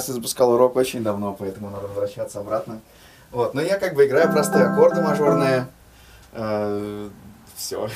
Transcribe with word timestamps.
раз 0.00 0.16
запускал 0.16 0.52
урок 0.52 0.76
очень 0.76 1.02
давно, 1.02 1.36
поэтому 1.38 1.70
надо 1.70 1.88
возвращаться 1.88 2.40
обратно. 2.40 2.80
Вот, 3.30 3.54
но 3.54 3.60
я 3.60 3.78
как 3.78 3.94
бы 3.94 4.06
играю 4.06 4.32
простые 4.32 4.64
аккорды 4.64 5.02
мажорные. 5.02 5.68
все. 7.56 7.88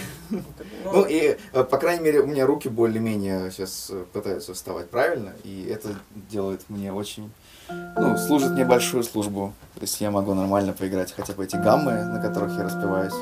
Ну 0.84 1.06
и, 1.09 1.38
э, 1.53 1.64
по 1.64 1.78
крайней 1.78 2.04
мере, 2.04 2.20
у 2.20 2.26
меня 2.26 2.44
руки 2.44 2.69
более-менее 2.69 3.50
сейчас 3.50 3.88
э, 3.91 4.04
пытаются 4.12 4.53
вставать 4.53 4.91
правильно, 4.91 5.32
и 5.43 5.66
это 5.70 5.88
делает 6.31 6.69
мне 6.69 6.93
очень, 6.93 7.32
ну, 7.70 8.19
служит 8.19 8.50
мне 8.53 8.66
большую 8.66 9.03
службу. 9.04 9.54
То 9.76 9.81
есть 9.81 10.00
я 10.00 10.10
могу 10.10 10.34
нормально 10.34 10.75
поиграть 10.75 11.12
хотя 11.12 11.32
бы 11.32 11.44
эти 11.44 11.56
гаммы, 11.56 11.93
на 11.93 12.20
которых 12.20 12.56
я 12.59 12.64
распеваюсь. 12.64 13.14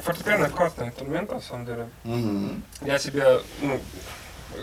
Фортепиано 0.00 0.48
классный 0.50 0.88
инструмент, 0.88 1.30
на 1.30 1.40
самом 1.40 1.66
деле. 1.66 1.88
Мгм. 2.04 2.62
Я 2.82 2.98
себе, 2.98 3.40
ну, 3.60 3.80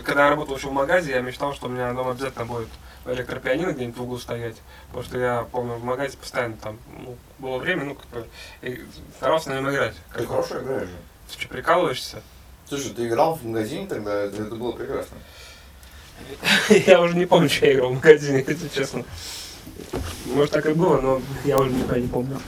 когда 0.04 0.24
я 0.24 0.30
работал 0.30 0.56
еще 0.56 0.68
в 0.68 0.72
магазе, 0.72 1.12
я 1.12 1.20
мечтал, 1.20 1.54
что 1.54 1.66
у 1.66 1.70
меня 1.70 1.92
дома 1.92 2.12
обязательно 2.12 2.44
будет 2.44 2.68
электропианино 3.06 3.72
где-нибудь 3.72 3.96
в 3.96 4.02
углу 4.02 4.18
стоять. 4.18 4.56
Потому 4.88 5.04
что 5.04 5.18
я 5.18 5.46
помню, 5.50 5.74
в 5.74 5.84
магазе 5.84 6.16
постоянно 6.16 6.56
там 6.56 6.78
ну, 6.98 7.16
было 7.38 7.58
время, 7.58 7.84
ну, 7.84 7.94
как 7.94 8.06
бы, 8.10 8.26
и 8.62 8.84
старался 9.16 9.50
на 9.50 9.54
нем 9.54 9.70
играть. 9.70 9.94
Ты 10.14 10.26
хорошо 10.26 10.60
играешь 10.60 10.88
же. 10.88 10.96
Ты 11.28 11.40
что, 11.40 11.48
прикалываешься? 11.48 12.22
Слушай, 12.68 12.90
ты 12.90 13.08
играл 13.08 13.34
в 13.34 13.44
магазине 13.44 13.86
тогда, 13.86 14.24
это 14.24 14.42
это 14.42 14.54
было 14.54 14.72
прекрасно. 14.72 15.16
Я 16.86 17.00
уже 17.00 17.16
не 17.16 17.26
помню, 17.26 17.48
что 17.48 17.66
я 17.66 17.74
играл 17.74 17.90
в 17.90 17.94
магазине, 17.94 18.44
если 18.46 18.68
честно. 18.68 19.04
Может, 20.26 20.50
так 20.50 20.66
и 20.66 20.72
было, 20.72 21.00
но 21.00 21.22
я 21.44 21.58
уже 21.58 21.70
никогда 21.70 22.00
не 22.00 22.08
помню. 22.08 22.40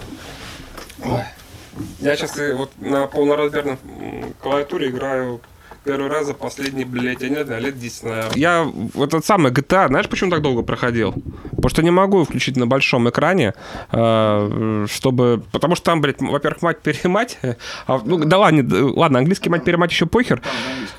Я 2.00 2.16
сейчас 2.16 2.36
вот 2.56 2.70
на 2.78 3.06
полноразмерной 3.06 3.78
м, 3.84 4.34
клавиатуре 4.40 4.88
играю 4.90 5.40
первый 5.84 6.08
раз 6.10 6.26
за 6.26 6.34
последний, 6.34 6.84
блядь, 6.84 7.22
я 7.22 7.28
не 7.28 7.44
знаю, 7.44 7.62
лет 7.62 7.78
10, 7.78 8.02
наверное. 8.04 8.30
Я 8.36 8.62
вот 8.94 9.08
этот 9.14 9.24
самый 9.24 9.52
GTA, 9.52 9.88
знаешь, 9.88 10.08
почему 10.08 10.30
так 10.30 10.42
долго 10.42 10.62
проходил? 10.62 11.12
Потому 11.50 11.68
что 11.68 11.82
не 11.82 11.90
могу 11.90 12.24
включить 12.24 12.56
на 12.56 12.66
большом 12.66 13.08
экране, 13.08 13.54
э, 13.92 14.86
чтобы... 14.90 15.42
Потому 15.52 15.74
что 15.76 15.84
там, 15.86 16.00
блядь, 16.00 16.20
во-первых, 16.20 16.62
мать-перемать. 16.62 17.38
А, 17.86 18.00
ну, 18.04 18.18
да 18.24 18.38
ладно, 18.38 18.62
д- 18.62 18.76
ладно, 18.76 19.18
английский 19.18 19.48
мать-перемать 19.50 19.90
еще 19.90 20.06
похер. 20.06 20.42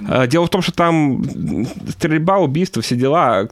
Э, 0.08 0.28
Дело 0.28 0.46
в 0.46 0.50
том, 0.50 0.62
что 0.62 0.72
там 0.74 1.24
стрельба, 1.90 2.38
убийства, 2.40 2.82
все 2.82 2.96
дела, 2.96 3.48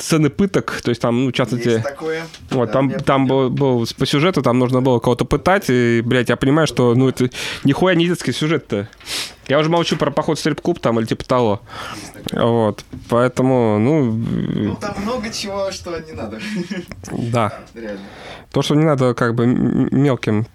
сцены 0.00 0.28
пыток, 0.30 0.80
то 0.82 0.90
есть 0.90 1.00
там, 1.00 1.24
ну, 1.24 1.30
в 1.30 1.32
частности... 1.34 1.68
Есть 1.68 1.82
такое. 1.84 2.22
Вот, 2.50 2.66
Да, 2.66 2.72
там, 2.72 2.90
там 2.90 3.26
был, 3.26 3.50
был 3.50 3.86
по 3.98 4.06
сюжету, 4.06 4.42
там 4.42 4.58
нужно 4.58 4.82
было 4.82 4.98
кого-то 4.98 5.24
пытать, 5.24 5.66
и, 5.68 6.02
блядь, 6.04 6.28
я 6.28 6.36
понимаю, 6.36 6.66
что, 6.66 6.94
ну, 6.94 7.08
это 7.08 7.30
нихуя 7.64 7.94
не 7.94 8.06
детский 8.06 8.32
сюжет-то. 8.32 8.88
Я 9.48 9.58
уже 9.58 9.68
молчу 9.68 9.96
про 9.96 10.10
поход 10.10 10.38
в 10.38 10.40
стрип-клуб 10.40 10.80
там 10.80 10.98
или 10.98 11.06
типа 11.06 11.24
того. 11.24 11.60
Вот, 12.32 12.84
поэтому, 13.08 13.78
ну, 13.78 14.12
Ну 14.12 14.76
там 14.76 14.94
много 15.02 15.30
чего, 15.30 15.70
что 15.70 15.98
не 16.00 16.12
надо. 16.12 16.40
да. 17.10 17.52
Реально. 17.74 18.00
То, 18.50 18.62
что 18.62 18.74
не 18.74 18.84
надо 18.84 19.14
как 19.14 19.34
бы 19.34 19.46
мелким. 19.46 20.46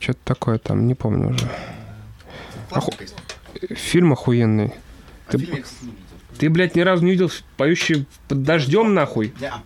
Что-то 0.00 0.18
такое 0.24 0.58
там, 0.58 0.86
не 0.86 0.94
помню 0.94 1.30
уже. 1.30 1.48
Фильм 3.76 4.12
охуенный. 4.12 4.72
А 5.28 5.32
Ты- 5.32 5.38
фильм 5.38 5.64
Ты, 6.38 6.48
блядь, 6.50 6.74
ни 6.74 6.80
разу 6.80 7.04
не 7.04 7.12
видел 7.12 7.30
поющий 7.56 8.06
под 8.28 8.42
дождем, 8.42 8.94
нахуй? 8.94 9.32
Я- 9.40 9.62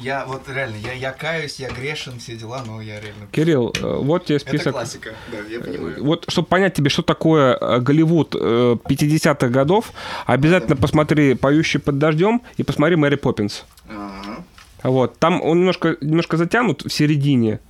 Я 0.00 0.24
вот 0.26 0.42
реально, 0.48 0.76
я, 0.84 0.92
я 0.92 1.12
каюсь, 1.12 1.60
я 1.60 1.70
грешен, 1.70 2.18
все 2.18 2.36
дела, 2.36 2.62
но 2.66 2.80
я 2.82 3.00
реально... 3.00 3.26
Кирилл, 3.30 3.72
э, 3.80 3.96
вот 4.02 4.24
тебе 4.26 4.36
Это 4.36 4.48
список. 4.48 4.72
классика, 4.72 5.14
да, 5.30 5.38
я 5.48 5.60
понимаю. 5.60 6.02
Вот, 6.04 6.24
чтобы 6.28 6.48
понять 6.48 6.74
тебе, 6.74 6.90
что 6.90 7.02
такое 7.02 7.56
э, 7.56 7.78
Голливуд 7.80 8.34
э, 8.34 8.76
50-х 8.88 9.48
годов, 9.48 9.92
обязательно 10.26 10.74
посмотри 10.76 11.34
«Поющий 11.34 11.78
под 11.80 11.98
дождем» 11.98 12.42
и 12.56 12.64
посмотри 12.64 12.96
«Мэри 12.96 13.14
Поппинс». 13.16 13.64
Ага. 13.88 14.44
Вот, 14.82 15.16
там 15.18 15.40
он 15.40 15.58
немножко, 15.60 15.96
немножко 16.00 16.36
затянут 16.36 16.82
в 16.82 16.90
середине, 16.90 17.60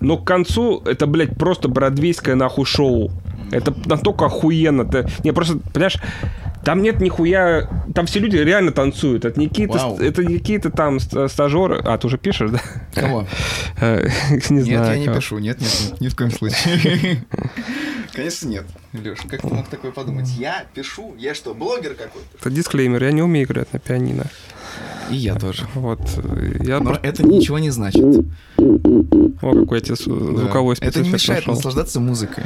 но 0.00 0.16
к 0.16 0.24
концу 0.26 0.82
это, 0.84 1.06
блядь, 1.06 1.36
просто 1.36 1.68
бродвейское 1.68 2.34
нахуй 2.34 2.64
шоу. 2.66 3.10
Это 3.50 3.74
настолько 3.86 4.26
охуенно. 4.26 4.84
Ты, 4.84 5.06
не, 5.24 5.32
просто, 5.32 5.58
понимаешь, 5.72 5.96
там 6.64 6.82
нет 6.82 7.00
нихуя... 7.00 7.68
Там 7.94 8.04
все 8.06 8.18
люди 8.20 8.36
реально 8.36 8.72
танцуют. 8.72 9.24
Это 9.24 9.40
не 9.40 9.48
какие-то, 9.48 9.78
Вау. 9.78 9.98
это 9.98 10.22
не 10.22 10.38
какие-то 10.38 10.70
там 10.70 11.00
ст- 11.00 11.28
стажеры... 11.30 11.80
А, 11.82 11.96
ты 11.96 12.06
уже 12.08 12.18
пишешь, 12.18 12.50
да? 12.50 12.60
Кого? 12.94 13.26
Э, 13.80 14.06
Не 14.50 14.56
Нет, 14.56 14.64
знаю. 14.66 14.92
я 14.92 14.98
не 14.98 15.04
кого. 15.06 15.16
пишу, 15.18 15.38
нет, 15.38 15.60
нет, 15.60 15.70
нет, 15.92 16.00
ни 16.00 16.08
в 16.08 16.16
коем 16.16 16.30
случае. 16.32 17.24
Конечно, 18.12 18.48
нет. 18.48 18.64
Леш, 18.92 19.18
как 19.28 19.40
ты 19.40 19.46
мог 19.54 19.68
такое 19.68 19.92
подумать? 19.92 20.28
Я 20.36 20.64
пишу, 20.74 21.14
я 21.16 21.32
что, 21.34 21.54
блогер 21.54 21.90
какой-то? 21.94 22.26
Это 22.40 22.50
дисклеймер, 22.50 23.02
я 23.04 23.12
не 23.12 23.22
умею 23.22 23.46
играть 23.46 23.72
на 23.72 23.78
пианино. 23.78 24.24
И 25.10 25.14
я 25.16 25.36
тоже. 25.36 25.64
Вот, 25.74 26.00
э, 26.16 26.56
я 26.64 26.80
Но 26.80 26.98
это 27.02 27.22
ничего 27.22 27.58
не 27.60 27.70
значит. 27.70 28.04
О, 29.42 29.54
какой 29.54 29.78
я 29.78 29.84
тебе 29.84 29.96
су- 29.96 30.14
Да. 30.34 30.40
звуковой 30.42 30.76
Это 30.80 31.00
не 31.00 31.10
мешает 31.10 31.40
нашел. 31.40 31.54
наслаждаться 31.54 32.00
музыкой. 32.00 32.44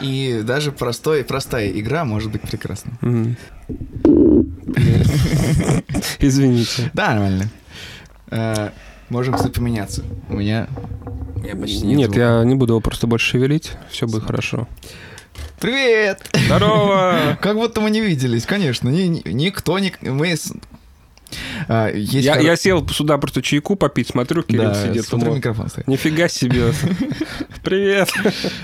И 0.00 0.42
даже 0.44 0.72
простой, 0.72 1.22
простая 1.24 1.70
игра 1.70 2.04
может 2.04 2.30
быть 2.32 2.42
прекрасна. 2.42 2.92
Извините. 6.18 6.90
Да, 6.94 7.10
нормально. 7.10 7.48
Э, 8.30 8.70
Можем, 9.08 9.34
кстати, 9.34 9.52
поменяться. 9.52 10.02
У 10.30 10.36
меня... 10.38 10.68
Меня 11.36 11.54
почти 11.56 11.84
нет 11.86 11.98
Нет, 11.98 12.16
я 12.16 12.42
не 12.44 12.54
буду 12.54 12.72
его 12.74 12.80
просто 12.80 13.06
больше 13.06 13.32
шевелить, 13.32 13.72
все 13.90 14.06
будет 14.06 14.22
хорошо. 14.24 14.66
Привет! 15.60 16.22
Здорово! 16.46 17.36
Как 17.42 17.56
будто 17.56 17.80
мы 17.80 17.90
не 17.90 18.00
виделись, 18.00 18.46
конечно. 18.46 18.88
Ни- 18.88 19.02
ни- 19.08 19.22
никто 19.32 19.78
не... 19.78 19.92
Мы... 20.00 20.34
А, 21.68 21.90
есть 21.90 22.12
Я, 22.12 22.36
хоро- 22.36 22.44
я 22.44 22.56
сел 22.56 22.86
сюда 22.88 23.18
просто 23.18 23.42
чайку 23.42 23.76
попить, 23.76 24.08
смотрю, 24.08 24.42
Кирилл 24.42 24.64
Да, 24.64 24.74
сидит. 24.74 25.04
смотрю, 25.04 25.26
думаю, 25.26 25.36
микрофон 25.38 25.68
стоит. 25.68 25.86
Нифига 25.88 26.28
себе. 26.28 26.72
Привет. 27.64 28.10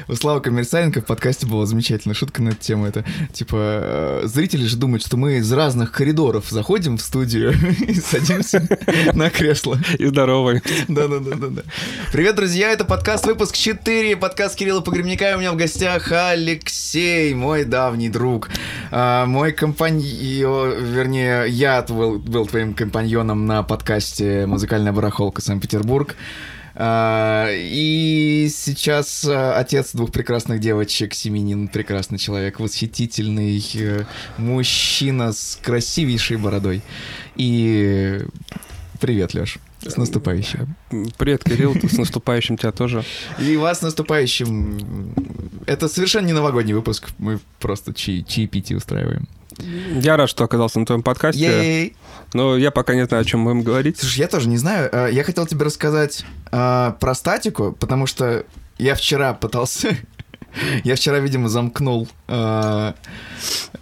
У 0.09 0.15
Славы 0.15 0.41
Коммерсаенко 0.41 1.01
в 1.01 1.05
подкасте 1.07 1.47
была 1.47 1.67
замечательная 1.67 2.15
шутка 2.15 2.43
на 2.43 2.51
эту 2.51 2.59
тему. 2.59 2.87
Это 2.87 3.05
типа 3.33 3.57
э, 3.57 4.23
зрители 4.25 4.65
же 4.67 4.77
думают, 4.77 5.05
что 5.07 5.17
мы 5.17 5.39
из 5.39 5.53
разных 5.53 5.93
коридоров 5.93 6.47
заходим 6.51 6.97
в 6.99 7.01
студию 7.03 7.55
и 7.89 7.95
садимся 7.95 8.67
на 9.15 9.31
кресло. 9.31 9.79
И 9.99 10.07
здоровый. 10.07 10.63
Да-да-да-да. 10.89 11.63
Привет, 12.13 12.37
друзья, 12.37 12.73
это 12.73 12.85
подкаст 12.85 13.27
выпуск 13.27 13.55
4, 13.57 14.17
подкаст 14.17 14.57
Кирилла 14.57 14.81
Погребника. 14.81 15.35
У 15.37 15.41
меня 15.41 15.53
в 15.53 15.57
гостях 15.57 16.11
Алексей, 16.13 17.35
мой 17.35 17.65
давний 17.65 18.09
друг, 18.09 18.49
А, 18.91 19.27
мой 19.27 19.53
компаньон, 19.53 20.75
вернее, 20.83 21.47
я 21.49 21.83
был, 21.83 22.19
был 22.19 22.47
твоим 22.59 22.75
компаньоном 22.75 23.47
на 23.47 23.63
подкасте 23.63 24.45
«Музыкальная 24.47 24.93
барахолка 24.93 25.41
Санкт-Петербург». 25.41 26.17
А, 26.75 27.49
И 27.53 28.49
сейчас 28.53 29.25
а, 29.25 29.57
отец 29.57 29.93
двух 29.93 30.11
прекрасных 30.11 30.59
девочек, 30.59 31.15
Семенин, 31.15 31.69
прекрасный 31.69 32.19
человек, 32.19 32.59
восхитительный 32.59 33.65
э, 33.75 34.07
мужчина 34.39 35.33
с 35.33 35.57
красивейшей 35.63 36.37
бородой. 36.37 36.83
И 37.37 38.23
привет, 39.01 39.35
Леш. 39.35 39.59
С 39.81 39.97
наступающим. 39.97 40.75
Привет, 41.17 41.45
Кирилл, 41.45 41.77
с 41.81 41.97
наступающим 41.97 42.57
тебя 42.57 42.73
тоже. 42.73 43.05
И 43.39 43.57
вас 43.57 43.79
с 43.79 43.83
наступающим. 43.83 45.15
Это 45.67 45.87
совершенно 45.87 46.27
не 46.27 46.33
новогодний 46.33 46.75
выпуск. 46.75 47.11
Мы 47.19 47.39
просто 47.61 47.95
чаепитие 47.95 48.79
устраиваем. 48.79 49.29
Я 49.59 50.17
рад, 50.17 50.29
что 50.31 50.45
оказался 50.45 50.79
на 50.79 50.87
твоем 50.87 51.03
подкасте, 51.03 51.41
Ей! 51.41 51.97
но 52.33 52.57
я 52.57 52.71
пока 52.71 52.95
не 52.95 53.05
знаю, 53.07 53.23
о 53.23 53.25
чем 53.25 53.45
будем 53.45 53.63
говорить. 53.63 53.99
Слушай, 53.99 54.21
я 54.21 54.29
тоже 54.29 54.49
не 54.49 54.57
знаю. 54.57 54.89
Э, 54.93 55.09
Я 55.13 55.25
хотел 55.25 55.47
тебе 55.47 55.65
рассказать 55.65 56.25
э, 56.53 56.93
про 57.01 57.15
статику, 57.15 57.73
потому 57.73 58.07
что 58.07 58.45
я 58.79 58.95
вчера 58.95 59.35
пытался... 59.35 59.97
Я 60.83 60.95
вчера, 60.97 61.19
видимо, 61.19 61.49
замкнул 61.51 62.09
э, 62.27 62.93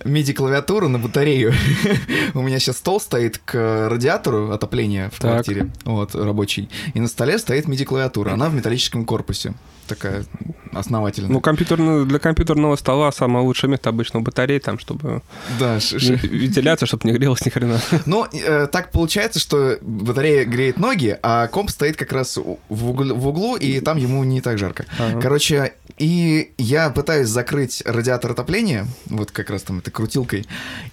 MIDI-клавиатуру 0.04 0.88
на 0.88 0.98
батарею. 0.98 1.54
У 2.34 2.42
меня 2.42 2.58
сейчас 2.58 2.78
стол 2.78 3.00
стоит 3.00 3.38
к 3.38 3.88
радиатору 3.88 4.50
отопления 4.50 5.08
в 5.10 5.18
Так. 5.20 5.30
квартире, 5.44 5.70
вот, 5.84 6.14
рабочий. 6.14 6.68
И 6.94 7.00
на 7.00 7.06
столе 7.08 7.38
стоит 7.38 7.66
MIDI-клавиатура. 7.66 8.32
Она 8.32 8.48
в 8.48 8.54
металлическом 8.54 9.04
корпусе. 9.04 9.54
Такая 9.86 10.24
основательная. 10.72 11.30
Ну, 11.30 11.40
компьютерный, 11.40 12.04
для 12.06 12.18
компьютерного 12.18 12.76
стола 12.76 13.10
самое 13.12 13.44
лучшее 13.44 13.70
место 13.70 13.88
обычно 13.88 14.20
батареи, 14.20 14.58
там, 14.58 14.78
чтобы 14.78 15.22
да, 15.58 15.76
вентиляция, 15.76 16.86
чтобы 16.86 17.08
не 17.08 17.12
грелась 17.18 17.44
ни 17.44 17.50
хрена. 17.50 17.80
Ну, 18.06 18.26
э, 18.32 18.66
так 18.70 18.90
получается, 18.92 19.38
что 19.40 19.78
батарея 19.80 20.44
греет 20.44 20.78
ноги, 20.78 21.16
а 21.22 21.46
комп 21.48 21.70
стоит 21.70 21.96
как 21.96 22.12
раз 22.12 22.36
у- 22.38 22.58
в 22.68 22.90
углу, 22.90 23.14
в 23.14 23.26
углу, 23.28 23.56
и 23.56 23.80
там 23.80 23.96
ему 23.96 24.22
не 24.24 24.40
так 24.40 24.58
жарко. 24.58 24.84
Ага. 24.98 25.20
Короче, 25.20 25.72
и 25.98 26.52
я 26.58 26.90
пытаюсь 26.90 27.28
закрыть 27.28 27.82
радиатор 27.86 28.32
отопления, 28.32 28.86
вот 29.06 29.30
как 29.30 29.50
раз 29.50 29.62
там 29.62 29.78
этой 29.78 29.90
крутилкой, 29.90 30.46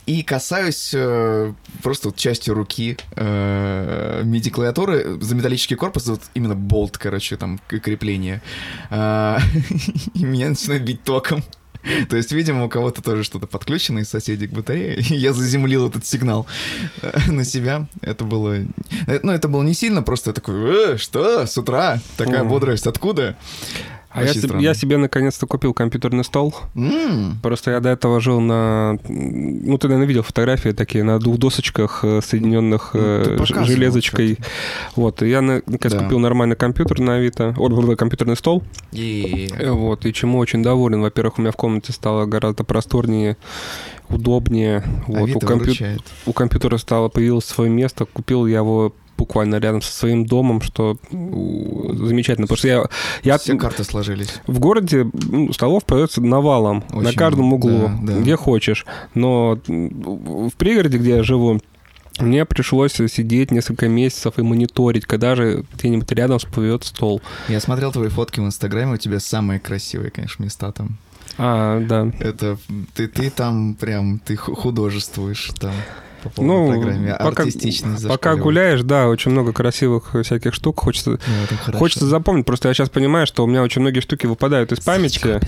и 0.06 0.24
касаюсь 0.24 0.92
э, 0.94 1.54
просто 1.82 2.08
вот 2.10 2.16
частью 2.18 2.54
руки 2.54 2.98
э, 3.16 4.22
MIDI-клавиатуры 4.24 5.22
за 5.22 5.36
металлический 5.36 5.76
корпус, 5.76 6.08
вот 6.08 6.22
именно 6.34 6.56
болт, 6.56 6.98
короче, 6.98 7.36
там 7.38 7.60
крепление. 7.68 8.42
Э, 8.90 9.38
и 10.14 10.24
меня 10.24 10.50
начинает 10.50 10.84
бить 10.84 11.04
током. 11.04 11.44
То 12.10 12.16
есть, 12.16 12.32
видимо, 12.32 12.66
у 12.66 12.70
кого-то 12.70 13.02
тоже 13.02 13.24
что-то 13.24 13.46
подключено 13.46 14.00
из 14.00 14.10
соседей 14.10 14.48
к 14.48 14.52
батарее. 14.52 14.96
И 15.10 15.16
я 15.16 15.34
заземлил 15.34 15.90
этот 15.90 16.06
сигнал 16.06 16.48
э, 17.02 17.32
на 17.32 17.44
себя. 17.44 17.88
Это 18.02 18.24
было... 18.24 18.54
э, 19.08 19.20
Ну, 19.22 19.32
это 19.32 19.50
было 19.50 19.64
не 19.64 19.74
сильно, 19.74 20.02
просто 20.02 20.30
я 20.30 20.34
такой, 20.34 20.94
«Э, 20.94 20.98
что, 20.98 21.46
с 21.46 21.58
утра? 21.58 22.00
Такая 22.18 22.44
бодрость, 22.46 22.88
откуда? 22.88 23.36
А 24.14 24.24
я, 24.24 24.34
себе- 24.34 24.62
я 24.62 24.74
себе 24.76 24.98
наконец-то 24.98 25.48
купил 25.48 25.74
компьютерный 25.74 26.24
стол. 26.24 26.54
М, 26.76 27.40
Просто 27.42 27.72
я 27.72 27.80
до 27.80 27.90
этого 27.90 28.20
жил 28.22 28.40
на... 28.42 28.98
Ну, 29.10 29.78
ты, 29.78 29.88
наверное, 29.88 30.08
видел 30.08 30.22
фотографии 30.24 30.70
такие 30.70 31.04
на 31.04 31.20
двух 31.20 31.38
досочках, 31.40 32.02
э, 32.04 32.22
соединенных 32.24 32.92
Ну, 32.94 33.00
э, 33.02 33.38
железочкой. 33.66 34.38
Вот, 34.96 35.24
и 35.24 35.30
я 35.30 35.42
на- 35.42 35.62
наконец 35.66 35.98
Да. 35.98 36.04
купил 36.04 36.20
нормальный 36.20 36.56
компьютер 36.56 37.00
на 37.00 37.16
Авито. 37.16 37.56
О, 37.58 37.96
компьютерный 37.96 38.36
стол. 38.38 38.64
И... 38.92 39.50
Э, 39.58 39.72
Вот, 39.72 40.06
и 40.06 40.14
чему 40.14 40.38
очень 40.38 40.62
доволен. 40.62 41.02
Во-первых, 41.02 41.40
у 41.40 41.42
меня 41.42 41.52
в 41.52 41.56
комнате 41.56 41.92
стало 41.92 42.26
гораздо 42.26 42.64
просторнее, 42.64 43.36
удобнее. 44.10 44.84
Вот, 45.08 45.22
у, 45.22 45.24
Авито 45.24 45.40
компью- 45.46 45.60
выручает. 45.66 46.02
у 46.26 46.34
компьютера 46.34 46.78
стало 46.78 47.10
появилось 47.10 47.46
свое 47.46 47.70
место. 47.70 48.06
Купил 48.06 48.46
я 48.46 48.58
его 48.58 48.94
буквально 49.24 49.56
рядом 49.56 49.82
со 49.82 49.92
своим 49.92 50.26
домом, 50.26 50.62
что 50.62 50.98
замечательно. 51.12 52.48
Потому 52.48 52.58
что 52.58 52.68
я, 52.68 52.84
я 53.24 53.38
Все 53.38 53.56
карты 53.58 53.84
сложились. 53.84 54.30
в 54.48 54.60
городе 54.60 55.06
столов 55.54 55.86
поется 55.86 56.22
навалом 56.22 56.84
на 56.90 57.10
Очень 57.10 57.18
каждом 57.18 57.46
много, 57.46 57.66
углу, 57.68 57.88
да, 58.02 58.14
да. 58.14 58.20
где 58.20 58.36
хочешь. 58.36 58.86
Но 59.14 59.58
в 59.68 60.52
пригороде, 60.58 60.98
где 60.98 61.18
я 61.18 61.24
живу, 61.24 61.60
мне 62.20 62.46
пришлось 62.46 62.94
сидеть 62.94 63.52
несколько 63.52 63.88
месяцев 63.88 64.38
и 64.38 64.42
мониторить, 64.44 65.06
когда 65.06 65.36
же 65.36 65.64
где-нибудь 65.74 66.12
рядом 66.12 66.38
всплывет 66.40 66.84
стол. 66.84 67.22
Я 67.48 67.60
смотрел 67.60 67.92
твои 67.92 68.10
фотки 68.10 68.40
в 68.40 68.46
Инстаграме, 68.46 68.94
у 68.94 68.98
тебя 68.98 69.20
самые 69.20 69.60
красивые, 69.60 70.12
конечно, 70.12 70.44
места 70.44 70.72
там. 70.72 70.98
А, 71.40 71.80
да. 71.80 72.12
Это 72.20 72.58
ты, 72.94 73.08
ты 73.08 73.32
там 73.32 73.74
прям, 73.74 74.20
ты 74.20 74.36
ху- 74.36 74.54
художествуешь 74.54 75.50
там 75.60 75.74
по 76.24 76.30
полной 76.30 76.56
Ну, 76.56 76.82
программе. 76.82 77.16
пока, 77.20 77.44
Артистичность 77.44 78.04
пока 78.04 78.14
зашкаливает. 78.14 78.44
гуляешь, 78.44 78.82
да, 78.82 79.08
очень 79.08 79.32
много 79.32 79.54
красивых 79.54 80.16
всяких 80.24 80.54
штук. 80.54 80.80
Хочется, 80.80 81.20
Ну, 81.68 81.78
хочется 81.78 82.06
запомнить. 82.06 82.46
Просто 82.46 82.68
я 82.70 82.74
сейчас 82.74 82.90
понимаю, 82.90 83.28
что 83.28 83.44
у 83.44 83.48
меня 83.48 83.62
очень 83.64 83.82
многие 83.82 84.00
штуки 84.00 84.26
выпадают 84.26 84.72
из 84.72 84.80
Ссылочка 84.80 85.28
памяти. 85.40 85.48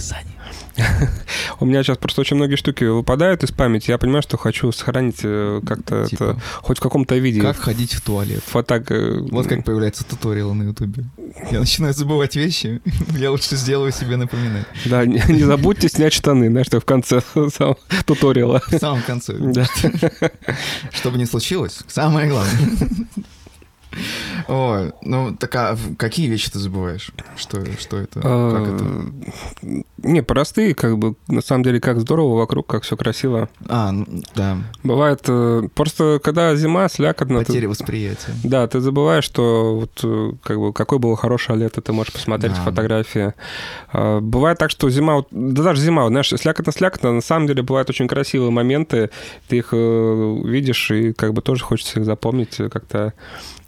У 1.60 1.66
меня 1.66 1.84
сейчас 1.84 1.98
просто 1.98 2.22
очень 2.22 2.36
многие 2.36 2.56
штуки 2.56 2.84
выпадают 2.84 3.44
из 3.44 3.52
памяти. 3.52 3.92
Я 3.92 3.98
понимаю, 3.98 4.22
что 4.22 4.38
хочу 4.38 4.72
сохранить 4.72 5.20
э, 5.24 5.62
как-то 5.66 6.06
Типа, 6.06 6.24
это, 6.24 6.40
хоть 6.62 6.78
в 6.80 6.82
каком-то 6.82 7.16
виде. 7.18 7.42
Как 7.42 7.58
ходить 7.58 7.94
в 7.94 8.02
туалет? 8.02 8.44
Фотог... 8.46 8.92
э, 8.92 9.20
Вот 9.32 9.48
как 9.48 9.64
появляются 9.64 10.04
туториалы 10.06 10.54
на 10.54 10.64
Ютубе. 10.64 11.06
Я 11.52 11.60
начинаю 11.60 11.94
забывать 11.94 12.36
вещи, 12.36 12.82
я 13.18 13.32
лучше 13.32 13.56
сделаю 13.56 13.92
себе 13.92 14.18
напоминать. 14.18 14.66
Да, 14.86 15.06
не, 15.06 15.22
не 15.28 15.44
забудьте 15.44 15.90
снять 15.90 16.14
штаны, 16.14 16.50
знаешь, 16.50 16.68
что 16.68 16.80
в 16.80 16.86
конце 16.86 17.22
самого 17.34 17.78
туториала. 18.06 18.62
В 18.68 18.78
самом 18.78 19.02
конце. 19.04 19.34
Да. 19.34 19.66
Что 20.92 21.12
бы 21.12 21.18
ни 21.18 21.26
случилось, 21.26 21.80
самое 21.88 22.30
главное. 22.30 22.70
Ой, 24.48 24.92
ну 25.02 25.36
так 25.36 25.56
а 25.56 25.78
какие 25.98 26.28
вещи 26.28 26.52
ты 26.52 26.60
забываешь? 26.60 27.12
Что, 27.36 27.64
что 27.80 27.98
это? 27.98 28.20
Как 28.22 28.68
это? 28.68 28.86
Не, 29.98 30.22
простые, 30.22 30.76
как 30.76 30.98
бы, 30.98 31.16
на 31.28 31.42
самом 31.42 31.64
деле, 31.64 31.80
как 31.80 32.00
здорово 32.00 32.38
вокруг, 32.38 32.68
как 32.68 32.84
все 32.84 32.96
красиво. 32.96 33.50
А, 33.68 33.92
ну, 33.92 34.06
да, 34.36 34.58
Бывает, 34.84 35.22
э, 35.28 35.68
просто 35.74 36.20
когда 36.24 36.56
зима, 36.56 36.88
слякотно, 36.90 37.40
ты- 37.40 37.46
потеря 37.46 37.70
восприятия. 37.70 38.34
Да, 38.44 38.68
ты 38.68 38.82
забываешь, 38.82 39.24
что 39.24 39.76
вот 39.80 40.00
э, 40.04 40.32
как 40.44 40.60
бы 40.60 40.74
какое 40.74 41.00
было 41.00 41.16
хорошее 41.18 41.58
лето, 41.58 41.82
ты 41.82 41.92
можешь 41.92 42.14
посмотреть 42.14 42.54
Да. 42.54 42.62
фотографии. 42.64 43.34
А, 43.92 44.20
Бывает 44.20 44.58
так, 44.58 44.70
что 44.70 44.90
зима, 44.90 45.24
да 45.32 45.64
даже 45.64 45.82
зима, 45.82 46.08
знаешь, 46.08 46.32
слякотно-слякотно, 46.32 47.12
на 47.14 47.22
самом 47.22 47.48
деле 47.48 47.64
бывают 47.64 47.90
очень 47.90 48.08
красивые 48.08 48.52
моменты, 48.52 49.10
ты 49.48 49.58
их 49.58 49.70
э, 49.72 50.42
видишь, 50.46 50.92
и 50.92 51.14
как 51.14 51.34
бы 51.34 51.42
тоже 51.42 51.64
хочется 51.64 52.00
их 52.00 52.06
запомнить 52.06 52.56
как-то. 52.72 53.14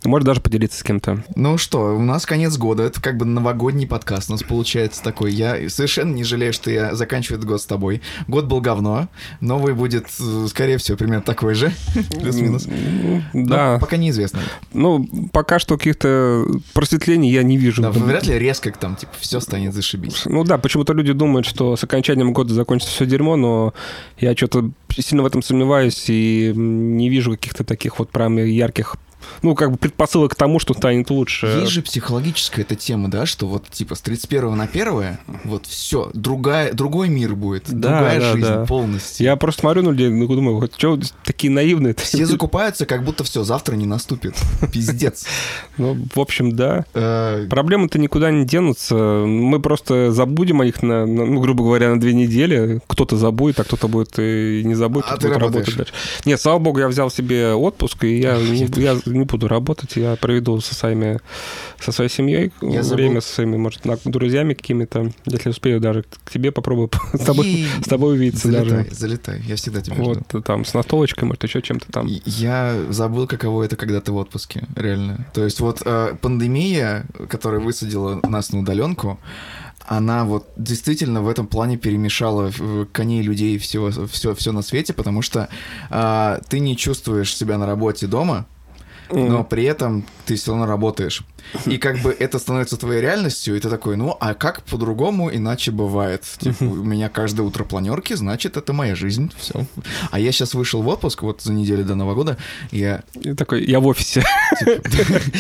Может 0.04 0.26
даже 0.26 0.42
поделиться 0.42 0.80
с 0.80 0.84
кем-то. 0.84 1.24
Ну 1.36 1.58
что, 1.58 1.96
у 1.98 2.02
нас 2.02 2.26
конец 2.26 2.56
года, 2.58 2.84
это 2.84 3.02
как 3.02 3.18
бы 3.18 3.26
новогодний 3.26 3.88
подкаст 3.88 4.30
у 4.30 4.34
нас 4.34 4.44
получается 4.44 5.02
такой. 5.04 5.34
Я 5.34 5.70
совершенно 5.70 6.14
не 6.14 6.24
жалею, 6.24 6.54
что 6.54 6.70
я 6.72 6.96
заканчиваю 6.96 7.40
этот 7.40 7.50
год 7.50 7.62
с 7.62 7.66
тобой. 7.66 8.02
Год 8.28 8.46
был 8.46 8.62
говно, 8.62 9.10
новый 9.42 9.74
будет, 9.74 10.06
э, 10.20 10.46
скорее 10.50 10.78
всего, 10.78 10.98
примерно 10.98 11.24
такой 11.24 11.56
же, 11.56 11.74
плюс-минус. 12.22 12.68
М, 12.68 13.24
Но 13.34 13.46
Да. 13.56 13.78
пока 13.80 13.98
неизвестно. 13.98 14.40
Ну, 14.72 15.08
пока 15.34 15.60
что 15.60 15.78
каких-то 15.78 16.46
просветлений 16.74 17.32
я 17.32 17.44
не 17.44 17.58
вижу. 17.58 17.82
Да, 17.82 17.90
вряд 17.92 18.26
ли 18.28 18.38
резко 18.38 18.72
там, 18.72 18.96
типа, 18.96 19.12
все 19.20 19.40
станет 19.40 19.74
зашибись. 19.74 20.24
Ну 20.26 20.44
да, 20.44 20.58
почему-то 20.58 20.94
люди 20.94 21.12
думают, 21.12 21.46
что 21.48 21.76
с 21.76 21.84
окончанием 21.84 22.34
года 22.34 22.54
закончится 22.54 22.94
все 22.94 23.06
дерьмо, 23.06 23.36
но 23.36 23.74
я 24.20 24.36
что-то 24.36 24.70
сильно 24.98 25.24
в 25.24 25.26
этом 25.26 25.42
сомневаюсь 25.42 26.06
и 26.08 26.54
не 26.56 27.10
вижу 27.10 27.32
каких-то 27.32 27.64
таких 27.64 28.00
вот 28.00 28.10
прям 28.12 28.38
ярких, 28.38 28.96
ну, 29.42 29.56
как 29.56 29.72
бы 29.72 29.78
предпосылок 29.78 30.34
к 30.34 30.36
тому, 30.36 30.60
что 30.60 30.74
станет 30.74 31.10
лучше. 31.10 31.48
Есть 31.62 31.72
же 31.72 31.82
психологическая 31.82 32.66
эта 32.66 32.76
тема, 32.76 33.10
да, 33.10 33.26
что 33.26 33.48
вот 33.48 33.70
типа 33.70 33.96
с 33.96 34.02
31 34.02 34.56
на 34.56 34.64
1 34.64 35.18
вот 35.44 35.66
все, 35.66 36.10
другая, 36.14 36.74
другой 36.74 37.10
мир 37.10 37.36
будет, 37.36 37.64
Да, 37.68 37.90
другая 37.90 38.20
да, 38.20 38.34
жизнь 38.34 38.48
да. 38.48 38.66
полностью. 38.66 39.26
Я 39.26 39.36
просто 39.36 39.62
смотрю 39.62 39.84
на 39.84 39.90
людей, 39.90 40.10
ну, 40.10 40.28
думаю, 40.28 40.58
вот 40.58 40.74
что 40.78 41.00
такие 41.24 41.52
наивные 41.52 41.96
Все 41.96 42.26
закупаются, 42.26 42.86
как 42.86 43.04
будто 43.04 43.24
все, 43.24 43.44
завтра 43.44 43.76
не 43.76 43.86
наступит. 43.86 44.36
Пиздец. 44.74 45.26
Ну, 45.78 45.98
в 46.14 46.20
общем, 46.20 46.56
да. 46.56 46.86
Э, 46.94 47.48
Проблемы-то 47.50 48.00
никуда 48.00 48.32
не 48.32 48.46
денутся. 48.46 48.96
Мы 48.96 49.60
просто 49.60 50.12
забудем 50.12 50.62
о 50.62 50.66
них, 50.66 50.82
на, 50.84 51.06
ну, 51.06 51.40
грубо 51.40 51.64
говоря, 51.64 51.90
на 51.90 52.00
две 52.00 52.14
недели. 52.14 52.82
Кто-то 52.88 53.18
забудет, 53.18 53.60
а 53.60 53.64
кто-то 53.64 53.88
будет 53.88 54.18
и 54.20 54.62
не 54.64 54.76
забудет, 54.76 55.08
А 55.10 55.18
ты 55.18 55.28
будет 55.28 55.38
работаешь? 55.38 55.94
Нет, 56.26 56.40
слава 56.40 56.60
богу, 56.60 56.80
я 56.80 56.88
взял 56.88 57.10
себе 57.10 57.54
отпуск, 57.54 58.04
и 58.04 58.20
я, 58.20 58.38
я 58.38 58.98
не 59.18 59.26
буду 59.26 59.48
работать. 59.48 59.96
Я 59.96 60.16
проведу 60.16 60.60
со 60.62 60.74
своими, 60.76 61.20
со 61.80 61.92
своей 61.92 62.10
семьей 62.10 62.52
Я 62.62 62.84
забыл. 62.84 62.98
время, 63.06 63.22
со 63.22 63.34
своими, 63.34 63.58
может, 63.58 63.82
друзьями 64.06 64.54
какими-то. 64.54 65.12
Если 65.26 65.50
успею, 65.50 65.80
даже 65.80 66.04
к 66.24 66.32
тебе 66.32 66.52
попробую 66.52 66.90
с 67.14 67.20
тобой, 67.24 67.66
с 67.84 67.88
тобой 67.88 68.16
увидеться 68.16 68.48
Залетай, 68.50 68.84
даже. 68.84 68.96
залетай, 68.96 69.42
я 69.42 69.56
всегда 69.56 69.82
тебя 69.82 69.96
жду. 69.96 70.24
Вот, 70.32 70.46
там, 70.46 70.66
с 70.66 70.74
настолочкой, 70.74 71.28
может, 71.28 71.44
еще 71.44 71.62
чем-то 71.62 71.92
там. 71.92 72.08
Я 72.26 72.76
забыл, 72.90 73.28
каково 73.28 73.64
это, 73.64 73.76
когда 73.76 74.02
ты 74.02 74.12
в 74.12 74.16
отпуске, 74.18 74.68
реально. 74.76 75.28
То 75.34 75.44
есть 75.44 75.60
вот 75.60 75.82
э, 75.86 76.16
пандемия, 76.22 77.06
которая 77.30 77.60
высадила 77.60 78.20
нас 78.28 78.52
на 78.52 78.60
удаленку, 78.60 79.20
она 79.90 80.26
вот 80.26 80.50
действительно 80.58 81.22
в 81.22 81.30
этом 81.30 81.48
плане 81.48 81.78
перемешала 81.78 82.52
в- 82.52 82.86
коней 82.88 83.22
людей 83.22 83.58
всего, 83.58 83.90
все, 84.12 84.36
все 84.36 84.52
на 84.52 84.62
свете, 84.62 84.92
потому 84.94 85.22
что 85.22 85.48
а, 85.90 86.42
ты 86.50 86.60
не 86.60 86.76
чувствуешь 86.76 87.34
себя 87.34 87.58
на 87.58 87.66
работе 87.66 88.06
дома, 88.06 88.46
но 89.10 89.44
при 89.44 89.64
этом 89.64 90.06
ты 90.26 90.36
все 90.36 90.52
равно 90.52 90.66
работаешь. 90.66 91.24
И 91.66 91.78
как 91.78 92.00
бы 92.00 92.16
это 92.18 92.40
становится 92.40 92.78
твоей 92.78 93.02
реальностью, 93.02 93.56
и 93.56 93.60
ты 93.60 93.70
такой, 93.70 93.96
ну, 93.96 94.18
а 94.20 94.34
как 94.34 94.64
по-другому 94.64 95.34
иначе 95.34 95.72
бывает? 95.72 96.24
Типа, 96.40 96.64
у 96.64 96.84
меня 96.84 97.10
каждое 97.10 97.44
утро 97.44 97.64
планерки, 97.64 98.14
значит, 98.14 98.58
это 98.58 98.74
моя 98.74 98.96
жизнь, 98.96 99.32
все. 99.38 99.66
А 100.12 100.20
я 100.20 100.32
сейчас 100.32 100.54
вышел 100.54 100.82
в 100.82 100.88
отпуск, 100.88 101.22
вот 101.24 101.42
за 101.42 101.54
неделю 101.54 101.86
до 101.86 101.96
Нового 101.96 102.16
года, 102.16 102.38
я 102.72 103.04
И 103.22 103.34
такой, 103.34 103.64
я 103.66 103.80
в 103.80 103.88
офисе. 103.88 104.24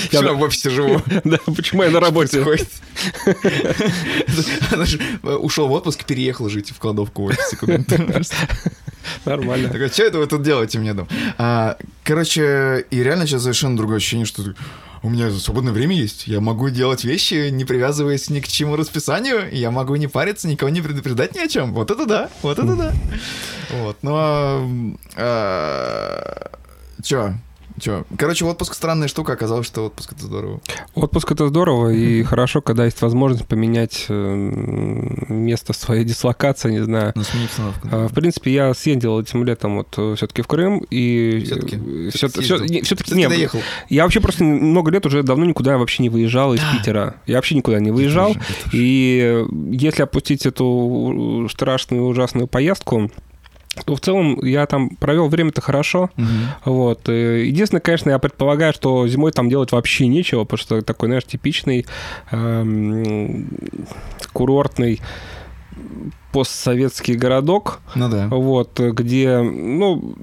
все 0.09 0.33
в 0.33 0.41
офисе 0.41 0.69
живу. 0.69 1.01
Да, 1.23 1.39
почему 1.45 1.83
я 1.83 1.91
на 1.91 1.99
работе? 1.99 2.43
Же 4.85 4.99
ушел 5.23 5.67
в 5.67 5.71
отпуск, 5.71 6.05
переехал 6.05 6.47
жить 6.49 6.69
в 6.69 6.79
кладовку 6.79 7.23
в 7.23 7.25
офисе 7.25 7.57
куда-то. 7.57 8.21
Нормально. 9.25 9.69
Такой, 9.69 9.89
что 9.89 10.03
это 10.03 10.17
вы 10.19 10.27
тут 10.27 10.41
делаете 10.41 10.79
мне 10.79 10.93
дома? 10.93 11.07
А, 11.37 11.77
короче, 12.03 12.85
и 12.91 13.03
реально 13.03 13.27
сейчас 13.27 13.41
совершенно 13.41 13.77
другое 13.77 13.97
ощущение, 13.97 14.25
что 14.25 14.43
у 15.03 15.09
меня 15.09 15.29
свободное 15.31 15.73
время 15.73 15.95
есть, 15.95 16.27
я 16.27 16.41
могу 16.41 16.69
делать 16.69 17.03
вещи, 17.03 17.49
не 17.49 17.65
привязываясь 17.65 18.29
ни 18.29 18.39
к 18.39 18.47
чему 18.47 18.75
расписанию, 18.75 19.47
я 19.51 19.69
могу 19.69 19.95
не 19.95 20.07
париться, 20.07 20.47
никого 20.47 20.69
не 20.69 20.81
предупреждать 20.81 21.35
ни 21.35 21.39
о 21.39 21.47
чем. 21.47 21.73
Вот 21.73 21.91
это 21.91 22.05
да, 22.05 22.29
вот 22.41 22.57
это 22.59 22.75
да. 22.75 22.93
Вот, 23.71 23.97
но... 24.01 24.67
Чё, 27.03 27.35
Чё? 27.79 28.05
Короче, 28.17 28.45
отпуск 28.45 28.73
странная 28.73 29.07
штука, 29.07 29.33
оказалось, 29.33 29.67
что 29.67 29.85
отпуск 29.85 30.13
это 30.13 30.23
здорово. 30.25 30.61
Отпуск 30.95 31.31
это 31.31 31.47
здорово, 31.47 31.89
и 31.89 32.23
хорошо, 32.23 32.61
когда 32.61 32.85
есть 32.85 33.01
возможность 33.01 33.45
поменять 33.45 34.05
э, 34.09 34.13
место 35.29 35.73
своей 35.73 36.03
дислокации, 36.03 36.71
не 36.71 36.83
знаю. 36.83 37.11
Ну, 37.15 37.23
сменить 37.23 37.49
обстановку. 37.49 37.87
А, 37.91 38.07
В 38.07 38.13
принципе, 38.13 38.51
я 38.53 38.73
съездил 38.73 39.19
этим 39.19 39.43
летом 39.43 39.77
вот 39.77 40.17
все-таки 40.17 40.41
в 40.41 40.47
Крым, 40.47 40.85
и 40.89 41.43
все-таки, 41.45 42.09
все-таки, 42.09 42.81
Всё-таки 42.83 43.27
доехал. 43.27 43.59
я 43.89 44.03
вообще 44.03 44.19
просто 44.21 44.43
много 44.43 44.89
лет 44.91 45.05
уже 45.05 45.21
давно 45.23 45.45
никуда 45.45 45.77
вообще 45.77 46.03
не 46.03 46.09
выезжал 46.09 46.53
из 46.53 46.59
Да. 46.61 46.71
Питера. 46.77 47.15
Я 47.27 47.35
вообще 47.35 47.55
никуда 47.55 47.79
не 47.79 47.91
выезжал. 47.91 48.35
И 48.73 49.21
э, 49.23 49.45
если 49.71 50.01
опустить 50.03 50.45
эту 50.45 51.47
страшную 51.51 52.05
ужасную 52.07 52.47
поездку, 52.47 53.11
то 53.85 53.95
в 53.95 53.99
целом 54.01 54.39
я 54.43 54.65
там 54.65 54.89
провел 54.89 55.27
время-то 55.27 55.61
хорошо. 55.61 56.09
Мгм. 56.15 56.29
Вот. 56.65 57.09
э, 57.09 57.45
Единственное, 57.45 57.81
конечно, 57.81 58.09
я 58.09 58.19
предполагаю, 58.19 58.73
что 58.73 59.07
зимой 59.07 59.31
там 59.31 59.49
делать 59.49 59.71
вообще 59.71 60.07
нечего, 60.07 60.43
потому 60.43 60.57
что 60.57 60.81
такой, 60.81 61.09
знаешь, 61.09 61.25
типичный 61.25 61.85
эм, 62.31 63.47
курортный 64.33 65.01
постсоветский 66.31 67.15
городок, 67.15 67.79
Ну 67.95 68.09
да. 68.09 68.27
вот, 68.27 68.79
где, 68.79 69.39
ну, 69.41 70.15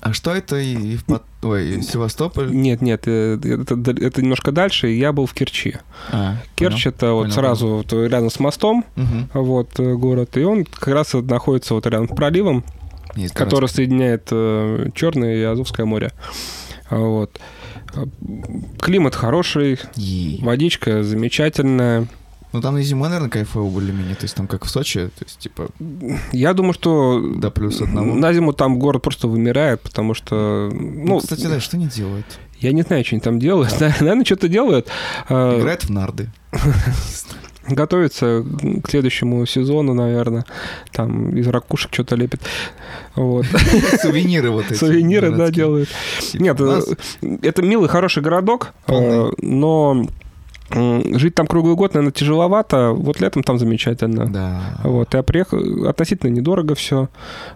А 0.00 0.12
что 0.12 0.34
это 0.34 0.56
и, 0.56 0.74
и 0.74 0.96
в 0.96 1.04
Пот- 1.04 1.22
Ой, 1.42 1.76
и 1.76 1.82
Севастополь? 1.82 2.50
нет, 2.52 2.82
нет, 2.82 3.02
э, 3.06 3.34
это, 3.42 3.90
это 3.90 4.22
немножко 4.22 4.50
дальше, 4.52 4.88
я 4.88 5.12
был 5.12 5.26
в 5.26 5.34
Керчи. 5.34 5.76
А, 6.10 6.36
Керчь 6.56 6.86
это 6.86 7.12
вот 7.12 7.22
Понял, 7.24 7.34
сразу 7.34 7.68
вот 7.68 7.92
рядом 7.92 8.30
с 8.30 8.40
мостом, 8.40 8.84
понял. 8.94 9.08
Мгм. 9.08 9.28
вот, 9.34 9.78
э, 9.78 9.94
город, 9.94 10.36
и 10.36 10.42
он 10.44 10.64
как 10.64 10.88
раз 10.94 11.12
находится 11.14 11.74
вот 11.74 11.86
рядом 11.86 12.08
с 12.08 12.14
проливом, 12.16 12.64
Есть 13.14 13.34
который 13.34 13.68
соединяет 13.68 14.28
э, 14.32 14.88
Черное 14.94 15.36
и 15.36 15.42
Азовское 15.42 15.86
море. 15.86 16.12
А, 16.90 16.96
Вот. 16.96 17.38
Климат 18.80 19.14
хороший, 19.14 19.78
И- 19.96 20.38
водичка 20.42 21.02
замечательная. 21.02 22.06
Ну 22.52 22.60
там 22.60 22.76
и 22.78 22.82
зимой, 22.82 23.08
наверное, 23.08 23.30
кайфово 23.30 23.70
более-менее. 23.70 24.14
То 24.14 24.24
есть 24.24 24.34
там 24.34 24.46
как 24.46 24.64
в 24.64 24.70
Сочи, 24.70 25.06
то 25.18 25.24
есть 25.24 25.38
типа 25.38 25.68
Я 26.32 26.52
думаю, 26.54 26.74
что 26.74 27.20
до 27.36 27.50
плюс 27.50 27.80
одного. 27.80 28.14
на 28.14 28.32
зиму 28.32 28.52
там 28.52 28.78
город 28.78 29.02
просто 29.02 29.26
вымирает, 29.28 29.80
потому 29.80 30.14
что, 30.14 30.70
Ну, 30.72 31.04
ну, 31.06 31.18
кстати, 31.20 31.46
да, 31.46 31.60
что 31.60 31.76
они 31.76 31.86
делают? 31.86 32.26
я 32.58 32.72
не 32.72 32.82
знаю, 32.82 33.04
что 33.04 33.16
они 33.16 33.20
там 33.20 33.38
делают. 33.38 33.72
Наверное, 33.80 34.24
что-то 34.24 34.48
делают. 34.48 34.88
А, 35.28 35.58
Играют 35.58 35.84
в 35.84 35.90
нарды. 35.90 36.28
Готовятся 37.68 38.44
к 38.82 38.90
следующему 38.90 39.46
сезону, 39.46 39.94
наверное. 39.94 40.44
Там 40.90 41.36
из 41.36 41.46
ракушек 41.46 41.92
что-то 41.94 42.16
лепит. 42.16 42.42
Вот. 43.14 43.46
Сувениры 44.02 44.50
вот 44.50 44.66
эти. 44.70 44.78
Сувениры, 44.78 45.30
да, 45.30 45.48
делают. 45.50 45.88
Типа, 46.20 46.42
Нет, 46.42 46.60
э, 46.60 46.80
это 47.42 47.62
милый, 47.62 47.88
хороший 47.88 48.20
городок, 48.20 48.72
э, 48.88 49.30
но 49.38 50.04
жить 50.74 51.34
там 51.34 51.46
круглый 51.46 51.74
год, 51.76 51.94
наверное, 51.94 52.12
тяжеловато. 52.12 52.92
Вот 52.92 53.20
летом 53.20 53.42
там 53.42 53.58
замечательно. 53.58 54.26
Да. 54.26 54.78
Вот, 54.84 55.14
я 55.14 55.22
приехал, 55.22 55.86
относительно 55.86 56.30
недорого 56.30 56.74
все. 56.74 57.08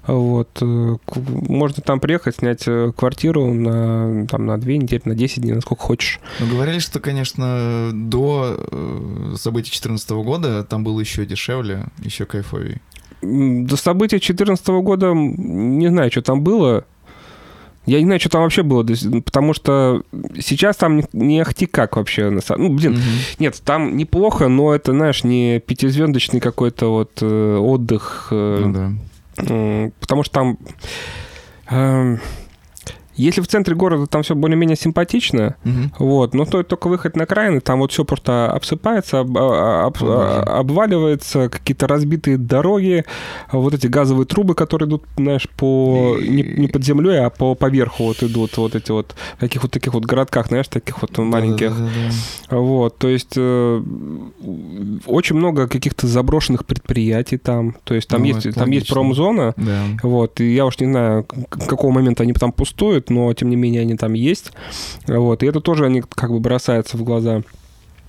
Вот, 0.07 0.49
э, 0.61 0.97
можно 1.17 1.83
там 1.83 2.01
приехать, 2.01 2.37
снять 2.37 2.65
э, 2.67 2.93
квартиру 2.97 3.53
на, 3.53 4.27
там, 4.27 4.47
на 4.47 4.59
2 4.59 4.73
недели, 4.73 5.03
на 5.05 5.15
10 5.15 5.43
дней, 5.43 5.53
насколько 5.53 5.83
хочешь. 5.83 6.21
Ну, 6.41 6.47
говорили, 6.47 6.79
что, 6.79 7.01
конечно, 7.01 7.91
до 7.93 8.57
э, 8.71 9.35
событий 9.37 9.71
2014 9.71 10.11
года 10.11 10.65
там 10.65 10.85
было 10.85 11.01
еще 11.01 11.25
дешевле, 11.27 11.85
еще 12.03 12.25
кайфовей. 12.27 12.77
М, 13.23 13.67
До 13.67 13.77
событий 13.77 14.17
2014 14.17 14.67
года 14.69 15.13
не 15.15 15.89
знаю, 15.89 16.11
что 16.11 16.23
там 16.23 16.43
было. 16.43 16.85
Я 17.87 17.99
не 18.01 18.05
знаю, 18.05 18.19
что 18.21 18.29
там 18.31 18.43
вообще 18.43 18.63
было, 18.63 18.85
потому 19.25 19.55
что 19.55 20.03
сейчас 20.41 20.77
там 20.77 21.03
не, 21.13 21.41
ахти 21.41 21.67
как 21.67 21.97
вообще. 21.97 22.31
Ну, 22.31 22.69
блин, 22.71 22.93
Мгм. 22.93 23.01
нет, 23.39 23.61
там 23.65 23.97
неплохо, 23.97 24.49
но 24.49 24.75
это, 24.75 24.93
знаешь, 24.93 25.23
не 25.25 25.61
пятизвездочный 25.61 26.41
какой-то 26.41 26.93
вот 26.93 27.13
э, 27.23 27.57
отдых. 27.57 28.29
э, 28.33 28.59
Ну 28.65 28.73
да. 28.73 29.91
Потому 30.01 30.23
что 30.25 30.33
там... 30.35 30.59
эм, 31.71 32.21
Если 33.17 33.41
в 33.41 33.49
центре 33.49 33.75
города 33.75 34.07
там 34.07 34.23
все 34.23 34.35
более-менее 34.35 34.77
симпатично, 34.77 35.57
Мгм. 35.65 35.93
вот, 35.99 36.35
но 36.35 36.45
стоит 36.45 36.69
только 36.69 36.89
выехать 36.89 37.17
на 37.17 37.25
окраины, 37.25 37.61
там 37.61 37.81
вот 37.81 37.93
все 37.93 38.05
просто 38.05 38.51
обсыпается, 38.51 39.21
об- 39.21 39.37
а- 39.39 39.87
об- 39.87 39.97
О, 40.03 40.07
боже. 40.07 40.13
а- 40.13 40.59
обваливается, 40.61 41.49
какие-то 41.49 41.87
разбитые 41.87 42.37
дороги, 42.39 43.05
а 43.49 43.59
вот 43.59 43.75
эти 43.75 43.87
газовые 43.87 44.27
трубы, 44.27 44.55
которые 44.55 44.89
идут, 44.89 45.05
знаешь, 45.17 45.49
по 45.57 46.17
не, 46.21 46.43
не 46.43 46.69
под 46.69 46.85
землей, 46.85 47.25
а 47.25 47.31
по 47.31 47.55
поверху 47.55 48.05
вот 48.05 48.23
идут, 48.23 48.57
вот 48.59 48.75
эти 48.75 48.91
вот 48.93 49.15
таких 49.39 49.63
вот 49.63 49.73
таких 49.73 49.95
вот 49.95 50.05
городках, 50.05 50.49
знаешь, 50.49 50.69
таких 50.69 51.01
вот 51.03 51.17
маленьких. 51.19 51.71
Да-да-да-да. 51.71 52.57
Вот, 52.59 52.99
то 52.99 53.09
есть 53.09 53.35
э, 53.37 53.83
очень 55.07 55.37
много 55.37 55.69
каких-то 55.69 56.07
заброшенных 56.07 56.65
предприятий 56.67 57.39
там. 57.39 57.77
То 57.85 57.95
есть 57.95 58.09
там 58.09 58.21
Ну, 58.21 58.27
есть 58.27 58.43
там 58.43 58.71
есть 58.71 58.91
логично. 58.91 58.95
промзона. 58.95 59.55
Да. 59.57 59.83
Вот, 60.03 60.41
и 60.41 60.55
я 60.55 60.67
уж 60.67 60.79
не 60.81 60.87
знаю, 60.87 61.25
какого 61.25 61.91
момента 61.91 62.23
они 62.23 62.33
там 62.33 62.53
пустуют, 62.53 63.06
но 63.11 63.33
тем 63.35 63.51
не 63.51 63.57
менее 63.57 63.83
они 63.83 63.97
там 63.97 64.13
есть. 64.15 64.53
Вот, 65.07 65.43
и 65.43 65.47
это 65.47 65.61
тоже 65.61 65.87
они 65.87 66.03
как 66.03 66.31
бы 66.31 66.41
бросаются 66.41 66.97
в 66.97 67.03
глаза. 67.03 67.43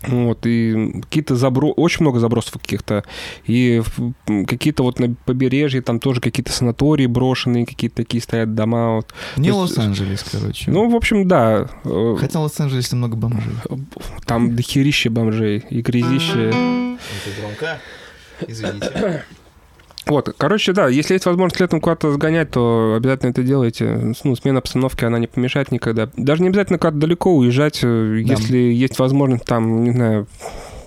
Вот, 0.04 0.46
и 0.46 1.02
какие-то 1.02 1.36
забро... 1.36 1.72
Очень 1.72 2.04
много 2.04 2.20
забросов 2.20 2.54
каких-то. 2.62 3.04
И 3.48 3.82
какие-то 4.48 4.84
вот 4.84 5.00
на 5.00 5.16
побережье, 5.26 5.82
там 5.82 6.00
тоже 6.00 6.22
какие-то 6.22 6.52
санатории 6.52 7.08
брошенные, 7.08 7.66
какие-то 7.66 7.96
такие 7.96 8.22
стоят 8.22 8.54
дома. 8.54 8.98
Вот. 8.98 9.14
Не 9.38 9.48
есть- 9.48 9.58
Лос-Анджелес, 9.58 10.24
короче. 10.32 10.70
Ну, 10.70 10.88
в 10.88 10.96
общем, 10.96 11.28
да. 11.28 11.68
э, 11.84 12.16
Хотя 12.20 12.40
в 12.40 12.44
Лос-Анджелесе 12.44 12.96
много 12.96 13.16
бомжей. 13.16 13.54
Там 14.26 14.56
дохерища 14.56 15.10
бомжей 15.10 15.66
и 15.70 15.82
грязище. 15.82 16.50
Это 16.50 17.42
громко. 17.42 17.80
Извините. 18.48 19.24
Вот, 20.08 20.34
короче, 20.38 20.74
да, 20.74 20.88
если 20.88 21.14
есть 21.14 21.26
возможность 21.26 21.60
летом 21.60 21.82
куда-то 21.82 22.12
сгонять, 22.12 22.52
то 22.52 22.94
обязательно 22.98 23.32
это 23.32 23.44
делайте. 23.44 24.14
Ну, 24.24 24.36
смена 24.36 24.60
обстановки, 24.60 25.06
она 25.06 25.20
не 25.20 25.28
помешает 25.28 25.72
никогда. 25.72 26.10
Даже 26.16 26.42
не 26.44 26.50
обязательно 26.50 26.80
куда-то 26.80 26.98
далеко 26.98 27.36
уезжать, 27.36 27.80
э, 27.84 28.24
Да. 28.26 28.34
если 28.34 28.58
есть 28.58 29.00
возможность 29.00 29.46
там, 29.46 29.84
не 29.84 29.92
знаю... 29.92 30.28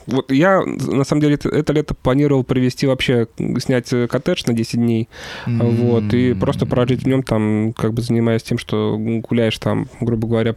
Вот 0.06 0.32
я, 0.32 0.60
на 0.64 1.04
самом 1.04 1.20
деле, 1.20 1.34
это, 1.34 1.50
это 1.50 1.72
лето 1.72 1.94
планировал 1.94 2.42
провести 2.42 2.86
вообще, 2.86 3.28
снять 3.58 3.92
э, 3.92 4.08
коттедж 4.08 4.42
на 4.46 4.54
10 4.54 4.74
дней, 4.80 5.08
вот, 5.46 6.12
и 6.14 6.34
просто 6.34 6.66
прожить 6.66 7.04
в 7.04 7.06
нем 7.06 7.22
там, 7.22 7.72
как 7.74 7.92
бы 7.92 8.02
занимаясь 8.02 8.42
тем, 8.42 8.58
что 8.58 8.96
гуляешь 8.98 9.58
там, 9.58 9.88
грубо 10.00 10.26
говоря, 10.26 10.56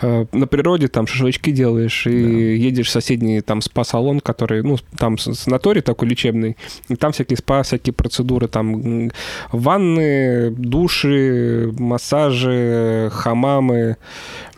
на 0.00 0.46
природе, 0.46 0.88
там 0.88 1.06
шашлычки 1.06 1.50
делаешь, 1.50 2.06
и 2.06 2.10
Да. 2.22 2.28
едешь 2.66 2.88
в 2.88 2.90
соседний 2.90 3.40
там 3.40 3.60
спа-салон, 3.60 4.20
который, 4.20 4.62
ну, 4.62 4.76
там 4.96 5.18
санаторий 5.18 5.82
такой 5.82 6.08
лечебный, 6.08 6.56
и 6.88 6.96
там 6.96 7.12
всякие 7.12 7.36
спа, 7.36 7.62
всякие 7.62 7.92
процедуры, 7.92 8.48
там 8.48 9.10
ванны, 9.52 10.50
души, 10.50 11.72
массажи, 11.78 13.10
хамамы, 13.12 13.96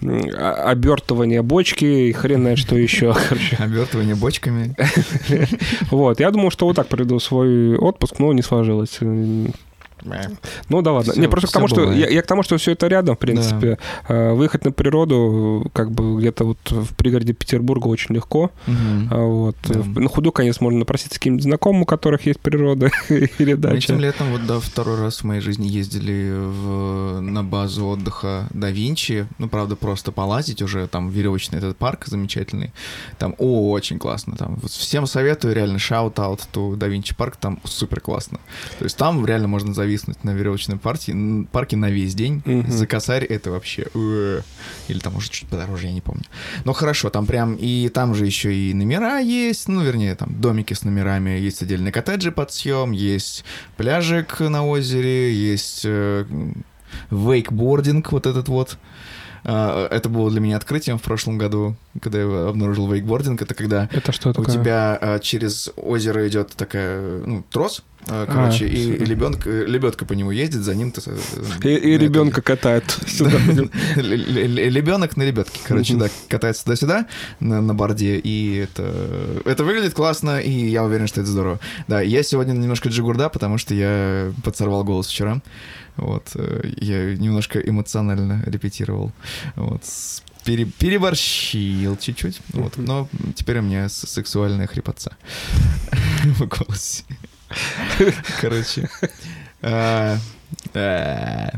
а- 0.03 0.71
обертывание 0.71 1.43
бочки, 1.43 1.85
и 1.85 2.13
хрен 2.13 2.41
знает 2.41 2.59
что 2.59 2.77
еще. 2.87 3.15
Обертывание 3.59 4.15
бочками. 4.15 4.75
Вот, 5.91 6.21
я 6.21 6.31
думал, 6.31 6.51
что 6.51 6.67
вот 6.67 6.77
так 6.77 6.89
проведу 6.89 7.19
свой 7.21 7.77
отпуск, 7.77 8.19
но 8.19 8.33
не 8.33 8.43
сложилось. 8.43 8.99
Ну 10.69 10.83
да 10.83 10.93
ладно. 10.93 11.13
Всё- 11.13 11.21
не, 11.21 11.29
просто 11.29 11.49
к 11.49 11.53
тому, 11.53 11.69
что 11.69 11.81
бывает. 11.83 11.99
я, 11.99 12.09
я 12.09 12.23
к 12.23 12.27
тому, 12.27 12.43
что 12.43 12.57
все 12.57 12.73
это 12.73 12.87
рядом, 12.89 13.17
в 13.17 13.19
принципе. 13.19 13.79
Э, 14.09 14.33
Выехать 14.33 14.65
на 14.65 14.73
природу, 14.73 15.71
как 15.73 15.91
бы 15.91 16.19
где-то 16.19 16.45
вот 16.45 16.59
в 16.71 16.95
пригороде 16.97 17.33
Петербурга 17.33 17.87
очень 17.89 18.15
легко. 18.15 18.51
А 18.67 19.17
Вот. 19.25 19.57
Да. 19.69 19.83
На 20.01 20.09
худой 20.09 20.33
конец 20.33 20.61
можно 20.61 20.79
напроситься 20.81 21.15
к 21.19 21.21
каким-нибудь 21.21 21.45
знакомым, 21.45 21.83
у 21.83 21.85
которых 21.87 22.27
есть 22.27 22.41
природа 22.41 22.91
или 23.09 23.53
Мы 23.55 23.57
дача. 23.57 23.77
этим 23.93 24.01
летом 24.01 24.31
вот 24.33 24.47
да, 24.47 24.61
второй 24.61 25.01
раз 25.01 25.19
в 25.19 25.25
моей 25.25 25.41
жизни 25.41 25.67
ездили 25.67 26.33
в, 26.37 27.21
на 27.21 27.43
базу 27.45 27.87
отдыха 27.87 28.47
Да 28.51 28.71
Винчи. 28.71 29.27
Ну, 29.39 29.49
правда, 29.49 29.77
просто 29.77 30.13
полазить 30.13 30.63
уже. 30.63 30.87
Там 30.87 31.09
веревочный 31.11 31.59
этот 31.59 31.77
парк 31.77 32.07
замечательный. 32.07 32.73
Там 33.19 33.35
о, 33.39 33.71
очень 33.71 33.99
классно. 33.99 34.37
Там 34.37 34.57
вот 34.63 34.71
всем 34.71 35.07
советую 35.07 35.55
реально 35.55 35.77
shout-out 35.77 36.41
to 36.53 36.77
Да 36.77 36.87
Винчи 36.89 37.15
парк. 37.15 37.37
Там 37.37 37.61
супер 37.65 38.01
классно. 38.01 38.39
То 38.79 38.85
есть 38.85 38.97
там 38.97 39.25
реально 39.27 39.49
можно 39.49 39.75
зависнуть 39.97 40.25
на 40.25 40.31
веревочной 40.31 40.77
парке, 40.77 41.15
парке 41.53 41.77
на 41.77 41.91
весь 41.91 42.15
день. 42.15 42.43
Мгм. 42.45 42.71
За 42.71 42.87
косарь 42.87 43.25
это 43.25 43.51
вообще... 43.51 43.87
э, 43.95 44.41
Или 44.89 44.99
там, 44.99 45.15
может, 45.15 45.33
чуть 45.33 45.49
подороже, 45.49 45.87
я 45.87 45.93
не 45.93 46.01
помню. 46.01 46.25
Но 46.65 46.73
хорошо, 46.73 47.09
там 47.11 47.27
прям... 47.27 47.55
И 47.55 47.89
там 47.89 48.15
же 48.15 48.27
еще 48.27 48.55
и 48.55 48.75
номера 48.75 49.19
есть. 49.19 49.69
Ну, 49.69 49.83
вернее, 49.83 50.15
там 50.15 50.35
домики 50.41 50.75
с 50.75 50.85
номерами. 50.85 51.31
Есть 51.31 51.63
отдельные 51.63 51.93
коттеджи 51.93 52.31
под 52.31 52.53
съем. 52.53 52.93
Есть 52.93 53.45
пляжик 53.77 54.41
на 54.41 54.67
озере. 54.67 55.33
Есть 55.35 55.83
э, 55.85 56.25
вейкбординг 57.11 58.13
вот 58.13 58.27
этот 58.27 58.49
вот. 58.49 58.79
А, 59.45 59.87
Это 59.89 60.09
было 60.09 60.31
для 60.31 60.41
меня 60.41 60.57
открытием 60.57 60.99
в 60.99 61.03
прошлом 61.03 61.39
году, 61.39 61.77
когда 62.03 62.19
я 62.21 62.49
обнаружил 62.49 62.91
вейкбординг. 62.93 63.41
Это 63.43 63.55
когда 63.55 63.89
Это 63.93 64.13
что 64.13 64.31
у 64.31 64.33
такое? 64.33 64.53
тебя 64.53 64.99
а, 65.01 65.19
через 65.21 65.71
озеро 65.77 66.27
идет 66.29 66.51
такая, 66.57 67.23
ну, 67.25 67.45
трос, 67.51 67.83
короче, 68.07 68.65
А, 68.67 68.69
и 68.69 68.95
всё. 68.97 69.05
лебенка, 69.05 69.51
лебедка 69.51 70.05
по 70.05 70.13
нему 70.13 70.31
ездит, 70.31 70.63
за 70.63 70.75
ним 70.75 70.93
с- 70.97 71.07
И, 71.65 71.69
и 71.69 71.91
это- 71.95 72.05
ребенка 72.05 72.41
катает 72.43 72.85
сюда. 73.07 73.39
Лебенок 73.97 75.17
на 75.17 75.23
лебедке, 75.25 75.61
короче, 75.67 75.95
да, 75.97 76.09
катается 76.29 76.65
туда-сюда 76.65 77.07
на, 77.41 77.61
на 77.61 77.75
борде, 77.75 78.17
и 78.19 78.57
это, 78.57 79.43
это 79.45 79.65
выглядит 79.65 79.95
классно, 79.95 80.39
и 80.41 80.51
я 80.51 80.85
уверен, 80.85 81.07
что 81.07 81.21
это 81.21 81.31
здорово. 81.31 81.61
Да, 81.89 82.01
я 82.01 82.23
сегодня 82.23 82.53
немножко 82.53 82.89
джигурда, 82.89 83.29
потому 83.29 83.59
что 83.59 83.75
я 83.75 84.33
подсорвал 84.45 84.85
голос 84.85 85.09
вчера. 85.09 85.41
Вот, 85.97 86.29
э, 86.35 86.71
я 86.79 87.15
немножко 87.17 87.59
эмоционально 87.59 88.43
репетировал. 88.47 89.13
Вот, 89.57 89.83
пере- 90.45 90.67
переборщил 90.67 91.97
чуть-чуть. 91.97 92.41
Вот, 92.53 92.77
но 92.77 93.09
теперь 93.35 93.61
у 93.61 93.63
меня 93.63 93.89
сексуальная 93.89 94.67
хрипотца 94.67 95.17
в 96.25 96.47
голосе. 96.47 97.05
Короче. 98.41 98.89
А, 99.63 100.19
а, 100.75 101.51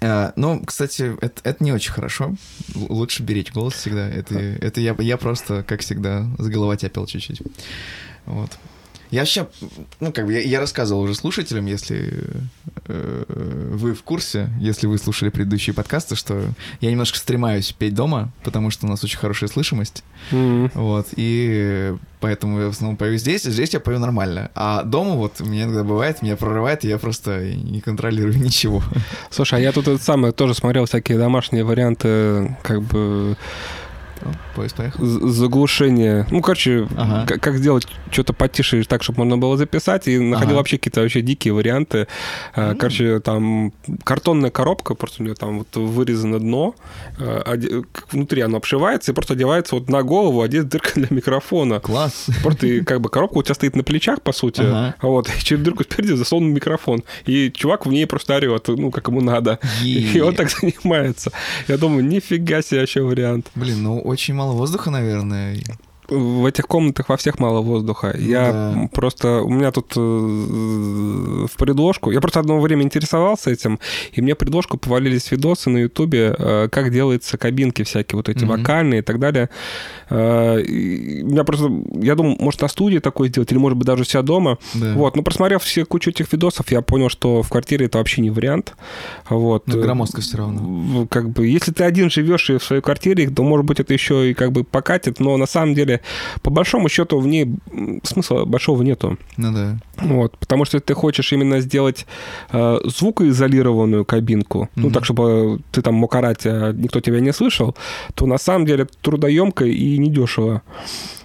а, 0.00 0.32
Ну, 0.36 0.62
кстати, 0.64 1.16
это, 1.20 1.62
не 1.62 1.72
очень 1.72 1.92
хорошо. 1.92 2.34
Лучше 2.74 3.22
беречь 3.22 3.52
голос 3.52 3.74
всегда. 3.74 4.08
Это, 4.08 4.38
это 4.38 4.80
я, 4.80 4.94
я 4.98 5.16
просто, 5.16 5.62
как 5.62 5.80
всегда, 5.80 6.26
с 6.38 6.46
головотяпил 6.48 7.06
чуть-чуть. 7.06 7.42
Вот. 8.26 8.58
Я 9.10 9.24
сейчас, 9.24 9.48
ну, 9.98 10.12
как 10.12 10.26
бы, 10.26 10.32
я, 10.32 10.40
я 10.40 10.60
рассказывал 10.60 11.02
уже 11.02 11.14
слушателям, 11.14 11.66
если 11.66 12.24
э, 12.86 13.24
вы 13.72 13.94
в 13.94 14.02
курсе, 14.02 14.48
если 14.60 14.86
вы 14.86 14.98
слушали 14.98 15.30
предыдущие 15.30 15.74
подкасты, 15.74 16.14
что 16.14 16.44
я 16.80 16.90
немножко 16.90 17.18
стремаюсь 17.18 17.72
петь 17.72 17.94
дома, 17.94 18.32
потому 18.44 18.70
что 18.70 18.86
у 18.86 18.88
нас 18.88 19.02
очень 19.02 19.18
хорошая 19.18 19.48
слышимость. 19.48 20.04
М. 20.30 20.70
Вот, 20.74 21.08
и 21.16 21.94
поэтому 22.20 22.60
я 22.60 22.66
в 22.66 22.70
основном 22.70 22.96
пою 22.96 23.18
здесь, 23.18 23.46
и 23.46 23.50
здесь 23.50 23.74
я 23.74 23.80
пою 23.80 23.98
нормально. 23.98 24.50
А 24.54 24.84
дома 24.84 25.14
вот 25.14 25.40
меня 25.40 25.64
иногда 25.64 25.82
бывает, 25.82 26.22
меня 26.22 26.36
прорывает, 26.36 26.84
и 26.84 26.88
я 26.88 26.98
просто 26.98 27.52
не 27.52 27.80
контролирую 27.80 28.38
ничего. 28.40 28.82
Слушай, 29.30 29.58
а 29.58 29.62
я 29.62 29.72
тут 29.72 29.88
это 29.88 30.02
самое 30.02 30.32
тоже 30.32 30.54
смотрел 30.54 30.86
всякие 30.86 31.18
домашние 31.18 31.64
варианты, 31.64 32.56
как 32.62 32.82
бы 32.82 33.36
Ну, 34.22 34.32
Поезд 34.54 34.76
поехал. 34.76 35.04
з- 35.04 35.26
заглушения. 35.32 36.26
Ну, 36.30 36.40
короче, 36.42 36.86
Ага. 36.96 37.26
как 37.38 37.56
сделать 37.56 37.86
что-то 38.10 38.32
потише 38.32 38.82
так, 38.84 39.02
чтобы 39.02 39.18
можно 39.20 39.38
было 39.38 39.56
записать, 39.56 40.08
и 40.08 40.18
находил 40.18 40.50
Ага. 40.52 40.58
вообще 40.58 40.78
какие-то 40.78 41.00
вообще 41.00 41.22
дикие 41.22 41.54
варианты. 41.54 42.06
М. 42.54 42.76
Короче, 42.76 43.20
там 43.20 43.72
картонная 44.04 44.50
коробка, 44.50 44.94
просто 44.94 45.22
у 45.22 45.24
нее 45.24 45.34
там 45.34 45.58
вот 45.58 45.74
вырезано 45.76 46.38
дно, 46.38 46.74
к- 47.16 48.12
внутри 48.12 48.42
оно 48.42 48.56
обшивается 48.58 49.12
и 49.12 49.14
просто 49.14 49.34
одевается 49.34 49.74
вот 49.76 49.88
на 49.88 50.02
голову, 50.02 50.42
а 50.42 50.46
здесь 50.48 50.64
дырка 50.64 50.90
для 50.94 51.06
микрофона. 51.10 51.80
Класс. 51.80 52.26
Просто 52.42 52.66
и 52.66 52.80
как 52.80 53.00
бы 53.00 53.08
коробка 53.08 53.38
у 53.38 53.42
тебя 53.42 53.54
стоит 53.54 53.76
на 53.76 53.82
плечах, 53.82 54.22
по 54.22 54.32
сути, 54.32 54.60
Ага. 54.62 54.94
а 54.98 55.06
вот, 55.06 55.28
и 55.28 55.32
через 55.44 55.62
дырку 55.62 55.82
спереди 55.84 56.12
засунут 56.12 56.54
микрофон. 56.54 57.02
И 57.26 57.50
чувак 57.54 57.86
в 57.86 57.90
ней 57.90 58.06
просто 58.06 58.36
орет, 58.36 58.68
ну, 58.68 58.90
как 58.90 59.08
ему 59.08 59.20
надо. 59.20 59.58
И 59.84 60.20
он 60.20 60.34
так 60.34 60.50
занимается. 60.50 61.32
Я 61.68 61.76
думаю, 61.78 62.04
нифига 62.04 62.62
себе 62.62 62.80
вообще 62.80 63.02
вариант. 63.02 63.46
Блин, 63.54 63.82
ну 63.82 64.00
очень 64.10 64.34
мало 64.34 64.52
воздуха, 64.52 64.90
наверное. 64.90 65.62
В 66.10 66.44
этих 66.46 66.66
комнатах 66.66 67.08
во 67.08 67.16
всех 67.16 67.38
мало 67.38 67.60
воздуха. 67.60 68.14
Ну 68.18 68.28
Я 68.28 68.52
да. 68.52 68.88
просто... 68.92 69.42
У 69.42 69.50
меня 69.50 69.70
тут 69.70 69.92
э, 69.96 70.00
в 70.00 71.56
предложку... 71.56 72.10
Я 72.10 72.20
просто 72.20 72.40
одно 72.40 72.60
время 72.60 72.82
интересовался 72.82 73.50
этим, 73.50 73.78
и 74.12 74.20
мне 74.20 74.34
в 74.34 74.38
предложку 74.38 74.76
повалились 74.78 75.30
видосы 75.30 75.70
на 75.70 75.78
Ютубе, 75.78 76.34
э, 76.36 76.68
как 76.70 76.90
делаются 76.92 77.38
кабинки 77.38 77.82
всякие, 77.82 78.16
вот 78.16 78.28
эти 78.28 78.44
Мгм. 78.44 78.58
вокальные 78.58 79.00
и 79.00 79.02
так 79.02 79.18
далее. 79.18 79.48
Э, 80.08 80.60
и 80.60 81.22
У 81.22 81.28
меня 81.30 81.44
просто... 81.44 81.70
Я 82.02 82.14
думал, 82.14 82.36
может, 82.40 82.60
на 82.62 82.68
студии 82.68 82.98
такое 82.98 83.28
сделать, 83.28 83.52
или, 83.52 83.58
может 83.58 83.78
быть, 83.78 83.86
даже 83.86 84.02
у 84.02 84.04
себя 84.04 84.22
дома. 84.22 84.58
Да. 84.74 84.94
Вот, 84.94 85.16
но 85.16 85.22
просмотрев 85.22 85.62
все 85.62 85.84
кучу 85.84 86.10
этих 86.10 86.32
видосов, 86.32 86.70
я 86.72 86.82
понял, 86.82 87.08
что 87.08 87.42
в 87.42 87.48
квартире 87.48 87.86
это 87.86 87.98
вообще 87.98 88.20
не 88.22 88.30
вариант. 88.30 88.74
Вот. 89.28 89.66
Ну, 89.66 89.80
громоздко 89.80 90.20
все 90.20 90.38
равно. 90.38 91.06
Как 91.08 91.30
бы, 91.30 91.46
если 91.46 91.72
ты 91.72 91.84
один 91.84 92.10
живешь 92.10 92.50
и 92.50 92.58
в 92.58 92.64
своей 92.64 92.82
квартире, 92.82 93.28
то, 93.30 93.42
может 93.42 93.66
быть, 93.66 93.80
это 93.80 93.92
еще 93.92 94.30
и 94.30 94.34
как 94.34 94.52
бы 94.52 94.64
покатит, 94.64 95.20
но 95.20 95.36
на 95.36 95.46
самом 95.46 95.74
деле, 95.74 95.99
по 96.42 96.50
большому 96.50 96.88
счету, 96.88 97.18
в 97.20 97.26
ней 97.26 97.54
смысла 98.02 98.44
большого 98.44 98.82
нету. 98.82 99.18
Ну 99.36 99.52
да. 99.52 99.78
Вот, 100.00 100.36
потому 100.38 100.64
что 100.64 100.80
ты 100.80 100.94
хочешь 100.94 101.32
именно 101.32 101.60
сделать 101.60 102.06
э, 102.52 102.78
звукоизолированную 102.84 104.04
кабинку, 104.04 104.68
ну, 104.76 104.84
Мгм. 104.86 104.92
так, 104.94 105.04
чтобы 105.04 105.60
ты 105.72 105.82
там 105.82 105.94
мог 105.94 106.14
орать, 106.14 106.46
а 106.46 106.72
никто 106.72 107.00
тебя 107.00 107.20
не 107.20 107.32
слышал, 107.32 107.74
то 108.14 108.26
на 108.26 108.38
самом 108.38 108.66
деле 108.66 108.86
трудоемко 109.02 109.64
и 109.64 109.98
недешево. 109.98 110.62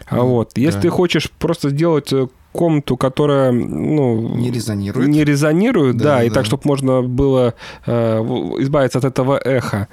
А 0.07 0.15
Ну, 0.17 0.27
вот, 0.27 0.57
если 0.57 0.77
да. 0.77 0.81
ты 0.83 0.89
хочешь 0.89 1.31
просто 1.31 1.69
сделать 1.69 2.13
э, 2.13 2.27
комнату, 2.51 2.95
которая, 2.95 3.51
ну... 3.51 4.35
Не 4.35 4.51
резонирует. 4.51 5.07
Не 5.09 5.23
резонирует, 5.23 5.97
да, 5.97 6.03
Да, 6.17 6.23
и 6.23 6.29
да. 6.29 6.35
так, 6.35 6.45
чтобы 6.45 6.61
можно 6.65 7.01
было 7.01 7.53
э, 7.85 8.19
избавиться 8.59 8.99
от 8.99 9.05
этого 9.05 9.37
эха. 9.43 9.87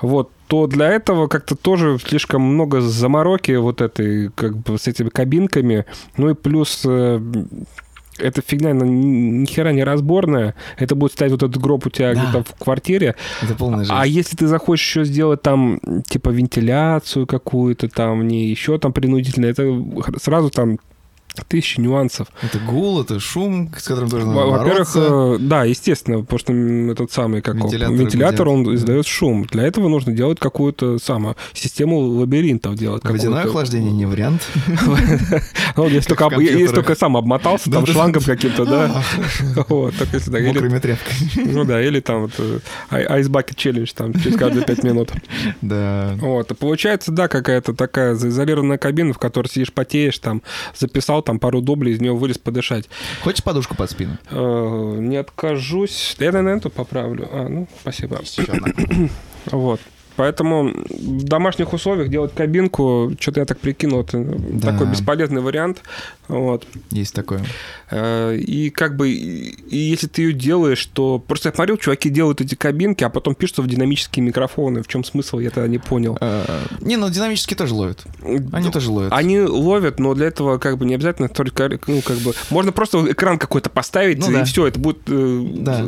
Вот, 0.00 0.30
то 0.46 0.66
для 0.66 0.88
этого 0.88 1.26
как-то 1.26 1.54
тоже 1.56 1.98
слишком 2.04 2.42
много 2.42 2.80
замороки 2.80 3.52
вот 3.52 3.80
этой, 3.80 4.30
как 4.34 4.56
бы, 4.56 4.78
с 4.78 4.86
этими 4.86 5.08
кабинками. 5.08 5.86
Ну 6.16 6.30
и 6.30 6.34
плюс 6.34 6.82
э, 6.84 7.20
эта 8.18 8.42
фигня, 8.42 8.70
она 8.70 8.86
ни 8.86 9.44
хера 9.46 9.72
не 9.72 9.84
разборная. 9.84 10.54
Это 10.78 10.94
будет 10.94 11.12
стоять 11.12 11.32
вот 11.32 11.42
этот 11.42 11.60
гроб 11.60 11.86
у 11.86 11.90
тебя 11.90 12.14
Да. 12.14 12.20
где-то 12.22 12.44
в 12.44 12.58
квартире. 12.58 13.14
Это 13.42 13.54
полная 13.54 13.80
жизнь. 13.80 13.92
А 13.94 14.06
если 14.06 14.36
ты 14.36 14.46
захочешь 14.46 14.86
еще 14.86 15.04
сделать 15.04 15.42
там, 15.42 15.80
типа, 16.08 16.30
вентиляцию 16.30 17.26
какую-то 17.26 17.88
там, 17.88 18.26
не 18.26 18.46
еще 18.48 18.78
там 18.78 18.92
принудительно, 18.92 19.46
это 19.46 19.64
сразу 20.20 20.50
там 20.50 20.78
тысячи 21.44 21.80
нюансов. 21.80 22.28
Это 22.42 22.58
гул, 22.58 23.00
это 23.00 23.20
шум, 23.20 23.70
с 23.76 23.82
которым 23.86 24.08
Во- 24.08 24.46
Во-первых, 24.46 24.90
э, 24.94 25.36
да, 25.40 25.64
естественно, 25.64 26.20
потому 26.20 26.38
что 26.38 26.52
этот 26.52 27.12
самый 27.12 27.42
как 27.42 27.56
Вентилятор 27.56 27.94
вентилятор, 27.94 28.48
он 28.48 28.64
да. 28.64 28.74
издает 28.74 29.06
шум. 29.06 29.44
Для 29.46 29.64
этого 29.64 29.88
нужно 29.88 30.12
делать 30.12 30.38
какую-то 30.38 30.98
самую 30.98 31.36
систему 31.52 31.98
лабиринтов 31.98 32.74
делать. 32.74 33.04
Водяное 33.04 33.44
охлаждение 33.44 33.92
не 33.92 34.06
вариант. 34.06 34.42
Если 35.76 36.14
только, 36.14 36.74
только 36.74 36.94
сам 36.94 37.16
обмотался 37.16 37.70
там 37.70 37.86
шлангом 37.86 38.22
каким-то, 38.22 38.64
да. 38.64 39.02
А. 39.56 39.64
Вот, 39.68 39.94
так, 39.96 40.08
или, 40.14 40.46
Мокрыми 40.46 40.78
тряпками. 40.78 41.52
ну 41.52 41.64
да, 41.64 41.82
или 41.82 42.00
там 42.00 42.22
вот 42.22 42.32
э, 42.38 42.58
ай- 42.90 43.20
Ice 43.20 43.28
Bucket 43.28 43.56
Challenge 43.56 43.90
там 43.94 44.12
через 44.14 44.36
каждые 44.36 44.64
пять 44.64 44.82
минут. 44.82 45.10
Да. 45.62 46.14
Вот, 46.20 46.56
получается, 46.58 47.12
да, 47.12 47.28
какая-то 47.28 47.72
такая 47.74 48.14
заизолированная 48.14 48.78
кабина, 48.78 49.12
в 49.12 49.18
которой 49.18 49.48
сидишь, 49.48 49.72
потеешь, 49.72 50.18
там, 50.18 50.42
записал 50.76 51.22
там 51.26 51.38
пару 51.38 51.60
дублей, 51.60 51.92
из 51.94 52.00
нее 52.00 52.14
вылез 52.14 52.38
подышать. 52.38 52.88
Хочешь 53.22 53.42
подушку 53.44 53.74
под 53.76 53.90
спину? 53.90 54.16
Э, 54.30 54.96
Не 55.00 55.16
откажусь. 55.16 56.16
Я, 56.18 56.32
наверное, 56.32 56.56
эту 56.56 56.70
поправлю. 56.70 57.28
А, 57.30 57.48
ну, 57.48 57.68
спасибо. 57.82 58.20
Вот. 59.52 59.80
Поэтому 60.16 60.72
в 60.88 61.24
домашних 61.24 61.72
условиях 61.72 62.08
делать 62.08 62.34
кабинку, 62.34 63.12
что-то 63.20 63.40
я 63.40 63.46
так 63.46 63.58
прикинул, 63.58 64.00
это 64.00 64.18
Да. 64.18 64.72
такой 64.72 64.86
бесполезный 64.88 65.42
вариант. 65.42 65.82
Вот. 66.28 66.66
Есть 66.90 67.14
такое. 67.14 67.40
Э, 67.90 68.36
И 68.36 68.70
как 68.70 68.96
бы, 68.96 69.08
и 69.10 69.54
и 69.68 69.76
если 69.78 70.06
ты 70.08 70.22
ее 70.22 70.32
делаешь, 70.32 70.84
то 70.86 71.18
просто 71.18 71.48
я 71.50 71.54
смотрел, 71.54 71.76
чуваки 71.76 72.08
делают 72.10 72.40
эти 72.40 72.54
кабинки, 72.54 73.04
а 73.04 73.08
потом 73.10 73.34
пишут 73.34 73.58
в 73.58 73.66
динамические 73.66 74.24
микрофоны. 74.24 74.82
В 74.82 74.88
чем 74.88 75.04
смысл, 75.04 75.38
я 75.38 75.50
тогда 75.50 75.68
не 75.68 75.78
понял. 75.78 76.16
Э, 76.20 76.44
Не, 76.80 76.96
ну 76.96 77.10
динамически 77.10 77.54
тоже 77.54 77.74
ловят. 77.74 78.04
Они 78.52 78.70
тоже 78.70 78.90
ловят. 78.90 79.12
Они 79.12 79.40
ловят, 79.40 79.98
но 80.00 80.14
для 80.14 80.26
этого 80.26 80.58
как 80.58 80.78
бы 80.78 80.84
не 80.86 80.94
обязательно 80.94 81.28
только, 81.28 81.68
ну, 81.86 82.00
как 82.02 82.16
бы, 82.18 82.32
можно 82.50 82.72
просто 82.72 83.04
экран 83.12 83.38
какой-то 83.38 83.70
поставить, 83.70 84.18
Ну 84.18 84.30
и 84.30 84.34
да. 84.34 84.44
все, 84.44 84.66
это 84.66 84.78
будет 84.78 84.98
э, 85.08 85.46
Да. 85.58 85.84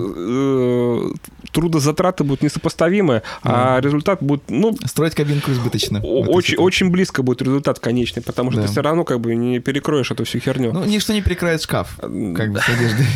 трудозатраты 1.53 2.25
будут 2.25 2.43
несопоставимы, 2.43 3.23
а 3.43 3.81
результат 3.81 4.18
будет, 4.21 4.43
ну, 4.49 4.77
Строить 4.87 5.15
кабинку 5.15 5.51
избыточно. 5.53 6.01
очень, 6.01 6.57
очень 6.59 6.91
близко 6.91 7.23
будет 7.23 7.43
результат 7.43 7.79
конечный, 7.79 8.23
потому 8.23 8.51
что 8.51 8.61
Да. 8.61 8.67
ты 8.67 8.73
все 8.73 8.83
равно 8.83 9.05
как 9.05 9.21
бы 9.21 9.35
не 9.35 9.59
перекроешь 9.61 10.11
эту 10.11 10.25
всю 10.25 10.39
херню. 10.41 10.73
Ну, 10.73 10.85
ничто 10.85 11.13
не 11.13 11.23
перекроет 11.23 11.63
шкаф, 11.63 11.97
как 12.01 12.53
бы, 12.53 12.61
с 12.61 12.69
одеждой. 12.69 13.07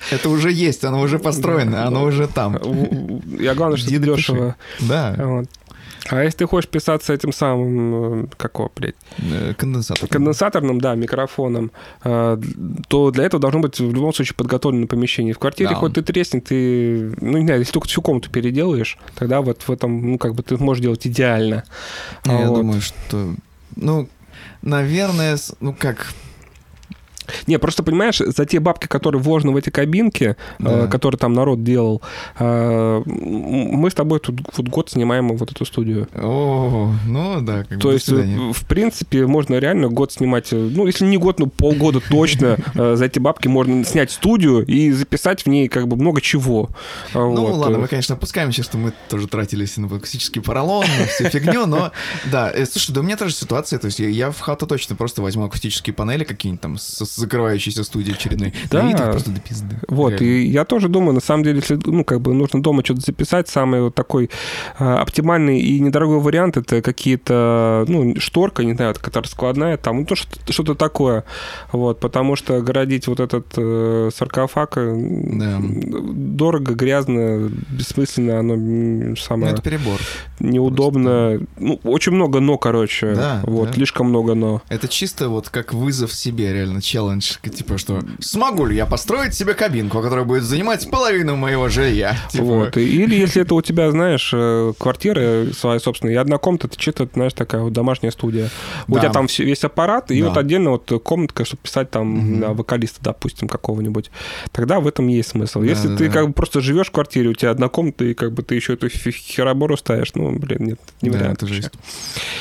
Это 0.10 0.28
уже 0.28 0.52
есть, 0.52 0.84
оно 0.84 1.00
уже 1.00 1.18
построено, 1.18 1.86
оно 1.86 2.04
уже 2.04 2.26
там. 2.28 2.58
Я 3.38 3.54
главное, 3.54 3.76
что 3.78 3.90
дешево. 3.90 4.56
Да. 4.80 5.44
А 6.08 6.22
если 6.22 6.38
ты 6.38 6.46
хочешь 6.46 6.68
писаться 6.70 7.12
этим 7.12 7.32
самым, 7.32 8.24
э, 8.24 8.26
какого, 8.36 8.70
блядь, 8.76 8.94
э, 9.18 9.54
конденсатор. 9.54 10.08
конденсаторным, 10.08 10.80
да, 10.80 10.94
микрофоном, 10.94 11.72
э, 12.04 12.38
то 12.88 13.10
для 13.10 13.24
этого 13.24 13.40
должно 13.40 13.60
быть 13.60 13.78
в 13.80 13.92
любом 13.94 14.12
случае 14.14 14.34
подготовленное 14.36 14.86
помещение. 14.86 15.34
В 15.34 15.38
квартире 15.38 15.70
Да. 15.70 15.74
хоть 15.76 15.94
ты 15.94 16.02
треснет, 16.02 16.44
ты, 16.44 17.12
ну, 17.20 17.38
не 17.38 17.44
знаю, 17.46 17.60
если 17.60 17.72
только 17.72 17.88
всю 17.88 18.02
комнату 18.02 18.30
переделаешь, 18.30 18.98
тогда 19.16 19.40
вот 19.40 19.62
в 19.62 19.70
этом, 19.70 20.12
ну, 20.12 20.18
как 20.18 20.34
бы 20.34 20.42
ты 20.42 20.56
можешь 20.58 20.82
делать 20.82 21.06
идеально. 21.06 21.64
Я 22.24 22.48
Вот. 22.48 22.56
думаю, 22.60 22.80
что... 22.80 23.34
Ну, 23.74 24.08
наверное, 24.62 25.36
с- 25.36 25.54
ну 25.60 25.74
как... 25.78 26.12
Не, 27.46 27.58
просто 27.58 27.82
понимаешь, 27.82 28.18
за 28.18 28.44
те 28.46 28.60
бабки, 28.60 28.86
которые 28.86 29.20
вложены 29.20 29.52
в 29.52 29.56
эти 29.56 29.70
кабинки, 29.70 30.36
Да. 30.58 30.84
э, 30.84 30.88
которые 30.88 31.18
там 31.18 31.32
народ 31.32 31.62
делал, 31.62 32.02
э, 32.38 33.02
мы 33.06 33.90
с 33.90 33.94
тобой 33.94 34.20
тут 34.20 34.40
вот 34.56 34.68
год 34.68 34.90
снимаем 34.90 35.36
вот 35.36 35.50
эту 35.50 35.64
студию. 35.64 36.08
О, 36.14 36.90
ну 37.06 37.40
да, 37.40 37.64
как 37.64 37.78
То 37.80 37.92
есть, 37.92 38.06
свидания. 38.06 38.50
э, 38.50 38.52
в 38.52 38.64
принципе, 38.66 39.26
можно 39.26 39.56
реально 39.58 39.88
год 39.88 40.12
снимать, 40.12 40.52
э, 40.52 40.56
ну, 40.56 40.86
если 40.86 41.04
не 41.06 41.16
год, 41.16 41.38
ну, 41.38 41.46
полгода 41.46 42.00
точно. 42.00 42.56
э, 42.74 42.96
За 42.96 43.04
эти 43.06 43.18
бабки 43.18 43.48
можно 43.48 43.84
снять 43.84 44.10
студию 44.10 44.64
и 44.66 44.90
записать 44.92 45.42
в 45.44 45.48
ней 45.48 45.68
как 45.68 45.88
бы 45.88 45.96
много 45.96 46.20
чего. 46.20 46.70
Ну 47.14 47.36
вот, 47.36 47.56
ладно, 47.56 47.76
э, 47.76 47.78
мы, 47.80 47.88
конечно, 47.88 48.14
опускаемся, 48.14 48.62
что 48.62 48.78
мы 48.78 48.92
тоже 49.08 49.28
тратились 49.28 49.76
на 49.76 49.86
акустический 49.86 50.40
поролон, 50.42 50.84
на 50.98 51.06
всю 51.06 51.24
фигню, 51.28 51.66
но 51.66 51.92
да, 52.30 52.50
э, 52.52 52.66
слушай, 52.66 52.92
да 52.92 53.00
у 53.00 53.04
меня 53.04 53.16
тоже 53.16 53.34
ситуация, 53.34 53.78
то 53.78 53.86
есть 53.86 53.98
я, 53.98 54.08
я 54.08 54.30
в 54.30 54.40
хату 54.40 54.66
точно 54.66 54.96
просто 54.96 55.22
возьму 55.22 55.44
акустические 55.44 55.94
панели 55.94 56.24
какие-нибудь 56.24 56.60
там 56.60 56.78
с, 56.78 57.04
с 57.04 57.18
закрывающейся 57.36 57.84
студии 57.84 58.12
очередной, 58.12 58.52
Да. 58.70 58.82
на 58.82 59.10
просто 59.12 59.30
до 59.30 59.40
пизды. 59.40 59.76
Вот, 59.88 60.10
Реально. 60.20 60.26
и 60.26 60.46
я 60.46 60.64
тоже 60.64 60.88
думаю, 60.88 61.12
на 61.14 61.20
самом 61.20 61.44
деле, 61.44 61.56
если, 61.58 61.78
ну, 61.84 62.04
как 62.04 62.20
бы 62.20 62.32
нужно 62.34 62.62
дома 62.62 62.82
что-то 62.84 63.00
записать, 63.02 63.48
самый 63.48 63.82
вот 63.82 63.94
такой 63.94 64.30
а, 64.78 65.00
оптимальный 65.02 65.60
и 65.60 65.80
недорогой 65.80 66.20
вариант 66.20 66.56
это 66.56 66.80
какие-то, 66.82 67.84
ну, 67.88 68.14
шторка, 68.18 68.64
не 68.64 68.74
знаю, 68.74 68.94
которая 69.00 69.28
складная, 69.28 69.76
там, 69.76 69.98
ну, 70.00 70.04
то, 70.06 70.14
что- 70.14 70.52
что-то 70.52 70.74
такое, 70.74 71.24
вот, 71.72 72.00
потому 72.00 72.36
что 72.36 72.60
городить 72.62 73.06
вот 73.06 73.20
этот 73.20 73.46
э, 73.56 74.10
саркофаг 74.14 74.72
э, 74.78 74.94
Да. 74.96 75.58
дорого, 75.60 76.74
грязно, 76.74 77.50
бессмысленно, 77.70 78.38
оно 78.38 78.54
м, 78.54 79.10
Ну, 79.10 79.16
самое 79.16 79.52
это 79.52 79.62
перебор. 79.62 80.00
неудобно, 80.40 81.40
ну, 81.58 81.80
очень 81.84 82.12
много 82.12 82.40
но, 82.40 82.56
короче, 82.58 83.14
Да, 83.14 83.40
вот, 83.44 83.68
да. 83.68 83.72
слишком 83.74 84.08
много 84.08 84.34
но. 84.34 84.62
Это 84.68 84.88
чисто 84.88 85.28
вот 85.28 85.48
как 85.48 85.74
вызов 85.74 86.12
себе, 86.12 86.52
реально, 86.52 86.80
челлендж. 86.80 87.25
Типа, 87.42 87.78
что 87.78 88.00
смогу 88.20 88.66
ли 88.66 88.76
я 88.76 88.86
построить 88.86 89.34
себе 89.34 89.54
кабинку, 89.54 90.00
которая 90.02 90.24
будет 90.24 90.42
занимать 90.44 90.88
половину 90.90 91.36
моего 91.36 91.68
жилья? 91.68 92.16
Типа, 92.30 92.44
Вот. 92.44 92.76
Или 92.76 93.14
если 93.16 93.42
это 93.42 93.54
у 93.54 93.62
тебя, 93.62 93.90
знаешь, 93.90 94.30
э, 94.34 94.72
квартира 94.78 95.46
своя 95.52 95.78
собственная, 95.80 96.14
и 96.14 96.16
одна 96.16 96.38
комната, 96.38 96.66
это 96.66 96.76
чисто, 96.76 97.08
знаешь, 97.12 97.32
такая 97.32 97.62
вот 97.62 97.72
домашняя 97.72 98.10
студия. 98.10 98.50
У 98.88 98.94
Да. 98.94 99.00
тебя 99.00 99.12
там 99.12 99.26
весь 99.38 99.64
аппарат, 99.64 100.10
и 100.10 100.20
Да. 100.20 100.28
вот 100.28 100.36
отдельно 100.36 100.70
вот 100.70 100.90
комнатка, 101.02 101.44
чтобы 101.44 101.62
писать 101.62 101.90
там 101.90 102.40
на 102.40 102.52
вокалиста, 102.52 103.00
допустим, 103.02 103.48
какого-нибудь. 103.48 104.10
Тогда 104.52 104.80
в 104.80 104.86
этом 104.86 105.08
есть 105.08 105.30
смысл. 105.30 105.60
Да, 105.60 105.66
если 105.66 105.88
да, 105.88 105.96
ты 105.96 106.06
да. 106.08 106.12
как 106.12 106.28
бы 106.28 106.32
просто 106.32 106.60
живешь 106.60 106.88
в 106.88 106.92
квартире, 106.92 107.30
у 107.30 107.34
тебя 107.34 107.50
одна 107.50 107.68
комната, 107.68 108.04
и 108.04 108.14
как 108.14 108.32
бы 108.32 108.42
ты 108.42 108.54
еще 108.54 108.74
эту 108.74 108.88
херобору 108.88 109.76
ставишь, 109.76 110.14
ну, 110.14 110.30
блин, 110.38 110.58
нет, 110.60 110.80
не 111.02 111.10
да, 111.10 111.18
вариант 111.18 111.38
это 111.38 111.46
вообще. 111.46 111.62
жесть. 111.62 111.74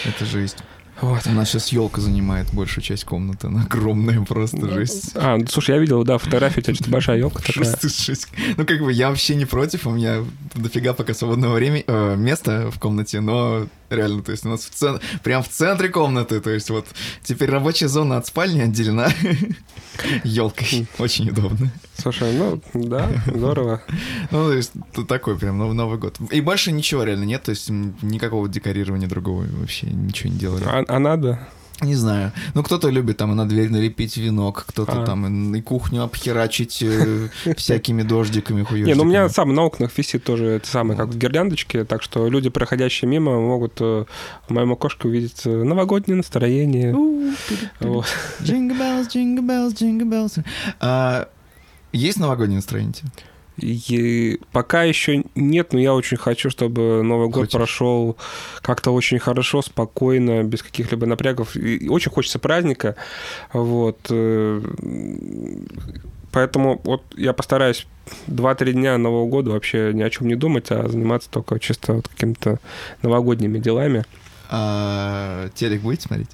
Это 0.05 0.25
жесть. 0.25 0.57
Вот. 1.01 1.27
У 1.27 1.31
нас 1.31 1.49
сейчас 1.49 1.69
елка 1.69 2.01
занимает 2.01 2.47
большую 2.53 2.83
часть 2.83 3.03
комнаты. 3.03 3.47
Она 3.47 3.63
огромная 3.63 4.21
просто 4.21 4.69
жесть. 4.69 5.11
А, 5.15 5.37
ну, 5.37 5.45
слушай, 5.47 5.71
я 5.75 5.81
видел, 5.81 6.03
да, 6.03 6.17
фотографию, 6.17 6.59
у 6.59 6.61
тебя 6.63 6.75
что-то 6.75 6.89
большая 6.89 7.17
елка 7.17 7.39
такая. 7.39 7.65
Просто 7.65 7.89
жесть. 7.89 8.27
Ну, 8.57 8.65
как 8.65 8.79
бы 8.79 8.91
я 8.91 9.09
вообще 9.09 9.35
не 9.35 9.45
против, 9.45 9.87
у 9.87 9.91
меня 9.91 10.23
дофига 10.53 10.93
пока 10.93 11.13
свободного 11.13 11.55
времени, 11.55 11.83
э, 11.85 12.15
места 12.15 12.71
в 12.71 12.79
комнате, 12.79 13.19
но 13.19 13.67
реально, 13.89 14.23
то 14.23 14.31
есть 14.31 14.45
у 14.45 14.49
нас 14.49 14.65
в 14.65 14.69
цен... 14.69 14.99
прям 15.23 15.43
в 15.43 15.49
центре 15.49 15.89
комнаты, 15.89 16.39
то 16.39 16.49
есть 16.49 16.69
вот 16.69 16.85
теперь 17.23 17.49
рабочая 17.49 17.87
зона 17.87 18.17
от 18.17 18.27
спальни 18.27 18.61
отделена 18.61 19.09
елкой. 20.23 20.87
Очень 20.99 21.29
удобно. 21.29 21.71
Слушай, 21.97 22.33
ну, 22.33 22.61
да, 22.73 23.09
здорово. 23.27 23.81
Ну, 24.31 24.47
то 24.47 24.53
есть 24.53 24.71
такой 25.07 25.37
прям 25.37 25.57
Нов- 25.57 25.73
Новый 25.73 25.97
год. 25.97 26.17
И 26.31 26.41
больше 26.41 26.71
ничего 26.71 27.03
реально 27.03 27.23
нет, 27.25 27.43
то 27.43 27.51
есть 27.51 27.69
никакого 27.69 28.49
декорирования 28.49 29.07
другого 29.07 29.45
вообще 29.59 29.87
ничего 29.87 30.31
не 30.31 30.39
делали. 30.39 30.63
А, 30.65 30.83
а 30.87 30.99
надо? 30.99 31.47
Не 31.81 31.95
знаю. 31.95 32.31
Ну, 32.53 32.63
кто-то 32.63 32.89
любит 32.89 33.17
там 33.17 33.31
и 33.31 33.35
на 33.35 33.47
дверь 33.47 33.69
налепить 33.69 34.15
венок, 34.17 34.65
кто-то 34.67 35.01
А. 35.01 35.05
там 35.05 35.55
и, 35.55 35.61
кухню 35.61 36.03
обхерачить 36.03 36.81
э, 36.81 37.29
всякими 37.57 38.03
дождиками, 38.03 38.63
хуёждиками. 38.63 38.91
Не, 38.91 38.95
ну 38.95 39.03
у 39.03 39.05
меня 39.05 39.27
сам 39.29 39.53
на 39.53 39.63
окнах 39.63 39.97
висит 39.97 40.23
тоже 40.23 40.45
это 40.45 40.67
самое, 40.67 40.97
как 40.97 41.15
гирляндочки, 41.15 41.83
так 41.83 42.01
что 42.01 42.27
люди, 42.29 42.49
проходящие 42.49 43.09
мимо, 43.09 43.39
могут 43.39 43.73
э, 43.81 44.05
в 44.47 44.53
моем 44.53 44.71
окошке 44.71 45.07
увидеть 45.07 45.41
э, 45.45 45.49
новогоднее 45.49 46.15
настроение. 46.15 46.93
Jingle 49.73 50.07
bells. 50.09 50.45
А, 50.79 51.27
есть 51.91 52.19
новогоднее 52.19 52.57
настроение? 52.57 52.93
И 53.57 54.39
пока 54.51 54.83
еще 54.83 55.23
нет, 55.35 55.71
но 55.73 55.79
я 55.79 55.93
очень 55.93 56.17
хочу, 56.17 56.49
чтобы 56.49 57.01
Новый 57.03 57.27
год 57.27 57.45
Хочешь? 57.45 57.51
прошел 57.53 58.17
как-то 58.61 58.91
очень 58.91 59.17
хорошо, 59.19 59.61
спокойно, 59.61 60.43
без 60.43 60.61
каких-либо 60.61 61.05
напрягов. 61.05 61.55
И 61.55 61.87
очень 61.87 62.11
хочется 62.11 62.37
праздника. 62.39 62.95
Вот. 63.53 63.97
э, 64.09 64.61
Поэтому 66.31 66.81
вот 66.83 67.01
я 67.15 67.31
постараюсь 67.31 67.87
2-3 68.27 68.73
дня 68.73 68.97
Нового 68.97 69.25
года 69.29 69.51
вообще 69.51 69.91
ни 69.93 70.01
о 70.01 70.09
чем 70.09 70.27
не 70.27 70.35
думать, 70.35 70.69
а 70.69 70.87
заниматься 70.89 71.29
только 71.29 71.57
чисто 71.59 71.93
вот 71.93 72.07
какими-то 72.09 72.59
новогодними 73.01 73.57
делами. 73.57 74.03
А, 74.49 75.47
телек 75.55 75.81
будете 75.81 76.07
смотреть? 76.07 76.27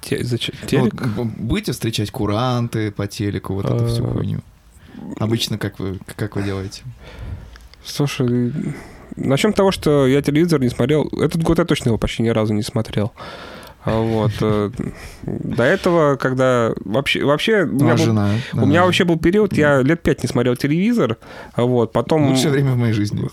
Те- 0.00 0.22
зачем- 0.22 0.54
Ну, 0.62 0.68
телек? 0.68 0.94
б- 0.94 1.24
будете 1.24 1.72
встречать 1.72 2.10
куранты 2.12 2.92
по 2.92 3.08
телеку, 3.08 3.54
вот 3.54 3.64
эту 3.66 3.86
всю 3.88 4.04
А. 4.06 4.12
хуйню? 4.12 4.40
Обычно 5.18 5.58
как 5.58 5.78
вы, 5.78 5.98
как 6.16 6.36
вы 6.36 6.42
делаете? 6.42 6.82
Слушай, 7.84 8.52
начнем 9.16 9.52
с 9.52 9.56
того, 9.56 9.72
что 9.72 10.06
я 10.06 10.22
телевизор 10.22 10.60
не 10.60 10.68
смотрел. 10.68 11.08
Этот 11.20 11.42
год 11.42 11.58
я 11.58 11.64
точно 11.64 11.88
его 11.88 11.98
почти 11.98 12.22
ни 12.22 12.28
разу 12.28 12.54
не 12.54 12.62
смотрел. 12.62 13.12
А 13.84 14.00
Вот. 14.00 14.32
э, 14.40 14.70
До 15.24 15.62
этого, 15.64 16.16
когда 16.16 16.72
вообще, 16.84 17.24
вообще 17.24 17.62
у 17.62 17.66
Ну, 17.66 17.72
меня, 17.84 17.92
а 17.92 17.96
был, 17.96 18.04
жена? 18.04 18.28
у 18.54 18.66
меня 18.66 18.84
вообще 18.84 19.04
был 19.04 19.18
период, 19.18 19.56
я 19.56 19.82
лет 19.82 20.02
пять 20.02 20.22
не 20.22 20.28
смотрел 20.28 20.56
телевизор, 20.56 21.16
вот, 21.56 21.92
потом... 21.92 22.28
Лучшее 22.28 22.50
время 22.52 22.72
в 22.72 22.76
моей 22.76 22.92
жизни. 22.92 23.28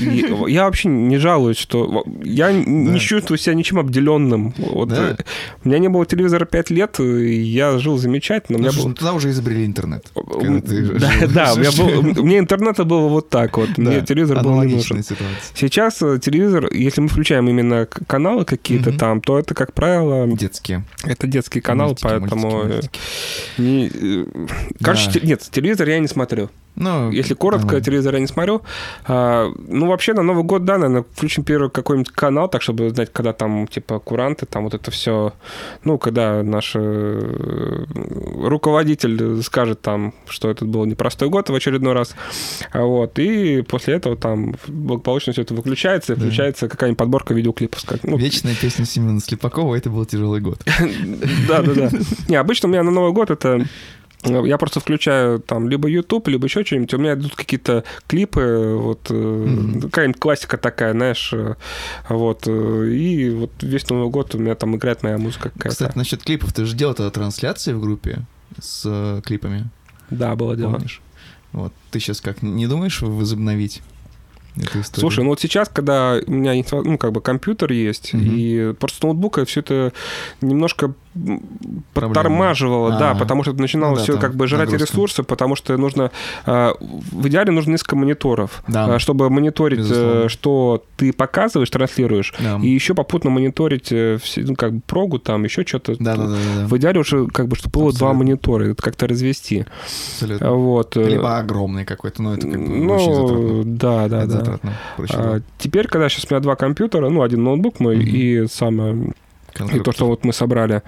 И- 0.00 0.52
Я 0.52 0.64
вообще 0.64 0.88
не 0.88 1.18
жалуюсь, 1.18 1.58
что 1.58 2.04
я 2.24 2.52
не 2.52 2.90
Да. 2.92 2.98
чувствую 2.98 3.38
себя 3.38 3.54
ничем 3.54 3.78
обделенным. 3.78 4.52
Вот, 4.58 4.88
Да. 4.88 5.16
У 5.64 5.68
меня 5.68 5.78
не 5.78 5.88
было 5.88 6.06
телевизора 6.06 6.44
пять 6.44 6.70
лет, 6.70 6.98
я 6.98 7.78
жил 7.78 7.98
замечательно. 7.98 8.58
У 8.58 8.60
Ну, 8.60 8.64
меня 8.64 8.72
слушай, 8.72 8.84
был... 8.84 8.88
ну, 8.90 8.94
тогда 8.94 9.12
уже 9.14 9.30
изобрели 9.30 9.64
интернет. 9.66 10.06
Да, 10.14 11.26
да, 11.34 11.52
у 11.54 11.58
меня 11.58 11.70
был, 11.72 12.02
мне 12.24 12.38
интернета 12.38 12.84
было 12.84 13.08
вот 13.08 13.28
так 13.30 13.56
вот, 13.58 13.76
мне 13.78 14.00
Да, 14.00 14.06
телевизор 14.06 14.42
был 14.42 14.62
не 14.62 14.74
нужен. 14.74 15.02
Сейчас 15.54 16.02
э, 16.02 16.18
телевизор, 16.20 16.68
если 16.72 17.00
мы 17.00 17.08
включаем 17.08 17.48
именно 17.48 17.86
каналы 18.06 18.44
какие-то 18.44 18.92
там, 18.92 19.20
то 19.20 19.38
это, 19.38 19.54
как 19.54 19.72
правило, 19.72 19.87
Детские. 20.36 20.84
это 21.04 21.26
детский 21.26 21.60
канал, 21.60 21.88
Мультики, 21.88 22.04
поэтому... 22.04 22.50
мультики, 22.50 22.68
э, 22.68 22.72
мультики. 22.74 23.00
не, 23.58 23.86
э, 23.88 24.26
Короче, 24.82 25.20
Да. 25.20 25.26
нет, 25.26 25.48
телевизор 25.50 25.88
я 25.88 25.98
не 25.98 26.08
смотрю. 26.08 26.50
Ну, 26.80 27.10
Если 27.10 27.34
коротко, 27.34 27.66
нормально. 27.66 27.84
телевизор 27.84 28.14
я 28.14 28.20
не 28.20 28.26
смотрю. 28.28 28.62
А, 29.06 29.50
ну, 29.68 29.86
вообще, 29.88 30.14
на 30.14 30.22
Новый 30.22 30.44
год, 30.44 30.64
да, 30.64 30.78
наверное, 30.78 31.04
включим 31.12 31.42
первый 31.44 31.70
какой-нибудь 31.70 32.10
канал, 32.12 32.48
так, 32.48 32.62
чтобы 32.62 32.90
знать, 32.90 33.10
когда 33.12 33.32
там, 33.32 33.66
типа, 33.66 33.98
куранты, 33.98 34.46
там 34.46 34.64
вот 34.64 34.74
это 34.74 34.90
все. 34.90 35.32
Ну, 35.84 35.98
когда 35.98 36.42
наш 36.42 36.72
э, 36.76 37.84
руководитель 38.44 39.42
скажет 39.42 39.80
там, 39.80 40.14
что 40.28 40.50
этот 40.50 40.68
был 40.68 40.84
непростой 40.84 41.28
год 41.28 41.50
в 41.50 41.54
очередной 41.54 41.92
раз. 41.94 42.14
А 42.72 42.82
Вот. 42.84 43.18
И 43.18 43.62
после 43.62 43.94
этого 43.94 44.16
там 44.16 44.54
благополучно 44.68 45.32
все 45.32 45.42
это 45.42 45.54
выключается, 45.54 46.12
и 46.12 46.16
Да. 46.16 46.22
включается 46.22 46.68
какая-нибудь 46.68 46.98
подборка 46.98 47.34
видеоклипов. 47.34 47.84
как- 47.84 48.04
ну, 48.04 48.16
Вечная 48.16 48.54
песня 48.54 48.84
Семена 48.84 49.20
Слепакова 49.20 49.74
«Это 49.74 49.90
был 49.90 50.04
тяжелый 50.04 50.40
год». 50.40 50.64
Да, 51.48 51.62
да, 51.62 51.72
да. 51.74 51.90
Не, 52.28 52.36
обычно 52.36 52.68
у 52.68 52.72
меня 52.72 52.82
на 52.82 52.90
Новый 52.90 53.12
год 53.12 53.30
это 53.30 53.64
я 54.24 54.58
просто 54.58 54.80
включаю 54.80 55.38
там 55.38 55.68
либо 55.68 55.88
YouTube, 55.88 56.28
либо 56.28 56.46
еще 56.46 56.64
что-нибудь. 56.64 56.92
У 56.94 56.98
меня 56.98 57.14
идут 57.14 57.34
какие-то 57.36 57.84
клипы, 58.06 58.74
вот 58.80 59.08
Мгм. 59.10 59.82
какая-нибудь 59.82 60.20
классика 60.20 60.56
такая, 60.58 60.92
знаешь, 60.92 61.32
э, 61.32 61.54
вот. 62.08 62.44
э, 62.46 62.88
И 62.90 63.30
вот 63.30 63.50
весь 63.62 63.88
Новый 63.88 64.10
год 64.10 64.34
у 64.34 64.38
меня 64.38 64.54
там 64.54 64.74
играет 64.76 65.02
моя 65.02 65.18
музыка 65.18 65.50
какая-то. 65.50 65.68
Кстати, 65.70 65.96
насчет 65.96 66.22
клипов, 66.22 66.52
ты 66.52 66.64
же 66.64 66.74
делал 66.76 66.94
тогда 66.94 67.10
трансляции 67.10 67.72
в 67.72 67.80
группе 67.80 68.20
с 68.60 69.20
клипами, 69.24 69.68
Да, 70.10 70.34
было 70.34 70.56
дело. 70.56 70.72
помнишь? 70.72 71.00
Вот. 71.52 71.72
Ты 71.90 72.00
сейчас 72.00 72.20
как, 72.20 72.42
не 72.42 72.66
думаешь 72.66 73.00
возобновить 73.02 73.82
эту 74.56 74.80
историю? 74.80 75.00
Слушай, 75.00 75.24
ну 75.24 75.30
вот 75.30 75.40
сейчас, 75.40 75.68
когда 75.68 76.18
у 76.26 76.30
меня 76.30 76.52
ну, 76.72 76.98
как 76.98 77.12
бы 77.12 77.20
компьютер 77.20 77.72
есть, 77.72 78.14
Мгм. 78.14 78.24
и 78.24 78.72
просто 78.74 78.98
с 78.98 79.02
ноутбука 79.02 79.44
все 79.44 79.60
это 79.60 79.92
немножко 80.40 80.94
подтормаживало, 81.94 82.94
А. 82.94 82.98
да, 82.98 83.14
потому 83.14 83.42
что 83.42 83.52
начинало 83.52 83.90
Ну 83.92 83.96
да, 83.96 84.02
все 84.02 84.12
там 84.12 84.20
как 84.22 84.34
бы 84.36 84.46
жрать 84.46 84.70
нагрузка. 84.70 84.92
ресурсы, 84.92 85.22
потому 85.22 85.56
что 85.56 85.76
нужно... 85.76 86.10
э, 86.46 86.72
В 87.12 87.28
идеале 87.28 87.50
нужно 87.50 87.72
несколько 87.72 87.96
мониторов, 87.96 88.62
Да. 88.68 88.94
э, 88.94 88.98
чтобы 88.98 89.28
мониторить, 89.30 89.80
э, 89.80 89.82
Безусловно. 89.82 90.28
что 90.28 90.84
ты 90.96 91.12
показываешь, 91.12 91.70
транслируешь, 91.70 92.34
Да. 92.38 92.58
и 92.62 92.68
еще 92.68 92.94
попутно 92.94 93.30
мониторить 93.30 93.88
э, 93.90 94.18
ну, 94.36 94.54
как 94.54 94.74
бы 94.74 94.80
прогу, 94.86 95.18
там 95.18 95.44
еще 95.44 95.64
что-то. 95.66 95.96
Да, 95.98 96.16
да, 96.16 96.26
да, 96.26 96.36
да, 96.60 96.66
В 96.66 96.76
идеале 96.78 97.00
уже 97.00 97.26
как 97.26 97.48
бы, 97.48 97.56
чтобы 97.56 97.80
было 97.80 97.92
два 97.92 98.12
монитора, 98.12 98.64
это 98.70 98.82
как-то 98.82 99.06
развести. 99.06 99.66
абсолютно. 99.84 100.52
Вот. 100.52 100.96
э, 100.96 101.08
Либо 101.08 101.38
огромный 101.38 101.84
какой-то, 101.84 102.22
но 102.22 102.34
это 102.34 102.46
как 102.48 102.60
бы 102.60 102.66
очень 102.94 103.10
Ну, 103.12 103.26
затратно. 103.28 103.62
да, 103.64 104.08
да, 104.08 104.22
Это 104.24 104.42
да. 104.44 104.47
Проще 104.96 105.14
А, 105.16 105.40
теперь, 105.58 105.86
когда 105.88 106.08
сейчас 106.08 106.26
у 106.30 106.34
меня 106.34 106.40
два 106.40 106.56
компьютера, 106.56 107.08
ну, 107.08 107.22
один 107.22 107.44
ноутбук 107.44 107.80
мой 107.80 107.96
Мгм. 107.96 108.06
и 108.06 108.46
самое 109.58 109.78
И 109.78 109.80
то, 109.82 109.92
что 109.92 110.06
вот 110.06 110.24
мы 110.24 110.32
собрали. 110.32 110.82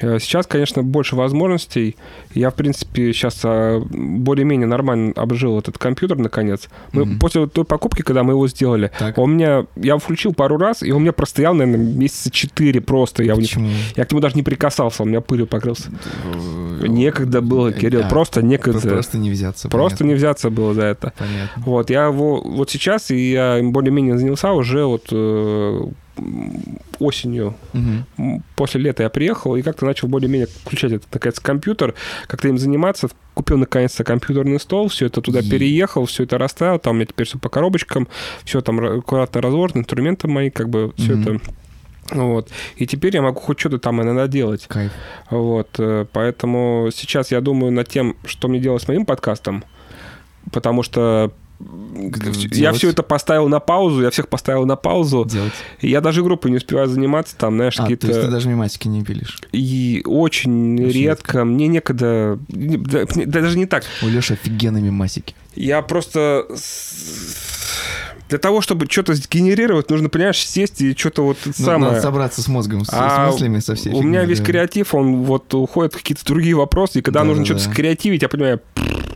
Э, 0.00 0.18
сейчас, 0.18 0.46
конечно, 0.46 0.82
больше 0.82 1.16
возможностей. 1.16 1.96
Я, 2.34 2.50
в 2.50 2.54
принципе, 2.54 3.12
сейчас 3.12 3.40
а, 3.44 3.80
более-менее 3.80 4.66
нормально 4.66 5.12
обжил 5.16 5.58
этот 5.58 5.78
компьютер, 5.78 6.18
наконец. 6.18 6.68
Мы 6.92 7.02
mm-hmm. 7.02 7.18
после 7.18 7.46
той 7.46 7.64
покупки, 7.64 8.02
когда 8.02 8.22
мы 8.22 8.32
его 8.32 8.46
сделали, 8.48 8.90
так. 8.98 9.18
у 9.18 9.26
меня... 9.26 9.66
Я 9.76 9.96
включил 9.98 10.34
пару 10.34 10.56
раз, 10.56 10.82
и 10.82 10.90
он 10.90 10.98
у 10.98 11.00
меня 11.00 11.12
простоял, 11.12 11.54
наверное, 11.54 11.84
месяца 11.84 12.30
четыре 12.30 12.80
просто. 12.80 13.22
Я, 13.22 13.36
Почему? 13.36 13.68
я 13.94 14.04
к 14.04 14.10
нему 14.10 14.20
даже 14.20 14.34
не 14.34 14.42
прикасался, 14.42 15.02
он 15.02 15.08
у 15.08 15.10
меня 15.12 15.20
пылью 15.20 15.46
покрылся. 15.46 15.90
Э, 16.80 16.86
некогда 16.86 17.40
было, 17.40 17.72
Кирилл, 17.72 18.02
а, 18.04 18.08
просто 18.08 18.42
некогда. 18.42 18.80
Просто 18.88 19.18
не 19.18 19.30
взяться. 19.30 19.68
Просто 19.68 19.98
понятно. 19.98 20.12
не 20.12 20.14
взяться 20.14 20.50
было 20.50 20.74
за 20.74 20.82
это. 20.82 21.12
Понятно. 21.16 21.62
Вот, 21.64 21.90
я 21.90 22.06
его... 22.06 22.40
Вот 22.40 22.70
сейчас 22.70 23.10
и 23.10 23.30
я 23.32 23.60
более-менее 23.62 24.18
занялся 24.18 24.52
уже 24.52 24.84
вот 24.84 25.08
э, 25.12 25.86
осенью, 26.98 27.54
угу. 27.74 28.42
после 28.56 28.80
лета 28.80 29.02
я 29.02 29.10
приехал 29.10 29.56
и 29.56 29.62
как-то 29.62 29.84
начал 29.84 30.08
более-менее 30.08 30.46
включать 30.46 30.92
этот, 30.92 31.12
наконец, 31.12 31.40
компьютер, 31.40 31.94
как-то 32.26 32.48
им 32.48 32.58
заниматься. 32.58 33.08
Купил, 33.34 33.58
наконец-то, 33.58 34.02
компьютерный 34.02 34.58
стол, 34.58 34.88
все 34.88 35.06
это 35.06 35.20
туда 35.20 35.40
е 35.40 35.50
переехал, 35.50 36.06
все 36.06 36.22
это 36.22 36.38
расставил, 36.38 36.78
там 36.78 36.94
у 36.94 36.96
меня 36.96 37.06
теперь 37.06 37.26
все 37.26 37.38
по 37.38 37.50
коробочкам, 37.50 38.08
все 38.44 38.62
там 38.62 38.80
аккуратно 38.80 39.42
разложено, 39.42 39.80
инструменты 39.80 40.26
мои, 40.26 40.48
как 40.48 40.70
бы, 40.70 40.92
все 40.96 41.14
угу. 41.14 41.20
это 41.20 41.40
вот. 42.12 42.50
И 42.76 42.86
теперь 42.86 43.14
я 43.16 43.22
могу 43.22 43.40
хоть 43.40 43.58
что-то 43.58 43.78
там 43.78 44.00
иногда 44.00 44.28
делать. 44.28 44.66
Кайф. 44.68 44.92
Вот. 45.30 45.68
Э, 45.78 46.06
поэтому 46.12 46.90
сейчас 46.92 47.32
я 47.32 47.40
думаю 47.40 47.72
над 47.72 47.88
тем, 47.88 48.16
что 48.24 48.48
мне 48.48 48.60
делать 48.60 48.82
с 48.82 48.88
моим 48.88 49.04
подкастом. 49.04 49.64
Потому 50.52 50.84
что 50.84 51.32
Делать. 51.58 52.56
Я 52.56 52.72
все 52.72 52.90
это 52.90 53.02
поставил 53.02 53.48
на 53.48 53.60
паузу, 53.60 54.02
я 54.02 54.10
всех 54.10 54.28
поставил 54.28 54.66
на 54.66 54.76
паузу. 54.76 55.24
Делать. 55.24 55.52
Я 55.80 56.00
даже 56.00 56.22
группой 56.22 56.50
не 56.50 56.58
успеваю 56.58 56.88
заниматься, 56.88 57.36
там, 57.36 57.54
знаешь, 57.56 57.78
а, 57.78 57.82
какие-то... 57.82 58.06
то 58.06 58.12
есть 58.12 58.26
ты 58.26 58.30
даже 58.30 58.48
мемасики 58.48 58.88
не 58.88 59.02
пилишь? 59.02 59.38
И 59.52 60.02
очень, 60.04 60.74
очень 60.74 60.86
редко. 60.86 60.98
редко. 60.98 61.44
Мне 61.44 61.68
некогда... 61.68 62.38
Даже 62.48 63.58
не 63.58 63.66
так. 63.66 63.84
У 64.02 64.06
Леши 64.08 64.34
офигенные 64.34 64.82
мемасики. 64.82 65.34
Я 65.54 65.80
просто 65.82 66.46
для 68.28 68.38
того, 68.38 68.60
чтобы 68.60 68.86
что-то 68.86 69.14
сгенерировать, 69.14 69.90
нужно, 69.90 70.08
понимаешь, 70.08 70.44
сесть 70.46 70.80
и 70.80 70.96
что-то 70.96 71.22
вот 71.22 71.38
ну, 71.44 71.52
самое... 71.52 71.92
Надо 71.92 72.02
собраться 72.02 72.42
с 72.42 72.48
мозгом, 72.48 72.84
с, 72.84 72.88
а 72.92 73.28
с 73.28 73.32
мыслями, 73.32 73.60
со 73.60 73.74
всей 73.74 73.92
У 73.92 74.02
меня 74.02 74.24
весь 74.24 74.40
да. 74.40 74.44
креатив, 74.44 74.94
он 74.94 75.22
вот 75.22 75.52
уходит 75.54 75.94
в 75.94 75.98
какие-то 75.98 76.24
другие 76.24 76.54
вопросы, 76.54 76.98
и 76.98 77.02
когда 77.02 77.20
да, 77.20 77.26
нужно 77.26 77.44
да, 77.44 77.46
что-то 77.46 77.64
да. 77.64 77.72
скреативить, 77.72 78.22
я 78.22 78.28
понимаю, 78.28 78.60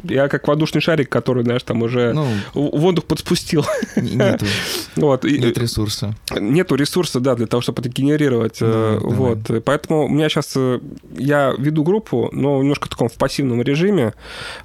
я 0.05 0.29
как 0.29 0.47
воздушный 0.49 0.81
шарик, 0.81 1.09
который, 1.09 1.45
знаешь, 1.45 1.63
там 1.63 1.83
уже 1.83 2.13
ну, 2.13 2.27
воздух 2.55 3.05
подспустил. 3.05 3.67
Нету, 3.97 4.47
вот. 4.97 5.25
нет 5.25 5.59
ресурса. 5.59 6.15
Нету 6.39 6.75
ресурса, 6.75 7.21
да, 7.21 7.35
для 7.35 7.47
того, 7.47 7.61
чтобы 7.61 7.81
это 7.81 7.89
генерировать. 7.89 8.59
Да, 8.61 8.67
э, 8.67 8.99
вот. 9.03 9.43
Давай. 9.43 9.61
Поэтому 9.63 10.05
у 10.05 10.09
меня 10.09 10.29
сейчас... 10.29 10.53
Э, 10.57 10.81
я 11.17 11.55
веду 11.59 11.83
группу, 11.85 12.31
но 12.33 12.61
немножко 12.61 12.87
в 12.87 12.91
таком 12.91 13.09
в 13.09 13.15
пассивном 13.15 13.63
режиме. 13.63 14.15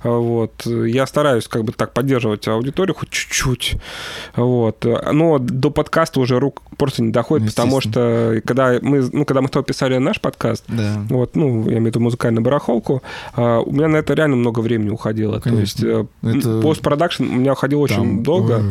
Э, 0.04 0.10
вот. 0.10 0.66
Я 0.66 1.08
стараюсь 1.08 1.48
как 1.48 1.64
бы 1.64 1.74
так 1.74 1.94
поддерживать 1.94 2.48
аудиторию 2.48 2.96
хоть 2.96 3.10
чуть-чуть. 3.10 3.76
Вот. 4.36 4.86
Но 5.12 5.40
до 5.40 5.70
подкаста 5.70 6.20
уже 6.20 6.40
рук 6.40 6.62
просто 6.78 7.04
не 7.04 7.12
доходит, 7.12 7.50
потому 7.54 7.82
что 7.82 8.42
когда 8.46 8.78
мы, 8.82 9.08
ну, 9.12 9.26
когда 9.26 9.42
мы 9.42 9.50
то 9.50 9.62
писали 9.62 9.98
наш 9.98 10.20
подкаст, 10.20 10.66
да. 10.68 11.04
вот, 11.10 11.36
ну, 11.36 11.64
я 11.64 11.78
имею 11.78 11.84
в 11.84 11.86
виду 11.88 12.00
музыкальную 12.00 12.44
барахолку, 12.44 13.02
у 13.36 13.72
меня 13.72 13.88
на 13.88 13.98
это 13.98 14.14
реально 14.14 14.36
много 14.36 14.60
времени 14.60 14.90
уходило. 14.90 15.40
Конечно. 15.40 16.10
То 16.22 16.30
есть 16.32 16.46
это... 16.46 16.62
постпродакшн 16.62 17.24
у 17.24 17.36
меня 17.36 17.54
уходил 17.54 17.82
очень 17.82 17.96
Там... 17.96 18.24
долго. 18.24 18.64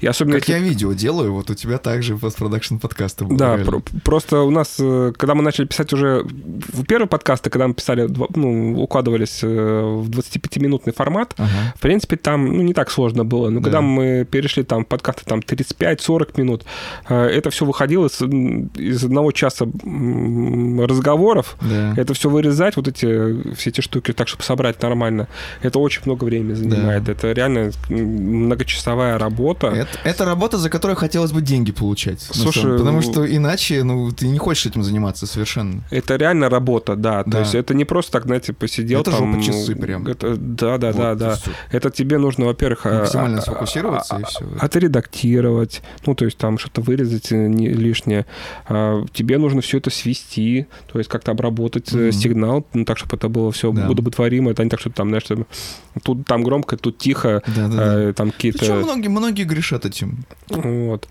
И 0.00 0.06
особенно 0.06 0.38
как 0.38 0.48
я 0.48 0.58
видео 0.58 0.92
делаю, 0.92 1.32
вот 1.32 1.50
у 1.50 1.54
тебя 1.54 1.78
также 1.78 2.16
постпродакшн 2.16 2.76
подкасты 2.76 3.24
были. 3.24 3.38
Да, 3.38 3.56
про- 3.58 3.82
просто 4.04 4.40
у 4.40 4.50
нас, 4.50 4.76
э, 4.78 5.12
когда 5.16 5.34
мы 5.34 5.42
начали 5.42 5.66
писать 5.66 5.92
уже 5.92 6.24
в 6.24 6.84
первые 6.84 7.08
подкасты, 7.08 7.50
когда 7.50 7.68
мы 7.68 7.74
писали, 7.74 8.08
ну, 8.34 8.82
укладывались 8.82 9.40
э, 9.42 9.46
в 9.46 10.08
25-минутный 10.10 10.92
формат, 10.92 11.34
ага. 11.36 11.48
в 11.76 11.80
принципе, 11.80 12.16
там 12.16 12.46
ну, 12.46 12.62
не 12.62 12.74
так 12.74 12.90
сложно 12.90 13.24
было. 13.24 13.50
Но 13.50 13.60
да. 13.60 13.64
когда 13.64 13.80
мы 13.80 14.26
перешли 14.30 14.62
там 14.62 14.84
в 14.84 14.88
подкасты 15.02 15.24
там 15.28 15.40
35-40 15.40 16.40
минут, 16.40 16.64
э, 17.08 17.26
это 17.26 17.50
все 17.50 17.64
выходило 17.64 18.06
из, 18.06 18.20
из 18.76 19.04
одного 19.04 19.32
часа 19.32 19.66
разговоров. 19.66 21.56
Да. 21.60 21.94
Это 21.96 22.14
все 22.14 22.30
вырезать, 22.30 22.76
вот 22.76 22.88
эти 22.88 23.54
все 23.54 23.70
эти 23.70 23.80
штуки, 23.80 24.12
так, 24.12 24.28
чтобы 24.28 24.44
собрать 24.44 24.80
нормально. 24.82 25.28
Это 25.62 25.78
очень 25.78 26.02
много 26.04 26.24
времени 26.24 26.54
занимает. 26.54 27.04
Да. 27.04 27.12
Это 27.12 27.32
реально 27.32 27.72
многочасовая 27.88 29.18
работа. 29.18 29.68
Это, 29.68 29.98
это 30.04 30.24
работа, 30.24 30.58
за 30.58 30.70
которую 30.70 30.96
хотелось 30.96 31.32
бы 31.32 31.42
деньги 31.42 31.72
получать. 31.72 32.20
Слушай, 32.20 32.78
потому 32.78 33.02
что 33.02 33.26
иначе, 33.26 33.82
ну, 33.82 34.10
ты 34.12 34.28
не 34.28 34.38
хочешь 34.38 34.66
этим 34.66 34.82
заниматься 34.82 35.26
совершенно. 35.26 35.82
Это 35.90 36.16
реально 36.16 36.48
работа, 36.48 36.94
да. 36.96 37.24
да. 37.24 37.32
То 37.32 37.38
есть 37.40 37.54
это 37.54 37.74
не 37.74 37.84
просто 37.84 38.12
так, 38.12 38.24
знаете, 38.24 38.52
посидел 38.52 39.00
это 39.00 39.10
там. 39.10 39.34
Это 39.34 39.44
часы 39.44 39.74
прям. 39.74 40.06
Это, 40.06 40.36
да, 40.36 40.78
да, 40.78 40.92
вот, 40.92 40.96
да, 40.96 41.14
да. 41.14 41.38
Это 41.70 41.90
тебе 41.90 42.18
нужно, 42.18 42.46
во-первых, 42.46 42.86
а, 42.86 43.00
максимально 43.00 43.38
а, 43.38 43.42
сфокусироваться 43.42 44.16
а, 44.16 44.20
и 44.20 44.24
все. 44.24 44.44
Отредактировать, 44.92 45.82
ну, 46.04 46.14
то 46.14 46.26
есть 46.26 46.36
там 46.36 46.58
что-то 46.58 46.82
вырезать 46.82 47.32
э, 47.32 47.46
не, 47.46 47.68
лишнее. 47.68 48.26
А, 48.66 49.04
тебе 49.12 49.38
нужно 49.38 49.62
все 49.62 49.78
это 49.78 49.88
свести, 49.88 50.66
то 50.92 50.98
есть 50.98 51.08
как-то 51.08 51.30
обработать 51.30 51.92
mm-hmm. 51.92 52.12
сигнал, 52.12 52.66
ну, 52.74 52.84
так, 52.84 52.98
чтобы 52.98 53.16
это 53.16 53.30
было 53.30 53.50
все 53.52 53.72
да. 53.72 53.88
удобоваримо. 53.88 54.50
Это 54.50 54.62
не 54.64 54.68
так, 54.68 54.80
что 54.80 54.90
там, 54.90 55.08
знаешь, 55.08 55.24
Тут 56.02 56.26
там 56.26 56.42
громко, 56.42 56.76
тут 56.76 56.98
тихо. 56.98 57.42
Да, 57.46 57.68
да, 57.68 57.76
да. 57.76 58.12
Там 58.14 58.30
какие-то... 58.30 58.58
Причем 58.60 58.80
многие, 58.80 59.08
многие 59.08 59.44
грешат 59.44 59.84
этим. 59.84 60.24
Вот. 60.48 61.08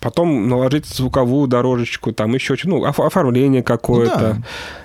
Потом 0.00 0.48
наложить 0.48 0.86
звуковую 0.86 1.46
дорожечку, 1.46 2.12
там 2.12 2.34
еще 2.34 2.56
ну, 2.64 2.84
оформление 2.84 3.62
какое-то. 3.62 4.36
Ну, 4.36 4.42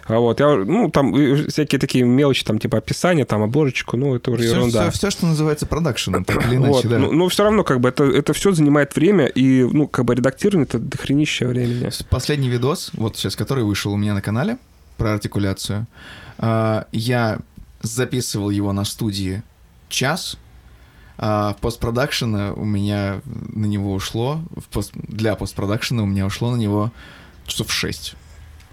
да. 0.08 0.20
Вот, 0.20 0.40
я, 0.40 0.56
ну, 0.56 0.90
там 0.90 1.14
всякие 1.48 1.80
такие 1.80 2.04
мелочи, 2.04 2.44
там, 2.44 2.58
типа 2.58 2.80
описание, 2.80 3.26
там, 3.26 3.44
обложечку, 3.44 3.96
ну, 3.96 4.16
это 4.16 4.32
уже 4.32 4.44
все, 4.44 4.56
ерунда. 4.56 4.90
Все, 4.90 4.98
все, 4.98 5.10
что 5.12 5.28
называется 5.28 5.68
продакшеном, 5.68 6.26
так 6.26 6.48
или 6.48 6.56
иначе, 6.56 6.72
вот. 6.74 6.88
да. 6.88 6.98
Но, 6.98 7.12
но 7.12 7.28
все 7.30 7.44
равно, 7.44 7.64
как 7.64 7.80
бы, 7.80 7.90
это, 7.90 8.06
это 8.06 8.34
все 8.40 8.54
занимает 8.54 8.96
время, 8.96 9.26
и, 9.26 9.64
ну, 9.64 9.86
как 9.86 10.06
бы, 10.06 10.16
редактирование— 10.16 10.66
это 10.70 10.80
дохренище 10.80 11.46
времени. 11.48 11.90
Последний 12.10 12.48
видос, 12.48 12.92
вот 12.94 13.18
сейчас, 13.18 13.36
который 13.36 13.66
вышел 13.66 13.92
у 13.92 13.98
меня 13.98 14.14
на 14.14 14.22
канале, 14.22 14.58
про 14.96 15.14
артикуляцию, 15.14 15.88
а, 16.38 16.88
я 16.94 17.40
записывал 17.82 18.50
его 18.50 18.72
на 18.72 18.86
студии 18.86 19.44
час, 19.90 20.38
а 21.18 21.54
в 21.54 21.62
постпродакшена 21.62 22.54
у 22.54 22.64
меня 22.64 23.22
на 23.26 23.66
него 23.66 23.94
ушло, 23.94 24.42
в 24.56 24.70
пост, 24.70 24.92
для 24.94 25.36
постпродакшена 25.36 26.04
у 26.04 26.06
меня 26.06 26.26
ушло 26.26 26.52
на 26.52 26.56
него 26.56 26.94
часов 27.46 27.74
шесть. 27.74 28.16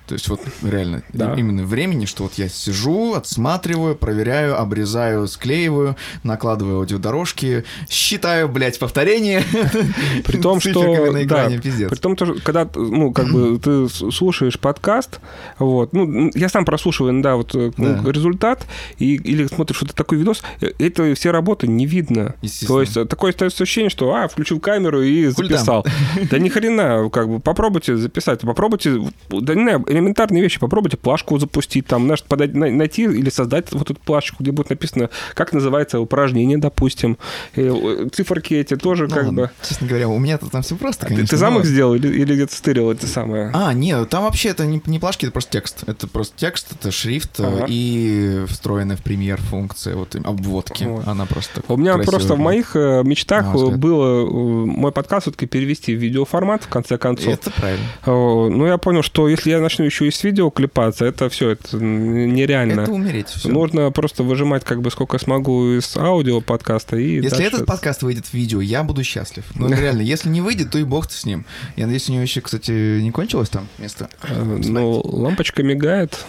То 0.06 0.14
есть 0.14 0.28
вот 0.28 0.40
реально 0.62 1.02
да. 1.12 1.34
именно 1.34 1.64
времени, 1.64 2.06
что 2.06 2.24
вот 2.24 2.34
я 2.34 2.48
сижу, 2.48 3.14
отсматриваю, 3.14 3.96
проверяю, 3.96 4.60
обрезаю, 4.60 5.26
склеиваю, 5.26 5.96
накладываю 6.22 6.78
аудиодорожки, 6.78 7.64
считаю, 7.88 8.48
блядь, 8.48 8.78
повторения. 8.78 9.42
При 10.24 10.38
том, 10.38 10.60
что... 10.60 11.12
на 11.12 11.24
экране, 11.24 11.56
да, 11.56 11.62
пиздец. 11.62 11.90
При 11.90 11.98
том, 11.98 12.16
что 12.16 12.36
когда, 12.42 12.68
ну, 12.74 13.12
как 13.12 13.28
бы 13.32 13.58
ты 13.58 13.88
слушаешь 13.88 14.58
подкаст, 14.58 15.20
вот, 15.58 15.92
ну, 15.92 16.30
я 16.34 16.48
сам 16.48 16.64
прослушиваю, 16.64 17.20
да, 17.22 17.36
вот 17.36 17.54
э, 17.54 17.72
да. 17.76 18.00
результат, 18.10 18.66
и, 18.98 19.16
или 19.16 19.46
смотришь 19.46 19.82
вот 19.82 19.94
такой 19.94 20.18
видос, 20.18 20.42
э, 20.60 20.70
это 20.78 21.14
все 21.14 21.30
работы 21.30 21.66
не 21.66 21.86
видно. 21.86 22.34
То 22.66 22.80
есть 22.80 22.96
э, 22.96 23.04
такое 23.06 23.30
остается 23.30 23.62
ощущение, 23.62 23.90
что, 23.90 24.14
а, 24.14 24.28
включил 24.28 24.60
камеру 24.60 25.02
и 25.02 25.26
записал. 25.26 25.84
Да 26.30 26.38
ни 26.38 26.48
хрена, 26.48 27.08
как 27.10 27.28
бы, 27.28 27.40
попробуйте 27.40 27.96
записать, 27.96 28.40
попробуйте, 28.40 29.00
да 29.30 29.54
не 29.54 29.62
знаю, 29.62 29.84
элементарные 29.96 30.42
вещи. 30.42 30.58
Попробуйте 30.60 30.96
плашку 30.96 31.38
запустить, 31.38 31.86
там, 31.86 32.04
знаешь, 32.04 32.22
подать, 32.22 32.54
найти 32.54 33.02
или 33.02 33.30
создать 33.30 33.72
вот 33.72 33.90
эту 33.90 34.00
плашечку, 34.00 34.42
где 34.42 34.52
будет 34.52 34.70
написано, 34.70 35.10
как 35.34 35.52
называется 35.52 36.00
упражнение, 36.00 36.58
допустим. 36.58 37.18
Э, 37.54 38.08
циферки 38.12 38.54
эти 38.54 38.76
тоже 38.76 39.04
ну, 39.04 39.14
как 39.14 39.24
ладно. 39.24 39.42
бы... 39.42 39.50
Честно 39.66 39.86
говоря, 39.86 40.08
у 40.08 40.18
меня 40.18 40.38
там 40.38 40.62
все 40.62 40.76
просто, 40.76 41.06
конечно. 41.06 41.26
Ты, 41.26 41.30
ты 41.30 41.36
сам 41.36 41.58
их 41.58 41.64
сделал 41.64 41.94
или, 41.94 42.08
или 42.08 42.34
где-то 42.34 42.54
стырил 42.54 42.90
это 42.90 43.06
самое? 43.06 43.50
А, 43.54 43.72
нет, 43.72 44.08
там 44.08 44.24
вообще 44.24 44.50
это 44.50 44.66
не, 44.66 44.80
не 44.86 44.98
плашки, 44.98 45.26
это 45.26 45.32
просто 45.32 45.52
текст. 45.52 45.84
Это 45.86 46.06
просто 46.06 46.36
текст, 46.36 46.72
это 46.72 46.90
шрифт 46.90 47.40
э, 47.40 47.44
ага. 47.44 47.66
и 47.68 48.44
встроенная 48.48 48.96
в 48.96 49.02
премьер 49.02 49.40
функция 49.40 49.96
вот 49.96 50.14
обводки. 50.16 50.84
Вот. 50.84 51.06
Она 51.06 51.26
просто 51.26 51.62
У 51.68 51.76
меня 51.76 51.98
просто 51.98 52.34
в 52.34 52.38
моих 52.38 52.76
э, 52.76 53.02
мечтах 53.04 53.54
было 53.54 54.26
мой 54.66 54.92
подкаст 54.92 55.26
все-таки 55.26 55.46
перевести 55.46 55.94
в 55.94 55.98
видеоформат, 55.98 56.64
в 56.64 56.68
конце 56.68 56.98
концов. 56.98 57.32
Это 57.32 57.50
правильно. 57.50 57.86
Ну, 58.06 58.66
я 58.66 58.78
понял, 58.78 59.02
что 59.02 59.28
если 59.28 59.50
я 59.50 59.60
начну 59.60 59.84
еще 59.86 60.06
и 60.06 60.10
с 60.10 60.22
видео 60.24 60.50
клепаться, 60.50 61.04
это 61.04 61.28
все, 61.28 61.50
это 61.50 61.76
нереально. 61.76 62.82
Это 62.82 62.92
умереть. 62.92 63.28
Все. 63.28 63.48
Нужно 63.48 63.90
просто 63.90 64.22
выжимать 64.22 64.64
как 64.64 64.82
бы 64.82 64.90
сколько 64.90 65.18
смогу 65.18 65.78
из 65.78 65.96
аудио 65.96 66.40
подкаста. 66.40 66.96
И 66.96 67.22
если 67.22 67.44
этот 67.44 67.66
подкаст 67.66 68.02
выйдет 68.02 68.26
в 68.26 68.34
видео, 68.34 68.60
я 68.60 68.82
буду 68.82 69.02
счастлив. 69.04 69.44
Ну, 69.54 69.68
реально, 69.80 70.02
если 70.02 70.28
не 70.28 70.40
выйдет, 70.40 70.70
то 70.70 70.78
и 70.78 70.84
бог 70.84 71.10
с 71.10 71.24
ним. 71.24 71.46
Я 71.76 71.86
надеюсь, 71.86 72.08
у 72.08 72.12
него 72.12 72.22
еще, 72.22 72.40
кстати, 72.40 73.00
не 73.00 73.10
кончилось 73.10 73.48
там 73.48 73.68
место? 73.78 74.08
Э, 74.22 74.42
ну, 74.42 75.00
лампочка 75.04 75.62
мигает. 75.62 76.24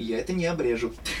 Я 0.00 0.18
это 0.18 0.32
не 0.32 0.46
обрежу. 0.46 0.92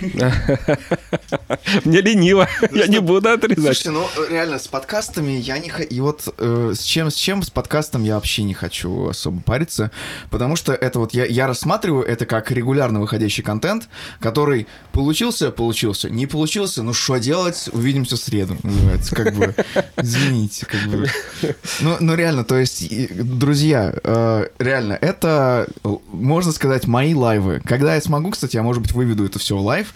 Мне 1.84 2.00
лениво, 2.00 2.48
я 2.72 2.86
не 2.86 2.98
буду 2.98 3.28
отрезать. 3.28 3.62
Слушайте, 3.62 3.90
ну 3.90 4.06
реально 4.28 4.58
с 4.58 4.68
подкастами 4.68 5.32
я 5.32 5.58
не 5.58 5.68
хочу. 5.68 5.88
И 5.88 6.00
вот 6.00 6.34
э, 6.38 6.72
с 6.74 6.82
чем 6.82 7.10
с 7.10 7.14
чем 7.14 7.42
с 7.42 7.50
подкастом 7.50 8.04
я 8.04 8.14
вообще 8.14 8.42
не 8.42 8.54
хочу 8.54 9.08
особо 9.08 9.42
париться, 9.42 9.90
потому 10.30 10.56
что 10.56 10.72
это 10.72 10.98
вот 10.98 11.12
я 11.12 11.26
я 11.26 11.46
рассматриваю 11.46 12.04
это 12.04 12.24
как 12.24 12.50
регулярно 12.50 13.00
выходящий 13.00 13.42
контент, 13.42 13.88
который 14.18 14.66
получился, 14.92 15.50
получился, 15.50 16.08
не 16.08 16.26
получился, 16.26 16.82
ну 16.82 16.94
что 16.94 17.18
делать, 17.18 17.68
увидимся 17.72 18.16
в 18.16 18.20
среду, 18.20 18.56
называется, 18.62 19.14
как 19.14 19.34
бы. 19.34 19.54
Извините, 19.96 20.66
как 20.66 20.82
бы. 20.88 21.06
Ну, 21.80 21.96
ну 22.00 22.14
реально, 22.14 22.44
то 22.44 22.58
есть, 22.58 22.84
друзья, 23.14 23.94
э, 24.02 24.48
реально, 24.58 24.98
это 25.00 25.66
можно 26.12 26.52
сказать 26.52 26.86
мои 26.86 27.14
лайвы. 27.14 27.60
Когда 27.64 27.94
я 27.94 28.00
смогу, 28.00 28.30
кстати, 28.30 28.56
я 28.56 28.62
может 28.70 28.82
быть 28.82 28.92
выведу 28.92 29.24
это 29.24 29.40
все 29.40 29.56
в 29.56 29.60
live, 29.60 29.92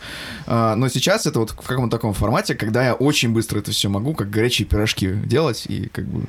но 0.46 0.88
сейчас 0.88 1.26
это 1.26 1.38
вот 1.38 1.50
в 1.50 1.66
каком-то 1.66 1.96
таком 1.96 2.12
формате, 2.12 2.56
когда 2.56 2.84
я 2.84 2.94
очень 2.94 3.32
быстро 3.32 3.60
это 3.60 3.70
все 3.70 3.88
могу, 3.88 4.14
как 4.14 4.30
горячие 4.30 4.66
пирожки 4.66 5.12
делать 5.24 5.66
и 5.68 5.88
как 5.92 6.04
бы. 6.06 6.26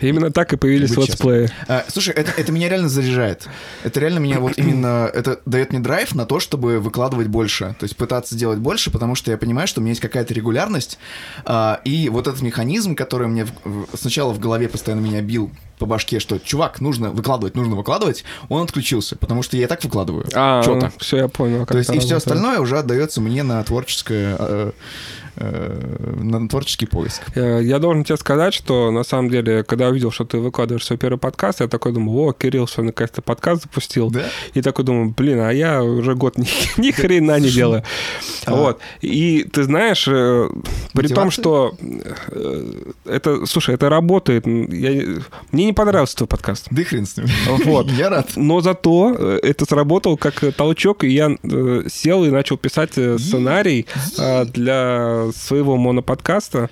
Именно 0.00 0.30
так 0.30 0.52
и 0.52 0.56
появились 0.56 0.96
летсплеи. 0.96 1.50
А, 1.66 1.84
слушай, 1.88 2.14
это, 2.14 2.30
это 2.36 2.52
меня 2.52 2.68
реально 2.68 2.88
заряжает. 2.88 3.46
Это 3.84 4.00
реально 4.00 4.18
меня 4.18 4.40
вот 4.40 4.56
именно... 4.56 5.10
Это 5.12 5.40
дает 5.46 5.70
мне 5.70 5.80
драйв 5.80 6.14
на 6.14 6.24
то, 6.26 6.40
чтобы 6.40 6.78
выкладывать 6.78 7.26
больше. 7.28 7.74
То 7.78 7.84
есть 7.84 7.96
пытаться 7.96 8.34
делать 8.36 8.58
больше, 8.58 8.90
потому 8.90 9.14
что 9.14 9.30
я 9.30 9.36
понимаю, 9.38 9.66
что 9.68 9.80
у 9.80 9.82
меня 9.82 9.90
есть 9.92 10.00
какая-то 10.00 10.34
регулярность. 10.34 10.98
а, 11.44 11.80
и 11.84 12.08
вот 12.08 12.26
этот 12.26 12.42
механизм, 12.42 12.94
который 12.94 13.28
мне 13.28 13.44
в- 13.44 13.52
в- 13.64 13.96
сначала 13.96 14.32
в 14.32 14.38
голове 14.38 14.68
постоянно 14.68 15.00
меня 15.00 15.20
бил 15.22 15.50
по 15.78 15.86
башке, 15.86 16.18
что, 16.18 16.38
чувак, 16.40 16.80
нужно 16.80 17.10
выкладывать, 17.10 17.54
нужно 17.54 17.76
выкладывать, 17.76 18.24
он 18.48 18.64
отключился, 18.64 19.14
потому 19.14 19.42
что 19.44 19.56
я 19.56 19.64
и 19.64 19.66
так 19.68 19.82
выкладываю. 19.84 20.26
А, 20.34 20.62
Чё-то. 20.64 20.92
все, 20.98 21.18
я 21.18 21.28
понял. 21.28 21.60
как 21.60 21.68
То 21.70 21.78
есть 21.78 21.94
и 21.94 21.98
все 22.00 22.16
остальное 22.16 22.58
уже 22.58 22.78
отдается 22.78 23.20
мне 23.20 23.42
на 23.44 23.62
творческое... 23.62 24.36
э, 24.38 24.72
на 25.38 26.48
творческий 26.48 26.86
поиск. 26.86 27.22
Э, 27.34 27.60
Я 27.62 27.78
должен 27.78 28.04
тебе 28.04 28.16
сказать, 28.16 28.54
что 28.54 28.90
на 28.90 29.04
самом 29.04 29.30
деле, 29.30 29.62
когда 29.64 29.88
увидел, 29.88 30.10
что 30.10 30.24
ты 30.24 30.38
выкладываешь 30.38 30.84
свой 30.84 30.98
первый 30.98 31.18
подкаст, 31.18 31.60
я 31.60 31.68
такой 31.68 31.92
думаю, 31.92 32.18
о, 32.28 32.32
Кирилл 32.32 32.66
свой 32.66 32.86
наконец-то 32.86 33.22
подкаст 33.22 33.62
запустил. 33.62 34.10
Да? 34.10 34.24
И 34.54 34.62
такой 34.62 34.84
думаю, 34.84 35.14
блин, 35.16 35.40
а 35.40 35.50
я 35.52 35.82
уже 35.82 36.14
год 36.14 36.38
ни, 36.38 36.46
ни 36.80 36.90
хрена 36.90 37.38
не 37.38 37.50
делаю. 37.50 37.82
А. 38.46 38.54
Вот. 38.54 38.80
И 39.00 39.44
ты 39.52 39.62
знаешь, 39.64 40.06
э, 40.08 40.48
при 40.92 41.08
том, 41.08 41.30
что 41.30 41.74
э, 42.30 42.72
это, 43.04 43.46
слушай, 43.46 43.74
это 43.74 43.88
работает. 43.88 44.46
Я- 44.46 45.22
мне 45.52 45.66
не 45.66 45.72
понравился 45.72 46.16
твой 46.16 46.28
подкаст. 46.28 46.66
Да 46.70 46.82
хрен 46.84 47.06
с 47.06 47.16
ним. 47.16 47.26
Вот. 47.64 47.90
Я 47.98 48.08
рад. 48.10 48.30
Но 48.36 48.60
зато 48.60 49.14
э, 49.18 49.38
это 49.42 49.64
сработал 49.64 50.16
как 50.16 50.42
э, 50.44 50.52
толчок, 50.52 51.04
и 51.04 51.08
я 51.08 51.30
э, 51.42 51.82
сел 51.88 52.24
и 52.24 52.30
начал 52.30 52.56
писать 52.56 52.92
э, 52.96 53.18
сценарий 53.18 53.86
э, 54.18 54.44
для 54.46 55.27
своего 55.32 55.76
моноподкаста, 55.76 56.70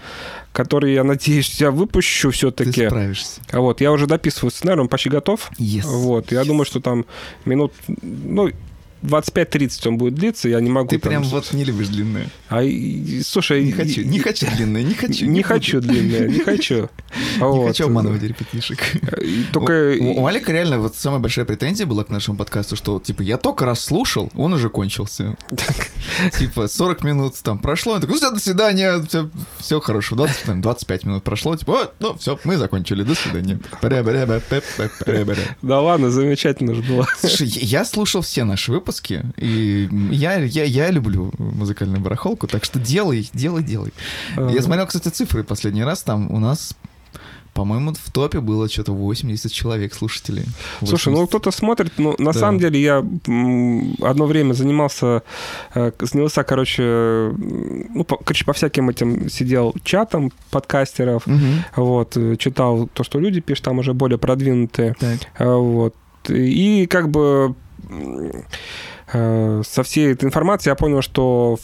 который, 0.52 0.94
я 0.94 1.04
надеюсь, 1.04 1.60
я 1.60 1.70
выпущу 1.70 2.30
Ты 2.30 2.36
все-таки. 2.36 2.86
справишься. 2.86 3.40
А 3.50 3.60
вот, 3.60 3.80
я 3.80 3.92
уже 3.92 4.06
дописываю 4.06 4.50
сценарий, 4.50 4.80
он 4.80 4.88
почти 4.88 5.08
готов. 5.10 5.50
Yes. 5.58 5.82
Вот, 5.84 6.32
я 6.32 6.44
думаю, 6.44 6.64
что 6.64 6.80
там 6.80 7.04
минут, 7.44 7.72
ну, 8.02 8.50
25-30 9.06 9.88
он 9.88 9.98
будет 9.98 10.14
длиться, 10.14 10.48
я 10.48 10.60
не 10.60 10.70
могу 10.70 10.88
Ты 10.88 10.98
там- 10.98 11.10
прям 11.10 11.22
вот 11.24 11.52
не 11.52 11.64
любишь 11.64 11.88
длинные. 11.88 12.28
А, 12.48 12.62
слушай... 13.24 13.64
Не 13.64 13.72
хочу, 13.72 14.02
не 14.02 14.18
хочу 14.18 14.46
длинные, 14.56 14.84
не 14.84 14.94
хочу. 14.94 15.26
Не 15.26 15.42
хочу 15.42 15.80
длинное, 15.80 16.28
не 16.28 16.40
хочу. 16.40 16.88
Не 17.36 17.66
хочу 17.68 17.86
обманывать 17.86 18.22
репетишек. 18.22 18.78
Только... 19.52 19.96
У, 20.00 20.26
Алика 20.26 20.52
реально 20.52 20.78
вот 20.78 20.96
самая 20.96 21.20
большая 21.20 21.44
претензия 21.44 21.86
была 21.86 22.04
к 22.04 22.10
нашему 22.10 22.36
подкасту, 22.36 22.76
что 22.76 23.00
типа 23.00 23.22
я 23.22 23.36
только 23.36 23.64
раз 23.64 23.80
слушал, 23.80 24.30
он 24.34 24.52
уже 24.52 24.68
кончился. 24.68 25.36
Типа 26.38 26.68
40 26.68 27.04
минут 27.04 27.34
там 27.42 27.58
прошло, 27.58 27.94
он 27.94 28.00
такой, 28.00 28.14
ну 28.14 28.20
все, 28.20 28.30
до 28.30 28.40
свидания, 28.40 29.04
все, 29.58 29.80
хорошо, 29.80 30.16
20, 30.16 30.42
там, 30.44 30.60
25 30.60 31.04
минут 31.04 31.24
прошло, 31.24 31.56
типа, 31.56 31.72
«О, 31.72 31.92
ну 32.00 32.16
все, 32.18 32.38
мы 32.44 32.56
закончили, 32.56 33.02
до 33.02 33.14
свидания. 33.14 33.58
Да 35.62 35.80
ладно, 35.80 36.10
замечательно 36.10 36.74
же 36.74 36.82
было. 36.82 37.06
Слушай, 37.18 37.48
я 37.48 37.84
слушал 37.84 38.22
все 38.22 38.44
наши 38.44 38.72
выпуски, 38.72 38.95
и 39.36 39.88
я, 40.10 40.34
я, 40.44 40.64
я 40.64 40.90
люблю 40.90 41.32
музыкальную 41.38 42.00
барахолку, 42.00 42.46
так 42.46 42.64
что 42.64 42.78
делай, 42.78 43.28
делай, 43.34 43.62
делай. 43.62 43.92
Я 44.36 44.62
смотрел, 44.62 44.86
кстати, 44.86 45.08
цифры 45.08 45.42
последний 45.44 45.84
раз, 45.84 46.02
там 46.02 46.30
у 46.30 46.38
нас, 46.38 46.74
по-моему, 47.54 47.92
в 47.94 48.10
топе 48.12 48.40
было 48.40 48.68
что-то 48.68 48.92
80 48.92 49.50
человек 49.52 49.94
слушателей. 49.94 50.44
Слушай, 50.80 51.08
ну 51.08 51.20
80. 51.20 51.28
кто-то 51.28 51.50
смотрит, 51.50 51.92
но 51.98 52.14
на 52.18 52.32
Да. 52.32 52.38
самом 52.40 52.58
деле 52.58 52.78
я 52.82 52.98
одно 54.02 54.26
время 54.26 54.52
занимался, 54.52 55.22
э, 55.74 55.92
занялся, 56.00 56.42
короче, 56.44 56.82
м, 56.82 57.86
ну, 57.94 58.04
по, 58.04 58.16
короче, 58.16 58.44
по 58.44 58.52
всяким 58.52 58.90
этим 58.90 59.30
сидел 59.30 59.74
чатам 59.84 60.32
подкастеров, 60.50 61.26
Мгм. 61.26 61.64
вот, 61.76 62.16
э, 62.16 62.36
читал 62.36 62.88
то, 62.92 63.04
что 63.04 63.18
люди 63.20 63.40
пишут, 63.40 63.64
там 63.64 63.78
уже 63.78 63.94
более 63.94 64.18
продвинутые, 64.18 64.94
Так. 65.00 65.18
э, 65.38 65.54
вот, 65.54 65.94
и 66.28 66.86
как 66.86 67.08
бы 67.08 67.20
э, 67.50 67.54
со 69.12 69.82
всей 69.82 70.12
этой 70.12 70.24
информацией 70.24 70.70
я 70.72 70.76
понял, 70.76 71.02
что 71.02 71.58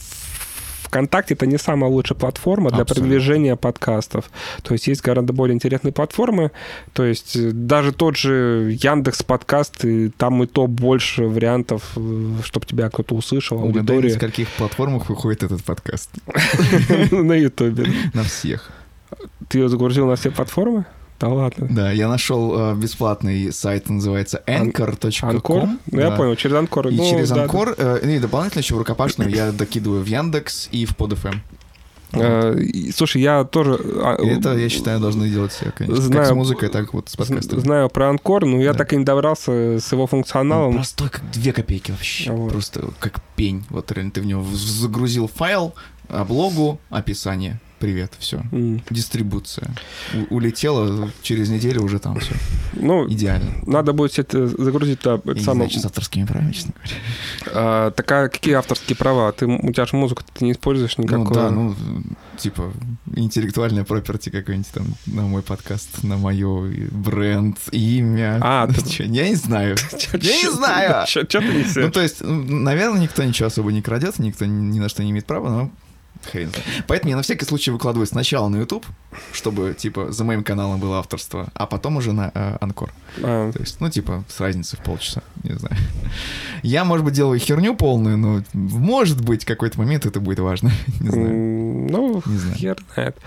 ВКонтакте 0.93 1.33
это 1.33 1.47
не 1.47 1.57
самая 1.57 1.89
лучшая 1.89 2.17
платформа 2.17 2.69
для 2.69 2.81
Абсолютно. 2.81 3.09
продвижения 3.09 3.55
подкастов. 3.55 4.29
То 4.61 4.73
есть 4.73 4.85
есть 4.85 5.01
гораздо 5.01 5.33
более 5.33 5.55
интересные 5.55 5.91
платформы. 5.91 6.51
То 6.93 7.03
есть 7.03 7.35
э, 7.35 7.49
даже 7.51 7.93
тот 7.93 8.15
же 8.15 8.77
Яндекс 8.79 9.23
подкаст, 9.23 9.83
и 9.85 10.09
там 10.09 10.43
и 10.43 10.45
то 10.45 10.67
больше 10.67 11.23
вариантов, 11.23 11.97
чтобы 12.43 12.65
тебя 12.67 12.89
кто-то 12.89 13.15
услышал, 13.15 13.63
Угадай, 13.63 13.99
на 13.99 14.09
скольких 14.11 14.47
платформах 14.49 15.09
выходит 15.09 15.41
этот 15.41 15.63
подкаст? 15.63 16.11
на 17.11 17.33
Ютубе. 17.33 17.87
На 18.13 18.23
всех. 18.23 18.69
Ты 19.47 19.59
ее 19.59 19.69
загрузил 19.69 20.05
на 20.05 20.15
все 20.15 20.29
платформы? 20.29 20.85
Да 21.19 21.27
ладно. 21.29 21.67
Да, 21.69 21.91
я 21.91 22.07
нашел 22.09 22.71
э, 22.71 22.75
бесплатный 22.75 23.51
сайт, 23.53 23.89
называется 23.89 24.41
anchor.com. 24.45 25.29
Анкор? 25.29 25.63
Ну, 25.91 25.99
я 25.99 26.09
Да. 26.09 26.15
понял, 26.17 26.35
через 26.35 26.55
Анкор. 26.55 26.87
И 26.89 26.95
Ну, 26.95 27.09
через 27.09 27.29
да, 27.29 27.35
да. 27.35 27.43
Анкор, 27.43 27.75
э, 27.77 28.15
и 28.15 28.19
дополнительно 28.19 28.59
еще 28.61 28.75
в 28.75 28.77
рукопашную 28.79 29.29
я 29.29 29.51
докидываю 29.51 30.03
в 30.03 30.05
Яндекс 30.07 30.67
и 30.71 30.85
в 30.85 30.91
PodFM. 30.97 31.35
Э, 32.15 32.59
и, 32.59 32.91
Слушай, 32.91 33.21
я 33.23 33.43
тоже... 33.43 33.79
а, 34.03 34.15
это, 34.21 34.55
я 34.55 34.69
считаю, 34.69 34.99
должны 34.99 35.29
делать 35.29 35.51
все, 35.51 35.71
конечно. 35.71 35.95
Как 35.95 36.05
Знаю. 36.05 36.25
с 36.27 36.31
музыкой, 36.33 36.69
так 36.69 36.93
вот 36.93 37.09
с 37.09 37.15
подкастом. 37.15 37.59
Знаю 37.61 37.89
про 37.89 38.09
Анкор, 38.09 38.45
но 38.45 38.59
я 38.61 38.73
Да. 38.73 38.79
так 38.79 38.93
и 38.93 38.97
не 38.97 39.03
добрался 39.05 39.51
с 39.79 39.91
его 39.91 40.03
Он 40.03 40.07
функционалом. 40.07 40.73
простой, 40.75 41.09
как 41.09 41.23
две 41.31 41.53
копейки 41.53 41.89
вообще. 41.91 42.31
Вот. 42.31 42.51
Просто 42.51 42.89
как 42.99 43.19
пень. 43.35 43.63
Вот 43.69 43.91
реально 43.91 44.11
ты 44.11 44.21
в 44.21 44.25
него 44.25 44.43
загрузил 44.53 45.27
файл, 45.27 45.73
облогу, 46.09 46.79
описание. 46.91 47.59
Привет, 47.83 48.13
все. 48.17 48.41
М. 48.53 48.81
Дистрибуция. 48.89 49.69
У- 50.29 50.35
улетело, 50.35 51.11
через 51.21 51.49
неделю 51.49 51.81
уже 51.83 51.99
там 51.99 52.17
все. 52.17 52.33
Ну, 52.71 53.09
Идеально. 53.09 53.51
надо 53.65 53.91
будет 53.91 54.17
это 54.17 54.47
загрузить 54.47 55.01
туда. 55.01 55.15
Я 55.15 55.31
Это 55.31 55.33
не 55.33 55.41
самое, 55.41 55.55
знаю, 55.67 55.69
что 55.71 55.79
с 55.81 55.85
авторскими 55.87 56.23
правами, 56.25 56.53
честно 56.53 56.73
говоря. 56.75 56.95
а, 57.53 57.91
такая, 57.91 58.29
какие 58.29 58.53
авторские 58.53 58.95
права? 58.95 59.33
Ты, 59.33 59.47
у 59.47 59.71
тебя 59.73 59.85
же 59.85 59.97
музыку 59.97 60.23
ты 60.33 60.45
не 60.45 60.53
используешь 60.53 60.97
никакую. 60.97 61.27
Ну 61.27 61.33
да, 61.33 61.49
ну, 61.49 61.75
типа, 62.37 62.71
интеллектуальная 63.17 63.83
проперти 63.83 64.29
какой-нибудь 64.29 64.71
там 64.71 64.85
на 65.05 65.23
мой 65.23 65.41
подкаст, 65.41 66.03
на 66.03 66.15
мое 66.15 66.73
бренд, 66.89 67.57
имя. 67.71 68.39
А, 68.41 68.65
Ну, 68.65 68.73
ты- 68.81 68.89
чё, 68.89 69.03
я 69.03 69.27
не 69.27 69.35
знаю. 69.35 69.75
Я 70.21 70.37
не 70.41 70.49
знаю. 70.53 71.05
Что 71.05 71.25
ты 71.25 71.41
Ну, 71.41 71.51
несешь? 71.51 71.91
то 71.91 72.01
есть, 72.01 72.21
ну, 72.21 72.43
наверное, 72.59 73.01
никто 73.01 73.25
ничего 73.25 73.47
особо 73.47 73.73
не 73.73 73.81
крадет, 73.81 74.19
никто 74.19 74.45
ни 74.45 74.53
ни 74.73 74.79
на 74.79 74.87
что 74.87 75.03
не 75.03 75.11
имеет 75.11 75.25
права, 75.25 75.49
но 75.49 75.71
хрен 76.25 76.49
знает. 76.49 76.65
Поэтому 76.87 77.09
я 77.11 77.15
на 77.17 77.21
всякий 77.23 77.45
случай 77.45 77.71
выкладываю 77.71 78.07
сначала 78.07 78.47
на 78.49 78.57
YouTube, 78.57 78.85
чтобы, 79.31 79.73
типа, 79.73 80.11
за 80.11 80.23
моим 80.23 80.43
каналом 80.43 80.79
было 80.79 80.99
авторство, 80.99 81.47
а 81.53 81.65
потом 81.65 81.97
уже 81.97 82.13
на 82.13 82.31
э, 82.33 82.57
Анкор. 82.61 82.91
А, 83.21 83.51
То 83.51 83.59
есть, 83.59 83.79
ну, 83.81 83.89
типа, 83.89 84.23
с 84.27 84.39
разницей 84.39 84.77
в 84.79 84.83
полчаса, 84.83 85.21
не 85.43 85.53
знаю. 85.55 85.75
Я, 86.63 86.85
может 86.85 87.03
быть, 87.05 87.13
делаю 87.13 87.39
херню 87.39 87.75
полную, 87.75 88.17
но, 88.17 88.41
может 88.53 89.21
быть, 89.21 89.43
в 89.43 89.45
какой-то 89.47 89.77
момент 89.79 90.05
это 90.05 90.19
будет 90.19 90.39
важно. 90.39 90.71
Не 90.99 91.09
знаю. 91.09 91.29
Ну, 91.91 92.21
Не 92.25 92.37
знаю. 92.37 92.55
хер 92.55 92.77
знает. 92.93 93.17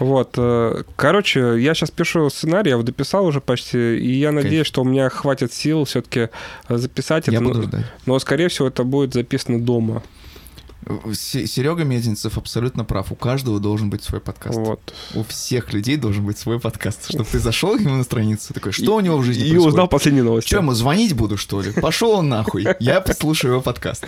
Вот. 0.00 0.34
э, 0.36 0.82
Короче, 0.96 1.60
я 1.60 1.74
сейчас 1.74 1.90
пишу 1.90 2.28
сценарий, 2.30 2.70
я 2.70 2.74
его 2.74 2.82
дописал 2.82 3.24
уже 3.26 3.40
почти, 3.40 3.98
и 3.98 4.12
я 4.18 4.32
надеюсь, 4.32 4.66
что 4.66 4.82
у 4.82 4.84
меня 4.84 5.08
хватит 5.08 5.52
сил 5.52 5.84
все-таки 5.84 6.28
записать 6.68 7.28
Я 7.28 7.34
это. 7.34 7.44
буду 7.44 7.58
но- 7.58 7.62
ждать. 7.62 7.84
Но, 8.06 8.18
скорее 8.18 8.48
всего, 8.48 8.68
это 8.68 8.82
будет 8.84 9.14
записано 9.14 9.60
дома. 9.60 10.02
Серега 11.14 11.84
Мезенцев 11.84 12.36
абсолютно 12.38 12.84
прав. 12.84 13.10
У 13.12 13.14
каждого 13.14 13.60
должен 13.60 13.90
быть 13.90 14.02
свой 14.02 14.20
подкаст. 14.20 14.58
Вот. 14.58 14.94
У 15.14 15.22
всех 15.24 15.72
людей 15.72 15.96
должен 15.96 16.24
быть 16.24 16.38
свой 16.38 16.60
подкаст. 16.60 17.08
Чтобы 17.08 17.24
ты 17.24 17.38
зашел 17.38 17.76
к 17.76 17.80
нему 17.80 17.96
на 17.96 18.04
страницу, 18.04 18.52
такой, 18.54 18.72
что 18.72 18.96
у 18.96 19.00
него 19.00 19.16
в 19.18 19.24
жизни 19.24 19.42
И 19.42 19.48
происходит? 19.50 19.68
узнал 19.68 19.88
последние 19.88 20.24
новости. 20.24 20.48
Что, 20.48 20.58
ему 20.58 20.72
звонить 20.74 21.14
буду, 21.14 21.36
что 21.36 21.60
ли? 21.60 21.72
Пошел 21.72 22.12
он 22.12 22.28
нахуй. 22.28 22.66
Я 22.80 23.00
послушаю 23.00 23.52
его 23.54 23.62
подкаст. 23.62 24.06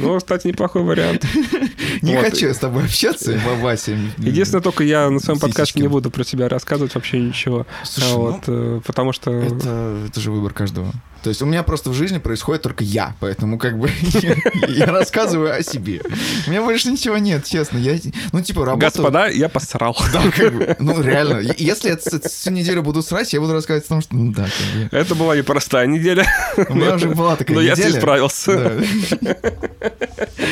Ну, 0.00 0.18
кстати, 0.18 0.46
неплохой 0.48 0.82
вариант. 0.82 1.26
Не 2.02 2.14
Вот. 2.16 2.24
хочу 2.24 2.46
я 2.46 2.54
с 2.54 2.58
тобой 2.58 2.84
общаться, 2.84 3.40
Вася. 3.60 3.96
Единственное, 4.18 4.62
только 4.62 4.84
я 4.84 5.08
на 5.10 5.20
своем 5.20 5.38
подкасте 5.40 5.80
не 5.80 5.88
буду 5.88 6.10
про 6.10 6.24
себя 6.24 6.48
рассказывать 6.48 6.94
вообще 6.94 7.20
ничего. 7.20 7.66
Слушай, 7.84 8.12
ну, 8.14 8.40
э, 8.46 8.80
потому 8.86 9.12
что... 9.12 9.30
Это, 9.30 10.04
это 10.08 10.20
же 10.20 10.30
выбор 10.30 10.52
каждого. 10.52 10.92
То 11.22 11.28
есть 11.28 11.40
у 11.40 11.46
меня 11.46 11.62
просто 11.62 11.90
в 11.90 11.94
жизни 11.94 12.18
происходит 12.18 12.62
только 12.62 12.82
я, 12.82 13.14
поэтому 13.20 13.58
как 13.58 13.78
бы 13.78 13.90
я 14.68 14.86
рассказываю 14.86 15.54
о 15.54 15.62
себе. 15.62 16.02
У 16.46 16.50
меня 16.50 16.62
больше 16.62 16.90
ничего 16.90 17.16
нет, 17.18 17.44
честно. 17.44 17.78
Я, 17.78 17.98
ну, 18.32 18.42
типа, 18.42 18.64
работа... 18.64 18.86
Господа, 18.86 19.28
я 19.28 19.48
посрал. 19.48 19.96
Да, 20.12 20.22
как 20.30 20.52
бы, 20.52 20.76
ну, 20.80 21.00
реально. 21.00 21.40
Если 21.56 21.90
я 21.90 21.96
всю 21.96 22.50
неделю 22.50 22.82
буду 22.82 23.02
срать, 23.02 23.32
я 23.32 23.40
буду 23.40 23.52
рассказывать 23.52 23.86
о 23.86 23.88
том, 23.88 24.00
что, 24.02 24.14
ну, 24.16 24.32
да, 24.32 24.44
как 24.44 24.90
бы. 24.90 24.96
Это 24.96 25.14
была 25.14 25.36
непростая 25.36 25.86
неделя. 25.86 26.26
У 26.68 26.74
меня 26.74 26.94
уже 26.96 27.08
была 27.08 27.36
такая 27.36 27.56
Но 27.56 27.62
я 27.62 27.76
с 27.76 27.78
ней 27.78 27.86
неделя. 27.86 28.00
справился. 28.00 28.80
Да. 29.20 29.36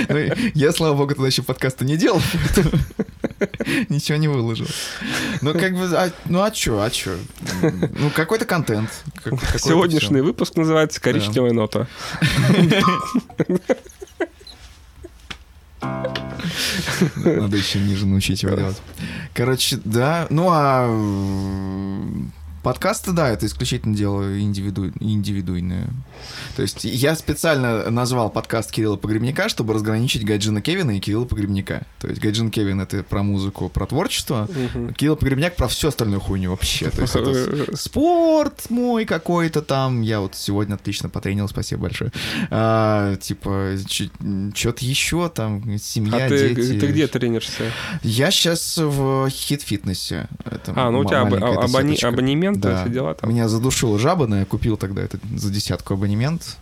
Ну, 0.08 0.18
Я, 0.54 0.72
слава 0.72 0.94
богу, 0.94 1.14
тогда 1.14 1.26
еще 1.26 1.42
подкаста 1.42 1.84
не 1.84 1.96
делал, 1.96 2.20
ничего 3.88 4.18
не 4.18 4.28
выложил. 4.28 4.66
Ну, 5.40 5.52
как 5.54 5.74
бы, 5.74 5.84
а- 5.96 6.12
ну, 6.26 6.42
а 6.42 6.50
чё, 6.50 6.80
а 6.80 6.90
чё? 6.90 7.16
Ну, 7.62 8.10
какой-то 8.14 8.44
контент. 8.44 8.90
как- 9.14 9.38
какой-то 9.38 9.58
Сегодняшний 9.58 10.20
выпуск 10.20 10.56
называется 10.56 11.00
«Коричневая 11.00 11.52
нота». 11.52 11.86
всё. 12.52 13.80
Надо 17.16 17.56
еще 17.56 17.78
ниже 17.78 18.06
научить 18.06 18.42
его 18.42 18.54
делать. 18.54 18.76
Короче, 19.34 19.78
да, 19.84 20.26
ну, 20.30 20.48
а 20.50 20.86
подкасты, 22.62 23.12
да, 23.12 23.28
это 23.28 23.46
исключительно 23.46 23.94
дело 23.96 24.38
индивиду... 24.40 24.92
индивидуйное. 25.00 25.88
То 26.56 26.62
есть 26.62 26.84
я 26.84 27.14
специально 27.14 27.88
назвал 27.90 28.30
подкаст 28.30 28.70
Кирилла 28.70 28.96
Погребняка, 28.96 29.48
чтобы 29.48 29.74
разграничить 29.74 30.24
Гайджина 30.24 30.60
Кевина 30.60 30.96
и 30.96 31.00
Кирилла 31.00 31.24
Погребняка. 31.24 31.82
То 32.00 32.08
есть 32.08 32.20
Гайджин 32.20 32.50
Кевин— 32.50 32.80
это 32.82 33.02
про 33.02 33.22
музыку, 33.22 33.68
про 33.68 33.86
творчество, 33.86 34.48
Мгм. 34.74 34.94
Кирилл 34.94 35.16
Погребняк 35.16 35.56
про 35.56 35.68
всю 35.68 35.88
остальную 35.88 36.20
хуйню 36.20 36.50
вообще. 36.50 36.90
То 36.90 37.02
есть 37.02 37.16
это 37.16 37.76
спорт 37.76 38.68
мой 38.70 39.04
какой-то 39.04 39.62
там. 39.62 40.02
Я 40.02 40.20
вот 40.20 40.34
сегодня 40.34 40.74
отлично 40.74 41.08
потренил, 41.08 41.48
спасибо 41.48 41.82
большое. 41.82 42.12
А, 42.50 43.16
типа, 43.16 43.76
что-то 44.54 44.84
еще 44.84 45.28
там, 45.28 45.78
семья, 45.78 46.26
А 46.26 46.28
ты, 46.28 46.54
дети. 46.54 46.78
ты 46.80 46.86
где 46.88 47.06
тренишься? 47.06 47.64
Я 48.02 48.30
сейчас 48.30 48.76
в 48.78 49.28
хит-фитнесе. 49.30 50.28
Это 50.44 50.72
А, 50.76 50.90
ну 50.90 51.00
у 51.00 51.04
тебя 51.04 51.26
эта 51.26 51.36
абони- 51.46 51.96
сеточка. 51.96 52.08
Абонемент, 52.50 52.60
Да. 52.60 52.82
все 52.84 52.92
дела 52.92 53.14
там. 53.14 53.30
Меня 53.30 53.48
задушила 53.48 53.98
жаба, 53.98 54.26
но 54.26 54.38
я 54.38 54.44
купил 54.44 54.76
тогда 54.76 55.02
этот 55.02 55.20
за 55.36 55.50
десятку 55.50 55.94
абонемент 55.94 56.56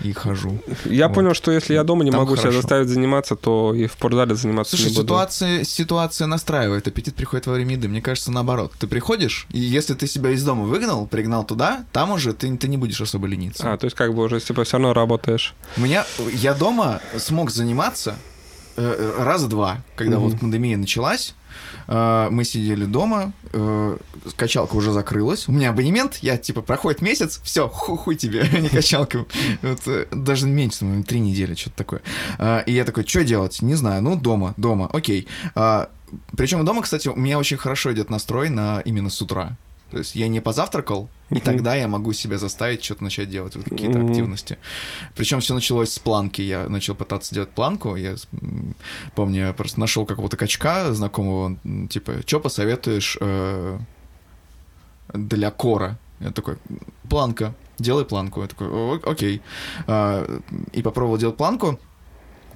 и 0.00 0.12
хожу. 0.12 0.58
Я 0.86 1.08
Вот. 1.08 1.14
понял, 1.14 1.34
что 1.34 1.52
если 1.52 1.74
я 1.74 1.84
дома 1.84 2.04
не 2.04 2.10
Там 2.10 2.20
могу 2.20 2.34
себя 2.34 2.42
хорошо. 2.44 2.60
заставить 2.62 2.88
заниматься, 2.88 3.36
то 3.36 3.74
и 3.74 3.86
в 3.86 3.92
спортзале 3.92 4.34
заниматься 4.34 4.76
Слушай, 4.76 4.88
не 4.90 4.96
буду. 4.96 5.06
ситуация, 5.06 5.64
ситуация 5.64 6.26
настраивает, 6.26 6.88
аппетит 6.88 7.14
приходит 7.14 7.46
во 7.46 7.52
время 7.52 7.72
еды. 7.74 7.86
Мне 7.88 8.00
кажется, 8.02 8.32
наоборот. 8.32 8.72
Ты 8.78 8.86
приходишь, 8.86 9.46
и 9.50 9.60
если 9.60 9.94
ты 9.94 10.06
себя 10.06 10.30
из 10.30 10.42
дома 10.42 10.64
выгнал, 10.64 11.06
пригнал 11.06 11.44
туда, 11.44 11.84
там 11.92 12.10
уже 12.12 12.32
ты, 12.32 12.56
ты 12.56 12.66
не 12.68 12.78
будешь 12.78 13.00
особо 13.00 13.26
лениться. 13.26 13.70
А, 13.72 13.76
то 13.76 13.84
есть 13.84 13.96
как 13.96 14.14
бы 14.14 14.24
уже 14.24 14.40
типа 14.40 14.64
все 14.64 14.78
равно 14.78 14.94
работаешь. 14.94 15.54
Меня, 15.76 16.04
я 16.32 16.54
дома 16.54 17.00
смог 17.18 17.50
заниматься 17.50 18.16
э, 18.76 19.14
раза 19.18 19.48
два, 19.48 19.82
когда 19.96 20.18
Мгм. 20.18 20.30
вот 20.30 20.40
пандемия 20.40 20.78
началась. 20.78 21.34
Э, 21.88 22.28
мы 22.30 22.44
сидели 22.44 22.84
дома, 22.84 23.32
э, 23.52 23.96
качалка 24.36 24.76
уже 24.76 24.92
закрылась. 24.92 25.48
У 25.48 25.52
меня 25.52 25.70
абонемент, 25.70 26.18
я 26.22 26.36
типа 26.36 26.62
проходит 26.62 27.02
месяц, 27.02 27.40
все, 27.42 27.68
хуй 27.68 28.16
тебе, 28.16 28.42
а 28.52 28.60
не 28.60 28.68
качалка. 28.68 29.26
Вот, 29.62 29.80
э, 29.86 30.06
даже 30.10 30.46
меньше, 30.46 30.84
наверное, 30.84 31.04
три 31.04 31.20
недели, 31.20 31.54
что-то 31.54 31.76
такое. 31.76 32.02
И 32.66 32.72
я 32.72 32.84
такой, 32.84 33.06
что 33.06 33.24
делать? 33.24 33.62
Не 33.62 33.74
знаю, 33.74 34.02
ну 34.02 34.16
дома, 34.16 34.54
дома, 34.56 34.88
окей. 34.92 35.26
причем 36.36 36.64
дома, 36.64 36.82
кстати, 36.82 37.08
у 37.08 37.16
меня 37.16 37.38
очень 37.38 37.56
хорошо 37.56 37.92
идет 37.92 38.10
настрой 38.10 38.48
на 38.50 38.80
именно 38.80 39.10
с 39.10 39.20
утра. 39.20 39.56
То 39.92 39.98
есть 39.98 40.16
я 40.16 40.26
не 40.28 40.40
позавтракал, 40.40 41.10
и 41.28 41.38
тогда 41.38 41.74
я 41.74 41.86
могу 41.86 42.14
себя 42.14 42.38
заставить 42.38 42.82
что-то 42.82 43.04
начать 43.04 43.28
делать, 43.28 43.54
вот 43.56 43.66
какие-то 43.66 44.00
активности. 44.00 44.56
Причем 45.14 45.40
все 45.40 45.52
началось 45.52 45.92
с 45.92 45.98
планки. 45.98 46.40
Я 46.40 46.66
начал 46.66 46.94
пытаться 46.94 47.34
делать 47.34 47.50
планку. 47.50 47.94
Я 47.94 48.14
помню, 49.14 49.48
я 49.48 49.52
просто 49.52 49.78
нашел 49.80 50.06
какого-то 50.06 50.38
качка 50.38 50.94
знакомого, 50.94 51.58
типа, 51.90 52.22
что 52.24 52.40
посоветуешь 52.40 53.18
э, 53.20 53.78
для 55.12 55.50
кора? 55.50 55.98
Я 56.20 56.30
такой, 56.30 56.56
планка, 57.10 57.54
делай 57.78 58.06
планку. 58.06 58.40
Я 58.40 58.48
такой, 58.48 58.68
«О, 58.68 58.98
окей. 59.04 59.42
А, 59.86 60.40
И 60.72 60.80
попробовал 60.80 61.18
делать 61.18 61.36
планку. 61.36 61.78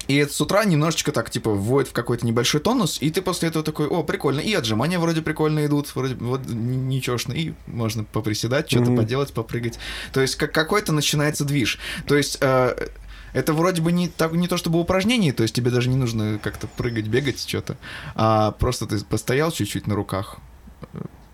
И 0.08 0.16
это 0.16 0.32
с 0.32 0.40
утра 0.40 0.64
немножечко 0.64 1.12
так, 1.12 1.30
типа, 1.30 1.50
вводит 1.50 1.88
в 1.90 1.92
какой-то 1.92 2.26
небольшой 2.26 2.60
тонус, 2.60 2.98
и 3.00 3.10
ты 3.10 3.22
после 3.22 3.48
этого 3.48 3.64
такой, 3.64 3.86
о, 3.88 4.02
прикольно, 4.02 4.40
и 4.40 4.54
отжимания 4.54 4.98
вроде 4.98 5.22
прикольно 5.22 5.66
идут, 5.66 5.94
вроде 5.94 6.14
вот 6.14 6.42
ничегошно, 6.46 7.32
и 7.32 7.54
можно 7.66 8.04
поприседать, 8.04 8.70
что-то 8.70 8.90
Мгм. 8.90 8.96
поделать, 8.98 9.32
попрыгать. 9.32 9.78
То 10.12 10.20
есть 10.20 10.36
как 10.36 10.52
какой-то 10.52 10.92
начинается 10.92 11.44
движ. 11.44 11.78
То 12.06 12.16
есть 12.16 12.38
э, 12.40 12.88
это 13.32 13.52
вроде 13.52 13.82
бы 13.82 13.92
не, 13.92 14.08
так, 14.08 14.32
не 14.32 14.48
то 14.48 14.56
чтобы 14.56 14.78
упражнение, 14.80 15.32
то 15.32 15.42
есть 15.42 15.54
тебе 15.54 15.70
даже 15.70 15.88
не 15.88 15.96
нужно 15.96 16.38
как-то 16.42 16.66
прыгать, 16.68 17.06
бегать, 17.06 17.40
что-то, 17.46 17.76
а 18.14 18.52
просто 18.52 18.86
ты 18.86 18.98
постоял 19.04 19.50
чуть-чуть 19.50 19.86
на 19.86 19.94
руках, 19.94 20.38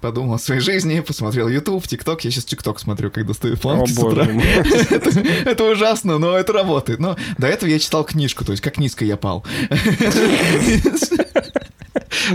подумал 0.02 0.34
о 0.34 0.38
своей 0.38 0.60
жизни, 0.60 1.00
посмотрел 1.00 1.48
YouTube, 1.48 1.84
TikTok. 1.84 2.18
Я 2.22 2.30
сейчас 2.30 2.44
TikTok 2.44 2.78
смотрю, 2.78 3.10
когда 3.10 3.32
стою 3.32 3.56
планке 3.56 3.92
с 3.92 3.98
утра. 3.98 4.26
это, 5.46 5.64
ужасно, 5.64 6.18
но 6.18 6.36
это 6.36 6.52
работает. 6.52 6.98
Но 7.00 7.16
до 7.38 7.46
этого 7.46 7.70
я 7.70 7.78
читал 7.78 8.04
книжку, 8.04 8.44
то 8.44 8.52
есть 8.52 8.62
как 8.62 8.76
низко 8.78 9.04
я 9.04 9.16
пал. 9.16 9.44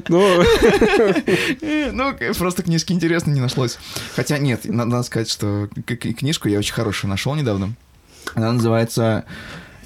Ну, 0.10 0.44
Ну, 1.92 2.14
просто 2.38 2.64
книжки 2.64 2.94
интересно 2.94 3.32
не 3.32 3.42
нашлось. 3.42 3.78
Хотя 4.16 4.38
нет, 4.38 4.66
на- 4.66 4.86
надо 4.86 5.04
сказать, 5.04 5.30
что 5.30 5.70
книжку 5.86 6.48
я 6.48 6.60
очень 6.60 6.74
хорошую 6.74 7.10
нашел 7.10 7.36
недавно. 7.36 7.74
Она 8.34 8.52
называется 8.54 9.26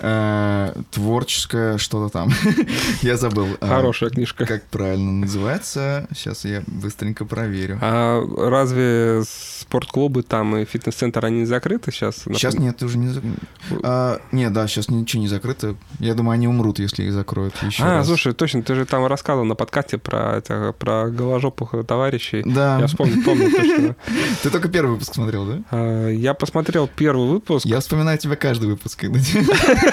э, 0.01 0.73
творческое 0.91 1.77
что-то 1.77 2.11
там. 2.11 2.29
Я 3.01 3.17
забыл. 3.17 3.47
э, 3.61 3.67
хорошая 3.67 4.09
книжка. 4.09 4.45
Как 4.45 4.63
правильно 4.65 5.11
называется? 5.11 6.07
Сейчас 6.13 6.43
я 6.45 6.63
быстренько 6.67 7.23
проверю. 7.25 7.77
А 7.81 8.21
разве 8.37 9.23
спортклубы 9.25 10.23
там 10.23 10.57
и 10.57 10.65
фитнес-центр, 10.65 11.23
они 11.25 11.45
закрыты 11.45 11.91
сейчас? 11.91 12.23
Сейчас 12.25 12.55
нет, 12.55 12.81
уже 12.83 12.97
не 12.97 13.07
закрыто. 13.07 14.19
Нет, 14.31 14.51
да, 14.53 14.67
сейчас 14.67 14.89
ничего 14.89 15.21
не 15.21 15.27
закрыто. 15.27 15.75
Я 15.99 16.13
думаю, 16.15 16.33
они 16.33 16.47
умрут, 16.47 16.79
если 16.79 17.03
их 17.03 17.13
закроют 17.13 17.53
еще 17.63 17.83
А, 17.83 17.97
раз. 17.97 18.07
слушай, 18.07 18.33
точно, 18.33 18.63
ты 18.63 18.75
же 18.75 18.85
там 18.85 19.05
рассказывал 19.05 19.45
на 19.45 19.55
подкасте 19.55 19.97
про, 19.97 20.37
это, 20.37 20.73
про 20.77 21.09
голожопых 21.09 21.73
товарищей. 21.87 22.43
Да. 22.45 22.79
Я 22.79 22.87
вспомнил, 22.87 23.23
помню 23.23 23.49
точно. 23.51 23.95
Ты 24.43 24.49
только 24.49 24.67
первый 24.69 24.91
выпуск 24.93 25.13
смотрел, 25.13 25.45
да? 25.45 25.59
А, 25.71 26.07
Я 26.09 26.33
посмотрел 26.33 26.87
первый 26.93 27.27
выпуск. 27.29 27.65
Я 27.65 27.79
вспоминаю 27.79 28.17
тебя 28.17 28.35
каждый 28.35 28.69
выпуск. 28.69 29.03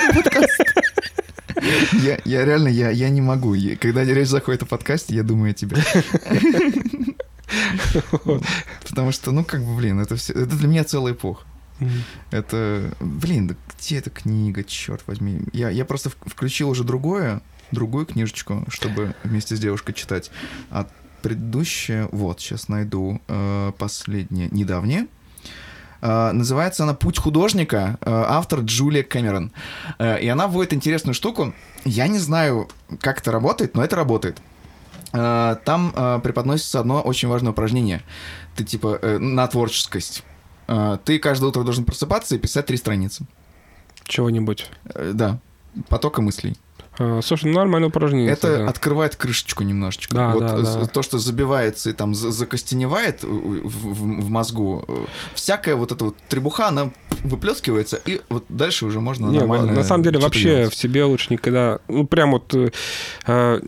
Я, 2.02 2.20
я 2.24 2.44
реально, 2.44 2.68
я, 2.68 2.90
я 2.90 3.08
не 3.10 3.20
могу. 3.20 3.54
Я- 3.54 3.76
когда 3.76 4.04
речь 4.04 4.28
заходит 4.28 4.62
о 4.62 4.66
подкасте, 4.66 5.14
я 5.14 5.22
думаю 5.22 5.50
о 5.50 5.54
тебе. 5.54 5.76
Потому 8.86 9.12
что, 9.12 9.32
ну, 9.32 9.44
как 9.44 9.62
бы, 9.64 9.76
блин, 9.76 10.00
это 10.00 10.16
все, 10.16 10.32
это 10.32 10.56
для 10.56 10.68
меня 10.68 10.84
целая 10.84 11.14
эпоха. 11.14 11.44
Это, 12.30 12.92
блин, 13.00 13.48
да 13.48 13.54
где 13.78 13.98
эта 13.98 14.10
книга, 14.10 14.64
черт 14.64 15.02
возьми. 15.06 15.40
Я, 15.52 15.70
я 15.70 15.84
просто 15.84 16.10
включил 16.10 16.68
уже 16.70 16.82
другое, 16.84 17.40
другую 17.70 18.06
книжечку, 18.06 18.64
чтобы 18.68 19.14
вместе 19.22 19.54
с 19.56 19.60
девушкой 19.60 19.92
читать. 19.92 20.30
А 20.70 20.88
предыдущая, 21.22 22.08
вот, 22.10 22.40
сейчас 22.40 22.68
найду, 22.68 23.20
э, 23.28 23.72
последняя, 23.78 24.48
недавняя. 24.50 25.06
Э, 26.00 26.32
называется 26.32 26.84
она 26.84 26.94
«Путь 26.94 27.18
художника», 27.18 27.98
э, 28.00 28.10
автор 28.10 28.60
Джулия 28.60 29.02
Кэмерон. 29.02 29.52
Э, 29.98 30.20
и 30.20 30.28
она 30.28 30.46
вводит 30.46 30.72
интересную 30.72 31.14
штуку. 31.14 31.54
Я 31.84 32.08
не 32.08 32.18
знаю, 32.18 32.68
как 33.00 33.20
это 33.20 33.32
работает, 33.32 33.74
но 33.74 33.84
это 33.84 33.96
работает. 33.96 34.38
Там 35.10 36.20
преподносится 36.22 36.80
одно 36.80 37.00
очень 37.00 37.28
важное 37.28 37.52
упражнение. 37.52 38.02
Ты 38.56 38.64
типа 38.64 38.98
на 39.18 39.46
творческость. 39.46 40.22
Ты 40.66 41.18
каждое 41.18 41.46
утро 41.46 41.62
должен 41.62 41.86
просыпаться 41.86 42.34
и 42.34 42.38
писать 42.38 42.66
три 42.66 42.76
страницы. 42.76 43.24
Чего-нибудь. 44.04 44.70
Да, 44.94 45.38
потока 45.88 46.20
мыслей. 46.20 46.58
А, 46.98 47.20
Слушай, 47.22 47.50
ну 47.50 47.58
нормальное 47.58 47.88
упражнение. 47.88 48.30
Это 48.32 48.48
кстати. 48.48 48.68
открывает 48.68 49.16
крышечку 49.16 49.62
немножечко. 49.62 50.14
Да, 50.14 50.30
вот 50.30 50.40
да, 50.40 50.54
э, 50.58 50.62
да. 50.62 50.86
то, 50.86 51.02
что 51.02 51.18
забивается 51.18 51.90
и 51.90 51.92
там 51.92 52.14
за- 52.14 52.30
закостеневает 52.30 53.22
в, 53.22 53.26
в- 53.28 54.22
в 54.24 54.28
мозгу, 54.30 54.84
э, 54.88 55.04
всякая 55.34 55.76
вот 55.76 55.92
эта 55.92 56.06
вот 56.06 56.16
требуха, 56.28 56.68
она 56.68 56.90
выплескивается, 57.24 58.00
и 58.04 58.20
вот 58.28 58.44
дальше 58.48 58.86
уже 58.86 59.00
можно 59.00 59.26
Не, 59.28 59.38
нормально 59.38 59.72
на 59.72 59.84
самом 59.84 60.02
деле 60.04 60.18
вообще 60.18 60.56
делать. 60.56 60.72
в 60.72 60.76
себе 60.76 61.04
лучше 61.04 61.32
никогда, 61.32 61.78
ну 61.88 62.06
прям 62.06 62.32
вот 62.32 62.52
э, 62.54 62.70
э, 63.26 63.60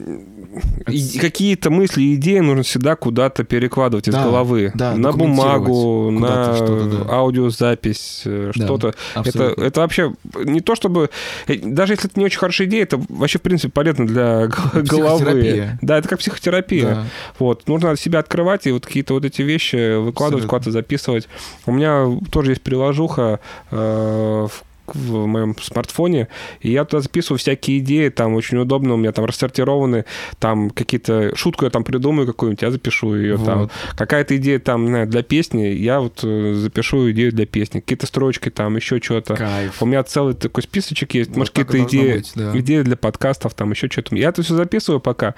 и- 0.88 1.18
какие-то 1.18 1.70
мысли 1.70 2.14
идеи 2.14 2.38
нужно 2.40 2.62
всегда 2.62 2.96
куда-то 2.96 3.44
перекладывать 3.44 4.08
из 4.08 4.12
Да, 4.14 4.24
головы 4.24 4.72
да, 4.74 4.94
на 4.96 5.12
бумагу, 5.12 6.10
на 6.10 6.28
да. 6.28 7.06
аудиозапись, 7.08 8.22
э, 8.24 8.52
Да, 8.54 8.64
что-то. 8.64 8.88
Это, 8.88 9.20
абсолютно. 9.20 9.62
это 9.62 9.80
вообще 9.80 10.12
не 10.44 10.60
то 10.60 10.74
чтобы, 10.74 11.10
э, 11.46 11.56
даже 11.56 11.92
если 11.92 12.10
это 12.10 12.18
не 12.18 12.26
очень 12.26 12.38
хорошая 12.38 12.66
идея, 12.68 12.82
это 12.82 13.00
вообще, 13.08 13.38
в 13.38 13.42
принципе, 13.42 13.70
полезно 13.72 14.06
для 14.06 14.46
головы. 14.74 15.78
Да, 15.82 15.98
это 15.98 16.08
как 16.08 16.18
психотерапия. 16.18 16.86
Да. 16.94 17.04
Вот, 17.38 17.68
нужно 17.68 17.96
себя 17.96 18.18
открывать 18.18 18.66
и 18.66 18.72
вот 18.72 18.86
какие-то 18.86 19.14
вот 19.14 19.24
эти 19.24 19.42
вещи 19.42 19.96
выкладывать, 19.98 20.46
куда-то 20.46 20.70
записывать. 20.70 21.28
У 21.66 21.72
меня 21.72 22.06
тоже 22.30 22.52
есть 22.52 22.62
приложуха 22.62 23.40
э, 23.70 24.48
в 24.94 25.20
в 25.20 25.26
моем 25.26 25.56
смартфоне, 25.60 26.28
и 26.60 26.70
я 26.70 26.84
туда 26.84 27.02
записываю 27.02 27.38
всякие 27.38 27.78
идеи, 27.78 28.08
там 28.08 28.34
очень 28.34 28.58
удобно, 28.58 28.94
у 28.94 28.96
меня 28.96 29.12
там 29.12 29.24
рассортированы, 29.24 30.04
там 30.38 30.70
какие-то, 30.70 31.36
шутку 31.36 31.64
я 31.64 31.70
там 31.70 31.84
придумаю 31.84 32.26
какую-нибудь, 32.26 32.62
я 32.62 32.70
запишу 32.70 33.14
ее 33.14 33.36
там. 33.38 33.62
Вот. 33.62 33.72
Какая-то 33.96 34.36
идея 34.36 34.58
там, 34.58 34.86
знаю, 34.86 35.06
для 35.06 35.22
песни, 35.22 35.62
я 35.62 36.00
вот 36.00 36.20
э, 36.22 36.54
запишу 36.54 37.10
идею 37.10 37.32
для 37.32 37.46
песни. 37.46 37.80
Какие-то 37.80 38.06
строчки 38.06 38.50
там, 38.50 38.76
еще 38.76 39.00
что-то. 39.00 39.36
У 39.80 39.86
меня 39.86 40.02
целый 40.02 40.34
такой 40.34 40.62
списочек 40.62 41.14
есть, 41.14 41.30
Вот 41.30 41.38
может, 41.38 41.54
какие-то 41.54 41.88
идеи, 41.88 42.14
быть, 42.14 42.32
да. 42.34 42.58
идеи 42.58 42.82
для 42.82 42.96
подкастов, 42.96 43.54
там 43.54 43.70
еще 43.70 43.88
что-то. 43.88 44.16
Я 44.16 44.28
это 44.28 44.42
все 44.42 44.54
записываю 44.54 45.00
пока. 45.00 45.34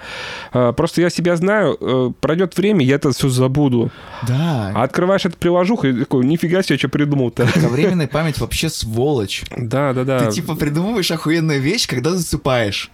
Э, 0.53 0.73
Просто 0.75 1.01
я 1.01 1.09
себя 1.09 1.35
знаю, 1.35 1.77
э, 1.79 2.11
пройдет 2.19 2.57
время, 2.57 2.85
я 2.85 2.95
это 2.95 3.11
все 3.11 3.29
забуду. 3.29 3.91
Да. 4.27 4.71
А 4.75 4.83
открываешь 4.83 5.25
эту 5.25 5.37
приложуху 5.37 5.87
и 5.87 5.93
такой, 5.93 6.25
нифига 6.25 6.63
себе, 6.63 6.77
что 6.77 6.89
придумал-то. 6.89 7.45
Кратковременная 7.45 8.07
память 8.07 8.39
вообще 8.39 8.69
сволочь. 8.69 9.42
Да, 9.55 9.93
да, 9.93 10.03
да. 10.03 10.25
Ты 10.25 10.31
типа 10.31 10.55
придумываешь 10.55 11.11
охуенную 11.11 11.61
вещь, 11.61 11.87
когда 11.87 12.11
засыпаешь. 12.11 12.91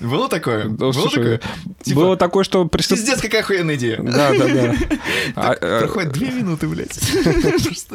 Было 0.00 0.28
такое? 0.28 0.64
Да, 0.64 0.70
Было 0.86 0.92
слушай, 0.92 1.14
такое? 1.16 1.40
Типа, 1.82 2.00
Было 2.00 2.16
такое, 2.16 2.42
что 2.44 2.64
приступ... 2.66 2.96
Пиздец, 2.98 3.20
какая 3.20 3.42
охуенная 3.42 3.74
идея. 3.76 3.98
Да, 4.02 4.32
да, 4.32 4.48
да. 4.48 4.74
А, 5.36 5.54
э, 5.60 5.80
Проходит 5.80 6.12
две 6.12 6.30
минуты, 6.30 6.66
блядь. 6.68 6.98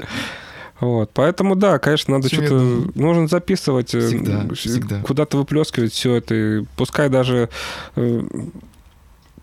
Вот, 0.81 1.11
поэтому 1.13 1.55
да, 1.55 1.79
конечно, 1.79 2.15
надо 2.17 2.27
что-то, 2.27 2.53
нужно 2.95 3.29
записывать, 3.29 3.95
э, 3.95 4.01
Всегда, 4.07 4.41
м, 4.41 4.55
всегда. 4.55 4.99
куда-то 5.01 5.37
выплескивать 5.37 5.93
все 5.93 6.15
это, 6.15 6.35
и 6.35 6.63
пускай 6.75 7.07
даже, 7.07 7.47
э, 7.95 8.23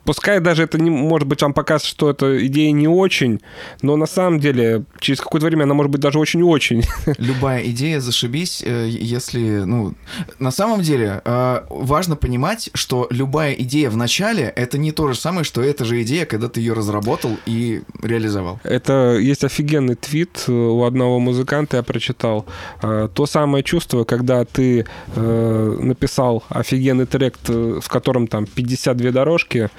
пускай 0.04 0.40
даже 0.40 0.64
это 0.64 0.78
не, 0.78 0.90
может 0.90 1.28
быть, 1.28 1.42
вам 1.42 1.54
покажется, 1.54 1.90
что 1.90 2.10
эта 2.10 2.46
идея 2.46 2.72
не 2.72 2.88
очень, 2.88 3.40
но 3.82 3.96
на 3.96 4.06
самом 4.06 4.40
деле 4.40 4.84
через 5.00 5.20
какое-то 5.20 5.46
время 5.46 5.64
она 5.64 5.74
может 5.74 5.92
быть 5.92 6.00
даже 6.00 6.18
очень-очень. 6.18 6.84
Любая 7.18 7.62
идея 7.66 8.00
зашибись, 8.00 8.62
э, 8.64 8.88
если, 8.88 9.62
ну, 9.64 9.94
на 10.38 10.50
самом 10.50 10.82
деле 10.82 11.22
э, 11.24 11.62
важно 11.68 12.16
понимать, 12.16 12.70
что 12.74 13.06
любая 13.10 13.52
идея 13.54 13.90
в 13.90 13.96
начале 13.96 14.44
это 14.44 14.78
не 14.78 14.92
то 14.92 15.08
же 15.08 15.14
самое, 15.14 15.44
что 15.44 15.62
эта 15.62 15.84
же 15.84 16.02
идея, 16.02 16.26
когда 16.26 16.48
ты 16.48 16.60
ее 16.60 16.72
разработал 16.72 17.36
и 17.46 17.82
реализовал. 18.02 18.60
Это 18.64 19.18
есть 19.20 19.44
офигенный 19.44 19.94
твит 19.94 20.44
э, 20.48 20.52
у 20.52 20.84
одного 20.84 21.18
музыканта, 21.18 21.78
я 21.78 21.82
прочитал. 21.82 22.46
То 22.80 23.26
самое 23.26 23.62
чувство, 23.62 24.04
когда 24.04 24.44
ты 24.44 24.86
написал 25.16 26.42
офигенный 26.48 27.06
трек, 27.06 27.36
в 27.46 27.88
котором 27.88 28.26
там 28.26 28.46
52 28.46 29.10
дорожки, 29.10 29.70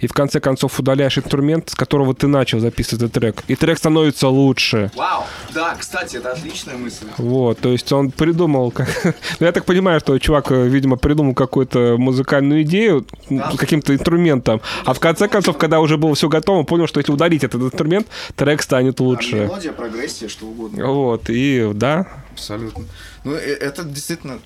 и 0.00 0.06
в 0.06 0.12
конце 0.12 0.40
концов 0.40 0.78
удаляешь 0.78 1.18
инструмент, 1.18 1.70
с 1.70 1.74
которого 1.74 2.14
ты 2.14 2.26
начал 2.26 2.60
записывать 2.60 3.04
этот 3.04 3.12
трек. 3.14 3.42
И 3.48 3.54
трек 3.54 3.78
становится 3.78 4.28
лучше. 4.28 4.90
Вау, 4.94 5.24
да, 5.54 5.74
кстати, 5.78 6.16
это 6.16 6.32
отличная 6.32 6.76
мысль. 6.76 7.06
Вот, 7.18 7.58
то 7.60 7.70
есть 7.70 7.92
он 7.92 8.10
придумал, 8.10 8.70
как... 8.70 8.88
ну, 9.40 9.46
я 9.46 9.52
так 9.52 9.64
понимаю, 9.64 10.00
что 10.00 10.18
чувак, 10.18 10.50
э, 10.52 10.68
видимо, 10.68 10.96
придумал 10.96 11.34
какую-то 11.34 11.96
музыкальную 11.98 12.62
идею 12.62 13.06
с 13.28 13.56
каким-то 13.56 13.94
инструментом, 13.94 14.60
а 14.84 14.94
в 14.94 15.00
конце 15.00 15.28
концов, 15.28 15.58
когда 15.58 15.80
уже 15.80 15.96
было 15.96 16.14
все 16.14 16.28
готово, 16.28 16.60
он 16.60 16.66
понял, 16.66 16.86
что 16.86 17.00
если 17.00 17.12
удалить 17.12 17.44
этот 17.44 17.60
инструмент, 17.62 18.06
трек 18.36 18.62
станет 18.62 19.00
лучше. 19.00 19.36
Мелодия, 19.36 19.72
прогрессия, 19.72 20.28
что 20.28 20.46
угодно. 20.46 20.86
Вот, 20.86 21.28
и 21.28 21.70
да, 21.74 22.06
Абсолютно. 22.32 22.84
Ну, 23.24 23.34
э- 23.34 23.38
это 23.38 23.84
действительно 23.84 24.40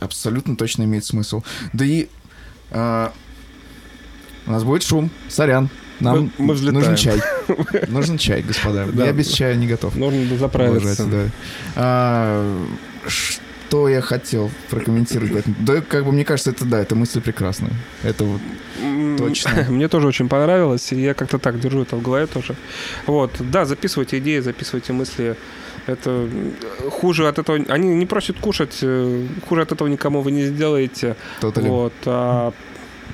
абсолютно 0.00 0.56
точно 0.56 0.84
имеет 0.84 1.04
смысл. 1.04 1.42
Да 1.72 1.84
и 1.84 2.08
а, 2.70 3.12
у 4.46 4.50
нас 4.52 4.64
будет 4.64 4.82
шум. 4.82 5.10
Сорян. 5.28 5.68
Нам 6.00 6.30
Мы- 6.38 6.46
мы 6.46 6.54
взлетаем. 6.54 6.78
нужен 6.80 6.96
чай. 6.96 7.20
Нужен 7.88 8.18
чай, 8.18 8.42
господа. 8.42 8.86
Да. 8.92 9.06
Я 9.06 9.12
без 9.12 9.28
чая 9.28 9.54
не 9.56 9.66
готов. 9.66 9.94
нужно 9.96 10.36
заправиться. 10.36 11.04
Уважать, 11.04 11.10
да. 11.10 11.30
А, 11.74 12.66
что 13.06 13.88
я 13.88 14.00
хотел 14.02 14.50
прокомментировать? 14.70 15.44
Да, 15.60 15.80
как 15.80 16.04
бы 16.04 16.12
мне 16.12 16.24
кажется, 16.24 16.50
это 16.50 16.64
да, 16.66 16.80
это 16.80 16.94
мысль 16.94 17.20
прекрасная. 17.22 17.72
Это 18.02 18.24
вот 18.24 18.40
Точно. 19.18 19.66
Мне 19.70 19.88
тоже 19.88 20.06
очень 20.06 20.28
понравилось, 20.28 20.92
и 20.92 21.00
я 21.00 21.14
как-то 21.14 21.38
так 21.38 21.58
держу 21.60 21.80
это 21.82 21.96
в 21.96 22.02
голове 22.02 22.26
тоже. 22.26 22.54
Вот, 23.06 23.32
да, 23.40 23.64
записывайте 23.64 24.18
идеи, 24.18 24.40
записывайте 24.40 24.92
мысли. 24.92 25.34
Это 25.86 26.10
м, 26.10 26.52
хуже 26.90 27.26
от 27.26 27.38
этого... 27.38 27.58
Они 27.68 27.88
не 27.88 28.04
просят 28.06 28.38
кушать, 28.38 28.78
э, 28.82 29.26
хуже 29.48 29.62
от 29.62 29.72
этого 29.72 29.88
никому 29.88 30.20
вы 30.20 30.30
не 30.32 30.44
сделаете. 30.44 31.16
тотали. 31.40 31.68
Вот, 31.68 31.92
а 32.04 32.52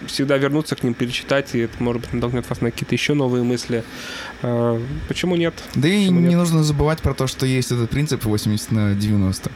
всегда 0.07 0.37
вернуться 0.39 0.77
к 0.77 0.83
ним, 0.83 0.95
перечитать, 0.95 1.55
и 1.55 1.61
это, 1.61 1.83
может 1.83 2.03
быть, 2.03 2.13
натолкнет 2.13 2.49
вас 2.49 2.61
на 2.61 2.71
какие-то 2.71 2.95
еще 2.95 3.15
новые 3.15 3.43
мысли. 3.43 3.85
А, 4.43 4.81
Почему 5.09 5.37
нет? 5.37 5.55
Да 5.75 5.89
и 5.89 6.03
Почему 6.07 6.21
не 6.21 6.29
нет? 6.29 6.39
нужно 6.39 6.63
забывать 6.65 7.01
про 7.01 7.15
то, 7.15 7.27
что 7.27 7.47
есть 7.47 7.73
этот 7.73 7.91
принцип 7.91 8.25
80 8.25 8.73
на 8.73 8.95
90. 8.95 9.51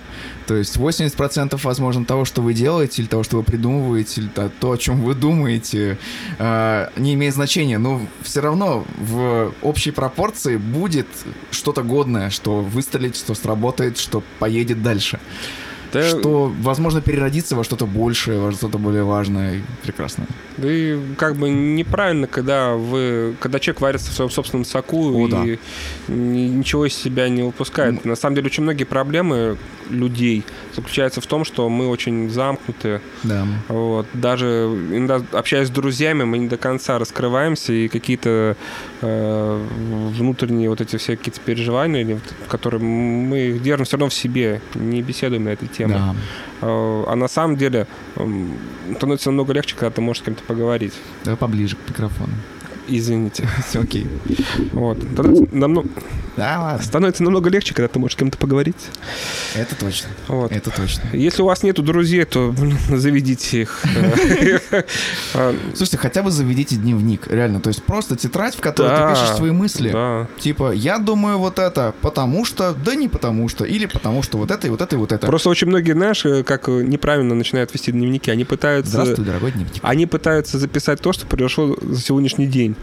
То 0.47 0.55
есть 0.57 0.76
80% 0.76 1.59
возможно 1.62 2.05
того, 2.05 2.24
что 2.24 2.42
вы 2.42 2.55
делаете, 2.55 3.03
или 3.03 3.09
того, 3.09 3.22
что 3.22 3.36
вы 3.36 3.42
придумываете, 3.42 4.20
или 4.22 4.30
то, 4.61 4.72
о 4.72 4.76
чем 4.78 5.03
вы 5.03 5.14
думаете, 5.14 5.99
э, 6.38 6.88
не 6.97 7.14
имеет 7.14 7.34
значения. 7.34 7.78
Но 7.78 8.01
все 8.22 8.40
равно 8.40 8.84
в 8.99 9.53
общей 9.62 9.90
пропорции 9.90 10.57
будет 10.57 11.07
что-то 11.51 11.82
годное, 11.82 12.30
что 12.30 12.61
выстрелит, 12.61 13.16
что 13.16 13.34
сработает, 13.34 13.99
что 13.99 14.22
поедет 14.38 14.82
дальше. 14.82 15.18
Да, 15.93 16.03
Что, 16.03 16.53
возможно, 16.61 17.01
переродится 17.01 17.57
во 17.57 17.64
что-то 17.64 17.87
большее, 17.87 18.41
во 18.41 18.53
что-то 18.53 18.78
более 18.78 19.05
важное 19.05 19.57
и 19.57 19.61
прекрасное. 19.82 20.26
Да 20.57 20.70
и 20.70 20.99
как 21.16 21.37
бы 21.37 21.49
неправильно, 21.51 22.26
когда 22.26 22.74
вы, 22.74 23.34
когда 23.41 23.59
человек 23.59 23.80
варится 23.80 24.11
в 24.11 24.14
своем 24.14 24.30
собственном 24.30 24.64
соку 24.64 25.14
О, 25.14 25.26
и 25.26 25.30
да. 25.30 25.45
ни- 26.09 26.49
ничего 26.49 26.87
из 26.87 26.95
себя 26.95 27.28
не 27.28 27.43
выпускает. 27.43 28.05
На 28.05 28.16
самом 28.16 28.37
деле 28.37 28.47
очень 28.47 28.62
многие 28.62 28.84
проблемы 28.84 29.57
людей 29.91 30.45
заключаются 30.74 31.20
в 31.20 31.26
том, 31.26 31.45
что 31.45 31.68
мы 31.68 31.89
очень 31.89 32.30
замкнуты. 32.30 33.01
Да. 33.22 33.47
Вот. 33.68 34.07
Даже 34.14 34.47
иногда 34.91 35.20
общаясь 35.39 35.68
с 35.68 35.70
друзьями, 35.70 36.24
мы 36.24 36.39
не 36.39 36.49
до 36.49 36.57
конца 36.57 36.99
раскрываемся, 36.99 37.72
и 37.72 37.89
какие-то 37.89 38.57
э, 39.03 39.66
внутренние 40.16 40.68
вот 40.70 40.80
эти 40.80 40.97
все 40.97 41.16
какие-то 41.16 41.41
переживания, 41.41 42.01
или 42.03 42.20
которые 42.49 42.82
мы 42.82 43.39
их 43.39 43.62
держим 43.62 43.84
все 43.87 43.97
равно 43.97 44.09
в 44.09 44.14
себе, 44.14 44.61
не 44.74 45.03
беседуем 45.03 45.45
на 45.45 45.51
эту 45.51 45.66
тему. 45.77 45.95
Да. 45.95 46.14
Э, 46.62 47.05
А 47.09 47.14
на 47.16 47.29
самом 47.29 47.57
деле 47.57 47.87
становится 48.97 49.31
намного 49.31 49.53
легче, 49.53 49.74
когда 49.74 49.91
ты 49.91 50.01
можешь 50.01 50.22
с 50.22 50.24
кем-то 50.24 50.43
поговорить. 50.45 50.95
Давай 51.24 51.37
поближе 51.37 51.77
к 51.77 51.89
микрофону. 51.89 52.33
Извините. 52.89 53.49
Все 53.68 53.80
окей. 53.80 54.07
Вот. 54.72 54.99
Тогда 55.16 55.41
намного- 55.53 55.89
Да, 56.37 56.61
ладно. 56.61 56.82
становится 56.84 57.22
намного 57.22 57.51
легче, 57.51 57.74
когда 57.74 57.89
ты 57.89 57.99
можешь 57.99 58.14
с 58.14 58.18
кем-то 58.18 58.39
поговорить. 58.39 58.76
Это 59.55 59.74
точно. 59.74 60.09
Вот. 60.28 60.53
Это 60.53 60.70
точно. 60.70 61.09
Если 61.12 61.43
у 61.43 61.47
вас 61.47 61.62
нету 61.62 61.82
друзей, 61.82 62.24
то 62.24 62.53
блин, 62.57 62.78
заведите 62.91 63.62
их. 63.62 63.82
А, 65.34 65.55
Слушайте, 65.74 65.99
хотя 65.99 66.22
бы 66.22 66.30
заведите 66.30 66.76
дневник, 66.76 67.26
реально. 67.28 67.61
То 67.61 67.68
есть 67.68 67.82
просто 67.82 68.16
тетрадь, 68.16 68.55
в 68.55 68.61
которой 68.61 68.89
Да, 68.89 69.09
ты 69.09 69.14
пишешь 69.20 69.37
свои 69.37 69.51
мысли. 69.51 69.91
Да. 69.91 70.26
Типа, 70.39 70.72
я 70.72 70.99
думаю 70.99 71.39
вот 71.39 71.59
это, 71.59 71.95
потому 72.01 72.45
что, 72.45 72.74
да 72.74 72.95
не 72.95 73.09
потому 73.09 73.49
что, 73.49 73.64
или 73.64 73.87
потому 73.87 74.22
что 74.22 74.39
вот 74.39 74.51
это 74.51 74.66
и 74.66 74.70
вот 74.70 74.80
это 74.80 74.97
и 74.97 74.99
вот 74.99 75.12
это. 75.12 75.26
Просто 75.26 75.49
очень 75.51 75.66
многие, 75.68 75.93
знаешь, 75.93 76.24
э, 76.24 76.43
как 76.43 76.68
э, 76.68 76.82
неправильно 76.82 77.34
начинают 77.34 77.72
вести 77.74 77.93
дневники. 77.93 78.30
Они 78.30 78.45
пытаются, 78.45 78.93
Здравствуй, 78.93 79.24
дорогой 79.24 79.53
дневник. 79.53 79.72
они 79.82 80.07
пытаются 80.07 80.59
записать 80.59 81.01
то, 81.01 81.12
что 81.12 81.26
произошло 81.26 81.76
за 81.80 82.01
сегодняшний 82.01 82.47
день. 82.47 82.76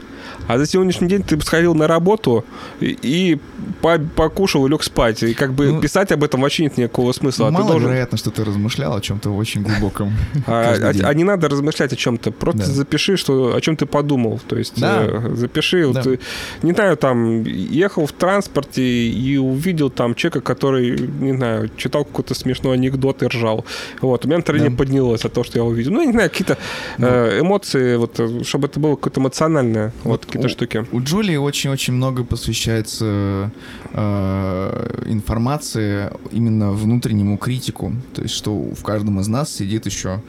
А 0.47 0.57
за 0.57 0.65
сегодняшний 0.65 1.07
день 1.07 1.23
ты 1.23 1.39
сходил 1.41 1.75
на 1.75 1.87
работу 1.87 2.43
и, 2.79 2.97
и 3.01 3.39
по- 3.81 3.99
покушал 3.99 4.65
и 4.65 4.69
лег 4.69 4.83
спать. 4.83 5.23
И 5.23 5.33
как 5.33 5.53
бы 5.53 5.71
Ну, 5.71 5.81
писать 5.81 6.11
об 6.11 6.23
этом 6.23 6.41
вообще 6.41 6.63
нет 6.63 6.77
никакого 6.77 7.11
смысла. 7.13 7.47
А 7.47 7.51
ты 7.51 7.57
должен 7.63 7.93
что 8.17 8.29
ты 8.31 8.43
размышлял 8.43 8.95
о 8.95 9.01
чем-то 9.01 9.29
очень 9.31 9.63
глубоком. 9.63 10.13
А, 10.47 10.75
а- 10.81 11.07
а 11.09 11.13
не 11.13 11.23
надо 11.23 11.47
размышлять 11.49 11.93
о 11.93 11.95
чем-то, 11.95 12.31
просто 12.31 12.65
Да. 12.67 12.71
запиши, 12.73 13.17
что, 13.17 13.55
о 13.55 13.61
чем 13.61 13.75
ты 13.75 13.85
подумал. 13.85 14.39
То 14.47 14.57
есть 14.57 14.79
Да. 14.79 15.03
э, 15.05 15.35
запиши, 15.35 15.91
Да. 15.93 16.01
э, 16.05 16.17
не 16.63 16.73
знаю, 16.73 16.97
там, 16.97 17.43
ехал 17.43 18.05
в 18.05 18.11
транспорте 18.11 18.81
и 18.83 19.37
увидел 19.37 19.89
там 19.89 20.15
человека, 20.15 20.41
который, 20.41 20.97
не 20.99 21.33
знаю, 21.35 21.69
читал 21.77 22.05
какой-то 22.05 22.33
смешной 22.35 22.73
анекдот 22.75 23.23
и 23.23 23.27
ржал. 23.27 23.65
Вот, 24.01 24.25
у 24.25 24.27
меня 24.27 24.37
настроение 24.37 24.69
Да. 24.71 24.77
поднялось 24.77 25.25
от 25.25 25.33
того, 25.33 25.43
что 25.43 25.59
я 25.59 25.63
увидел. 25.63 25.91
Ну, 25.91 25.99
я 26.01 26.05
не 26.07 26.11
знаю, 26.13 26.29
какие-то 26.29 26.57
э, 26.97 27.39
эмоции, 27.39 27.95
вот, 27.97 28.19
чтобы 28.45 28.67
это 28.67 28.79
было 28.79 28.95
какое-то 28.95 29.19
эмоциональное, 29.21 29.93
вот, 30.03 30.22
Вот 30.23 30.25
какие-то 30.25 30.47
у- 30.47 30.49
штуки. 30.49 30.85
У 30.91 31.01
Джулии 31.01 31.35
очень-очень 31.35 31.93
много 31.93 32.23
посвящается 32.23 33.51
э, 33.93 35.03
информации 35.07 36.09
именно 36.31 36.71
внутреннему 36.71 37.37
критику. 37.37 37.93
То 38.13 38.21
есть, 38.21 38.33
что 38.35 38.53
в 38.55 38.83
каждом 38.83 39.19
из 39.19 39.27
нас 39.27 39.53
сидит 39.53 39.85
еще 39.85 40.21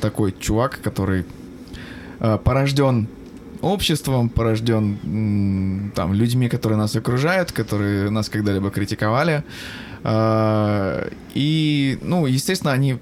такой 0.00 0.34
чувак, 0.38 0.80
который 0.82 1.24
э, 2.20 2.38
порожден 2.42 3.08
обществом, 3.60 4.30
порожден 4.30 5.92
там 5.94 6.14
людьми, 6.14 6.48
которые 6.48 6.78
нас 6.78 6.96
окружают, 6.96 7.52
которые 7.52 8.08
нас 8.10 8.28
когда-либо 8.30 8.70
критиковали. 8.70 9.44
А, 10.02 11.06
и, 11.34 11.98
ну, 12.00 12.24
естественно, 12.24 12.72
они 12.72 12.96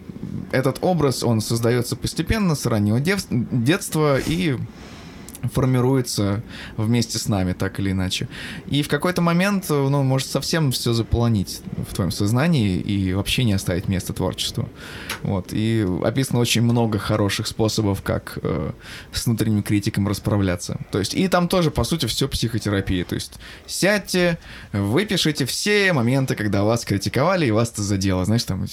этот 0.51 0.79
образ, 0.81 1.23
он 1.23 1.41
создается 1.41 1.95
постепенно 1.95 2.57
с 2.57 2.67
раннего 2.67 2.99
дев- 2.99 3.27
детства 3.31 4.19
и 4.19 4.57
формируется 5.53 6.43
вместе 6.77 7.19
с 7.19 7.29
нами, 7.29 7.53
так 7.53 7.79
или 7.81 7.93
иначе. 7.93 8.29
И 8.67 8.83
в 8.83 8.89
какой-то 8.89 9.23
момент, 9.23 9.67
ну, 9.69 10.03
может 10.03 10.29
совсем 10.29 10.73
все 10.73 10.93
заполонить 10.93 11.61
в 11.89 11.95
твоем 11.95 12.11
сознании 12.11 12.79
и 12.79 13.13
вообще 13.13 13.45
не 13.45 13.53
оставить 13.53 13.89
места 13.89 14.13
творчеству. 14.13 14.69
Вот. 15.23 15.53
И 15.53 15.87
описано 16.05 16.41
очень 16.41 16.63
много 16.63 16.99
хороших 16.99 17.47
способов, 17.47 18.03
как 18.03 18.39
э, 18.43 18.73
с 19.13 19.27
внутренним 19.27 19.63
критиком 19.63 20.09
расправляться. 20.09 20.79
То 20.91 20.99
есть, 20.99 21.15
и 21.15 21.29
там 21.29 21.49
тоже, 21.49 21.71
по 21.71 21.85
сути, 21.85 22.07
все 22.07 22.29
психотерапия. 22.29 23.05
То 23.05 23.15
есть, 23.15 23.35
сядьте, 23.67 24.39
выпишите 24.73 25.45
все 25.47 25.93
моменты, 25.93 26.35
когда 26.35 26.65
вас 26.65 26.85
критиковали 26.85 27.47
и 27.47 27.51
вас 27.51 27.71
это 27.71 27.83
задело. 27.83 28.25
Знаешь, 28.25 28.45
там 28.45 28.67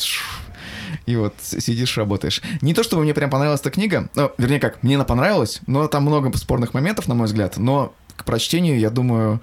и 1.06 1.16
вот 1.16 1.34
сидишь, 1.42 1.98
работаешь. 1.98 2.42
Не 2.62 2.74
то, 2.74 2.84
чтобы 2.84 3.04
мне 3.04 3.14
прям 3.14 3.30
понравилась 3.30 3.62
эта 3.62 3.72
книга, 3.72 4.10
ну, 4.16 4.32
вернее 4.38 4.60
как, 4.60 4.84
мне 4.84 4.96
она 4.96 5.06
понравилась, 5.06 5.62
но 5.68 5.88
там 5.88 6.04
много 6.04 6.36
спорных 6.38 6.74
моментов, 6.74 7.08
на 7.08 7.16
мой 7.16 7.28
взгляд, 7.28 7.58
но 7.58 7.94
к 8.16 8.24
прочтению, 8.26 8.80
я 8.80 8.90
думаю, 8.90 9.42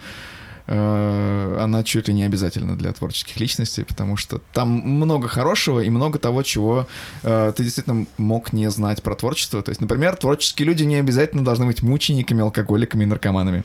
э, 0.66 1.58
она 1.60 1.84
чуть 1.84 2.08
ли 2.08 2.14
не 2.14 2.24
обязательна 2.24 2.76
для 2.76 2.92
творческих 2.92 3.38
личностей, 3.38 3.84
потому 3.84 4.16
что 4.16 4.40
там 4.52 4.68
много 4.68 5.28
хорошего 5.28 5.80
и 5.80 5.90
много 5.90 6.18
того, 6.18 6.42
чего 6.42 6.86
э, 7.22 7.52
ты 7.56 7.62
действительно 7.62 8.06
мог 8.16 8.52
не 8.52 8.70
знать 8.70 9.02
про 9.02 9.14
творчество. 9.14 9.62
То 9.62 9.70
есть, 9.70 9.80
например, 9.80 10.16
творческие 10.16 10.66
люди 10.66 10.84
не 10.84 10.96
обязательно 10.96 11.44
должны 11.44 11.66
быть 11.66 11.82
мучениками, 11.82 12.42
алкоголиками 12.42 13.04
и 13.04 13.06
наркоманами. 13.06 13.64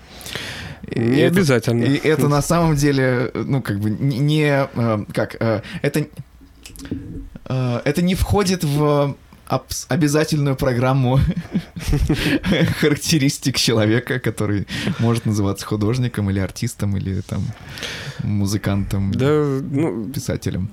Не 0.95 1.21
это, 1.21 1.35
обязательно. 1.35 1.83
И 1.83 1.95
это 1.95 2.27
на 2.27 2.41
самом 2.41 2.75
деле, 2.75 3.31
ну, 3.33 3.61
как 3.61 3.79
бы 3.79 3.89
не... 3.89 4.67
э, 4.73 5.05
как? 5.13 5.35
Э, 5.39 5.61
это 5.81 6.07
это 7.47 8.01
не 8.01 8.15
входит 8.15 8.63
в 8.63 9.15
обязательную 9.87 10.55
программу 10.55 11.19
характеристик 12.81 13.57
человека, 13.57 14.19
который 14.19 14.67
может 14.99 15.25
называться 15.25 15.65
художником 15.65 16.29
или 16.29 16.39
артистом 16.39 16.97
или 16.97 17.21
там 17.21 17.41
музыкантом, 18.23 19.11
да, 19.13 19.43
ну, 19.71 20.05
писателем. 20.09 20.69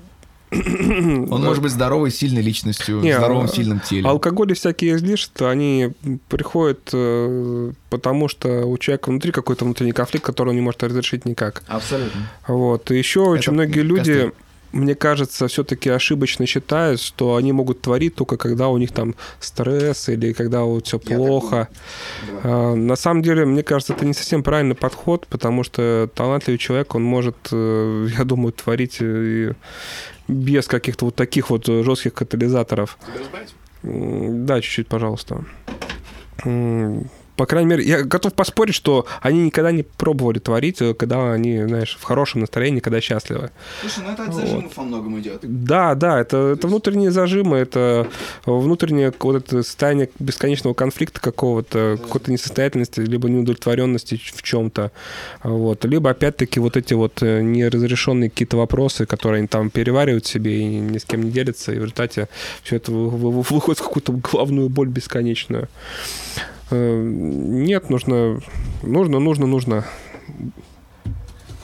Он 0.55 1.43
может 1.43 1.63
быть 1.63 1.73
здоровой, 1.73 2.11
сильной 2.11 2.43
личностью, 2.43 3.01
не, 3.01 3.17
здоровым, 3.17 3.47
а, 3.47 3.49
сильным 3.49 3.81
телом. 3.81 4.11
Алкоголь 4.11 4.53
и 4.53 4.55
всякие 4.55 4.97
излишества, 4.97 5.51
они 5.51 5.93
приходят 6.29 6.91
э, 6.93 7.73
потому, 7.91 8.29
что 8.29 8.65
у 8.67 8.79
человека 8.79 9.11
внутри 9.11 9.33
какой-то 9.33 9.65
внутренний 9.65 9.93
конфликт, 9.93 10.25
который 10.25 10.51
он 10.51 10.55
не 10.55 10.61
может 10.61 10.83
разрешить 10.83 11.25
никак. 11.25 11.63
Абсолютно. 11.67 12.29
Вот. 12.47 12.91
И 12.91 12.99
еще 12.99 13.21
очень 13.21 13.53
многие 13.53 13.81
люди 13.81 14.33
мне 14.75 14.95
кажется, 14.95 15.47
все-таки 15.47 15.89
ошибочно 15.89 16.47
считают, 16.47 17.01
что 17.01 17.37
они 17.37 17.53
могут 17.53 17.81
творить 17.81 18.15
только 18.15 18.37
когда 18.37 18.69
у 18.69 18.77
них 18.77 18.93
там 18.93 19.15
стресс 19.41 20.09
или 20.09 20.33
когда 20.33 20.63
вот 20.63 20.87
все 20.87 20.99
плохо. 20.99 21.69
А, 22.43 22.75
на 22.75 22.97
самом 22.97 23.23
деле, 23.23 23.45
мне 23.45 23.63
кажется, 23.63 23.93
это 23.93 24.05
не 24.05 24.15
совсем 24.15 24.43
правильный 24.43 24.75
подход, 24.75 25.27
потому 25.29 25.63
что 25.63 26.11
талантливый 26.15 26.59
человек, 26.59 26.95
он 26.95 27.03
может, 27.05 27.37
э, 27.53 28.09
я 28.19 28.25
думаю, 28.25 28.53
творить 28.53 29.01
без 30.27 30.67
каких-то 30.67 31.07
вот 31.07 31.15
таких 31.15 31.51
вот 31.51 31.67
жестких 31.67 32.15
катализаторов. 32.15 32.99
Да, 33.83 34.61
чуть-чуть, 34.61 34.89
пожалуйста 34.89 35.45
по 37.37 37.47
крайней 37.47 37.71
мере, 37.71 37.85
я 37.85 38.03
готов 38.03 38.35
поспорить, 38.35 38.75
что 38.75 39.07
они 39.21 39.47
никогда 39.47 39.73
не 39.73 39.83
пробовали 39.83 40.39
творить, 40.39 40.81
э, 40.81 40.95
когда 40.95 41.33
они, 41.33 41.65
знаешь, 41.65 41.97
в 42.01 42.05
хорошем 42.05 42.41
настроении, 42.41 42.81
когда 42.81 43.01
счастливы. 43.01 43.51
Слушай, 43.81 44.05
ну 44.07 44.13
это 44.13 44.25
от 44.25 44.35
зажимов 44.35 44.65
вот. 44.65 44.77
во 44.77 44.83
многом 44.85 45.21
идет. 45.21 45.41
Да, 45.43 45.95
да, 45.95 46.21
это, 46.21 46.55
это 46.57 46.69
внутренние 46.69 47.11
зажимы, 47.11 47.57
это 47.57 48.07
внутреннее 48.47 49.13
вот 49.19 49.37
это 49.37 49.63
состояние 49.63 50.11
бесконечного 50.19 50.75
конфликта 50.75 51.21
какого-то, 51.21 51.97
да. 51.97 52.03
какой-то 52.03 52.31
несостоятельности, 52.31 53.01
либо 53.01 53.29
неудовлетворенности 53.29 54.21
в 54.35 54.43
чем-то. 54.43 54.93
Вот. 55.43 55.85
Либо, 55.85 56.11
опять-таки, 56.11 56.61
вот 56.61 56.77
эти 56.77 56.95
вот 56.95 57.23
э, 57.23 57.43
неразрешенные 57.43 58.31
какие-то 58.31 58.57
вопросы, 58.57 59.07
которые 59.07 59.41
они 59.41 59.49
там 59.49 59.71
переваривают 59.71 60.27
себе 60.27 60.61
и 60.61 60.65
ни 60.65 60.99
с 60.99 61.05
кем 61.05 61.23
не 61.23 61.31
делятся, 61.31 61.73
и 61.73 61.77
в 61.77 61.83
результате 61.83 62.29
все 62.63 62.77
это 62.77 62.93
выходит 62.93 63.81
в 63.81 63.83
какую-то 63.83 64.13
главную 64.13 64.69
боль 64.69 64.89
бесконечную. 64.89 65.69
Э, 66.71 67.03
нет, 67.03 67.91
нужно, 67.91 68.41
нужно, 68.83 69.19
нужно, 69.19 69.47
нужно. 69.47 69.85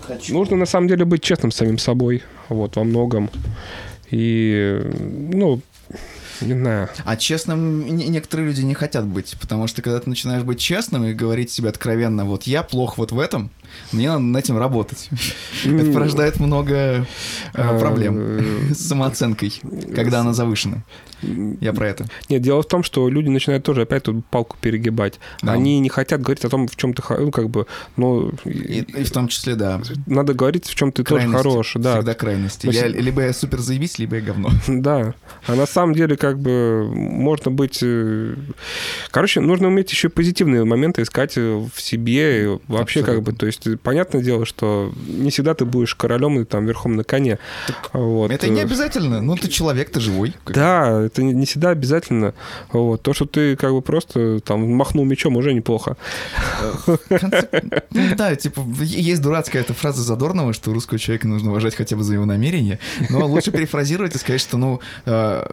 Хочу. 0.02 0.34
Нужно 0.34 0.56
на 0.56 0.66
самом 0.66 0.88
деле 0.88 1.04
быть 1.04 1.22
честным 1.22 1.52
с 1.52 1.56
самим 1.56 1.78
собой, 1.78 2.22
вот, 2.48 2.76
во 2.76 2.84
многом. 2.84 3.30
И, 4.10 4.80
ну, 5.32 5.60
не 6.40 6.54
знаю. 6.54 6.88
А 7.04 7.16
честным 7.16 7.86
некоторые 7.86 8.48
люди 8.48 8.62
не 8.62 8.74
хотят 8.74 9.06
быть, 9.06 9.36
потому 9.40 9.66
что 9.66 9.82
когда 9.82 10.00
ты 10.00 10.08
начинаешь 10.08 10.42
быть 10.42 10.58
честным 10.58 11.04
и 11.04 11.12
говорить 11.12 11.50
себе 11.50 11.68
откровенно, 11.68 12.24
вот 12.24 12.44
я 12.44 12.62
плох 12.62 12.98
вот 12.98 13.12
в 13.12 13.18
этом, 13.18 13.50
мне 13.92 14.08
надо 14.08 14.20
над 14.20 14.44
этим 14.44 14.58
работать. 14.58 15.08
Это 15.64 15.92
порождает 15.92 16.40
много 16.40 17.06
э, 17.54 17.78
проблем 17.78 18.16
э, 18.18 18.74
с 18.74 18.88
самооценкой, 18.88 19.52
когда 19.94 20.20
она 20.20 20.32
завышена. 20.32 20.82
Я 21.22 21.72
про 21.72 21.88
это. 21.88 22.06
Нет, 22.28 22.42
дело 22.42 22.62
в 22.62 22.68
том, 22.68 22.82
что 22.82 23.08
люди 23.08 23.28
начинают 23.28 23.64
тоже 23.64 23.82
опять 23.82 24.04
тут 24.04 24.24
палку 24.26 24.56
перегибать. 24.60 25.18
Да. 25.42 25.52
Они 25.52 25.78
не 25.80 25.88
хотят 25.88 26.22
говорить 26.22 26.44
о 26.44 26.48
том, 26.48 26.68
в 26.68 26.76
чем 26.76 26.94
ты, 26.94 27.02
ну, 27.08 27.30
как 27.30 27.50
бы, 27.50 27.66
но... 27.96 28.30
И, 28.44 28.80
и 28.80 29.04
в 29.04 29.10
том 29.10 29.28
числе, 29.28 29.54
да. 29.54 29.80
Надо 30.06 30.34
говорить, 30.34 30.66
в 30.66 30.74
чем 30.74 30.92
ты 30.92 31.04
крайности. 31.04 31.36
тоже 31.36 31.50
хорош. 31.50 31.72
Да. 31.76 31.96
Всегда 31.96 32.14
крайности. 32.14 32.68
Я, 32.72 32.86
либо 32.86 33.22
я 33.22 33.32
супер 33.32 33.58
заебись, 33.58 33.98
либо 33.98 34.16
я 34.16 34.22
говно. 34.22 34.50
Да. 34.80 35.14
А 35.46 35.54
на 35.54 35.66
самом 35.66 35.94
деле, 35.94 36.16
как 36.16 36.38
бы, 36.38 36.88
можно 36.94 37.50
быть... 37.50 37.80
Э, 37.82 38.34
короче, 39.10 39.40
нужно 39.40 39.68
уметь 39.68 39.90
еще 39.90 40.08
позитивные 40.08 40.64
моменты 40.64 41.02
искать 41.02 41.36
в 41.36 41.70
себе. 41.76 42.58
Вообще, 42.66 43.00
Абсолютно. 43.00 43.14
как 43.14 43.22
бы, 43.22 43.32
то 43.32 43.46
есть, 43.46 43.80
понятное 43.82 44.22
дело, 44.22 44.46
что 44.46 44.92
не 45.06 45.30
всегда 45.30 45.54
ты 45.54 45.64
будешь 45.64 45.94
королем 45.94 46.40
и 46.40 46.44
там 46.44 46.66
верхом 46.66 46.96
на 46.96 47.04
коне. 47.04 47.38
Так 47.66 47.90
вот. 47.92 48.30
Это 48.30 48.48
не 48.48 48.60
обязательно. 48.60 49.20
Ну, 49.20 49.36
ты 49.36 49.48
человек, 49.48 49.90
ты 49.90 50.00
живой. 50.00 50.34
Да, 50.46 51.09
это 51.12 51.22
не 51.22 51.46
всегда 51.46 51.70
обязательно. 51.70 52.34
Вот. 52.72 53.02
То, 53.02 53.12
что 53.12 53.26
ты 53.26 53.56
как 53.56 53.72
бы 53.72 53.82
просто 53.82 54.40
там 54.40 54.68
махнул 54.70 55.04
мечом, 55.04 55.36
уже 55.36 55.52
неплохо. 55.52 55.96
Ну 56.86 58.16
да, 58.16 58.34
типа, 58.36 58.64
есть 58.80 59.22
дурацкая 59.22 59.62
эта 59.62 59.74
фраза 59.74 60.02
Задорнова, 60.02 60.52
что 60.52 60.72
русского 60.72 60.98
человека 60.98 61.28
нужно 61.28 61.50
уважать 61.50 61.74
хотя 61.74 61.96
бы 61.96 62.02
за 62.02 62.14
его 62.14 62.24
намерение, 62.24 62.78
но 63.10 63.26
лучше 63.26 63.50
перефразировать 63.50 64.14
и 64.14 64.18
сказать, 64.18 64.40
что, 64.40 64.56
ну, 64.56 64.80
э, 65.06 65.46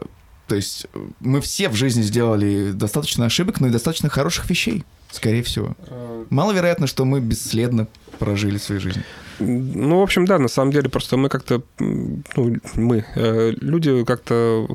то 0.47 0.55
есть 0.55 0.87
мы 1.19 1.41
все 1.41 1.69
в 1.69 1.75
жизни 1.75 2.01
сделали 2.01 2.71
достаточно 2.71 3.25
ошибок, 3.25 3.59
но 3.59 3.67
и 3.67 3.71
достаточно 3.71 4.09
хороших 4.09 4.49
вещей, 4.49 4.83
скорее 5.11 5.43
всего. 5.43 5.75
А, 5.87 6.25
Маловероятно, 6.29 6.87
что 6.87 7.05
мы 7.05 7.19
бесследно 7.19 7.87
прожили 8.19 8.57
свою 8.57 8.79
жизнь. 8.81 9.03
Ну, 9.39 9.99
в 9.99 10.01
общем, 10.01 10.25
да, 10.25 10.39
на 10.39 10.47
самом 10.47 10.71
деле, 10.71 10.89
просто 10.89 11.17
мы 11.17 11.29
как-то, 11.29 11.61
ну, 11.79 12.57
мы, 12.75 13.05
э, 13.15 13.51
люди 13.59 14.03
как-то 14.03 14.67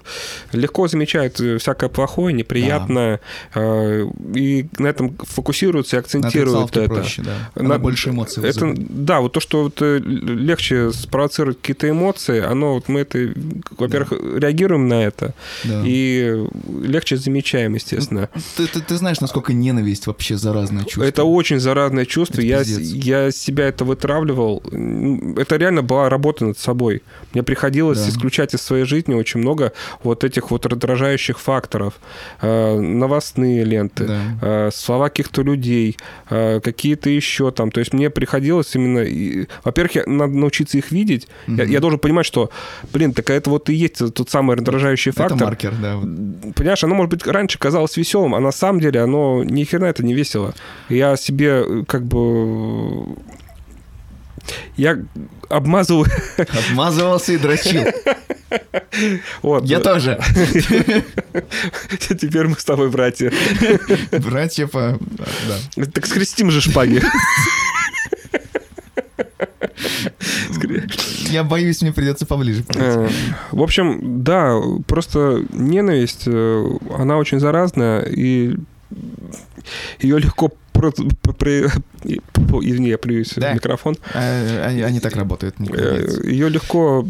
легко 0.53 0.89
замечают 0.89 1.41
всякое 1.61 1.89
плохое, 1.89 2.35
неприятное, 2.35 3.21
да. 3.55 3.61
э, 3.61 4.07
и 4.35 4.67
на 4.79 4.87
этом 4.87 5.17
фокусируются 5.19 5.97
и 5.97 5.99
акцентируют 5.99 6.77
это. 6.77 6.89
проще, 6.89 7.23
да. 7.23 7.63
На, 7.63 7.79
больше 7.79 8.11
эмоций 8.11 8.43
это, 8.45 8.75
Да, 8.77 9.21
вот 9.21 9.33
то, 9.33 9.41
что 9.41 9.65
вот 9.65 9.81
э, 9.81 9.99
легче 9.99 10.93
спровоцировать 10.93 11.59
какие-то 11.61 11.89
эмоции, 11.89 12.41
оно, 12.41 12.75
вот 12.75 12.89
мы 12.89 13.01
это, 13.01 13.33
во-первых, 13.79 14.11
да. 14.11 14.41
реагируем 14.41 14.89
на 14.89 15.03
это, 15.03 15.35
да. 15.65 15.83
и 15.85 16.47
легче 16.83 17.17
замечаем, 17.17 17.75
естественно. 17.75 18.29
Ты, 18.57 18.67
ты, 18.67 18.81
ты 18.81 18.97
знаешь, 18.97 19.21
насколько 19.21 19.53
ненависть 19.53 20.07
вообще 20.07 20.37
заразное 20.37 20.85
чувство? 20.85 21.03
Это 21.03 21.25
очень 21.25 21.59
заразное 21.61 22.05
чувство. 22.05 22.41
Это 22.41 22.47
я, 22.47 22.63
я 23.25 23.31
себя 23.31 23.67
это 23.67 23.85
вытравливал, 23.85 24.52
делал, 24.53 25.37
это 25.39 25.57
реально 25.57 25.83
была 25.83 26.09
работа 26.09 26.45
над 26.45 26.59
собой. 26.59 27.03
Мне 27.33 27.43
приходилось 27.43 28.01
да. 28.03 28.09
исключать 28.09 28.55
из 28.55 28.63
своей 28.63 28.85
жизни 28.85 29.15
очень 29.15 29.41
много 29.41 29.73
вот 30.03 30.25
этих 30.25 30.51
вот 30.51 30.67
раздражающих 30.67 31.39
факторов. 31.39 31.95
Э, 32.41 32.79
новостные 32.79 33.65
ленты, 33.65 34.07
да. 34.07 34.21
э, 34.41 34.71
слова 34.73 35.09
каких-то 35.09 35.43
людей, 35.43 35.97
э, 36.31 36.61
какие-то 36.61 37.11
еще 37.11 37.51
там. 37.51 37.71
То 37.71 37.81
есть 37.81 37.93
мне 37.93 38.11
приходилось 38.11 38.75
именно... 38.75 39.47
Во-первых, 39.65 40.07
надо 40.07 40.35
научиться 40.35 40.79
их 40.79 40.91
видеть. 40.93 41.29
Угу. 41.49 41.57
Я, 41.57 41.65
я 41.65 41.81
должен 41.81 41.99
понимать, 41.99 42.27
что, 42.27 42.51
блин, 42.93 43.13
так 43.13 43.31
это 43.31 43.51
вот 43.51 43.71
и 43.71 43.75
есть 43.75 43.99
тот 44.15 44.31
самый 44.31 44.57
раздражающий 44.57 45.13
фактор. 45.13 45.37
Это 45.37 45.45
маркер, 45.47 45.75
да. 45.81 45.99
Понимаешь, 46.55 46.85
оно, 46.85 46.95
может 46.95 47.11
быть, 47.11 47.27
раньше 47.27 47.59
казалось 47.59 47.97
веселым, 47.97 48.35
а 48.35 48.41
на 48.41 48.53
самом 48.53 48.81
деле 48.81 49.01
оно 49.01 49.43
ни 49.45 49.65
хрена 49.65 49.87
это 49.87 50.05
не 50.05 50.15
весело. 50.15 50.55
Я 50.89 51.17
себе 51.17 51.85
как 51.87 52.05
бы 52.05 53.17
я 54.77 54.99
обмазывал... 55.49 56.07
Обмазывался 56.71 57.33
и 57.33 57.39
дрочил. 57.39 57.85
Вот. 59.43 59.65
Я 59.65 59.81
тоже. 59.81 60.21
Теперь 61.99 62.49
мы 62.49 62.57
с 62.59 62.65
тобой 62.65 62.91
братья. 62.91 63.33
Братья 64.11 64.67
по... 64.67 64.99
Да. 65.77 65.85
Так 65.87 66.07
скрестим 66.07 66.51
же 66.51 66.61
шпаги. 66.61 67.03
Я 71.31 71.45
боюсь, 71.45 71.81
мне 71.83 71.93
придется 71.93 72.27
поближе. 72.27 72.65
Э, 72.75 73.09
В 73.53 73.63
общем, 73.63 74.23
да, 74.23 74.61
просто 74.87 75.43
ненависть, 75.53 76.25
э, 76.27 76.65
она 76.99 77.17
очень 77.17 77.41
заразная, 77.41 78.03
и 78.03 78.55
ее 80.01 80.19
легко... 80.19 80.51
при- 81.39 81.67
Извини, 82.63 82.89
я 82.89 82.99
плююсь 82.99 83.33
Да. 83.37 83.53
в 83.53 83.55
микрофон. 83.55 83.97
А, 84.15 84.67
Они 84.69 84.83
они 84.83 85.01
так 85.01 85.17
работают. 85.17 85.55
Ее 86.25 86.49
легко 86.49 87.07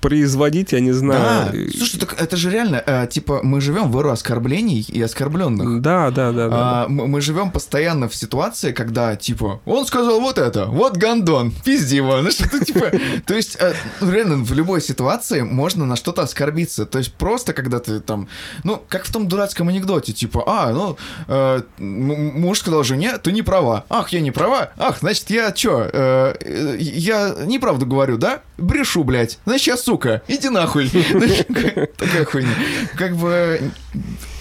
производить, 0.00 0.72
я 0.72 0.80
не 0.80 0.92
Да, 0.92 0.98
знаю. 0.98 1.70
слушай, 1.76 1.98
так 1.98 2.20
это 2.20 2.36
же 2.36 2.50
реально, 2.50 2.82
э, 2.86 3.06
типа, 3.10 3.40
мы 3.42 3.60
живем 3.60 3.90
в 3.90 3.98
эру 3.98 4.10
оскорблений 4.10 4.84
и 4.88 5.00
оскорбленных. 5.02 5.80
Да, 5.80 6.10
да, 6.10 6.32
да, 6.32 6.48
да. 6.48 6.56
А, 6.84 6.88
мы, 6.88 7.06
мы 7.06 7.20
живем 7.20 7.50
постоянно 7.50 8.08
в 8.08 8.14
ситуации, 8.14 8.72
когда, 8.72 9.16
типа, 9.16 9.60
он 9.64 9.86
сказал 9.86 10.20
вот 10.20 10.38
это, 10.38 10.66
вот 10.66 10.96
гандон, 10.96 11.52
пизди 11.64 11.96
его, 11.96 12.20
ну 12.20 12.30
что-то 12.30 12.64
типа... 12.64 12.90
То 13.26 13.34
есть, 13.34 13.56
э, 13.60 13.72
реально, 14.00 14.36
в 14.44 14.52
любой 14.52 14.80
ситуации 14.80 15.42
можно 15.42 15.86
на 15.86 15.96
что-то 15.96 16.22
оскорбиться. 16.22 16.86
То 16.86 16.98
есть, 16.98 17.14
просто 17.14 17.52
когда 17.52 17.78
ты 17.78 18.00
там... 18.00 18.28
Ну, 18.64 18.82
как 18.88 19.04
в 19.04 19.12
том 19.12 19.28
дурацком 19.28 19.68
анекдоте, 19.68 20.12
типа, 20.12 20.44
а, 20.46 20.72
ну, 20.72 20.96
э, 21.28 21.62
муж 21.78 22.58
сказал 22.58 22.84
жене, 22.84 23.18
ты 23.18 23.32
не 23.32 23.42
права. 23.42 23.84
Ах, 23.88 24.10
я 24.10 24.20
не 24.20 24.30
права? 24.30 24.70
Ах, 24.76 24.98
значит, 25.00 25.30
я 25.30 25.52
чё, 25.52 25.88
э, 25.92 26.34
э, 26.40 26.76
я 26.78 27.34
неправду 27.46 27.86
говорю, 27.86 28.16
да? 28.18 28.40
Брешу, 28.58 29.04
блядь. 29.04 29.38
Значит, 29.46 29.66
я 29.68 29.76
сука. 29.80 30.22
Иди 30.28 30.48
нахуй. 30.48 30.88
Такая 31.96 32.24
хуйня. 32.24 32.54
Как 32.96 33.16
бы... 33.16 33.72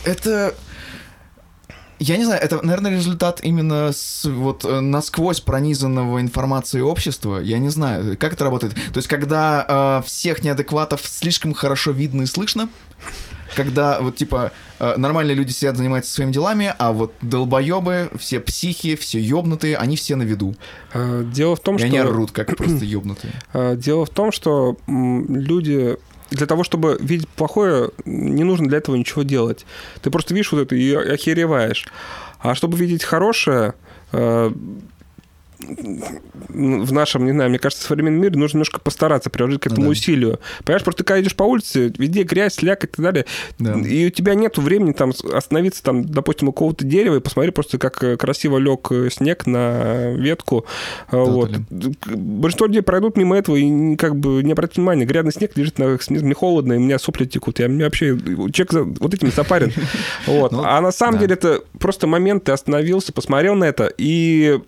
Это... 0.06 0.56
Я 2.02 2.16
не 2.16 2.24
знаю, 2.24 2.42
это, 2.42 2.62
наверное, 2.66 2.92
результат 2.92 3.42
именно 3.44 3.92
с, 3.92 4.24
вот 4.24 4.64
э, 4.64 4.80
насквозь 4.80 5.42
пронизанного 5.42 6.22
информацией 6.22 6.82
общества. 6.82 7.40
Я 7.40 7.58
не 7.60 7.68
знаю, 7.68 8.18
как 8.18 8.32
это 8.32 8.46
работает. 8.46 8.74
То 8.74 9.00
есть, 9.00 9.10
когда 9.10 10.00
э, 10.02 10.08
всех 10.08 10.42
неадекватов 10.42 11.02
слишком 11.04 11.54
хорошо 11.54 11.92
видно 11.92 12.22
и 12.22 12.26
слышно, 12.26 12.70
когда 13.54 14.00
вот 14.00 14.16
типа 14.16 14.54
нормальные 14.80 15.36
люди 15.36 15.52
сидят, 15.52 15.78
занимаются 15.78 16.14
своими 16.14 16.32
делами, 16.32 16.74
а 16.78 16.92
вот 16.92 17.14
долбоебы, 17.22 18.10
все 18.18 18.40
психи, 18.40 18.96
все 18.96 19.20
ёбнутые, 19.20 19.78
они 19.78 19.96
все 19.96 20.16
на 20.16 20.24
виду. 20.24 20.56
А, 20.94 21.24
Дело 21.24 21.56
в 21.56 21.60
том, 21.60 21.76
И 21.76 21.80
что... 21.80 21.88
они 21.88 21.98
орут, 21.98 22.32
как 22.32 22.56
просто 22.56 22.86
ёбнутые. 22.86 23.34
А, 23.54 23.76
Дело 23.78 24.06
в 24.06 24.10
том, 24.10 24.32
что 24.32 24.78
люди 24.88 25.98
для 26.32 26.46
того, 26.46 26.64
чтобы 26.64 26.98
видеть 27.02 27.28
плохое, 27.28 27.90
не 28.06 28.44
нужно 28.44 28.68
для 28.68 28.78
этого 28.78 28.96
ничего 28.96 29.24
делать. 29.24 29.66
Ты 30.02 30.12
просто 30.12 30.34
видишь 30.34 30.52
вот 30.52 30.62
это 30.62 30.76
и 30.76 30.94
охереваешь. 30.94 31.88
А 32.40 32.56
чтобы 32.56 32.78
видеть 32.78 33.04
хорошее, 33.04 33.74
э, 34.12 34.52
в 35.60 36.94
нашем, 36.94 37.26
не 37.26 37.32
знаю, 37.32 37.50
мне 37.50 37.60
кажется, 37.60 37.86
современном 37.86 38.22
мире 38.22 38.38
нужно 38.38 38.58
немножко 38.58 38.80
постараться, 38.80 39.30
приложить 39.30 39.62
к 39.62 39.68
этому 39.68 39.84
да. 39.84 39.90
усилию. 39.90 40.40
Понимаешь, 40.64 40.84
просто 40.84 41.04
ты 41.04 41.08
когда 41.08 41.22
идешь 41.22 41.36
по 41.36 41.44
улице, 41.44 41.94
везде 41.98 42.24
грязь, 42.24 42.56
сляк 42.56 42.84
и 42.84 42.88
так 42.88 43.00
далее, 43.00 43.26
Да. 43.60 43.74
и 43.74 44.08
у 44.08 44.10
тебя 44.10 44.36
нет 44.36 44.58
времени 44.58 44.94
там 44.94 45.12
остановиться, 45.34 45.84
там, 45.84 46.06
допустим, 46.06 46.48
у 46.48 46.54
какого-то 46.54 46.86
дерева 46.86 47.18
и 47.18 47.20
посмотреть 47.20 47.54
просто, 47.54 47.78
как 47.78 48.04
э, 48.04 48.18
красиво 48.18 48.58
лег 48.58 48.88
э, 48.92 49.10
снег 49.12 49.46
на 49.48 50.12
ветку. 50.14 50.66
А, 51.12 51.18
Вот. 51.18 51.52
Тотали. 51.52 51.96
Большинство 52.16 52.68
людей 52.68 52.82
пройдут 52.82 53.18
мимо 53.18 53.38
этого 53.38 53.56
и 53.56 53.96
как 53.96 54.16
бы 54.16 54.42
не 54.44 54.54
обратят 54.54 54.78
внимания. 54.78 55.06
Грязный 55.06 55.34
снег 55.34 55.58
лежит 55.58 55.78
на 55.78 55.98
мне 56.10 56.34
холодно, 56.34 56.74
и 56.74 56.78
у 56.78 56.82
меня 56.82 57.00
сопли 57.00 57.26
текут. 57.26 57.60
Я 57.60 57.68
мне 57.68 57.84
вообще... 57.84 58.18
Человек 58.18 58.72
за- 58.72 58.84
вот 58.84 59.14
этим 59.14 59.32
запарен. 59.32 59.72
Вот. 60.26 60.52
Ну, 60.52 60.64
А 60.64 60.80
на 60.82 60.92
самом 60.92 61.16
да. 61.16 61.20
деле 61.22 61.34
это 61.34 61.62
просто 61.80 62.08
момент, 62.08 62.44
ты 62.44 62.52
остановился, 62.52 63.12
посмотрел 63.14 63.56
на 63.56 63.66
это, 63.66 63.92
и 63.98 64.60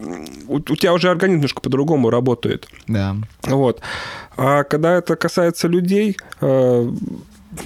тебя 0.81 0.93
уже 0.93 1.09
организм 1.09 1.37
немножко 1.37 1.61
по-другому 1.61 2.09
работает. 2.09 2.67
Да. 2.87 3.15
Вот. 3.43 3.81
А 4.35 4.63
когда 4.63 4.97
это 4.97 5.15
касается 5.15 5.67
людей, 5.67 6.17
э, 6.41 6.91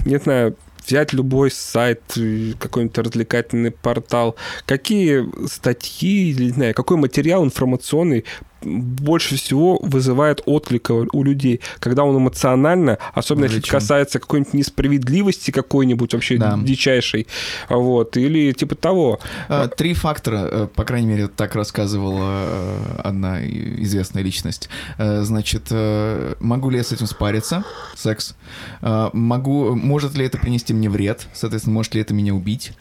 не 0.04 0.18
знаю, 0.18 0.56
взять 0.86 1.12
любой 1.12 1.50
сайт, 1.50 2.02
какой-нибудь 2.58 2.98
развлекательный 2.98 3.70
портал, 3.70 4.36
какие 4.66 5.26
статьи, 5.48 6.34
не 6.34 6.50
знаю, 6.50 6.74
какой 6.74 6.96
материал 6.96 7.44
информационный 7.44 8.24
больше 8.62 9.36
всего 9.36 9.78
вызывает 9.82 10.42
отклика 10.46 10.92
у 10.92 11.22
людей, 11.22 11.60
когда 11.78 12.04
он 12.04 12.16
эмоционально, 12.16 12.98
особенно 13.14 13.44
если 13.44 13.56
Вовлечен. 13.58 13.72
касается 13.78 14.18
какой-нибудь 14.18 14.54
несправедливости 14.54 15.50
какой-нибудь 15.50 16.12
вообще 16.14 16.38
Да. 16.38 16.58
дичайшей, 16.60 17.26
вот, 17.68 18.16
или 18.16 18.52
типа 18.52 18.74
того. 18.74 19.20
А, 19.48 19.68
Три 19.68 19.94
фактора, 19.94 20.48
э, 20.50 20.68
по 20.74 20.84
крайней 20.84 21.06
мере, 21.08 21.28
так 21.28 21.54
рассказывала 21.54 22.46
э, 22.48 23.00
одна 23.04 23.44
известная 23.46 24.22
личность. 24.22 24.68
Э, 24.98 25.22
Значит, 25.22 25.66
э, 25.70 26.34
могу 26.40 26.70
ли 26.70 26.78
я 26.78 26.84
с 26.84 26.92
этим 26.92 27.06
спариться? 27.06 27.64
Секс. 27.94 28.34
Э, 28.82 29.10
Могу, 29.12 29.74
может 29.74 30.14
ли 30.16 30.24
это 30.24 30.38
принести 30.38 30.72
мне 30.74 30.88
вред? 30.90 31.26
Соответственно, 31.34 31.74
может 31.74 31.94
ли 31.94 32.00
это 32.00 32.14
меня 32.14 32.34
убить? 32.34 32.72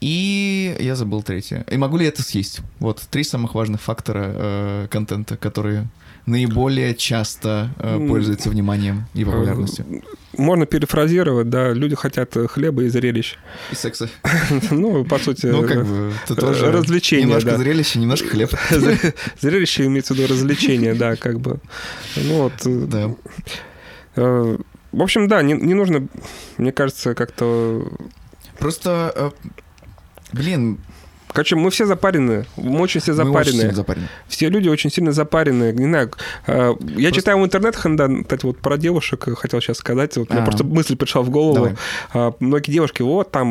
И 0.00 0.76
я 0.80 0.94
забыл 0.96 1.22
третье. 1.22 1.64
И 1.70 1.76
могу 1.76 1.96
ли 1.96 2.06
это 2.06 2.22
съесть? 2.22 2.60
Вот 2.80 3.00
три 3.10 3.24
самых 3.24 3.54
важных 3.54 3.80
фактора 3.80 4.77
э, 4.84 4.88
контента, 4.88 5.36
которые 5.36 5.86
наиболее 6.26 6.94
часто 6.94 7.70
э, 7.78 7.98
пользуются 8.08 8.50
вниманием 8.50 9.06
и 9.14 9.24
популярностью. 9.24 9.86
Можно 10.36 10.66
перефразировать, 10.66 11.48
да, 11.48 11.72
люди 11.72 11.96
хотят 11.96 12.36
э, 12.36 12.46
хлеба 12.48 12.82
и 12.82 12.88
зрелищ. 12.88 13.36
И 13.72 13.74
секса. 13.74 14.08
Ну, 14.70 15.04
по 15.04 15.18
сути, 15.18 15.46
Ну, 15.46 15.66
как 15.66 15.86
бы, 15.86 16.12
это 16.24 16.34
тоже 16.34 16.70
развлечение, 16.70 17.26
немножко 17.26 17.50
да. 17.52 17.56
зрелище, 17.58 17.98
немножко 17.98 18.28
хлеб. 18.28 18.50
Зр- 18.70 19.14
Зрелище 19.40 19.86
имеется 19.86 20.14
в 20.14 20.18
виду 20.18 20.32
развлечение, 20.32 20.94
да, 20.94 21.16
как 21.16 21.40
бы. 21.40 21.60
Ну 22.16 22.42
вот. 22.42 22.52
э, 22.66 22.86
Да. 22.86 23.10
э, 24.16 24.56
В 24.92 25.02
общем, 25.02 25.28
да, 25.28 25.42
не, 25.42 25.54
не 25.54 25.74
нужно, 25.74 26.06
мне 26.58 26.72
кажется, 26.72 27.14
как-то... 27.14 27.90
Просто, 28.58 29.12
э, 29.16 29.30
блин, 30.32 30.78
Короче, 31.38 31.54
мы 31.54 31.70
все 31.70 31.86
запарены, 31.86 32.46
мы 32.56 32.80
очень 32.80 33.00
все 33.00 33.12
мы 33.12 33.18
очень 33.20 33.28
запарены. 33.32 33.58
сильно 33.60 33.74
запарены. 33.74 34.08
Все 34.26 34.48
люди 34.48 34.68
очень 34.68 34.90
сильно 34.90 35.12
запарены. 35.12 35.72
Не 35.72 35.84
знаю, 35.84 36.10
э, 36.48 36.74
я 36.96 37.12
читаю 37.12 37.38
в 37.38 37.44
интернетах, 37.44 37.86
да, 37.94 38.08
кстати, 38.08 38.44
вот 38.44 38.58
про 38.58 38.76
девушек 38.76 39.28
э, 39.28 39.36
хотел 39.36 39.60
сейчас 39.60 39.76
сказать. 39.76 40.16
Вот 40.16 40.30
мне 40.30 40.40
А. 40.40 40.44
просто 40.44 40.64
мысль 40.64 40.96
пришла 40.96 41.22
в 41.22 41.30
голову. 41.30 41.54
Давай. 41.54 41.74
А, 42.12 42.32
Многие 42.40 42.72
девушки, 42.72 43.02
вот 43.02 43.30
там 43.30 43.46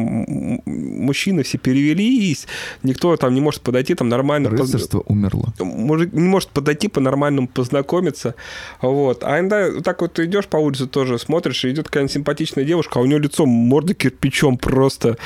мужчины 0.66 1.44
все 1.44 1.58
перевелись, 1.58 2.46
никто 2.84 3.16
там 3.16 3.34
не 3.34 3.40
может 3.40 3.62
подойти 3.62 3.96
там 3.96 4.10
нормально. 4.10 4.50
поз- 4.50 4.60
Рыцарство 4.74 5.02
умерло. 5.06 5.54
может, 5.62 6.12
не 6.12 6.28
может 6.28 6.50
подойти 6.50 6.90
по-нормальному, 6.90 7.48
познакомиться. 7.48 8.36
Вот. 8.82 9.24
А 9.24 9.40
иногда 9.40 9.80
так 9.82 10.02
вот 10.02 10.12
ты 10.12 10.26
идешь 10.26 10.48
по 10.48 10.58
улице 10.58 10.88
тоже, 10.88 11.18
смотришь, 11.20 11.64
и 11.64 11.70
идет 11.70 11.86
какая-нибудь 11.86 12.12
симпатичная 12.14 12.66
девушка, 12.66 13.00
а 13.00 13.02
у 13.02 13.06
нее 13.06 13.20
лицо 13.20 13.46
морда 13.46 13.94
кирпичом 13.94 14.58
просто. 14.58 15.18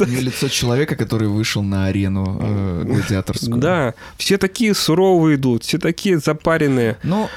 У 0.00 0.04
нее 0.04 0.22
лицо 0.22 0.48
человека, 0.48 0.96
который 0.96 1.28
вышел 1.28 1.51
на 1.60 1.86
арену 1.86 2.38
э, 2.40 2.82
гладиаторскую. 2.86 3.58
Да, 3.60 3.94
все 4.16 4.38
такие 4.38 4.74
суровые 4.74 5.36
идут, 5.36 5.64
все 5.64 5.76
такие 5.78 6.18
запаренные. 6.18 6.96
Ну, 7.02 7.28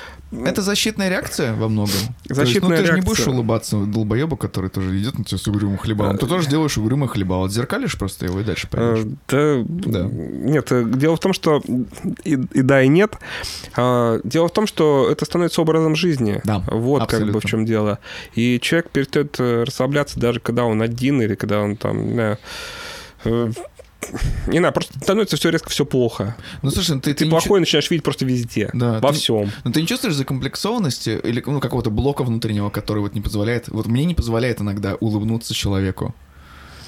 это 0.43 0.61
защитная 0.61 1.07
реакция 1.07 1.53
во 1.53 1.69
многом. 1.69 1.93
То 1.93 2.29
есть, 2.29 2.35
Защитная 2.35 2.69
ну, 2.71 2.75
ты 2.77 2.85
же 2.87 2.91
не 2.93 2.95
реакция. 2.97 3.15
будешь 3.15 3.27
улыбаться 3.27 3.77
долбоебу, 3.77 4.35
который 4.35 4.69
тоже 4.69 4.99
идет 4.99 5.17
на 5.17 5.23
тебя 5.23 5.37
с 5.37 5.47
угрюмым 5.47 5.77
хлебалом. 5.77 6.17
Ты 6.17 6.25
тоже 6.25 6.49
делаешь 6.49 6.77
угрюмый 6.77 7.07
хлебал. 7.07 7.45
Отзеркалишь 7.45 7.97
просто 7.97 8.25
его 8.25 8.41
и 8.41 8.43
дальше 8.43 8.67
пойдешь. 8.67 9.05
Э, 9.31 9.63
Да, 9.65 9.91
Да. 9.91 10.09
Нет, 10.11 10.71
э, 10.71 10.83
дело 10.83 11.15
в 11.15 11.19
том, 11.19 11.31
что 11.31 11.61
и, 12.25 12.33
и 12.33 12.61
да, 12.61 12.81
и 12.81 12.87
нет. 12.89 13.13
А, 13.77 14.19
Дело 14.25 14.47
в 14.49 14.53
том, 14.53 14.67
что 14.67 15.07
это 15.09 15.23
становится 15.23 15.61
образом 15.61 15.95
жизни. 15.95 16.41
Да, 16.43 16.63
Вот 16.67 17.01
как 17.01 17.09
бы 17.09 17.15
абсолютно. 17.27 17.39
в 17.39 17.45
чем 17.45 17.65
дело. 17.65 17.99
И 18.33 18.59
человек 18.59 18.89
перестает 18.89 19.35
э, 19.39 19.63
расслабляться, 19.63 20.19
даже 20.19 20.39
когда 20.41 20.65
он 20.65 20.81
один 20.81 21.21
или 21.21 21.35
когда 21.35 21.61
он 21.61 21.77
там, 21.77 22.19
э, 22.19 23.51
не 24.47 24.59
знаю, 24.59 24.73
просто 24.73 24.97
становится 24.99 25.37
все 25.37 25.49
резко 25.49 25.69
все 25.69 25.85
плохо. 25.85 26.35
Ну, 26.61 26.71
слушай, 26.71 26.95
ну, 26.95 27.01
ты, 27.01 27.13
Ты 27.13 27.25
не 27.25 27.29
плохой 27.31 27.59
начинаешь 27.59 27.89
видеть 27.89 28.03
просто 28.03 28.25
везде, 28.25 28.69
Да, 28.73 28.99
во 28.99 29.11
ты- 29.11 29.17
всем. 29.19 29.51
Но 29.63 29.71
ты 29.71 29.81
не 29.81 29.87
чувствуешь 29.87 30.15
закомплексованности 30.15 31.19
или 31.23 31.43
ну, 31.45 31.59
какого-то 31.59 31.89
блока 31.89 32.23
внутреннего, 32.23 32.69
который 32.69 32.99
вот 32.99 33.13
не 33.15 33.21
позволяет... 33.21 33.67
Вот 33.69 33.87
мне 33.87 34.05
не 34.05 34.15
позволяет 34.15 34.61
иногда 34.61 34.95
улыбнуться 34.95 35.53
человеку. 35.53 36.13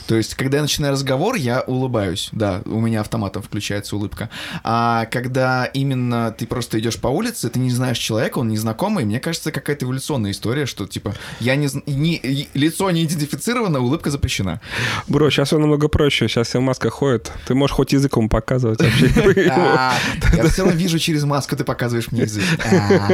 То 0.08 0.16
есть, 0.16 0.36
когда 0.36 0.58
я 0.58 0.64
начинаю 0.64 0.93
разговор, 0.93 1.36
я 1.36 1.62
улыбаюсь. 1.62 2.30
Да, 2.32 2.62
у 2.66 2.80
меня 2.80 3.01
автоматом 3.01 3.43
включается 3.43 3.95
улыбка. 3.95 4.30
А 4.64 5.05
когда 5.05 5.66
именно 5.66 6.32
ты 6.32 6.47
просто 6.47 6.80
идешь 6.80 6.97
по 6.97 7.08
улице, 7.08 7.49
ты 7.49 7.60
не 7.60 7.72
знаешь 7.72 7.97
человека, 7.97 8.39
он 8.39 8.47
незнакомый, 8.47 9.05
мне 9.05 9.20
кажется, 9.20 9.51
какая-то 9.51 9.86
эволюционная 9.86 10.32
история, 10.32 10.66
что 10.66 10.88
типа 10.88 11.14
я 11.39 11.55
не, 11.55 11.68
не 11.86 12.47
лицо 12.53 12.89
не 12.91 13.03
идентифицировано, 13.03 13.80
улыбка 13.80 14.10
запрещена. 14.10 14.62
Бро, 15.08 15.30
сейчас 15.30 15.49
все 15.49 15.58
намного 15.58 15.88
проще. 15.88 16.28
Сейчас 16.28 16.47
все 16.47 16.60
в 16.60 16.62
масках 16.62 16.93
ходят. 16.93 17.32
Ты 17.45 17.55
можешь 17.55 17.76
хоть 17.76 17.93
языком 17.93 18.30
показывать 18.30 18.82
вообще. 18.82 19.08
А, 19.58 19.93
Я 20.36 20.47
все 20.47 20.64
равно 20.64 20.78
вижу 20.78 20.99
через 20.99 21.24
маску, 21.24 21.55
ты 21.55 21.64
показываешь 21.64 22.12
мне 22.12 22.22
язык. 22.22 22.43
А. 22.72 23.12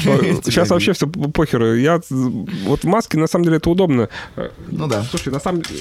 Сейчас 0.44 0.70
вообще 0.70 0.92
все 0.92 1.06
похеру. 1.06 1.74
Я 1.76 2.00
вот 2.10 2.82
в 2.82 2.86
маске 2.86 3.18
на 3.18 3.26
самом 3.26 3.44
деле 3.44 3.56
это 3.58 3.70
удобно. 3.70 4.08
Ну 4.68 4.86
да. 4.86 5.04
Слушай, 5.04 5.32
на 5.32 5.40
самом 5.40 5.62
деле, 5.62 5.80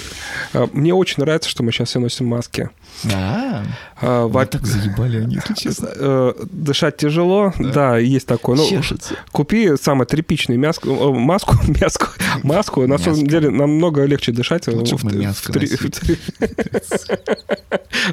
Мне 0.73 0.93
очень 0.93 1.21
нравится, 1.23 1.49
что 1.49 1.63
мы 1.63 1.71
сейчас 1.71 1.89
все 1.89 1.99
носим 1.99 2.25
маски. 2.27 2.69
А, 3.13 3.63
А, 4.01 4.21
во- 4.27 4.39
вот 4.41 4.49
так 4.49 4.65
заебали 4.65 5.17
они, 5.21 5.35
если 5.35 5.53
честно. 5.53 5.89
э, 5.93 6.33
Дышать 6.51 6.97
тяжело, 6.97 7.53
да, 7.59 7.97
есть 7.97 8.25
такое. 8.27 8.55
Ну, 8.55 8.67
Чешется. 8.69 9.15
Купи 9.31 9.75
самую 9.81 10.07
тряпичную 10.07 10.59
мяску, 10.59 11.13
маску, 11.13 11.55
мяску, 11.81 12.07
маску. 12.43 12.87
На 12.87 12.97
самом 12.97 13.27
деле 13.27 13.49
намного 13.49 14.05
легче 14.05 14.31
дышать. 14.31 14.67
э, 14.67 14.71
Лучше 14.71 14.95
в- 14.95 15.03
мяско 15.03 15.51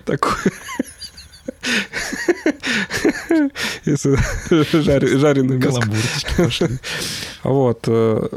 Такую. 0.04 0.36
Если 3.84 4.12
жаре- 4.82 5.16
жареную 5.18 5.58
мяско. 5.58 5.88
Вот. 7.42 7.84
э, 7.86 8.28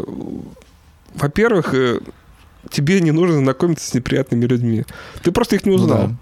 Во-первых, 1.16 1.74
тебе 2.70 3.02
не 3.02 3.12
нужно 3.12 3.38
знакомиться 3.40 3.88
с 3.90 3.94
неприятными 3.94 4.46
людьми. 4.46 4.86
Ты 5.24 5.32
просто 5.32 5.56
их 5.56 5.66
не 5.66 5.76
Ну 5.76 5.84
узнал. 5.84 6.08
да. 6.08 6.16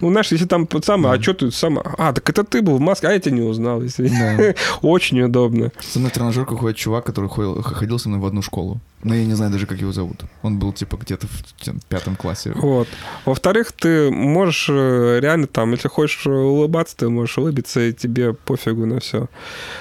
Ну, 0.00 0.10
знаешь, 0.12 0.30
если 0.30 0.46
там 0.46 0.68
самый, 0.84 1.10
а 1.10 1.16
Да. 1.16 1.22
что 1.22 1.34
ты 1.34 1.50
сам... 1.50 1.80
А, 1.80 2.12
так 2.12 2.30
это 2.30 2.44
ты 2.44 2.62
был 2.62 2.76
в 2.76 2.80
маске, 2.80 3.08
а 3.08 3.12
я 3.12 3.18
тебя 3.18 3.34
не 3.34 3.40
узнал. 3.42 3.82
Если... 3.82 4.06
Да. 4.08 4.54
Очень 4.82 5.20
удобно. 5.22 5.72
Со 5.80 5.98
мной 5.98 6.12
тренажерку 6.12 6.56
ходит 6.56 6.76
чувак, 6.76 7.04
который 7.04 7.28
ходил- 7.28 7.60
ходил 7.62 7.98
со 7.98 8.08
мной 8.08 8.20
в 8.20 8.26
одну 8.26 8.40
школу. 8.40 8.80
Но 9.02 9.12
я 9.16 9.24
не 9.24 9.34
знаю 9.34 9.50
даже, 9.50 9.66
как 9.66 9.80
его 9.80 9.90
зовут. 9.90 10.20
Он 10.42 10.60
был, 10.60 10.72
типа, 10.72 10.96
где-то 10.98 11.26
в 11.26 11.84
пятом 11.88 12.14
классе. 12.14 12.52
Вот. 12.54 12.86
Во-вторых, 13.24 13.72
ты 13.72 14.08
можешь 14.12 14.68
э, 14.70 15.18
реально 15.20 15.48
там, 15.48 15.72
если 15.72 15.88
хочешь 15.88 16.24
улыбаться, 16.28 16.96
ты 16.96 17.08
можешь 17.08 17.36
улыбиться, 17.38 17.80
и 17.80 17.92
тебе 17.92 18.34
пофигу 18.34 18.86
на 18.86 19.00
все. 19.00 19.26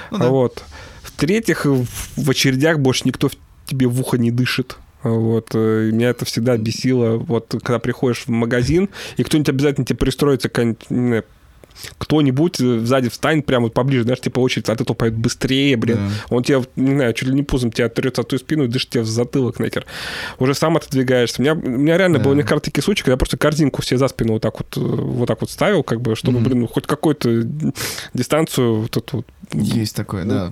Ну 0.10 0.18
да. 0.18 0.30
Вот. 0.30 0.64
В-третьих, 1.04 1.66
в 1.68 2.28
очередях 2.30 2.80
больше 2.80 3.04
никто 3.06 3.30
тебе 3.68 3.86
в 3.86 4.02
ухо 4.02 4.18
не 4.18 4.32
дышит. 4.32 4.78
Вот. 5.04 5.50
э, 5.54 5.90
Меня 5.92 6.10
это 6.10 6.26
всегда 6.26 6.58
бесило. 6.58 7.18
Вот 7.18 7.56
когда 7.64 7.80
приходишь 7.80 8.26
в 8.26 8.30
магазин, 8.30 8.90
и 9.18 9.24
кто-нибудь 9.24 9.50
обязательно 9.50 9.86
тебе 9.86 9.98
пристроится, 9.98 10.50
какая-нибудь, 10.50 11.24
кто-нибудь 11.98 12.60
э, 12.60 12.80
сзади 12.80 13.10
встанет 13.10 13.46
прямо 13.46 13.66
вот 13.66 13.74
поближе, 13.74 14.04
знаешь, 14.04 14.20
типа 14.22 14.40
очередь 14.40 14.70
от 14.70 14.82
этого 14.82 14.96
пойдет 14.96 15.20
быстрее, 15.20 15.76
блин. 15.78 15.98
Да. 16.30 16.36
Он 16.36 16.44
тебя, 16.44 16.62
не 16.76 16.92
знаю, 16.96 17.14
чуть 17.14 17.30
ли 17.30 17.34
не 17.36 17.44
пузом 17.44 17.72
тебя 17.72 17.90
трется 17.90 18.22
от 18.22 18.30
твою 18.30 18.40
спину 18.40 18.64
и 18.66 18.68
дышит 18.68 18.90
тебе 18.90 19.04
в 19.04 19.08
затылок 19.08 19.60
нахер. 19.60 19.86
Уже 20.40 20.54
сам 20.54 20.78
отодвигаешься. 20.78 21.42
У 21.42 21.44
меня, 21.44 21.54
у 21.54 21.58
меня 21.58 21.98
реально 21.98 22.18
Да. 22.20 22.24
было 22.26 22.34
несколько 22.34 22.60
такие 22.60 22.84
случаи, 22.84 23.04
когда 23.04 23.14
я 23.14 23.18
просто 23.18 23.38
корзинку 23.38 23.82
все 23.82 23.98
за 23.98 24.08
спину 24.08 24.34
вот 24.34 24.42
так 24.42 24.58
вот, 24.60 24.76
э, 24.78 24.80
вот 24.80 25.28
так 25.28 25.42
вот 25.42 25.50
ставил, 25.50 25.84
как 25.84 26.02
бы, 26.02 26.16
чтобы, 26.16 26.40
Мгм. 26.40 26.44
блин, 26.48 26.60
ну, 26.62 26.68
хоть 26.68 26.88
какую-то 26.88 27.44
дистанцию 28.14 28.82
вот 28.82 28.98
эту 28.98 29.18
вот 29.18 29.26
Есть 29.54 29.96
такое, 29.96 30.26
да. 30.26 30.52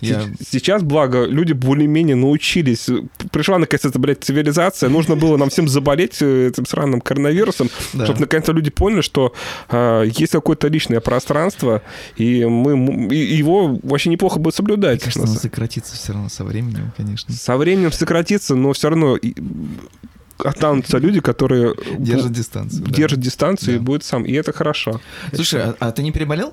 Я... 0.00 0.22
Се- 0.22 0.30
Сейчас, 0.60 0.82
благо, 0.82 1.24
люди 1.26 1.52
более-менее 1.52 2.16
научились. 2.16 2.88
Пришла, 3.32 3.58
наконец, 3.58 3.84
эта, 3.84 3.98
блядь, 3.98 4.24
цивилизация. 4.24 4.88
Нужно 4.88 5.14
было 5.14 5.36
нам 5.36 5.50
всем 5.50 5.68
заболеть 5.68 6.22
э, 6.22 6.48
этим 6.48 6.64
сраным 6.64 7.02
коронавирусом, 7.02 7.68
Да. 7.92 8.04
чтобы, 8.06 8.20
наконец-то, 8.20 8.52
люди 8.52 8.70
поняли, 8.70 9.02
что 9.02 9.34
а, 9.68 10.02
есть 10.04 10.34
какое-то 10.60 10.74
личное 10.74 11.00
пространство, 11.00 11.82
и 12.16 12.44
мы 12.44 13.08
и 13.14 13.16
его 13.36 13.78
вообще 13.82 14.10
неплохо 14.10 14.38
будет 14.38 14.54
соблюдать. 14.54 15.00
Мне 15.00 15.12
кажется, 15.12 15.28
оно 15.28 15.38
сократится 15.40 15.94
все 15.96 16.12
равно 16.12 16.28
со 16.28 16.44
временем, 16.44 16.92
конечно. 16.96 17.34
Со 17.34 17.56
временем 17.56 17.90
сократится, 17.92 18.54
но 18.54 18.72
все 18.74 18.90
равно 18.90 19.16
и- 19.16 19.34
останутся 20.38 20.98
люди, 20.98 21.20
которые 21.20 21.74
Держит 21.98 22.30
бу- 22.30 22.34
дистанцию. 22.34 22.84
да. 22.84 22.90
держат 22.94 23.20
дистанцию 23.20 23.74
и 23.76 23.78
Да. 23.78 23.84
будет 23.84 24.04
сам. 24.04 24.24
И 24.24 24.32
это 24.32 24.52
хорошо. 24.52 25.00
Слушай, 25.34 25.62
а, 25.62 25.76
а 25.80 25.92
ты 25.92 26.02
не 26.02 26.12
переболел? 26.12 26.52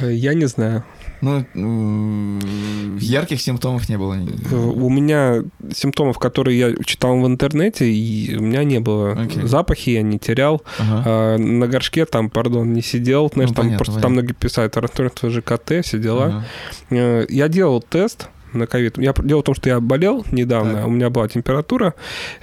Э, 0.00 0.12
Я 0.12 0.34
не 0.34 0.46
знаю. 0.46 0.84
Ну, 1.20 1.44
м, 1.54 2.96
ярких 2.98 3.40
симптомов 3.40 3.88
не 3.88 3.96
было. 3.98 4.14
Э, 4.50 4.54
У 4.54 4.88
меня 4.90 5.42
симптомов, 5.74 6.18
которые 6.18 6.58
я 6.58 6.74
читал 6.84 7.18
в 7.18 7.26
интернете, 7.26 7.90
и 7.90 8.36
у 8.36 8.42
меня 8.42 8.64
не 8.64 8.78
было. 8.80 9.12
Окей. 9.12 9.42
Запахи 9.44 9.90
я 9.90 10.02
не 10.02 10.18
терял. 10.18 10.62
Ага. 10.78 11.02
А, 11.06 11.36
на 11.38 11.66
горшке 11.66 12.04
там, 12.04 12.30
пардон, 12.30 12.72
не 12.72 12.82
сидел. 12.82 13.30
Знаешь, 13.32 13.50
Ну, 13.50 13.54
там 13.54 13.64
понятно, 13.66 13.78
просто 13.78 13.92
понятно. 13.94 14.02
там 14.02 14.12
многие 14.12 14.32
писают 14.34 14.76
расстройство 14.76 15.30
ЖКТ, 15.30 15.84
все 15.84 15.98
дела. 15.98 16.24
Ага. 16.26 16.44
Э, 16.90 17.26
Я 17.28 17.48
делал 17.48 17.82
тест 17.82 18.28
на 18.52 18.66
ковид. 18.66 18.96
Я, 18.98 19.12
дело 19.24 19.40
в 19.40 19.44
том, 19.44 19.54
что 19.54 19.68
я 19.68 19.80
болел 19.80 20.24
недавно, 20.32 20.74
Так. 20.74 20.86
у 20.86 20.90
меня 20.90 21.10
была 21.10 21.28
температура, 21.28 21.94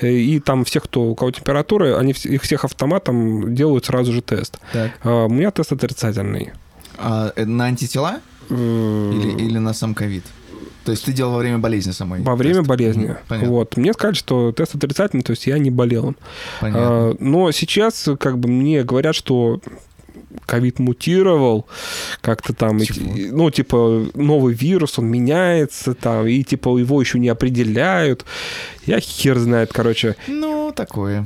э, 0.02 0.12
и 0.12 0.40
там 0.40 0.64
всех, 0.66 0.84
кто, 0.84 1.02
у 1.02 1.16
кого 1.16 1.32
температура, 1.32 1.98
они 1.98 2.14
их 2.26 2.42
всех 2.44 2.64
автоматом 2.66 3.56
делают 3.56 3.86
сразу 3.86 4.12
же 4.14 4.22
тест. 4.22 4.60
Так. 4.74 4.92
А, 5.04 5.26
У 5.26 5.30
меня 5.30 5.50
тест 5.52 5.72
отрицательный. 5.72 6.52
А, 6.98 7.32
э, 7.36 7.46
на 7.46 7.66
антитела 7.66 8.18
Э, 8.18 8.20
или, 8.50 9.42
или 9.42 9.58
на 9.58 9.74
сам 9.74 9.94
ковид? 9.94 10.24
То 10.86 10.92
есть 10.92 11.04
ты 11.04 11.14
делал 11.14 11.34
во 11.34 11.40
время 11.40 11.58
болезни 11.58 11.92
самой? 11.92 12.22
Во 12.22 12.36
время 12.36 12.58
тест? 12.58 12.68
болезни. 12.68 13.16
Понятно. 13.28 13.50
Вот. 13.50 13.76
Мне 13.76 13.92
сказали, 13.94 14.16
что 14.16 14.52
тест 14.52 14.76
отрицательный, 14.76 15.24
то 15.24 15.32
есть 15.32 15.48
я 15.48 15.58
не 15.58 15.72
болел. 15.72 16.16
Понятно. 16.62 16.82
А, 16.84 17.16
но 17.20 17.52
сейчас 17.52 18.08
как 18.20 18.38
бы 18.38 18.48
мне 18.50 18.84
говорят, 18.84 19.16
что 19.16 19.60
ковид 20.46 20.80
мутировал, 20.80 21.66
как-то 22.22 22.54
там, 22.54 22.80
Чего? 22.80 23.14
ну, 23.36 23.50
типа, 23.52 24.06
новый 24.14 24.54
вирус, 24.54 25.00
он 25.00 25.08
меняется, 25.08 25.94
там, 25.96 26.28
и, 26.28 26.44
типа, 26.44 26.78
его 26.78 27.02
еще 27.02 27.20
не 27.20 27.30
определяют. 27.30 28.26
Я 28.86 29.00
хер 29.00 29.40
знает, 29.40 29.72
короче. 29.74 30.16
Ну, 30.28 30.72
такое. 30.76 31.26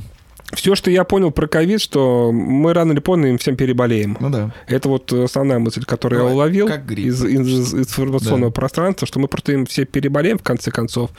Все, 0.52 0.74
что 0.74 0.90
я 0.90 1.04
понял 1.04 1.30
про 1.30 1.46
ковид, 1.46 1.80
что 1.80 2.32
мы 2.32 2.74
рано 2.74 2.92
или 2.92 3.00
поздно 3.00 3.26
им 3.26 3.38
всем 3.38 3.56
переболеем. 3.56 4.16
Ну 4.20 4.30
да. 4.30 4.54
Это 4.66 4.88
вот 4.88 5.12
основная 5.12 5.58
мысль, 5.58 5.84
которую 5.84 6.22
Ну, 6.22 6.28
я 6.28 6.34
уловил 6.34 6.68
грипп 6.86 7.06
из, 7.06 7.24
из 7.24 7.74
информационного 7.74 8.50
Да. 8.50 8.54
пространства, 8.54 9.06
что 9.06 9.20
мы 9.20 9.28
просто 9.28 9.52
им 9.52 9.66
все 9.66 9.84
переболеем 9.84 10.38
в 10.38 10.42
конце 10.42 10.70
концов. 10.70 11.10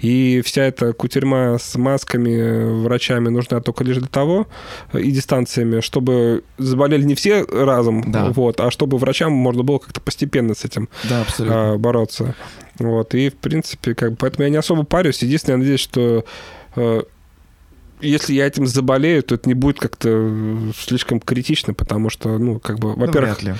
И 0.00 0.42
вся 0.44 0.64
эта 0.64 0.92
кутерьма 0.92 1.58
с 1.58 1.76
масками, 1.76 2.82
врачами 2.82 3.28
нужна 3.30 3.60
только 3.60 3.84
лишь 3.84 3.96
для 3.96 4.08
того, 4.08 4.46
э, 4.92 5.00
и 5.00 5.10
дистанциями, 5.10 5.80
чтобы 5.80 6.42
заболели 6.58 7.04
не 7.04 7.14
все 7.14 7.44
разом, 7.44 8.10
Да. 8.12 8.30
вот, 8.30 8.60
а 8.60 8.70
чтобы 8.70 8.98
врачам 8.98 9.32
можно 9.32 9.62
было 9.62 9.78
как-то 9.78 10.00
постепенно 10.00 10.54
с 10.54 10.64
этим 10.64 10.88
Да, 11.08 11.22
абсолютно. 11.22 11.72
а, 11.72 11.78
бороться. 11.78 12.34
Вот, 12.78 13.14
и, 13.14 13.30
в 13.30 13.34
принципе, 13.34 13.94
как 13.94 14.10
бы, 14.12 14.16
поэтому 14.16 14.44
я 14.44 14.50
не 14.50 14.56
особо 14.56 14.84
парюсь. 14.84 15.22
Единственное, 15.22 15.54
я 15.54 15.58
надеюсь, 15.58 15.80
что 15.80 16.24
э, 16.76 17.02
если 18.04 18.34
я 18.34 18.46
этим 18.46 18.66
заболею, 18.66 19.22
то 19.22 19.34
это 19.34 19.48
не 19.48 19.54
будет 19.54 19.78
как-то 19.80 20.08
э, 20.10 20.70
слишком 20.76 21.20
критично, 21.20 21.74
потому 21.74 22.10
что, 22.10 22.38
ну, 22.38 22.58
как 22.60 22.78
бы, 22.78 22.88
Ну, 22.90 23.06
во-первых, 23.06 23.42
ли. 23.42 23.54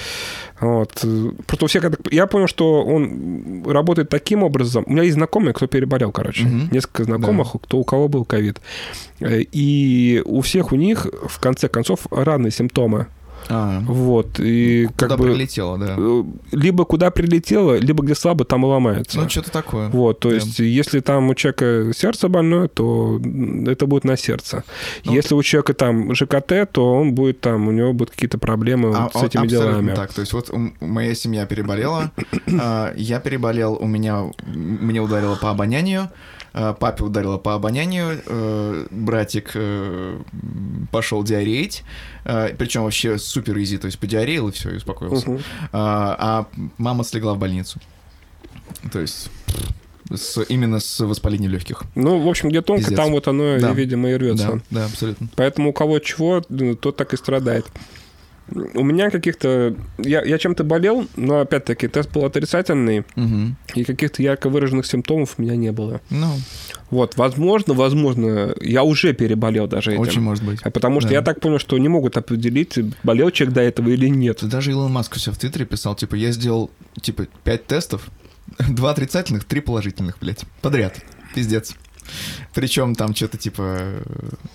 вот, 0.61 1.01
э, 1.03 1.31
просто 1.47 1.65
у 1.65 1.69
всех, 1.69 1.85
я 2.11 2.27
понял, 2.27 2.47
что 2.47 2.85
он 2.85 3.65
работает 3.67 4.09
таким 4.09 4.43
образом. 4.43 4.85
У 4.87 4.93
меня 4.93 5.03
есть 5.03 5.15
знакомые, 5.15 5.53
кто 5.55 5.67
переболел, 5.67 6.13
короче, 6.13 6.45
Мгм. 6.45 6.69
несколько 6.73 7.05
знакомых, 7.05 7.49
кто 7.63 7.79
у 7.79 7.85
кого 7.85 8.09
был 8.09 8.25
ковид, 8.25 8.61
Э, 9.21 9.41
и 9.41 10.23
у 10.25 10.41
всех 10.41 10.73
у 10.73 10.77
них 10.77 11.07
в 11.29 11.39
конце 11.41 11.69
концов 11.69 12.07
разные 12.11 12.51
симптомы, 12.51 13.07
А, 13.49 13.81
вот, 13.81 14.41
и 14.41 14.87
куда 14.87 15.09
как 15.09 15.19
бы 15.19 15.25
прилетело, 15.27 15.79
да. 15.79 15.95
э, 15.99 16.25
либо 16.53 16.85
куда 16.85 17.11
прилетело, 17.11 17.77
либо 17.79 18.03
где 18.05 18.15
слабо, 18.15 18.45
там 18.45 18.65
и 18.65 18.69
ломается. 18.69 19.21
Ну, 19.21 19.29
что-то 19.29 19.51
такое. 19.51 19.89
Вот, 19.91 20.21
то 20.21 20.29
Да. 20.31 20.37
есть, 20.37 20.59
если 20.59 21.01
там 21.01 21.29
у 21.29 21.35
человека 21.35 21.93
сердце 21.95 22.29
больное, 22.29 22.69
то 22.69 23.21
это 23.67 23.87
будет 23.87 24.05
на 24.05 24.17
сердце. 24.17 24.65
Ну. 25.05 25.13
если 25.13 25.35
у 25.35 25.43
человека 25.43 25.75
там 25.75 26.15
ЖКТ, 26.15 26.71
то 26.73 26.95
он 26.95 27.15
будет 27.15 27.41
там, 27.41 27.69
у 27.69 27.73
него 27.73 27.93
будут 27.93 28.13
какие-то 28.15 28.39
проблемы 28.39 28.93
А- 28.97 29.11
вот 29.13 29.23
с 29.23 29.27
этими 29.27 29.47
делами. 29.47 29.95
так. 29.95 30.13
То 30.13 30.21
есть 30.23 30.33
вот 30.33 30.51
моя 30.81 31.15
семья 31.15 31.47
переболела, 31.47 32.13
а, 32.61 32.93
я 32.97 33.21
переболел, 33.21 33.77
у 33.81 33.87
меня 33.87 34.25
мне 34.55 35.01
ударило 35.01 35.37
по 35.37 35.51
обонянию, 35.51 36.11
папе 36.55 37.05
ударило 37.05 37.37
по 37.39 37.55
обонянию, 37.55 38.23
э, 38.27 38.87
братик 38.91 39.51
э, 39.55 40.21
пошел 40.93 41.23
диареить, 41.25 41.83
причем 42.25 42.85
вообще 42.85 43.19
супер 43.19 43.59
изи, 43.59 43.77
то 43.79 43.87
есть 43.87 43.99
подиареил 43.99 44.49
и 44.49 44.53
все, 44.53 44.71
и 44.71 44.77
успокоился. 44.77 45.29
Мгм. 45.31 45.41
А 45.73 46.47
мама 46.79 47.05
слегла 47.05 47.35
в 47.35 47.39
больницу. 47.39 47.81
То 48.93 49.01
есть 49.01 49.31
с- 50.13 50.43
именно 50.49 50.81
с 50.81 51.01
воспалением 51.05 51.51
легких. 51.51 51.83
Ну, 51.95 52.21
в 52.21 52.29
общем, 52.29 52.49
где 52.51 52.61
тонко, 52.63 52.83
Пиздец. 52.83 52.97
там 52.99 53.11
вот 53.13 53.27
оно, 53.29 53.59
Да. 53.59 53.73
видимо, 53.73 54.11
и 54.11 54.15
рвется. 54.15 54.61
Да, 54.71 54.81
да, 54.81 54.85
абсолютно. 54.87 55.29
Поэтому 55.37 55.71
у 55.71 55.73
кого 55.73 55.99
чего, 55.99 56.41
тот 56.41 56.97
так 56.97 57.15
и 57.15 57.17
страдает. 57.17 57.67
У 58.75 58.83
меня 58.85 59.11
каких-то... 59.11 59.75
Я, 59.99 60.23
я 60.23 60.39
чем-то 60.39 60.65
болел, 60.65 61.07
но, 61.17 61.41
опять-таки, 61.41 61.89
тест 61.89 62.11
был 62.13 62.25
отрицательный, 62.27 63.05
Мгм. 63.17 63.57
и 63.75 63.85
каких-то 63.85 64.23
ярко 64.23 64.49
выраженных 64.51 64.85
симптомов 64.87 65.35
у 65.39 65.43
меня 65.43 65.57
не 65.57 65.73
было. 65.73 66.01
Ну, 66.11 66.27
Вот, 66.91 67.17
возможно, 67.17 67.73
возможно, 67.75 68.55
я 68.61 68.83
уже 68.85 69.15
переболел 69.15 69.67
даже 69.67 69.93
этим. 69.93 70.01
очень 70.03 70.21
может 70.21 70.45
быть. 70.45 70.61
А 70.63 70.71
Потому 70.71 71.01
что 71.01 71.09
Да. 71.09 71.15
я 71.17 71.23
так 71.23 71.41
понял, 71.41 71.59
что 71.59 71.79
не 71.79 71.89
могут 71.89 72.17
определить, 72.19 72.79
болел 73.03 73.31
человек 73.31 73.55
до 73.55 73.63
этого 73.63 73.89
или 73.89 74.09
нет. 74.09 74.41
Даже 74.43 74.71
Илон 74.73 74.93
Маск 74.93 75.17
у 75.17 75.19
себя 75.19 75.33
в 75.33 75.39
Твиттере 75.39 75.65
писал, 75.65 75.95
типа, 75.97 76.15
я 76.15 76.31
сделал, 76.31 76.71
типа, 77.01 77.27
пять 77.45 77.67
тестов, 77.67 78.09
два 78.69 78.91
отрицательных, 78.91 79.45
три 79.45 79.61
положительных, 79.61 80.19
блядь, 80.21 80.45
подряд. 80.61 81.01
Пиздец. 81.35 81.75
Причем 82.55 82.95
там 82.95 83.15
что-то 83.15 83.39
типа 83.39 84.03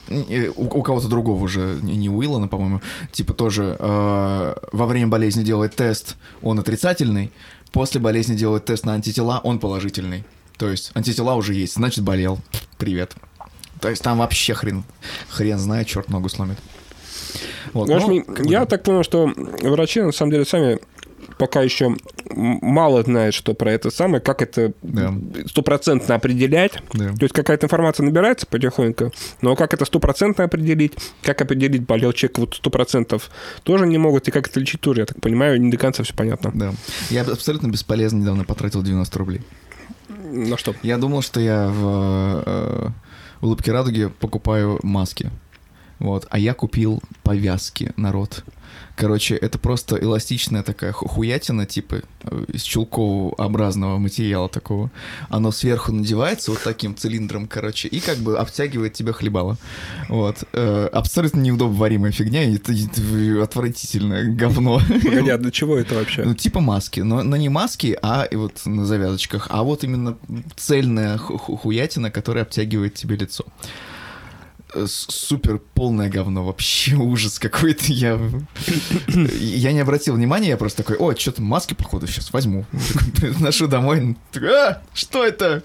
э, 0.08 0.52
у, 0.56 0.64
у 0.66 0.82
кого-то 0.82 1.08
другого 1.08 1.44
уже, 1.44 1.80
не, 1.82 1.96
не 1.96 2.10
у 2.10 2.24
Илона, 2.24 2.48
по-моему, 2.48 2.82
типа 3.12 3.34
тоже 3.34 3.76
э, 3.78 4.56
во 4.72 4.86
время 4.86 5.08
болезни 5.08 5.44
делает 5.44 5.76
тест, 5.76 6.16
он 6.42 6.60
отрицательный, 6.60 7.32
после 7.72 8.00
болезни 8.00 8.36
делает 8.36 8.66
тест 8.66 8.86
на 8.86 8.94
антитела, 8.94 9.42
он 9.44 9.60
положительный. 9.60 10.24
То 10.58 10.70
есть 10.70 10.92
антитела 10.94 11.36
уже 11.36 11.54
есть, 11.54 11.76
значит 11.76 12.04
болел. 12.04 12.40
Привет. 12.78 13.16
То 13.80 13.90
есть 13.90 14.04
там 14.04 14.18
вообще 14.20 14.54
хрен, 14.54 14.84
хрен 15.30 15.58
знает, 15.58 15.88
черт 15.88 16.10
ногу 16.10 16.30
сломит. 16.30 16.58
Вот, 17.74 17.88
Знаешь, 17.88 18.04
ну, 18.06 18.44
я 18.44 18.66
так 18.66 18.84
понял, 18.84 19.04
что 19.04 19.32
врачи 19.36 20.02
на 20.02 20.12
самом 20.12 20.32
деле 20.32 20.46
сами 20.46 20.80
пока 21.38 21.62
еще 21.62 21.96
мало 22.30 23.04
знает, 23.04 23.34
что 23.34 23.54
про 23.54 23.72
это 23.72 23.90
самое, 23.92 24.22
как 24.22 24.42
это 24.42 24.74
стопроцентно 25.48 26.16
определять. 26.16 26.74
Да. 26.94 27.14
То 27.14 27.24
есть 27.24 27.34
какая-то 27.34 27.66
информация 27.66 28.06
набирается 28.06 28.46
потихоньку, 28.46 29.12
но 29.42 29.56
как 29.56 29.74
это 29.74 29.86
стопроцентно 29.86 30.44
определить, 30.46 30.94
как 31.24 31.42
определить, 31.42 31.84
болел 31.84 32.14
человек 32.14 32.40
вот 32.40 32.56
сто 32.56 32.70
процентов, 32.70 33.30
тоже 33.64 33.88
не 33.88 33.98
могут, 33.98 34.28
и 34.28 34.32
как 34.32 34.48
это 34.48 34.60
лечить 34.60 34.82
тоже, 34.82 35.02
я 35.02 35.06
так 35.06 35.20
понимаю, 35.22 35.60
не 35.62 35.72
до 35.72 35.78
конца 35.78 36.04
все 36.04 36.14
понятно. 36.14 36.52
Да. 36.54 36.74
Я 37.10 37.22
абсолютно 37.22 37.68
бесполезно 37.68 38.18
недавно 38.18 38.44
потратил 38.44 38.84
90 38.84 39.20
рублей. 39.20 39.42
На 40.32 40.58
что? 40.58 40.76
Я 40.84 40.98
думал, 40.98 41.22
что 41.22 41.40
я 41.40 41.70
в 41.70 42.44
э, 42.46 42.88
улыбке 43.42 43.72
радуги 43.72 44.12
покупаю 44.20 44.80
маски. 44.84 45.32
Вот, 46.00 46.28
а 46.30 46.40
я 46.40 46.54
купил 46.54 47.02
повязки, 47.24 47.92
народ. 47.98 48.44
Короче, 49.00 49.36
это 49.36 49.58
просто 49.58 49.96
эластичная 49.96 50.62
такая 50.62 50.92
хуятина, 50.92 51.66
типа 51.66 52.02
э, 52.24 52.46
из 52.50 52.64
чулковообразного 52.64 53.98
материала 53.98 54.50
такого. 54.50 54.92
Оно 55.30 55.54
сверху 55.54 55.94
надевается 55.94 56.52
вот 56.52 56.62
таким 56.62 56.98
цилиндром, 56.98 57.48
короче, 57.48 57.88
и 57.88 58.02
как 58.02 58.18
бы 58.18 58.38
обтягивает 58.38 58.92
тебя 58.92 59.14
хлебало. 59.14 59.56
Вот. 60.10 60.44
Э, 60.52 60.90
абсолютно 60.92 61.40
неудобоваримая 61.40 62.12
фигня, 62.12 62.44
и 62.44 62.56
это, 62.58 62.74
это 62.74 63.42
отвратительное 63.42 64.26
говно. 64.26 64.82
Погоди, 65.06 65.30
а 65.30 65.38
для 65.38 65.52
чего 65.52 65.78
это 65.78 65.96
вообще? 65.96 66.26
Ну, 66.26 66.36
типа 66.36 66.60
маски. 66.60 67.00
Но, 67.00 67.24
но 67.24 67.38
не 67.38 67.48
маски, 67.48 67.98
а 68.02 68.28
и 68.30 68.36
вот 68.36 68.66
на 68.66 68.86
завязочках, 68.86 69.48
а 69.50 69.64
вот 69.64 69.86
именно 69.86 70.18
цельная 70.58 71.18
хуятина, 71.18 72.12
которая 72.12 72.44
обтягивает 72.44 72.96
тебе 72.96 73.16
лицо. 73.16 73.46
Э, 74.74 74.86
супер 74.88 75.60
полное 75.74 76.10
говно, 76.10 76.46
вообще 76.46 76.96
ужас 76.96 77.40
какой-то. 77.40 77.86
Я, 77.88 78.20
я 79.40 79.72
не 79.72 79.80
обратил 79.80 80.16
внимания, 80.16 80.50
я 80.50 80.58
просто 80.58 80.84
такой, 80.84 80.98
о, 80.98 81.16
что-то 81.16 81.42
маски, 81.42 81.74
походу, 81.74 82.08
сейчас 82.08 82.32
возьму. 82.32 82.66
Ношу 83.40 83.68
домой, 83.68 84.16
а, 84.36 84.82
что 84.94 85.26
это? 85.26 85.64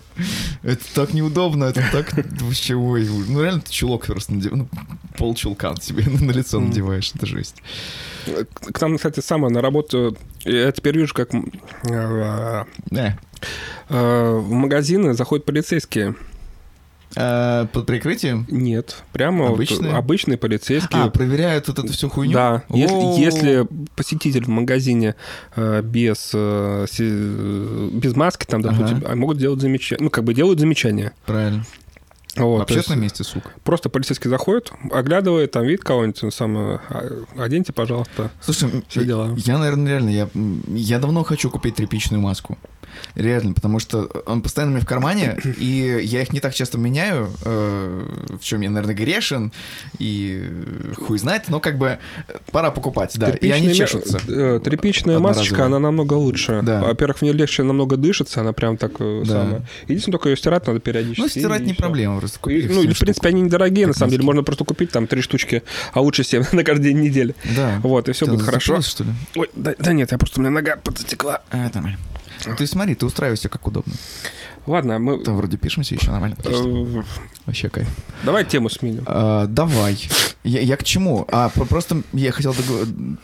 Это 0.62 0.82
так 0.94 1.12
неудобно, 1.12 1.64
это 1.64 1.84
так 1.92 2.14
вообще, 2.40 2.74
ой, 2.74 3.06
ну 3.28 3.42
реально 3.42 3.60
ты 3.60 3.70
чулок 3.70 4.06
просто 4.06 4.32
надеваешь, 4.32 4.58
ну, 4.58 4.68
пол 5.18 5.34
чулка 5.34 5.74
себе 5.80 6.04
на 6.04 6.30
лицо 6.30 6.60
надеваешь, 6.60 7.12
это 7.14 7.26
жесть. 7.26 7.56
К 8.54 8.80
нам, 8.80 8.96
кстати, 8.96 9.20
самое 9.20 9.52
на 9.52 9.60
работу, 9.60 10.16
я 10.44 10.72
теперь 10.72 10.96
вижу, 10.96 11.12
как 11.12 11.34
э, 11.34 12.64
э. 12.90 13.12
в 13.88 14.50
магазины 14.50 15.12
заходят 15.12 15.44
полицейские. 15.44 16.14
А, 17.16 17.66
под 17.66 17.86
прикрытием? 17.86 18.46
Нет, 18.50 19.02
прямо 19.12 19.48
обычные, 19.48 19.90
вот, 19.90 19.98
обычные 19.98 20.38
полицейские. 20.38 21.02
А, 21.02 21.10
проверяют 21.10 21.68
вот 21.68 21.78
эту 21.78 21.92
всю 21.92 22.08
хуйню? 22.08 22.34
Да. 22.34 22.62
Если, 22.70 23.20
если 23.20 23.68
посетитель 23.94 24.44
в 24.44 24.48
магазине 24.48 25.14
э, 25.56 25.82
без, 25.82 26.32
э, 26.34 26.86
без 27.92 28.16
маски, 28.16 28.46
там, 28.46 28.62
допустим, 28.62 29.02
ага. 29.04 29.16
могут 29.16 29.38
делать 29.38 29.60
замечания. 29.60 30.02
Ну, 30.02 30.10
как 30.10 30.24
бы 30.24 30.34
делают 30.34 30.60
замечания. 30.60 31.12
Правильно. 31.26 31.64
Вот, 32.36 32.58
в 32.58 32.62
общественном 32.62 33.02
месте, 33.02 33.22
сука. 33.22 33.50
Просто 33.62 33.88
полицейский 33.88 34.28
заходит, 34.28 34.72
оглядывает, 34.90 35.52
там 35.52 35.64
вид 35.64 35.84
кого-нибудь, 35.84 36.20
ну, 36.22 36.30
самое, 36.32 36.80
а, 36.88 37.24
оденьте, 37.38 37.72
пожалуйста. 37.72 38.30
Слушай, 38.40 38.82
все 38.88 39.04
дела. 39.04 39.32
Я, 39.36 39.58
наверное, 39.58 39.92
реально, 39.92 40.10
я, 40.10 40.28
я 40.68 40.98
давно 40.98 41.22
хочу 41.22 41.48
купить 41.48 41.76
тряпичную 41.76 42.20
маску. 42.20 42.58
Реально, 43.14 43.54
потому 43.54 43.78
что 43.78 44.04
он 44.26 44.42
постоянно 44.42 44.72
у 44.72 44.74
меня 44.74 44.84
в 44.84 44.88
кармане, 44.88 45.38
и 45.58 46.00
я 46.02 46.22
их 46.22 46.32
не 46.32 46.40
так 46.40 46.54
часто 46.54 46.78
меняю, 46.78 47.30
э, 47.44 48.36
в 48.40 48.44
чем 48.44 48.60
я, 48.60 48.70
наверное, 48.70 48.94
грешен, 48.94 49.52
и 49.98 50.42
хуй 50.96 51.18
знает, 51.18 51.44
но 51.48 51.60
как 51.60 51.78
бы 51.78 51.98
пора 52.50 52.70
покупать, 52.70 53.12
да, 53.16 53.30
Тряпичная, 53.30 53.58
и 53.58 53.62
они 53.62 53.74
чешутся. 53.74 54.20
Э, 54.28 54.60
тряпичная 54.62 55.18
масочка, 55.18 55.66
она 55.66 55.78
намного 55.78 56.14
лучше. 56.14 56.60
Да. 56.62 56.82
Во-первых, 56.82 57.18
в 57.18 57.22
ней 57.22 57.32
легче 57.32 57.62
намного 57.62 57.96
дышится, 57.96 58.40
она 58.40 58.52
прям 58.52 58.76
так 58.76 58.92
э, 58.98 59.22
да. 59.26 59.32
самая. 59.32 59.68
Единственное, 59.86 60.18
только 60.18 60.28
ее 60.30 60.36
стирать 60.36 60.66
надо 60.66 60.80
периодически. 60.80 61.20
Ну, 61.20 61.28
стирать 61.28 61.62
не 61.62 61.74
проблема, 61.74 62.18
просто 62.18 62.38
купить. 62.38 62.70
Ну, 62.70 62.82
в 62.82 62.98
принципе, 62.98 63.28
они 63.28 63.42
недорогие, 63.42 63.86
на 63.86 63.94
самом 63.94 64.10
деле, 64.10 64.24
можно 64.24 64.42
просто 64.42 64.64
купить 64.64 64.90
там 64.90 65.06
три 65.06 65.22
штучки, 65.22 65.62
а 65.92 66.00
лучше 66.00 66.24
семь 66.24 66.44
на 66.52 66.64
каждый 66.64 66.84
день 66.84 67.00
недели. 67.00 67.34
Да. 67.56 67.80
Вот, 67.82 68.08
и 68.08 68.12
все 68.12 68.26
будет 68.26 68.42
хорошо. 68.42 68.80
что 68.80 69.04
ли? 69.04 69.10
Ой, 69.36 69.50
да, 69.54 69.74
да 69.78 69.92
нет, 69.92 70.12
я 70.12 70.18
просто, 70.18 70.40
у 70.40 70.42
меня 70.42 70.50
нога 70.50 70.76
подзатекла. 70.76 71.42
А, 71.50 71.70
нормально. 71.72 71.98
Ты 72.56 72.66
смотри, 72.66 72.94
ты 72.94 73.06
устраивайся 73.06 73.48
как 73.48 73.66
удобно. 73.66 73.92
Ладно, 74.66 74.98
мы... 74.98 75.22
Там 75.22 75.36
вроде 75.36 75.56
пишемся 75.56 75.94
еще 75.94 76.10
нормально. 76.10 76.36
Э, 76.44 77.02
Вообще 77.46 77.68
кайф. 77.68 77.88
Давай 78.22 78.44
тему 78.46 78.70
сменим. 78.70 79.04
А, 79.06 79.46
давай. 79.46 79.98
Я, 80.42 80.60
я 80.60 80.76
к 80.78 80.84
чему? 80.84 81.26
А, 81.30 81.50
просто 81.50 82.02
я 82.14 82.32
хотел 82.32 82.54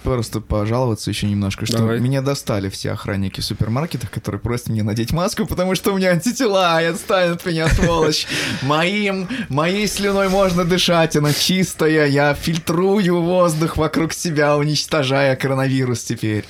просто 0.02 0.40
пожаловаться 0.40 1.10
еще 1.10 1.26
немножко, 1.26 1.64
что 1.64 1.78
давай. 1.78 2.00
меня 2.00 2.20
достали 2.20 2.68
все 2.68 2.92
охранники 2.92 3.40
в 3.40 3.44
супермаркетах, 3.44 4.10
которые 4.10 4.40
просят 4.40 4.68
мне 4.68 4.82
надеть 4.82 5.12
маску, 5.12 5.46
потому 5.46 5.74
что 5.74 5.92
у 5.92 5.96
меня 5.96 6.10
антитела, 6.10 6.82
и 6.82 6.86
отстань 6.86 7.30
от 7.30 7.46
меня, 7.46 7.68
сволочь. 7.68 8.26
Моим, 8.62 9.26
моей 9.48 9.86
слюной 9.88 10.28
можно 10.28 10.64
дышать, 10.66 11.16
она 11.16 11.32
чистая, 11.32 12.06
я 12.06 12.34
фильтрую 12.34 13.22
воздух 13.22 13.78
вокруг 13.78 14.12
себя, 14.12 14.56
уничтожая 14.58 15.36
коронавирус 15.36 16.04
теперь. 16.04 16.44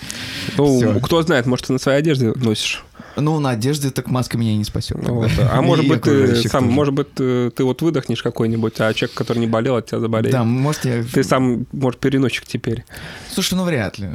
Ну, 0.57 0.99
кто 1.01 1.23
знает, 1.23 1.47
может, 1.47 1.67
ты 1.67 1.73
на 1.73 1.79
своей 1.79 1.99
одежде 1.99 2.33
носишь. 2.35 2.83
Ну, 3.17 3.41
на 3.41 3.51
одежде 3.51 3.91
так 3.91 4.09
маска 4.09 4.39
меня 4.39 4.57
не 4.57 4.65
спасет. 4.65 4.99
Вот. 5.01 5.31
А 5.39 5.61
может 5.63 5.87
быть, 5.89 6.03
ты 6.03 6.37
сам, 6.49 6.65
может 6.69 6.95
быть, 6.95 7.13
ты, 7.15 7.51
ты 7.51 7.65
вот 7.65 7.83
выдохнешь 7.83 8.23
какой-нибудь, 8.23 8.75
а 8.81 8.93
человек, 8.95 9.17
который 9.17 9.39
не 9.39 9.47
болел, 9.47 9.77
от 9.77 9.87
тебя 9.87 10.01
заболеет. 10.01 10.33
Да, 10.33 10.45
может, 10.45 10.85
я... 10.85 11.03
Ты 11.03 11.25
сам, 11.25 11.67
может, 11.73 12.01
переносчик 12.01 12.47
теперь. 12.47 12.85
Слушай, 13.31 13.55
ну 13.55 13.65
вряд 13.65 13.99
ли. 13.99 14.11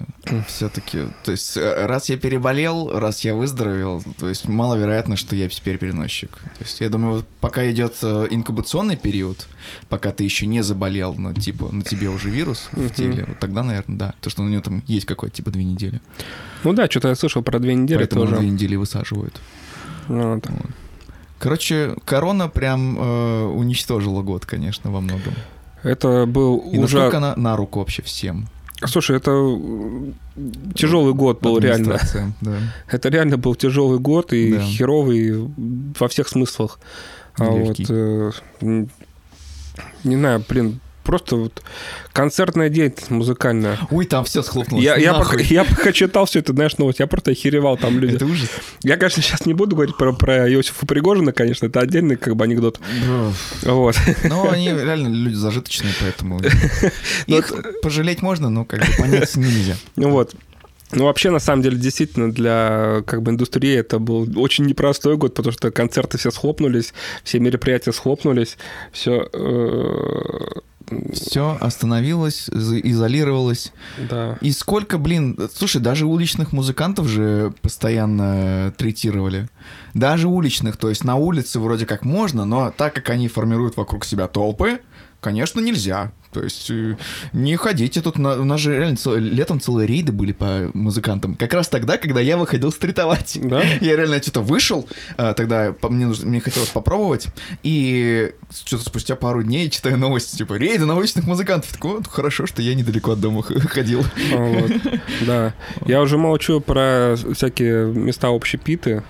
Все-таки, 0.48 1.08
то 1.24 1.32
есть, 1.32 1.58
э, 1.58 1.86
раз 1.86 2.10
я 2.10 2.18
переболел, 2.18 2.92
раз 2.98 3.22
я 3.22 3.36
выздоровел, 3.36 4.04
то 4.18 4.30
есть, 4.30 4.48
маловероятно, 4.48 5.16
что 5.16 5.36
я 5.36 5.50
теперь 5.50 5.78
переносчик. 5.78 6.32
То 6.32 6.64
есть, 6.64 6.82
я 6.82 6.90
думаю, 6.90 7.18
вот 7.18 7.26
пока 7.40 7.70
идет 7.72 7.96
э, 8.02 8.28
инкубационный 8.30 8.98
период, 8.98 9.48
пока 9.90 10.12
ты 10.12 10.24
еще 10.24 10.46
не 10.46 10.62
заболел, 10.62 11.14
но 11.16 11.34
типа 11.34 11.70
на 11.72 11.84
тебе 11.84 12.10
уже 12.10 12.30
вирус 12.30 12.70
в 12.72 12.90
теле, 12.90 13.26
вот 13.28 13.40
тогда, 13.40 13.64
наверное, 13.64 13.98
да. 13.98 14.14
То, 14.22 14.30
что 14.30 14.44
у 14.44 14.48
него 14.48 14.62
там 14.62 14.84
есть 14.88 15.06
какое-то 15.06 15.36
типа 15.36 15.52
две 15.52 15.64
недели. 15.64 16.02
Ну 16.64 16.74
да, 16.74 16.88
что-то 16.88 17.10
я 17.10 17.16
слышал 17.16 17.42
про 17.42 17.60
две 17.60 17.76
недели 17.76 18.00
Поэтому 18.00 18.22
тоже. 18.26 18.38
две 18.38 18.50
недели 18.50 18.76
высаживают. 18.76 19.40
Вот. 20.08 20.46
Вот. 20.48 20.72
Короче, 21.40 21.96
корона 22.06 22.48
прям 22.48 22.98
э, 22.98 23.44
уничтожила 23.46 24.22
год, 24.22 24.46
конечно, 24.46 24.92
во 24.92 25.02
многом. 25.02 25.34
Это 25.84 26.26
был 26.26 26.58
И 26.58 26.78
уже... 26.80 26.82
насколько 26.82 27.18
она 27.18 27.36
на 27.36 27.56
руку 27.56 27.80
вообще 27.80 28.02
всем? 28.02 28.48
Слушай, 28.84 29.18
это 29.18 29.32
тяжелый 30.74 31.14
год 31.14 31.42
был 31.42 31.60
реально. 31.60 32.00
Да. 32.42 32.58
Это 32.90 33.10
реально 33.10 33.38
был 33.38 33.56
тяжелый 33.56 34.00
год 34.00 34.34
и 34.34 34.54
да. 34.54 34.62
херовый 34.62 35.50
во 36.00 36.08
всех 36.08 36.28
смыслах. 36.28 36.80
А 37.38 37.46
вот, 37.46 37.80
э, 37.90 38.32
не 40.04 40.16
знаю, 40.16 40.44
блин, 40.48 40.80
просто 41.06 41.36
вот 41.38 41.62
концертная 42.12 42.70
деятельность 42.70 43.12
музыкальная. 43.12 43.78
Ой, 43.92 44.06
там 44.06 44.26
все 44.26 44.42
схлопнулось. 44.42 44.84
Я, 44.84 44.98
я, 44.98 45.14
пока, 45.14 45.38
я 45.38 45.64
пока 45.64 45.94
читал 45.94 46.26
все 46.26 46.40
это, 46.40 46.52
знаешь, 46.52 46.78
новость, 46.78 47.00
я 47.00 47.08
просто 47.08 47.32
охеревал 47.32 47.78
там 47.78 48.00
люди. 48.00 48.16
Это 48.16 48.26
ужас. 48.26 48.50
Я, 48.82 48.98
конечно, 48.98 49.22
сейчас 49.22 49.46
не 49.46 49.54
буду 49.54 49.76
говорить 49.76 49.96
про, 49.96 50.12
про 50.14 50.52
Иосифа 50.52 50.86
Пригожина, 50.86 51.32
конечно, 51.32 51.68
это 51.68 51.80
отдельный 51.80 52.18
как 52.18 52.36
бы 52.36 52.44
анекдот. 52.44 52.80
вот. 53.64 53.96
Но 54.24 54.50
они 54.50 54.70
реально 54.70 55.08
люди 55.08 55.36
зажиточные, 55.36 55.94
поэтому 56.02 56.42
их 57.28 57.54
пожалеть 57.82 58.22
можно, 58.22 58.50
но 58.50 58.66
как 58.66 58.82
бы 58.82 58.88
понять 58.98 59.36
нельзя. 59.36 59.76
Ну 59.96 60.10
вот. 60.10 60.34
Ну, 60.96 61.06
вообще, 61.06 61.30
на 61.30 61.40
самом 61.40 61.62
деле, 61.62 61.78
действительно, 61.78 62.32
для 62.32 63.04
как 63.06 63.22
бы 63.22 63.32
индустрии 63.32 63.76
это 63.76 64.00
был 64.00 64.28
очень 64.40 64.66
непростой 64.66 65.18
год, 65.18 65.36
потому 65.36 65.52
что 65.52 65.70
концерты 65.70 66.18
все 66.18 66.32
схлопнулись, 66.32 66.94
все 67.24 67.40
мероприятия 67.40 67.92
схлопнулись, 67.92 68.58
все 68.94 69.30
э, 69.34 70.60
все 71.14 71.58
остановилось, 71.60 72.50
изолировалось. 72.50 73.74
Да. 74.10 74.38
И 74.42 74.52
сколько, 74.52 74.98
блин, 74.98 75.38
слушай, 75.54 75.82
даже 75.82 76.06
уличных 76.06 76.52
музыкантов 76.52 77.08
же 77.08 77.54
постоянно 77.62 78.74
третировали. 78.78 79.50
Даже 79.94 80.28
уличных, 80.28 80.78
то 80.78 80.90
есть 80.90 81.04
на 81.04 81.16
улице 81.16 81.60
вроде 81.60 81.86
как 81.86 82.04
можно, 82.04 82.46
но 82.46 82.72
так 82.76 82.94
как 82.94 83.10
они 83.10 83.28
формируют 83.28 83.78
вокруг 83.78 84.06
себя 84.06 84.28
толпы, 84.28 84.80
конечно, 85.26 85.60
нельзя. 85.60 86.12
То 86.32 86.44
есть 86.44 86.70
э, 86.70 86.98
не 87.34 87.56
ходите 87.56 88.00
тут. 88.02 88.20
На, 88.20 88.40
у 88.40 88.44
нас 88.44 88.60
же 88.60 88.78
реально 88.78 88.96
цел, 88.96 89.16
летом 89.16 89.60
целые 89.60 89.88
рейды 89.88 90.12
были 90.12 90.34
по 90.34 90.70
музыкантам. 90.76 91.34
Как 91.34 91.52
раз 91.56 91.68
тогда, 91.68 91.98
когда 91.98 92.22
я 92.22 92.38
выходил 92.38 92.72
стритовать. 92.72 93.40
Да? 93.42 93.64
Я 93.82 93.96
реально 93.96 94.22
что-то 94.22 94.42
вышел, 94.42 94.88
а, 95.18 95.34
тогда 95.34 95.74
мне, 95.82 96.06
мне 96.06 96.40
хотелось 96.42 96.70
попробовать, 96.70 97.28
и 97.64 98.34
что-то 98.54 98.84
спустя 98.84 99.16
пару 99.16 99.42
дней 99.42 99.68
читаю 99.72 99.98
новости, 99.98 100.38
типа, 100.38 100.54
рейды 100.54 100.86
научных 100.86 101.26
музыкантов. 101.26 101.72
Такой, 101.74 101.98
вот, 101.98 102.08
хорошо, 102.08 102.46
что 102.46 102.62
я 102.62 102.76
недалеко 102.76 103.14
от 103.14 103.20
дома 103.20 103.42
ходил. 103.42 104.04
Вот. 104.32 104.72
Да. 105.26 105.56
Я 105.88 106.02
уже 106.02 106.20
молчу 106.20 106.62
про 106.62 107.16
всякие 107.34 107.88
места 107.88 108.28
общепиты, 108.28 109.04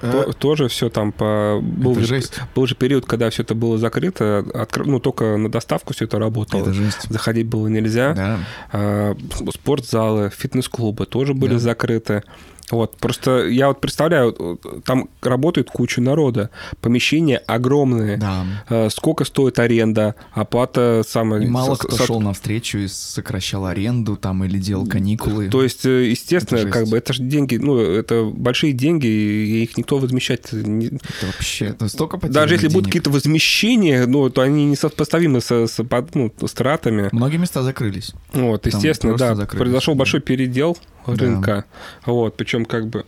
То- 0.00 0.32
тоже 0.32 0.68
все 0.68 0.88
там 0.88 1.12
по... 1.12 1.58
Был 1.62 1.92
Это 1.92 2.00
же, 2.00 2.06
жесть. 2.06 2.40
был 2.54 2.66
же 2.66 2.74
период, 2.74 3.06
когда 3.06 3.28
все 3.30 3.42
это 3.42 3.54
было 3.54 3.76
закрыто, 3.78 4.44
откр- 4.54 4.84
ну, 4.86 4.98
только 5.00 5.36
на 5.36 5.50
доставку 5.50 5.92
все 5.94 6.06
это 6.06 6.18
работало. 6.18 6.62
Это 6.62 6.72
жесть. 6.72 7.06
Заходить 7.10 7.46
было 7.46 7.68
нельзя. 7.68 8.14
Да. 8.14 8.38
А, 8.72 9.16
спортзалы, 9.54 10.30
фитнес-клубы 10.30 11.06
тоже 11.06 11.34
были 11.34 11.52
Да. 11.54 11.58
закрыты. 11.58 12.22
Вот, 12.70 12.96
просто 12.98 13.46
я 13.48 13.68
вот 13.68 13.80
представляю, 13.80 14.34
вот, 14.38 14.84
там 14.84 15.08
работает 15.22 15.70
куча 15.70 16.00
народа, 16.00 16.50
помещения 16.80 17.38
огромные. 17.38 18.16
Да. 18.16 18.44
А, 18.68 18.88
Сколько 18.90 19.24
стоит 19.24 19.58
аренда, 19.58 20.14
оплата 20.32 21.02
самая... 21.06 21.42
И 21.42 21.46
мало 21.46 21.74
со- 21.74 21.86
кто 21.86 21.96
со- 21.96 22.06
шел 22.06 22.20
навстречу 22.20 22.78
и 22.78 22.88
сокращал 22.88 23.66
аренду 23.66 24.16
там 24.16 24.44
или 24.44 24.58
делал 24.58 24.86
каникулы. 24.86 25.48
То 25.48 25.62
есть, 25.62 25.84
э, 25.86 26.08
естественно, 26.10 26.58
Это 26.60 26.70
как 26.70 26.88
бы 26.88 26.96
это 26.96 27.12
же 27.12 27.22
деньги, 27.22 27.56
ну, 27.56 27.78
это 27.78 28.24
большие 28.24 28.72
деньги, 28.72 29.06
и 29.06 29.62
их 29.64 29.76
никто 29.76 29.98
возмещать 29.98 30.52
не, 30.52 30.86
Это 30.86 31.26
вообще 31.26 31.66
это 31.66 31.88
столько 31.88 32.18
Даже 32.28 32.54
если 32.54 32.66
будут 32.68 32.84
денег. 32.84 32.86
какие-то 32.86 33.10
возмещения, 33.10 34.06
ну, 34.06 34.28
то 34.30 34.42
они 34.42 34.66
не 34.66 34.76
сопоставимы 34.76 35.40
со, 35.40 35.66
с 35.66 35.82
под- 35.84 36.14
ну, 36.14 36.32
с 36.46 36.52
тратами. 36.52 37.08
Многие 37.12 37.38
места 37.38 37.62
закрылись. 37.62 38.12
Вот, 38.32 38.62
Там 38.62 38.72
естественно, 38.72 39.12
просто 39.12 39.28
да, 39.28 39.34
закрылись, 39.34 39.60
произошел 39.62 39.94
да. 39.94 39.98
большой 39.98 40.20
передел 40.20 40.76
Да. 41.06 41.14
рынка. 41.14 41.64
Вот, 42.06 42.36
причем 42.36 42.59
как 42.64 42.88
бы... 42.88 43.04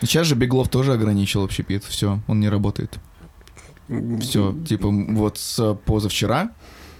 Сейчас 0.00 0.26
же 0.26 0.34
Беглов 0.34 0.68
тоже 0.68 0.92
ограничил 0.94 1.44
общепит. 1.44 1.84
Все, 1.84 2.20
он 2.26 2.40
не 2.40 2.48
работает. 2.48 2.98
Все, 4.20 4.54
типа, 4.66 4.88
вот 4.88 5.36
с 5.38 5.74
позавчера, 5.84 6.50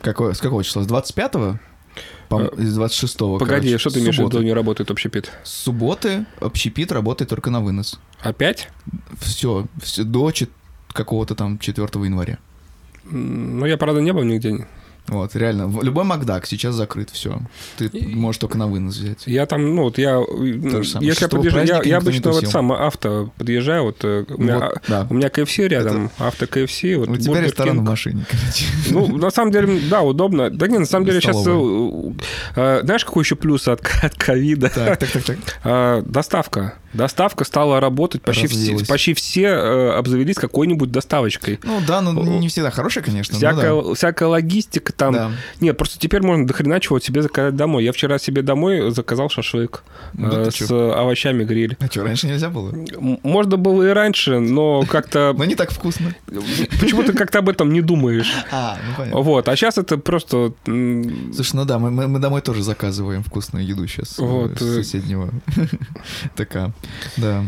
какое, 0.03 0.34
с 0.34 0.41
какого 0.41 0.64
числа? 0.64 0.82
С 0.82 0.86
25-го? 0.86 1.59
По- 2.28 2.43
Э, 2.43 2.62
Из 2.62 2.78
26-го, 2.78 3.38
Погоди, 3.38 3.68
короче, 3.68 3.78
что 3.78 3.91
ты 3.91 4.01
имеешь 4.01 4.16
в 4.18 4.20
виду, 4.24 4.41
не 4.43 4.53
работает 4.53 4.91
общепит? 4.91 5.32
С 5.45 5.51
субботы 5.51 6.26
общепит 6.41 6.93
работает 6.93 7.28
только 7.30 7.51
на 7.51 7.61
вынос. 7.61 7.99
Опять? 8.20 8.68
Все, 9.20 9.66
все 9.82 10.05
до 10.05 10.30
какого-то 10.93 11.34
там 11.34 11.59
4 11.59 11.88
января. 12.05 12.38
Ну, 13.05 13.66
я, 13.66 13.76
правда, 13.76 14.01
не 14.01 14.12
был 14.12 14.22
нигде. 14.22 14.66
Вот, 15.11 15.36
реально. 15.36 15.70
Любой 15.82 16.04
Макдак 16.04 16.46
сейчас 16.46 16.74
закрыт, 16.74 17.11
все. 17.11 17.40
Ты 17.76 17.86
И- 17.86 18.14
можешь 18.14 18.38
только 18.38 18.56
на 18.56 18.66
вынос 18.66 18.96
взять. 18.96 19.22
Я 19.26 19.46
там, 19.46 19.74
ну, 19.74 19.82
вот 19.82 19.98
я... 19.98 20.20
Самое. 20.84 21.08
Если 21.08 21.24
я 21.24 21.28
подъезжаю, 21.28 21.66
я, 21.66 21.80
я 21.84 21.98
обычно 21.98 22.30
вот 22.32 22.46
сам 22.46 22.72
авто 22.72 23.30
подъезжаю, 23.36 23.84
вот 23.84 23.98
э, 24.04 24.24
у 24.28 24.40
меня, 24.42 24.58
Вот, 24.58 24.78
да. 24.88 25.06
у 25.11 25.14
меня 25.14 25.28
KFC 25.28 25.68
рядом, 25.68 26.11
авто 26.18 26.46
KFC, 26.46 26.96
вот 26.96 27.08
У 27.08 27.16
тебя 27.16 27.34
Burger 27.34 27.44
ресторан 27.44 27.78
King. 27.78 27.80
в 27.80 27.84
машине, 27.84 28.24
короче. 28.30 28.64
Ну, 28.90 29.16
на 29.16 29.30
самом 29.30 29.52
деле, 29.52 29.80
да, 29.90 30.02
удобно. 30.02 30.50
Да 30.50 30.66
не, 30.68 30.78
на 30.78 30.86
самом 30.86 31.06
деле 31.06 31.20
сейчас... 31.20 31.40
Столовая. 31.40 32.14
знаешь, 32.54 33.04
какой 33.04 33.22
еще 33.24 33.36
плюс 33.36 33.68
от, 33.68 33.80
от 34.02 34.14
ковида? 34.14 34.70
Так, 34.74 34.98
так, 34.98 35.11
так, 35.11 35.22
так. 35.24 35.36
А, 35.64 36.02
доставка. 36.02 36.74
Доставка 36.93 37.45
стала 37.45 37.80
работать. 37.80 38.22
Почти 38.22 38.47
все, 38.47 38.76
почти 38.86 39.14
все 39.14 39.43
э, 39.45 39.91
обзавелись 39.93 40.36
какой-нибудь 40.36 40.91
доставочкой. 40.91 41.61
Ну 41.62 41.80
да, 41.86 42.01
ну 42.01 42.38
не 42.38 42.49
всегда 42.49 42.70
хорошая, 42.70 43.05
конечно. 43.05 43.32
но 43.34 43.38
Всякая, 43.38 43.82
да. 43.82 43.95
всякая 43.95 44.28
логистика 44.28 44.93
там. 44.93 45.12
Да. 45.14 45.30
Нет, 45.61 45.76
просто 45.76 45.99
теперь 45.99 46.22
можно 46.22 46.47
дохрена 46.47 46.80
чего 46.80 46.99
себе 46.99 47.22
заказать 47.22 47.57
домой. 47.57 47.84
Я 47.84 47.93
вчера 47.93 48.18
себе 48.18 48.43
домой 48.43 48.91
заказал 48.91 49.28
шашлык 49.28 49.82
Да 50.14 50.43
э, 50.43 50.45
ты 50.47 50.51
с 50.51 50.55
чё? 50.55 50.93
овощами 50.93 51.45
гриль. 51.45 51.76
А 51.80 51.86
что, 51.86 52.03
раньше 52.03 52.26
нельзя 52.26 52.49
было? 52.51 52.74
Можно 53.22 53.57
было 53.57 53.84
и 53.88 53.93
раньше, 53.93 54.41
но 54.41 54.84
как-то 54.84 55.34
Но 55.38 55.45
не 55.45 55.55
так 55.55 55.70
вкусно. 55.70 56.14
почему-то 56.80 57.12
как-то 57.12 57.38
об 57.38 57.49
этом 57.49 57.72
не 57.72 57.80
думаешь. 57.82 58.32
А, 58.53 58.76
ну 58.84 58.95
понятно. 58.97 59.20
Вот, 59.20 59.49
а 59.49 59.55
сейчас 59.57 59.78
это 59.78 59.97
просто 59.97 60.53
Слушай, 60.64 61.55
ну 61.55 61.64
да, 61.64 61.78
мы, 61.78 61.91
мы, 61.91 62.09
мы 62.09 62.18
домой 62.18 62.41
тоже 62.43 62.62
заказываем 62.62 63.22
вкусную 63.22 63.64
еду 63.64 63.86
сейчас 63.86 64.18
Вот, 64.18 64.59
с 64.59 64.62
э. 64.62 64.74
соседнего. 64.82 65.30
Такая, 66.36 66.72
да. 67.16 67.44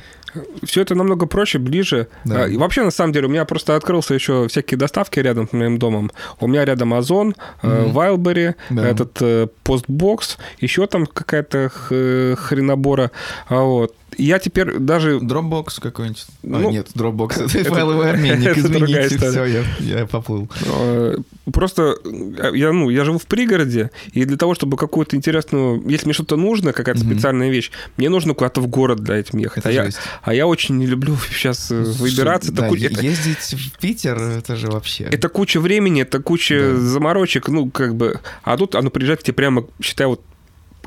все 0.64 0.80
это 0.82 0.94
намного 0.94 1.26
проще, 1.26 1.58
ближе. 1.58 2.08
Да. 2.24 2.44
А, 2.44 2.48
И 2.48 2.56
вообще, 2.56 2.82
на 2.84 2.90
самом 2.90 3.12
деле, 3.12 3.26
у 3.26 3.30
меня 3.30 3.44
просто 3.44 3.76
открылся 3.76 4.14
еще 4.14 4.48
всякие 4.48 4.78
доставки 4.78 5.20
рядом 5.20 5.48
с 5.48 5.52
моим 5.52 5.78
домом. 5.78 6.10
У 6.40 6.46
меня 6.46 6.64
рядом 6.64 6.94
Озон, 6.94 7.34
э. 7.62 7.90
Wildberry, 7.92 8.54
Да. 8.70 8.88
этот 8.88 9.18
э, 9.20 9.48
Postbox, 9.64 10.38
еще 10.58 10.86
там 10.86 11.06
какая-то 11.06 11.68
х- 11.68 12.36
хренобора. 12.36 13.10
А 13.48 13.60
вот. 13.62 13.94
Я 14.18 14.38
теперь 14.38 14.78
даже... 14.78 15.18
Dropbox 15.18 15.80
какой-нибудь. 15.80 16.24
А, 16.28 16.46
Ну, 16.46 16.70
нет, 16.70 16.88
Dropbox. 16.94 17.56
Это 17.60 17.70
файловый 17.70 18.10
обменник, 18.12 18.56
извините, 18.58 19.16
все, 19.18 19.44
я, 19.44 19.64
я 19.80 20.06
поплыл. 20.06 20.48
э, 20.66 21.16
Просто 21.52 21.96
э, 22.04 22.50
я, 22.54 22.72
ну, 22.72 22.88
я 22.90 23.04
живу 23.04 23.18
в 23.18 23.26
пригороде, 23.26 23.90
и 24.12 24.24
для 24.24 24.36
того, 24.36 24.54
чтобы 24.54 24.76
какую-то 24.76 25.16
интересную... 25.16 25.82
Если 25.88 26.06
мне 26.06 26.14
что-то 26.14 26.36
нужно, 26.36 26.72
какая-то 26.72 27.04
Мгм. 27.04 27.12
специальная 27.14 27.50
вещь, 27.50 27.70
мне 27.96 28.08
нужно 28.08 28.34
куда-то 28.34 28.60
в 28.60 28.66
город 28.68 29.00
для 29.00 29.16
этим 29.16 29.38
ехать. 29.38 29.58
Это 29.58 29.68
а, 29.68 29.72
я, 29.72 29.84
жесть. 29.84 29.98
а 30.22 30.34
я 30.34 30.46
очень 30.46 30.76
не 30.78 30.86
люблю 30.86 31.16
сейчас 31.30 31.70
э, 31.70 31.74
выбираться. 31.82 32.52
Да, 32.52 32.66
это, 32.66 32.68
ку- 32.70 32.74
е- 32.76 32.88
это- 32.88 33.00
ездить 33.02 33.54
в 33.54 33.78
Питер, 33.78 34.18
это 34.20 34.56
же 34.56 34.68
вообще... 34.68 35.04
Это 35.04 35.28
куча 35.28 35.60
времени, 35.60 36.02
это 36.02 36.20
куча 36.20 36.72
Да. 36.74 36.76
заморочек, 36.80 37.48
ну, 37.48 37.70
как 37.70 37.94
бы... 37.96 38.20
А 38.42 38.56
тут 38.56 38.74
оно 38.74 38.90
приезжает 38.90 39.20
к 39.20 39.22
тебе 39.24 39.34
прямо, 39.34 39.64
считай, 39.82 40.06
вот 40.06 40.20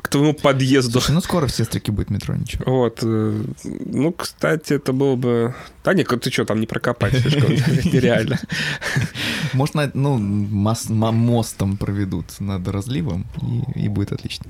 к 0.06 0.08
твоему 0.10 0.34
подъезду. 0.34 0.92
Слушай, 1.00 1.12
ну 1.12 1.20
скоро 1.20 1.46
в 1.46 1.50
Сестрике 1.52 1.92
будет 1.92 2.10
метро, 2.10 2.34
ничего. 2.34 2.64
Вот. 2.66 2.98
э, 3.02 3.42
Ну, 3.64 4.12
кстати, 4.12 4.74
это 4.74 4.92
было 4.92 5.16
бы... 5.16 5.54
Да 5.84 5.94
нет, 5.94 6.08
ты 6.22 6.30
что, 6.30 6.44
там 6.44 6.60
не 6.60 6.66
прокопать 6.66 7.12
нереально. 7.92 8.38
Может, 9.52 9.74
на- 9.74 9.90
ну, 9.94 10.18
мос- 10.18 10.90
мо- 10.92 11.12
мостом 11.12 11.76
проведут 11.76 12.26
над 12.40 12.66
разливом, 12.68 13.26
и 13.74 13.88
будет 13.88 14.12
отлично. 14.12 14.46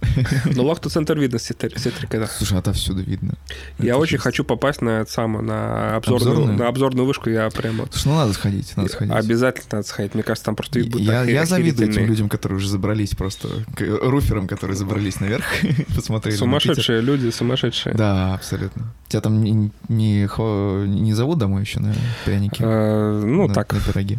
Ну, 0.54 0.64
лохта-центр 0.64 1.18
видно 1.18 1.38
с 1.38 1.50
сетри- 1.50 1.78
сетрикой, 1.78 2.20
да. 2.20 2.26
Слушай, 2.26 2.58
отовсюду 2.58 3.02
видно. 3.02 3.34
Я 3.78 3.96
очень 3.98 4.18
хочу 4.18 4.44
попасть 4.44 4.82
на 4.82 5.00
это 5.00 5.10
самое, 5.12 5.44
на 5.44 5.96
обзорную, 5.96 6.52
на 6.54 6.68
обзорную 6.68 7.06
вышку. 7.06 7.30
Я 7.30 7.48
прямо... 7.50 7.86
Слушай, 7.90 8.08
ну 8.08 8.14
надо 8.16 8.32
сходить, 8.32 8.76
надо 8.76 8.88
сходить. 8.88 9.14
Обязательно 9.14 9.66
надо 9.72 9.86
сходить. 9.86 10.14
Мне 10.14 10.22
кажется, 10.22 10.44
там 10.46 10.56
просто 10.56 10.78
вид 10.78 10.90
будет 10.90 11.06
Я, 11.06 11.22
я 11.24 11.44
завидую 11.46 11.90
этим 11.90 12.06
людям, 12.06 12.28
которые 12.28 12.56
уже 12.58 12.68
забрались 12.68 13.10
просто, 13.10 13.48
руферам, 13.78 14.48
которые 14.48 14.76
забрались 14.76 15.20
наверх, 15.20 15.44
посмотрели. 15.94 16.36
Сумасшедшие 16.36 17.00
люди, 17.00 17.30
сумасшедшие. 17.30 17.94
Да, 17.94 18.34
абсолютно. 18.34 18.92
Тебя 19.08 19.20
там 19.20 19.42
не, 19.42 19.70
не, 19.88 20.28
не 20.28 21.14
зовут 21.14 21.38
домой 21.38 21.62
еще 21.62 21.80
на 21.80 21.94
пряники? 22.24 22.62
Э, 22.62 23.22
Ну, 23.24 23.48
на, 23.48 23.54
так, 23.54 23.72
На 23.72 23.80
пироги. 23.80 24.18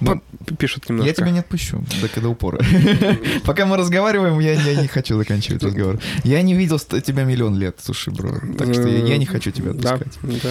Ну, 0.00 0.22
пишут 0.58 0.88
немножко. 0.88 1.08
Я 1.08 1.14
тебя 1.14 1.30
не 1.30 1.38
отпущу 1.40 1.84
до, 2.00 2.20
до 2.20 2.28
упора. 2.28 2.58
Пока 3.44 3.66
мы 3.66 3.76
разговариваем, 3.76 4.38
я, 4.40 4.52
я 4.54 4.80
не 4.80 4.88
хочу 4.88 5.11
заканчивать 5.16 5.62
разговор. 5.62 5.98
Я 6.24 6.42
не 6.42 6.54
видел 6.54 6.78
тебя 6.78 7.24
миллион 7.24 7.58
лет, 7.58 7.76
слушай, 7.82 8.12
бро. 8.12 8.34
Так 8.58 8.72
что 8.74 8.86
я, 8.88 9.04
я 9.04 9.16
не 9.18 9.26
хочу 9.26 9.50
тебя 9.50 9.72
Да, 9.72 9.94
отпускать. 9.94 10.42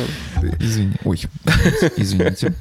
да. 0.41 0.49
Извини. 0.59 0.93
Ой, 1.03 1.21
извините. 1.97 2.53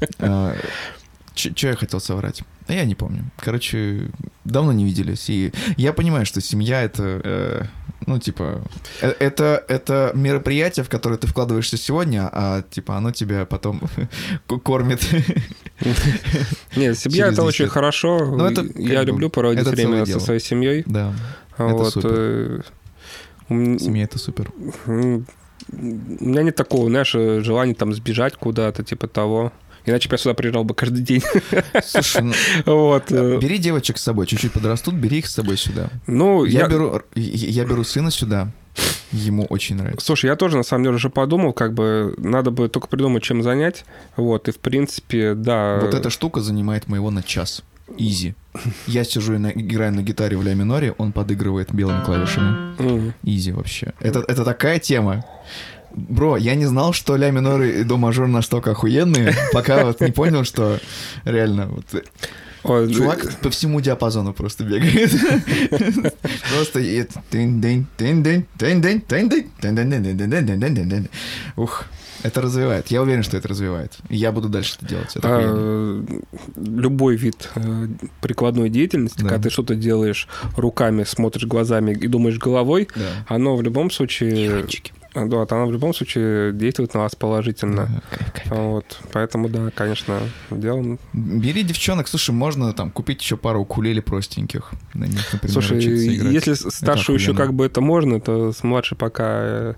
Что 1.35 1.68
я 1.68 1.77
хотел 1.77 2.01
соврать? 2.01 2.43
Да 2.68 2.74
я 2.74 2.85
не 2.85 2.94
помню. 2.94 3.24
Короче, 3.39 4.10
давно 4.44 4.72
не 4.72 4.85
виделись. 4.85 5.31
И 5.31 5.52
я 5.77 5.93
понимаю, 5.93 6.27
что 6.27 6.40
семья 6.40 6.82
это, 6.82 7.20
э, 7.24 7.62
ну, 8.06 8.18
типа, 8.18 8.62
э, 9.01 9.14
это, 9.20 9.64
это 9.68 10.10
мероприятие, 10.14 10.85
в 10.85 10.89
которое 10.89 11.16
ты 11.16 11.27
вкладываешься 11.28 11.77
сегодня, 11.78 12.28
а 12.31 12.62
типа 12.62 12.97
оно 12.97 13.10
тебя 13.12 13.47
потом 13.47 13.81
кормит. 14.64 15.01
Нет, 16.77 16.98
семья 16.98 17.28
это 17.28 17.43
очень 17.43 17.64
10. 17.66 17.72
хорошо. 17.72 18.18
Ну, 18.36 18.44
это 18.44 18.66
Я 18.77 19.02
люблю 19.02 19.31
проводить 19.31 19.66
время 19.66 20.05
со 20.06 20.20
своей 20.20 20.40
семьей. 20.40 20.82
Да, 20.86 21.14
А 21.40 21.40
это 21.69 21.77
вот, 21.77 21.93
супер. 21.93 22.11
э, 22.11 22.61
семья 23.78 24.05
это 24.05 24.19
супер. 24.19 24.51
у 24.87 24.91
меня 25.73 26.43
нет 26.43 26.57
такого, 26.57 26.89
знаешь, 26.89 27.15
э, 27.15 27.41
желания 27.41 27.74
там 27.74 27.93
сбежать 27.95 28.35
куда-то, 28.37 28.82
типа 28.85 29.07
того. 29.09 29.53
Иначе 29.87 30.09
я 30.12 30.19
сюда 30.19 30.35
приезжал 30.35 30.65
бы 30.65 30.74
каждый 30.74 31.03
день. 31.03 31.23
Слушай, 31.85 32.23
ну, 32.23 32.35
Вот. 32.66 33.11
э, 33.11 33.39
бери 33.39 33.59
девочек 33.59 33.97
с 33.99 34.03
собой, 34.03 34.27
чуть-чуть 34.27 34.53
подрастут, 34.53 34.95
бери 34.95 35.19
их 35.19 35.27
с 35.27 35.35
собой 35.35 35.57
сюда. 35.57 35.89
Ну, 36.07 36.45
Я 36.45 36.61
я... 36.61 36.69
беру, 36.69 37.01
я 37.15 37.65
беру 37.65 37.82
сына 37.85 38.11
сюда, 38.11 38.53
ему 39.11 39.47
очень 39.47 39.77
нравится. 39.77 40.05
Слушай, 40.05 40.27
я 40.27 40.37
тоже 40.37 40.59
на 40.59 40.62
самом 40.65 40.85
деле 40.85 40.97
уже 40.97 41.09
подумал, 41.09 41.53
как 41.55 41.73
бы 41.73 42.15
надо 42.19 42.51
бы 42.51 42.69
только 42.69 42.89
придумать, 42.89 43.23
чем 43.23 43.43
занять. 43.43 43.85
Вот, 44.16 44.49
и 44.49 44.53
в 44.53 44.59
принципе, 44.59 45.35
да. 45.35 45.81
Вот 45.81 45.95
эта 45.95 46.11
штука 46.11 46.41
занимает 46.41 46.87
моего 46.89 47.11
на 47.11 47.23
час. 47.23 47.62
Изи. 47.99 48.35
Я 48.87 49.05
сижу 49.05 49.35
и 49.35 49.39
на- 49.39 49.51
играю 49.51 49.93
на 49.93 50.03
гитаре 50.03 50.37
в 50.37 50.43
ля 50.43 50.55
миноре, 50.55 50.95
он 50.99 51.12
подыгрывает 51.12 51.73
белыми 51.73 52.05
клавишами. 52.05 52.75
Изи 53.23 53.53
вообще. 53.53 53.93
Это, 54.01 54.21
это 54.27 54.45
такая 54.45 54.79
тема. 54.79 55.25
Бро, 55.93 56.37
я 56.37 56.55
не 56.55 56.67
знал, 56.67 56.93
что 56.93 57.17
ля 57.17 57.31
минор 57.31 57.62
и 57.62 57.83
до 57.85 57.97
мажор 57.97 58.29
настолько 58.29 58.71
охуенные, 58.73 59.35
пока 59.53 59.85
вот 59.85 60.01
не 60.01 60.12
понял, 60.12 60.45
что 60.45 60.79
реально 61.25 61.67
вот 61.67 61.85
Ой, 62.62 62.93
чувак 62.93 63.39
по 63.41 63.51
всему 63.51 63.81
диапазону 63.81 64.33
просто 64.35 64.65
бегает. 64.65 65.11
Просто. 66.55 66.81
Ух, 71.57 71.85
это 72.22 72.40
развивает. 72.40 72.88
Я 72.88 73.02
уверен, 73.02 73.22
что 73.22 73.36
это 73.36 73.48
развивает. 73.48 73.97
Я 74.09 74.32
буду 74.32 74.48
дальше 74.48 74.74
это 74.78 74.86
делать. 74.86 75.16
Это. 75.16 75.28
А, 75.28 76.05
любой 76.56 77.16
вид 77.16 77.48
э, 77.55 77.86
прикладной 78.20 78.68
деятельности, 78.70 79.22
Да. 79.22 79.28
когда 79.28 79.42
ты 79.44 79.51
что-то 79.51 79.74
делаешь 79.74 80.28
руками, 80.56 81.05
смотришь 81.05 81.47
глазами 81.47 81.92
и 81.92 82.06
думаешь 82.06 82.38
головой, 82.38 82.88
Да. 82.94 83.02
оно 83.28 83.56
в 83.56 83.62
любом 83.62 83.90
случае... 83.90 84.32
Нейрончики. 84.32 84.92
А, 85.15 85.24
Да, 85.27 85.43
она 85.51 85.66
в 85.66 85.73
любом 85.73 85.93
случае 85.93 86.53
действует 86.53 86.95
на 86.95 87.01
вас 87.01 87.15
положительно. 87.16 88.03
Вот, 88.47 88.99
поэтому, 89.12 89.49
да, 89.49 89.70
конечно, 89.74 90.20
делаем. 90.51 90.99
Бери 91.12 91.62
девчонок, 91.62 92.07
слушай, 92.09 92.31
можно 92.31 92.73
там 92.73 92.91
купить 92.91 93.20
еще 93.20 93.37
пару 93.37 93.61
укулеле 93.62 94.03
простеньких. 94.03 94.70
На 94.95 95.05
них, 95.05 95.32
например, 95.32 95.53
Слушай, 95.53 95.82
если 95.82 96.55
старшую 96.55 97.19
еще 97.19 97.35
как 97.35 97.53
бы 97.55 97.66
это 97.66 97.81
можно, 97.81 98.20
то 98.20 98.53
с 98.53 98.62
младшей 98.62 98.97
пока 98.97 99.24
э, 99.43 99.74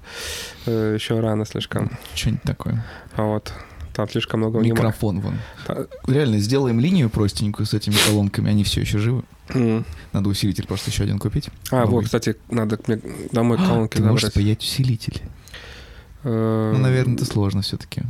э, 0.67 0.95
еще 0.99 1.21
рано 1.21 1.47
слишком. 1.47 1.91
Что-нибудь 2.15 2.43
такое. 2.43 2.85
А 3.17 3.23
вот 3.25 3.53
там 3.95 4.09
слишком 4.09 4.41
много 4.41 4.59
внимания. 4.59 4.73
Микрофон 4.73 5.21
вон. 5.21 5.35
Та- 5.67 5.87
Реально, 6.07 6.39
сделаем 6.39 6.81
линию 6.81 7.11
простенькую 7.11 7.67
с 7.67 7.75
этими 7.75 7.95
колонками, 8.07 8.51
они 8.51 8.65
все 8.65 8.81
еще 8.83 8.99
живы. 8.99 9.23
М. 9.55 9.85
Надо 10.13 10.29
усилитель 10.29 10.67
просто 10.67 10.91
еще 10.91 11.05
один 11.05 11.19
купить. 11.19 11.49
А, 11.71 11.81
Новый. 11.81 11.91
вот, 11.91 12.05
кстати, 12.05 12.37
надо 12.51 12.79
мне 12.87 13.01
домой 13.33 13.59
колонки 13.59 13.97
Ты 13.99 14.03
можешь 14.05 14.21
забрать. 14.23 14.33
спаять 14.33 14.63
усилитель. 14.63 15.23
Э, 16.25 16.73
Ну, 16.75 16.79
наверное, 16.79 17.17
это 17.17 17.25
сложно 17.25 17.63
все-таки. 17.63 18.03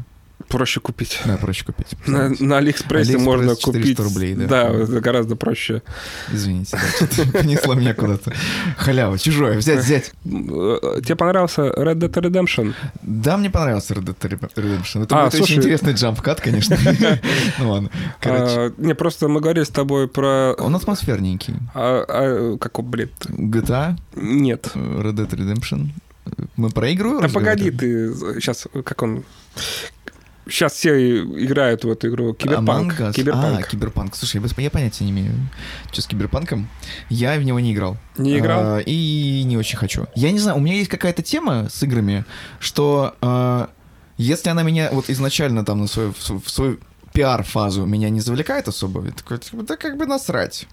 Проще 0.52 0.80
купить. 0.80 1.18
Да, 1.24 1.38
проще 1.38 1.64
купить. 1.64 1.86
На, 2.06 2.28
на 2.38 2.58
AliExpress'е 2.58 3.12
AliExpress 3.14 3.24
можно 3.24 3.56
400 3.56 3.64
купить. 3.72 3.98
рублей, 3.98 4.34
да. 4.34 4.46
Да, 4.46 4.68
это 4.70 5.00
гораздо 5.00 5.34
проще. 5.34 5.82
Извините, 6.30 6.76
да, 6.76 7.06
что-то 7.06 7.32
понесло 7.38 7.74
меня 7.74 7.94
куда-то. 7.94 8.32
Халява, 8.76 9.18
чужое, 9.18 9.56
взять, 9.56 9.82
взять. 9.84 10.12
Э, 10.26 11.00
Тебе 11.02 11.16
понравился 11.16 11.62
Red 11.62 11.94
Dead 11.96 12.12
Redemption? 12.12 12.74
Да, 13.02 13.38
мне 13.38 13.48
понравился 13.50 13.94
Red 13.94 14.14
Dead 14.14 14.44
Redemption. 14.54 15.04
Это 15.04 15.16
А, 15.18 15.24
будет 15.24 15.34
очень 15.34 15.46
слушай- 15.46 15.56
интересный 15.56 15.94
джамп-кат, 15.94 16.40
конечно. 16.40 16.76
Ну 17.58 17.70
ладно. 17.70 17.90
Короче, 18.20 18.54
А, 18.54 18.72
не, 18.76 18.94
просто 18.94 19.28
мы 19.28 19.40
говорили 19.40 19.64
с 19.64 19.68
тобой 19.70 20.06
про... 20.06 20.54
он 20.58 20.76
атмосферненький. 20.76 21.54
А, 21.74 22.04
а, 22.06 22.58
какой 22.58 22.84
бред? 22.84 23.12
GTA, 23.26 23.96
Нет. 24.16 24.70
Red 24.74 25.14
Dead 25.14 25.30
Redemption. 25.30 25.88
Мы 26.56 26.70
про 26.70 26.92
игру 26.92 27.20
Да 27.20 27.28
погоди, 27.28 27.70
ты 27.70 28.12
сейчас, 28.40 28.66
как 28.84 29.02
он... 29.02 29.24
Сейчас 30.48 30.72
все 30.72 31.22
играют 31.22 31.84
в 31.84 31.90
эту 31.90 32.08
игру. 32.08 32.34
Cyberpunk. 32.34 32.94
Among 32.94 33.10
Us. 33.10 33.14
Cyberpunk. 33.14 33.60
А, 33.60 33.62
киберпанк. 33.62 34.16
Слушай, 34.16 34.42
я, 34.42 34.62
я 34.62 34.70
понятия 34.70 35.04
не 35.04 35.10
имею, 35.10 35.32
что 35.92 36.02
с 36.02 36.06
Cyberpunk'ом. 36.06 36.68
Я 37.08 37.38
в 37.38 37.42
него 37.42 37.60
не 37.60 37.72
играл. 37.72 37.96
Не 38.18 38.38
играл? 38.38 38.60
А, 38.60 38.78
и 38.78 39.42
не 39.44 39.56
очень 39.56 39.78
хочу. 39.78 40.06
Я 40.14 40.32
не 40.32 40.38
знаю, 40.40 40.58
у 40.58 40.60
меня 40.60 40.74
есть 40.74 40.90
какая-то 40.90 41.22
тема 41.22 41.68
с 41.70 41.82
играми, 41.82 42.24
что 42.58 43.14
а, 43.20 43.70
если 44.16 44.50
она 44.50 44.62
меня 44.62 44.88
вот 44.92 45.10
изначально 45.10 45.64
там 45.64 45.80
на 45.80 45.86
свою, 45.86 46.12
в 46.12 46.50
свою 46.50 46.78
пиар-фазу 47.12 47.84
меня 47.86 48.08
не 48.10 48.20
завлекает 48.20 48.68
особо, 48.68 49.04
я 49.04 49.12
такой, 49.12 49.38
типа, 49.38 49.62
да 49.62 49.76
как 49.76 49.96
бы 49.96 50.06
насрать. 50.06 50.66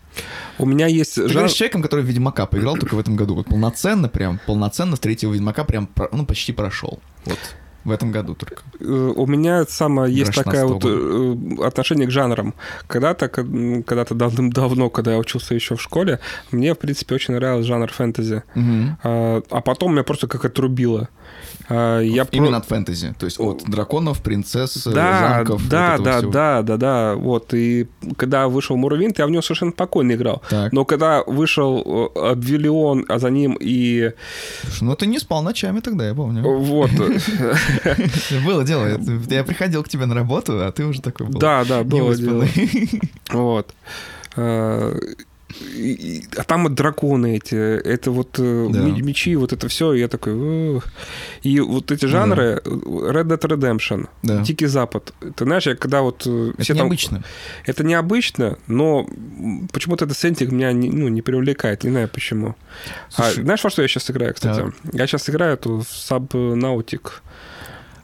У 0.57 0.65
меня 0.65 0.87
есть 0.87 1.15
Ты 1.15 1.21
жанр... 1.23 1.33
говоришь 1.33 1.51
с 1.51 1.55
человеком, 1.55 1.81
который 1.81 2.03
в 2.03 2.07
Ведьмака 2.07 2.45
поиграл 2.45 2.77
только 2.77 2.95
в 2.95 2.99
этом 2.99 3.15
году. 3.15 3.35
Вот 3.35 3.47
полноценно 3.47 4.09
прям, 4.09 4.39
полноценно 4.45 4.97
третьего 4.97 5.33
Ведьмака 5.33 5.63
прям, 5.63 5.89
ну, 6.11 6.25
почти 6.25 6.53
прошел. 6.53 6.99
Вот. 7.25 7.39
В 7.89 7.91
этом 7.91 8.11
году 8.11 8.35
только. 8.35 8.61
Э, 8.79 9.13
У 9.15 9.25
меня 9.25 9.65
самое 9.65 10.13
есть 10.13 10.35
такая 10.35 10.67
16 10.67 10.83
вот 10.83 11.59
э, 11.59 11.65
отношение 11.65 12.07
к 12.07 12.11
жанрам. 12.11 12.53
Когда-то, 12.85 13.27
когда-то 13.29 14.13
давным-давно, 14.13 14.91
когда 14.91 15.13
я 15.13 15.17
учился 15.17 15.55
еще 15.55 15.75
в 15.75 15.81
школе, 15.81 16.19
мне, 16.51 16.75
в 16.75 16.77
принципе, 16.77 17.15
очень 17.15 17.33
нравился 17.33 17.67
жанр 17.67 17.91
фэнтези. 17.91 18.43
А, 19.03 19.41
а 19.49 19.61
потом 19.61 19.93
меня 19.93 20.03
просто 20.03 20.27
как 20.27 20.45
отрубило. 20.45 21.09
А, 21.71 21.99
Я 21.99 22.25
про- 22.25 22.35
Именно 22.35 22.57
от 22.57 22.65
фэнтези. 22.65 23.13
То 23.19 23.25
есть 23.25 23.39
от 23.39 23.63
драконов, 23.63 24.23
принцесс, 24.23 24.87
э, 24.87 24.91
да, 24.91 25.35
замков. 25.35 25.69
да, 25.69 25.97
вот 25.97 26.03
да, 26.03 26.17
всего. 26.17 26.31
да, 26.31 26.61
да, 26.63 26.77
да, 26.77 27.15
вот. 27.15 27.53
И 27.53 27.87
когда 28.17 28.47
вышел 28.47 28.75
Муравинт, 28.75 29.19
я 29.19 29.27
в 29.27 29.29
него 29.29 29.43
совершенно 29.43 29.71
спокойно 29.71 30.13
играл. 30.13 30.41
Так. 30.49 30.73
Но 30.73 30.83
когда 30.83 31.21
вышел 31.27 32.11
э, 32.15 32.31
Обвиллион, 32.31 33.05
а 33.07 33.19
за 33.19 33.29
ним 33.29 33.55
и 33.59 34.13
ну 34.81 34.95
ты 34.95 35.05
не 35.05 35.19
спал 35.19 35.43
ночами 35.43 35.79
тогда, 35.79 36.07
я 36.07 36.15
помню. 36.15 36.41
вот, 36.41 36.89
Было 38.45 38.63
дело. 38.63 38.99
Я, 39.29 39.43
приходил 39.43 39.83
к 39.83 39.89
тебе 39.89 40.07
на 40.07 40.15
работу, 40.15 40.53
а 40.65 40.71
ты 40.71 40.85
уже 40.85 41.01
такой 41.01 41.27
был. 41.27 41.39
да, 41.39 41.63
да, 41.65 41.83
было 41.83 42.15
дело. 42.15 42.45
Вот. 43.31 43.73
А, 45.49 46.41
А 46.41 46.43
там 46.43 46.63
вот 46.63 46.73
драконы 46.73 47.37
эти, 47.37 47.55
это 47.55 48.11
вот 48.11 48.39
э, 48.39 48.67
Да. 48.71 48.79
мечи, 48.79 49.35
вот 49.35 49.53
это 49.53 49.67
все, 49.67 49.93
я 49.93 50.07
такой... 50.07 50.33
«Ух». 50.33 50.83
И 51.41 51.59
вот 51.59 51.91
эти 51.91 52.05
жанры, 52.05 52.61
Red 52.65 53.25
Dead 53.25 53.39
Redemption, 53.41 54.07
Да. 54.23 54.41
Дикий 54.41 54.67
Запад, 54.67 55.13
ты 55.35 55.43
знаешь, 55.45 55.67
я 55.67 55.75
когда 55.75 56.01
вот 56.01 56.23
э, 56.27 56.51
Это 56.53 56.61
все 56.63 56.73
там... 56.73 56.83
необычно. 56.83 57.23
Это 57.65 57.83
необычно, 57.83 58.57
но 58.67 59.07
почему-то 59.71 60.05
этот 60.05 60.17
сеттинг 60.17 60.51
меня 60.51 60.71
не, 60.71 60.89
ну, 60.89 61.07
не 61.07 61.21
привлекает, 61.21 61.83
не 61.83 61.91
знаю 61.91 62.07
почему. 62.07 62.55
А 63.15 63.23
Слушай, 63.23 63.43
знаешь, 63.43 63.63
во 63.63 63.69
что 63.69 63.81
я 63.81 63.87
сейчас 63.87 64.09
играю, 64.11 64.33
кстати? 64.33 64.71
Я 64.93 65.07
сейчас 65.07 65.29
играю 65.29 65.53
эту 65.53 65.79
Subnautic. 65.79 67.11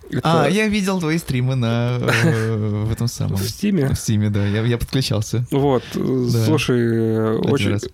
Это 0.10 0.44
А, 0.46 0.48
я 0.50 0.68
видел 0.68 1.00
твои 1.00 1.18
стримы 1.18 1.56
на 1.56 1.98
э, 2.00 2.84
в 2.86 2.92
этом 2.92 3.08
самом. 3.08 3.36
в 3.38 3.44
Стиме. 3.50 3.90
В 3.90 3.96
Стиме, 3.96 4.30
да. 4.30 4.46
Я, 4.46 4.62
я 4.64 4.78
подключался. 4.78 5.46
Вот, 5.52 5.84
э, 5.96 6.28
Да. 6.32 6.46
слушай, 6.46 6.80
э, 6.80 7.38
Один 7.40 7.52
очень 7.54 7.72
раз. 7.72 7.86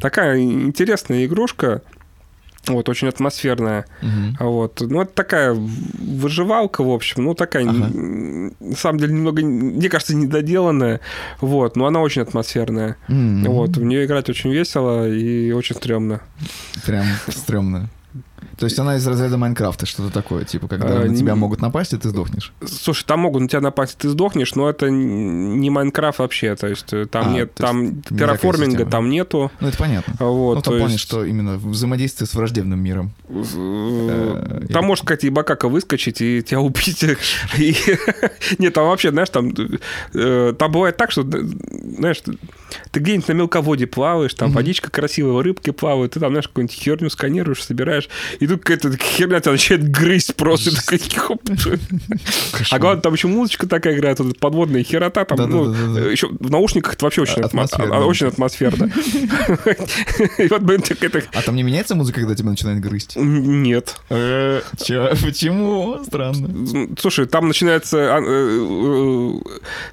такая 0.00 0.38
интересная 0.40 1.24
игрушка, 1.26 1.82
вот, 2.68 2.88
очень 2.88 3.06
атмосферная. 3.08 3.84
А 4.40 4.44
Вот. 4.44 4.80
Ну, 4.80 5.02
это 5.02 5.12
такая 5.12 5.54
выживалка, 5.54 6.82
в 6.82 6.90
общем, 6.90 7.24
ну, 7.24 7.34
такая, 7.34 7.68
Ага. 7.68 7.90
на 7.92 8.76
самом 8.76 8.98
деле, 8.98 9.12
немного, 9.14 9.42
мне 9.42 9.88
кажется, 9.88 10.16
недоделанная, 10.16 11.00
вот, 11.40 11.76
но 11.76 11.86
она 11.86 12.00
очень 12.00 12.22
атмосферная. 12.22 12.96
М. 13.08 13.44
Вот, 13.44 13.76
в 13.76 13.82
нее 13.84 14.04
играть 14.04 14.28
очень 14.28 14.50
весело 14.52 15.08
и 15.08 15.52
очень 15.52 15.76
стрёмно. 15.76 16.20
Прям 16.84 17.04
стрёмно. 17.28 17.88
То 18.58 18.64
есть 18.64 18.78
она 18.78 18.96
из 18.96 19.06
разряда 19.06 19.36
Майнкрафта, 19.36 19.84
что-то 19.86 20.10
такое, 20.12 20.44
типа, 20.44 20.66
когда 20.68 21.02
А, 21.02 21.04
на 21.04 21.14
тебя 21.16 21.32
не- 21.34 21.38
могут 21.38 21.60
напасть, 21.60 21.92
и 21.92 21.96
ты 21.98 22.08
сдохнешь. 22.08 22.52
Слушай, 22.66 23.04
там 23.06 23.20
могут 23.20 23.42
на 23.42 23.48
тебя 23.48 23.60
напасть, 23.60 23.98
ты 23.98 24.08
сдохнешь, 24.08 24.54
но 24.54 24.70
это 24.70 24.88
не 24.90 25.68
Майнкрафт 25.70 26.18
вообще, 26.20 26.56
то 26.56 26.66
есть 26.66 26.92
э, 26.92 27.04
там 27.06 27.28
А, 27.28 27.32
нет, 27.32 27.54
там 27.54 27.84
не 27.84 28.02
терраформинга 28.02 28.86
там 28.86 29.10
нету. 29.10 29.50
Ну, 29.60 29.68
это 29.68 29.76
понятно. 29.76 30.14
а 30.18 30.24
Вот, 30.24 30.54
ну, 30.56 30.62
то 30.62 30.70
плане, 30.70 30.84
есть, 30.94 31.00
что 31.00 31.24
именно 31.24 31.56
взаимодействие 31.58 32.26
с 32.26 32.34
враждебным 32.34 32.80
миром. 32.80 33.12
э, 33.28 33.42
Э, 33.56 34.66
Там 34.72 34.84
может 34.86 35.04
какая-то 35.04 35.26
ебакака 35.26 35.68
выскочить 35.68 36.20
и 36.20 36.42
тебя 36.42 36.60
убить. 36.60 37.02
И- 37.58 37.76
Нет, 38.58 38.72
там 38.74 38.86
вообще, 38.86 39.10
знаешь, 39.10 39.28
там, 39.30 39.52
там 40.12 40.72
бывает 40.72 40.96
так, 40.96 41.10
что, 41.10 41.22
знаешь, 41.22 42.22
ты 42.90 43.00
где-нибудь 43.00 43.28
на 43.28 43.32
мелководье 43.32 43.86
плаваешь, 43.86 44.34
там 44.34 44.52
водичка 44.52 44.90
красивая, 44.90 45.42
рыбки 45.42 45.70
плавают, 45.70 46.12
ты 46.14 46.20
там, 46.20 46.30
знаешь, 46.32 46.48
какую-нибудь 46.48 46.74
херню 46.76 47.10
сканируешь, 47.10 47.62
собираешь, 47.64 48.08
и 48.40 48.45
тут 48.46 48.62
какая-то 48.62 48.96
херня 48.96 49.40
тебя 49.40 49.52
начинает 49.52 49.90
грызть 49.90 50.34
просто. 50.36 50.70
Такой. 50.84 51.38
А 52.70 52.78
главное, 52.78 53.02
там 53.02 53.14
еще 53.14 53.28
музычка 53.28 53.66
такая 53.66 53.94
играет, 53.96 54.18
вот 54.20 54.38
подводная 54.38 54.82
херота, 54.82 55.24
там, 55.24 55.50
ну, 55.50 55.72
еще 56.08 56.28
в 56.28 56.50
наушниках 56.50 56.94
это 56.94 57.04
вообще 57.04 57.22
очень, 57.22 57.42
атмо- 57.42 57.64
атмосферно. 57.64 57.96
а- 57.96 58.04
очень 58.04 58.26
атмосферно. 58.26 58.84
И 60.38 60.48
вот, 60.48 60.62
блин, 60.62 60.82
какая-то... 60.82 61.22
А 61.34 61.42
там 61.42 61.56
не 61.56 61.62
меняется 61.62 61.94
музыка, 61.94 62.20
когда 62.20 62.34
тебя 62.34 62.50
начинает 62.50 62.80
грызть? 62.80 63.16
Нет. 63.16 63.96
Чё? 64.08 65.10
Почему? 65.22 66.04
Странно. 66.04 66.88
Слушай, 66.98 67.26
там 67.26 67.48
начинается 67.48 68.16
а, 68.16 68.20
э, 68.20 68.24
э, 68.26 69.32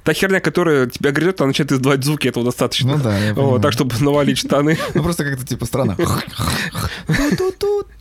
та 0.04 0.14
херня, 0.14 0.40
которая 0.40 0.88
тебя 0.88 1.12
грызет, 1.12 1.42
она 1.42 1.48
начинает 1.48 1.72
издавать 1.72 2.04
звуки, 2.04 2.28
этого 2.28 2.46
достаточно. 2.46 2.98
Ну 2.98 3.04
да, 3.04 3.18
я 3.18 3.60
так, 3.60 3.74
чтобы 3.74 3.96
навалить 4.00 4.38
штаны. 4.38 4.78
Ну 4.94 5.04
просто 5.04 5.24
как-то 5.24 5.46
типа 5.46 5.66
странно. 5.66 5.98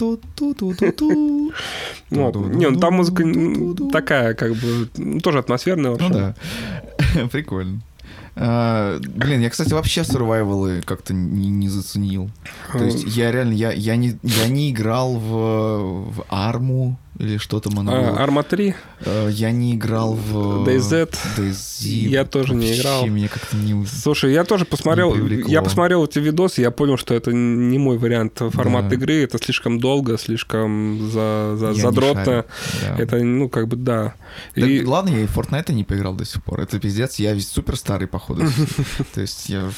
Вот. 2.10 2.36
Не, 2.55 2.69
ну 2.70 2.78
там 2.78 2.94
музыка 2.94 3.24
такая, 3.90 4.35
как 4.35 4.52
бы, 4.52 4.89
ну, 4.97 5.20
тоже 5.20 5.39
атмосферная. 5.39 5.93
в 5.93 6.01
Ну 6.01 6.10
да. 6.10 6.35
Прикольно. 7.32 7.81
А, 8.35 8.98
блин, 8.98 9.40
я, 9.40 9.51
кстати, 9.51 9.73
вообще 9.73 10.05
сурвайвалы 10.05 10.81
как-то 10.82 11.12
не, 11.12 11.48
не 11.48 11.69
заценил. 11.69 12.31
То 12.73 12.85
есть 12.85 13.05
я 13.05 13.31
реально, 13.31 13.52
я, 13.52 13.73
я, 13.73 13.97
не, 13.97 14.19
я 14.23 14.48
не 14.48 14.70
играл 14.70 15.16
в, 15.16 16.10
в 16.12 16.24
арму 16.31 16.98
или 17.18 17.36
что 17.36 17.60
там 17.60 17.78
оно 17.78 17.93
было. 17.93 18.18
А, 18.18 18.22
Арма 18.24 18.43
3, 18.43 18.74
Э, 19.05 19.28
Я 19.32 19.51
не 19.51 19.74
играл 19.74 20.14
в... 20.14 20.66
DayZ. 20.66 21.12
DayZ. 21.36 21.86
Я 21.86 22.24
тоже 22.24 22.55
не 22.55 22.78
играл. 22.78 23.06
меня 23.06 23.28
как-то 23.28 23.56
не... 23.56 23.84
Слушай, 23.86 24.32
я 24.32 24.44
тоже 24.44 24.64
посмотрел, 24.64 25.14
я 25.47 25.60
посмотрел 25.62 26.05
эти 26.05 26.20
видосы, 26.20 26.60
я 26.60 26.70
понял, 26.70 26.97
что 26.97 27.12
это 27.14 27.32
не 27.32 27.78
мой 27.78 27.98
вариант 27.98 28.39
формата 28.51 28.89
Да. 28.90 28.94
игры, 28.94 29.24
это 29.24 29.39
слишком 29.39 29.80
долго, 29.80 30.16
слишком 30.18 31.10
за, 31.10 31.56
за, 31.56 31.66
Я 31.68 31.74
задротно. 31.74 32.44
да. 32.82 32.97
Это, 32.98 33.16
ну, 33.18 33.48
как 33.48 33.66
бы, 33.68 33.76
да. 33.76 34.14
Да 34.55 34.66
И- 34.66 34.84
ладно, 34.84 35.10
я 35.10 35.20
и 35.22 35.26
Fortnite 35.26 35.72
не 35.72 35.82
поиграл 35.84 36.14
до 36.14 36.24
сих 36.24 36.43
пор. 36.44 36.60
Это 36.60 36.78
пиздец. 36.78 37.16
Я 37.18 37.32
ведь 37.34 37.47
супер 37.48 37.76
старый, 37.76 38.06
походу. 38.06 38.44
То 39.14 39.20
есть 39.20 39.48
я, 39.48 39.68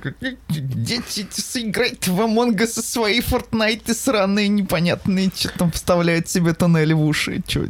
как, 0.00 0.14
дети 0.48 1.26
сыграть 1.30 2.06
в 2.08 2.20
Among 2.20 2.56
Us 2.56 2.66
со 2.68 2.82
свои 2.82 3.20
Fortnite 3.20 3.92
сраные, 3.92 4.48
непонятные, 4.48 5.30
что 5.34 5.50
там 5.58 5.70
вставляют 5.72 6.28
себе 6.28 6.54
тоннели 6.78 6.92
в 6.94 7.02
уши, 7.02 7.42
что 7.46 7.66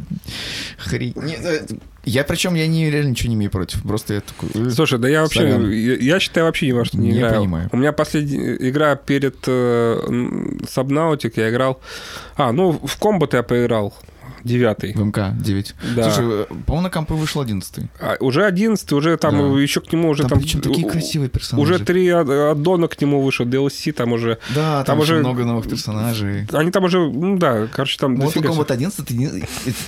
хрень. 0.77 1.13
Не, 1.15 1.35
э, 1.35 1.65
Я 2.05 2.23
причем 2.23 2.55
я 2.55 2.67
не 2.67 2.89
реально 2.89 3.09
ничего 3.09 3.29
не 3.29 3.35
имею 3.35 3.51
против, 3.51 3.81
просто 3.83 4.13
я 4.15 4.21
такой. 4.21 4.49
э, 4.67 4.69
Слушай, 4.71 4.99
да 4.99 5.07
я 5.09 5.21
вообще, 5.21 5.47
я, 5.49 5.95
я 5.95 6.19
считаю 6.19 6.45
вообще 6.45 6.67
ни 6.67 6.71
во 6.71 6.85
что 6.85 6.97
не, 6.97 7.11
Не 7.11 7.17
играю. 7.19 7.35
понимаю. 7.41 7.69
У 7.71 7.77
меня 7.77 7.91
последняя 7.91 8.55
игра 8.69 8.95
перед 8.95 9.35
э, 9.47 10.01
Subnautic 10.75 11.33
я 11.35 11.49
играл. 11.49 11.79
А, 12.35 12.51
ну 12.51 12.71
в 12.71 12.97
комбат 12.97 13.33
я 13.33 13.43
поиграл. 13.43 13.93
Девятый. 14.43 14.93
В 14.93 14.99
МК 15.03 15.33
9. 15.39 15.75
Да. 15.95 16.11
Слушай, 16.11 16.45
по-моему, 16.65 16.81
на 16.83 16.89
компы 16.89 17.13
вышел 17.15 17.41
11 17.41 17.89
А, 17.99 18.15
уже 18.19 18.45
одиннадцатый, 18.45 18.93
уже 18.97 19.17
там 19.17 19.37
Да. 19.55 19.59
еще 19.61 19.81
к 19.81 19.91
нему 19.91 20.09
уже 20.09 20.23
Там, 20.23 20.29
там. 20.31 20.39
причем 20.39 20.61
такие 20.61 20.87
красивые 20.87 21.29
персонажи. 21.29 21.73
Уже 21.75 21.83
три 21.83 22.07
ад- 22.09 22.29
аддона 22.29 22.87
к 22.87 22.99
нему 23.01 23.21
вышло, 23.21 23.43
DLC 23.45 23.91
там 23.91 24.13
уже. 24.13 24.37
Да, 24.55 24.77
там, 24.83 24.85
там 24.85 24.99
уже 24.99 25.17
много 25.19 25.43
новых 25.45 25.67
персонажей. 25.69 26.47
Они 26.53 26.71
там 26.71 26.83
уже, 26.83 26.99
ну 26.99 27.37
да, 27.37 27.67
короче, 27.67 27.97
там 27.99 28.15
Mortal 28.15 28.25
дофига 28.25 28.49
всего. 28.51 28.63
Kombat 28.63 28.71
11 28.73 29.45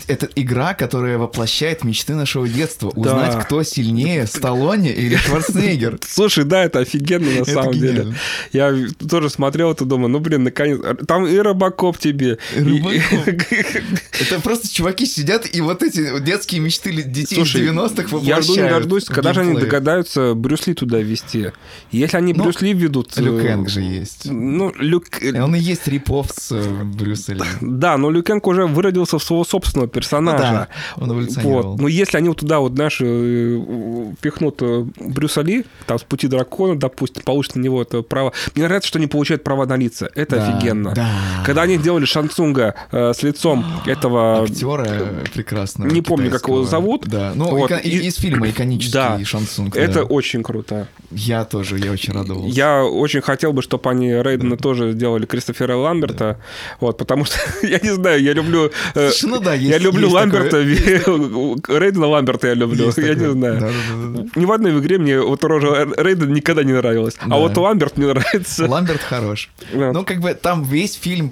это, 0.07 0.27
игра, 0.35 0.73
которая 0.73 1.17
воплощает 1.17 1.83
мечты 1.83 2.15
нашего 2.15 2.47
детства. 2.47 2.89
Узнать, 2.89 3.33
Да. 3.33 3.41
кто 3.41 3.63
сильнее, 3.63 4.27
Сталлоне 4.27 4.91
или 4.93 5.15
Шварценеггер. 5.15 5.99
Слушай, 6.07 6.43
да, 6.43 6.63
это 6.63 6.79
офигенно 6.79 7.29
на 7.39 7.45
самом 7.45 7.73
деле. 7.73 8.13
Я 8.51 8.73
тоже 9.09 9.29
смотрел 9.29 9.71
это, 9.71 9.85
думаю, 9.85 10.09
ну 10.09 10.19
блин, 10.19 10.43
наконец. 10.43 10.79
Там 11.07 11.25
и 11.25 11.37
Робокоп 11.37 11.97
тебе. 11.97 12.37
Это 12.55 14.39
просто 14.41 14.73
чуваки 14.73 15.05
сидят 15.05 15.47
и 15.53 15.61
вот 15.61 15.83
эти 15.83 16.19
детские 16.19 16.61
мечты 16.61 16.91
детей 17.03 17.35
Слушай, 17.35 17.65
из 17.65 17.71
90-х 17.71 18.17
Я 18.21 18.41
жду 18.41 18.53
не 18.53 18.59
воплощают. 18.61 18.71
дождусь, 18.71 19.05
когда 19.05 19.33
же 19.33 19.41
они 19.41 19.59
догадаются 19.59 20.33
Брюс 20.35 20.67
Ли 20.67 20.73
туда 20.73 20.99
ввести. 20.99 21.51
Если 21.91 22.17
они 22.17 22.33
Ну, 22.33 22.43
Брюс 22.43 22.61
Ли 22.61 22.73
введут... 22.73 23.17
э, 23.17 23.21
Лю 23.21 23.39
Кэнг 23.39 23.69
же 23.69 23.81
есть. 23.81 24.25
Ну, 24.25 24.73
Люк... 24.77 25.21
И 25.21 25.31
Он 25.39 25.55
и 25.55 25.59
есть 25.59 25.87
рипов 25.87 26.27
с 26.31 26.51
э, 26.51 26.83
Брюса 26.83 27.33
Ли. 27.33 27.41
Да, 27.61 27.97
но 27.97 28.09
Лю 28.09 28.23
Кэнг 28.23 28.45
уже 28.47 28.65
выродился 28.65 29.17
в 29.19 29.23
своего 29.23 29.43
собственного 29.43 29.87
персонажа. 29.87 30.37
Да, 30.37 30.67
он 30.97 31.11
эволюционировал. 31.11 31.71
Вот. 31.71 31.81
Но 31.81 31.87
если 31.87 32.17
они 32.17 32.29
вот 32.29 32.39
туда 32.39 32.59
вот, 32.59 32.73
знаешь, 32.73 32.97
э, 33.01 34.13
пихнут 34.21 34.57
э, 34.61 34.85
Брюса 34.99 35.41
Ли, 35.41 35.65
там 35.87 35.99
с 35.99 36.03
пути 36.03 36.27
дракона, 36.27 36.77
допустим, 36.79 37.23
получат 37.23 37.55
на 37.55 37.59
него 37.61 37.81
это 37.81 38.01
право. 38.01 38.33
Мне 38.55 38.65
нравится, 38.65 38.87
что 38.87 38.99
они 38.99 39.07
получают 39.07 39.43
права 39.43 39.65
на 39.65 39.75
лица. 39.77 40.09
Это 40.15 40.35
Да, 40.37 40.47
офигенно. 40.47 40.93
Да. 40.93 41.09
Когда 41.45 41.63
они 41.63 41.77
делали 41.77 42.05
Шансунга 42.05 42.75
э, 42.91 43.13
с 43.13 43.23
лицом 43.23 43.65
этого... 43.85 44.30
Актера 44.39 44.85
прекрасного. 45.33 45.89
Не 45.89 46.01
помню, 46.01 46.31
как 46.31 46.47
его 46.47 46.63
зовут. 46.63 47.07
Да, 47.07 47.33
ну, 47.35 47.45
Вот, 47.55 47.71
и- 47.83 48.07
из 48.07 48.15
фильма 48.15 48.49
иконический 48.49 48.93
Да. 48.93 49.19
Шансунг. 49.23 49.75
Это 49.75 49.99
да. 49.99 50.03
очень 50.03 50.43
круто. 50.43 50.87
Я 51.11 51.43
тоже, 51.45 51.77
я 51.77 51.91
очень 51.91 52.13
радовался. 52.13 52.55
Я 52.55 52.83
очень 52.85 53.21
хотел 53.21 53.53
бы, 53.53 53.61
чтобы 53.61 53.89
они 53.89 54.09
Рейдена 54.11 54.57
тоже 54.57 54.93
сделали 54.93 55.25
Кристофера 55.25 55.75
Ламберта. 55.75 56.39
Вот, 56.79 56.97
потому 56.97 57.25
что, 57.25 57.37
я 57.67 57.79
не 57.79 57.93
знаю, 57.93 58.21
я 58.21 58.33
люблю... 58.33 58.71
э, 58.95 59.09
Слушай, 59.11 59.29
ну 59.31 59.39
да, 59.41 59.53
есть- 59.53 59.69
я 59.69 59.77
люблю 59.77 60.03
есть 60.03 60.13
Ламберта, 60.13 60.49
такое. 60.63 61.79
Рейдена 61.79 62.07
Ламберта 62.07 62.47
я 62.47 62.53
люблю, 62.53 62.85
Есть 62.85 62.97
я 62.99 63.07
такое. 63.13 63.27
не 63.27 63.31
знаю. 63.33 63.59
Да-да-да-да. 63.59 64.39
Ни 64.39 64.45
в 64.45 64.51
одной 64.51 64.79
игре 64.79 64.97
мне 64.97 65.19
вот 65.19 65.43
рожа 65.43 65.87
Рейдена 65.97 66.31
никогда 66.31 66.63
не 66.63 66.73
нравилась. 66.73 67.15
Да. 67.25 67.35
А 67.35 67.39
вот 67.39 67.55
Ламберт 67.57 67.97
мне 67.97 68.07
нравится. 68.07 68.65
Ламберт 68.67 69.01
хорош. 69.01 69.49
Да. 69.73 69.91
Ну, 69.91 70.03
как 70.05 70.19
бы 70.21 70.33
там 70.33 70.63
весь 70.63 70.93
фильм 70.95 71.31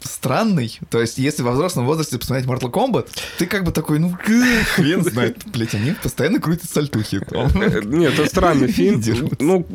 странный. 0.00 0.78
То 0.90 1.00
есть, 1.00 1.18
если 1.18 1.42
во 1.42 1.52
взрослом 1.52 1.86
возрасте 1.86 2.18
посмотреть 2.18 2.46
Mortal 2.48 2.70
Kombat, 2.70 3.08
ты 3.38 3.46
как 3.46 3.64
бы 3.64 3.72
такой, 3.72 3.98
ну, 3.98 4.16
хрен 4.22 5.02
знает. 5.04 5.38
Блять, 5.46 5.74
они 5.74 5.92
постоянно 6.02 6.40
крутят 6.40 6.70
сальтухи. 6.70 7.20
Э, 7.30 7.80
Нет, 7.84 8.14
это 8.18 8.28
странный 8.28 8.68
фильм. 8.68 9.02
Ну, 9.40 9.66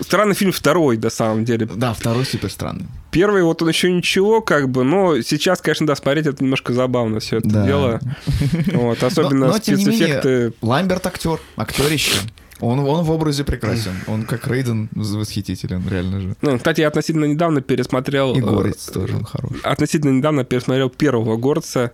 странный 0.00 0.34
фильм 0.34 0.52
второй, 0.52 0.96
на 0.98 1.10
самом 1.10 1.44
деле. 1.44 1.66
Да, 1.74 1.94
второй 1.94 2.24
супер 2.26 2.50
странный. 2.50 2.86
Первый, 3.10 3.42
вот 3.42 3.60
он 3.62 3.68
еще 3.68 3.92
ничего, 3.92 4.40
как 4.40 4.68
бы, 4.70 4.84
но 4.84 5.20
сейчас, 5.20 5.60
конечно, 5.60 5.86
да, 5.86 5.94
смотреть 5.96 6.26
это 6.26 6.42
немножко 6.42 6.72
забавно 6.72 7.20
все 7.20 7.38
это 7.38 7.48
Да. 7.48 7.66
дело. 7.66 8.00
Вот, 8.72 9.02
особенно 9.02 9.46
Но- 9.46 9.52
но, 9.52 9.58
менее, 9.66 9.76
спецэффекты. 9.84 10.52
Ламберт 10.62 11.06
актер, 11.06 11.38
актерище. 11.56 12.12
Он, 12.62 12.78
он 12.78 13.04
в 13.04 13.10
образе 13.10 13.42
прекрасен. 13.42 13.92
Он 14.06 14.22
как 14.22 14.46
Рейден 14.46 14.88
восхитителен, 14.92 15.82
реально 15.90 16.20
же. 16.20 16.36
Ну, 16.42 16.56
кстати, 16.56 16.80
я 16.80 16.88
относительно 16.88 17.24
недавно 17.24 17.60
пересмотрел... 17.60 18.34
И 18.34 18.38
э, 18.38 18.42
Горец 18.42 18.86
тоже 18.86 19.16
он 19.16 19.24
хорош. 19.24 19.52
Относительно 19.64 20.10
недавно 20.10 20.44
пересмотрел 20.44 20.88
первого 20.88 21.36
горца. 21.36 21.90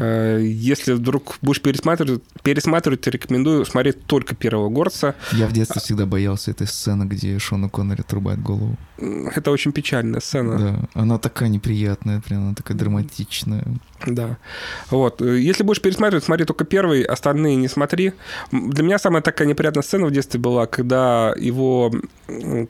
Э, 0.00 0.38
Если 0.42 0.92
вдруг 0.92 1.38
будешь 1.40 1.62
пересматривать, 1.62 2.22
пересматривать, 2.42 3.06
рекомендую 3.06 3.64
смотреть 3.64 4.04
только 4.04 4.34
первого 4.34 4.68
горца. 4.68 5.14
Я 5.32 5.46
в 5.46 5.52
детстве 5.52 5.80
всегда 5.80 6.04
боялся 6.04 6.50
этой 6.50 6.66
сцены, 6.66 7.04
где 7.04 7.38
Шона 7.38 7.70
Коннери 7.70 8.02
отрубает 8.02 8.42
голову. 8.42 8.76
Это 8.98 9.50
очень 9.50 9.72
печальная 9.72 10.20
сцена. 10.20 10.58
Да, 10.58 11.00
она 11.00 11.18
такая 11.18 11.48
неприятная, 11.48 12.20
прям 12.20 12.42
она 12.48 12.54
такая 12.54 12.76
драматичная. 12.76 13.64
Да. 14.06 14.36
Вот. 14.90 15.22
Э, 15.22 15.40
Если 15.40 15.62
будешь 15.62 15.80
пересматривать, 15.80 16.24
смотри 16.24 16.44
только 16.44 16.64
первый, 16.64 17.02
остальные 17.02 17.56
не 17.56 17.68
смотри. 17.68 18.12
Для 18.50 18.84
меня 18.84 18.98
самая 18.98 19.22
такая 19.22 19.48
неприятная 19.48 19.82
сцена 19.82 20.01
в 20.06 20.12
детстве 20.12 20.40
была, 20.40 20.66
когда 20.66 21.34
его... 21.38 21.90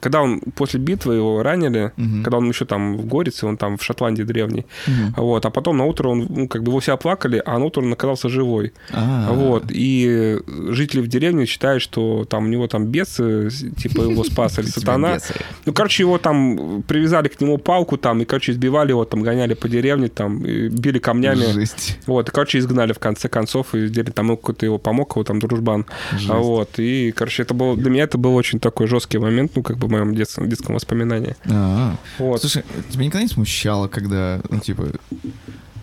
Когда 0.01 0.23
он 0.23 0.41
после 0.57 0.81
битвы 0.81 1.15
его 1.17 1.43
ранили, 1.43 1.93
Мгм. 1.97 2.23
когда 2.25 2.39
он 2.39 2.49
еще 2.49 2.65
там 2.65 2.97
в 2.97 3.07
Горице, 3.07 3.47
он 3.47 3.57
там 3.57 3.77
в 3.77 3.83
Шотландии 3.85 4.25
древний. 4.25 4.67
Мгм. 4.89 5.15
Вот. 5.19 5.47
А 5.47 5.51
потом 5.51 5.77
на 5.77 5.85
утро 5.85 6.09
он, 6.09 6.27
ну, 6.29 6.49
как 6.49 6.63
бы 6.65 6.71
его 6.71 6.81
все 6.81 6.95
оплакали, 6.95 7.41
а 7.47 7.59
на 7.59 7.65
утро 7.67 7.81
он 7.83 7.93
оказался 7.93 8.29
живой. 8.29 8.73
А, 8.93 9.33
Вот. 9.33 9.65
И 9.71 10.39
жители 10.71 11.01
в 11.01 11.07
деревне 11.07 11.47
считают, 11.47 11.83
что 11.83 12.25
там 12.25 12.45
у 12.47 12.49
него 12.49 12.67
там 12.67 12.87
бес, 12.87 13.21
с- 13.21 13.65
типа 13.77 14.03
его 14.03 14.25
спас 14.25 14.59
или 14.59 14.67
тебя 14.71 14.81
сатана. 14.81 15.15
бесы. 15.15 15.35
Ну, 15.67 15.73
короче, 15.73 16.03
его 16.03 16.19
там 16.19 16.83
привязали 16.89 17.29
к 17.29 17.41
нему 17.41 17.59
палку 17.59 17.97
там, 17.99 18.21
и, 18.21 18.25
короче, 18.25 18.53
избивали 18.53 18.91
его, 18.91 19.05
там, 19.05 19.23
гоняли 19.23 19.55
по 19.55 19.69
деревне, 19.69 20.09
там, 20.09 20.41
били 20.43 20.99
камнями. 20.99 21.67
Вот, 22.07 22.29
и, 22.29 22.33
короче, 22.33 22.59
изгнали 22.59 22.93
в 22.93 22.99
конце 22.99 23.29
концов, 23.29 23.75
и 23.75 23.89
там, 23.89 24.27
ну, 24.27 24.37
какой-то 24.37 24.67
его 24.67 24.79
помог, 24.79 25.13
его 25.15 25.23
там 25.25 25.39
дружбан. 25.39 25.85
Вот, 26.27 26.79
и, 26.79 27.13
короче, 27.23 27.45
это 27.45 27.55
был, 27.55 27.77
для 27.77 27.89
меня 27.89 28.03
это 28.03 28.19
был 28.19 28.35
очень 28.35 28.59
такой 28.59 28.89
жесткий 28.89 29.19
момент, 29.19 29.53
ну, 29.55 29.63
как 29.63 29.79
бы 29.79 29.87
в 29.87 29.91
моем 29.93 30.13
детском, 30.13 30.49
детском 30.49 30.75
воспоминании. 30.75 31.37
А, 31.45 31.97
Вот. 32.19 32.41
Слушай, 32.41 32.65
тебя 32.91 33.05
никогда 33.05 33.23
не 33.23 33.29
смущало, 33.29 33.87
когда, 33.87 34.41
ну, 34.51 34.59
типа, 34.59 34.89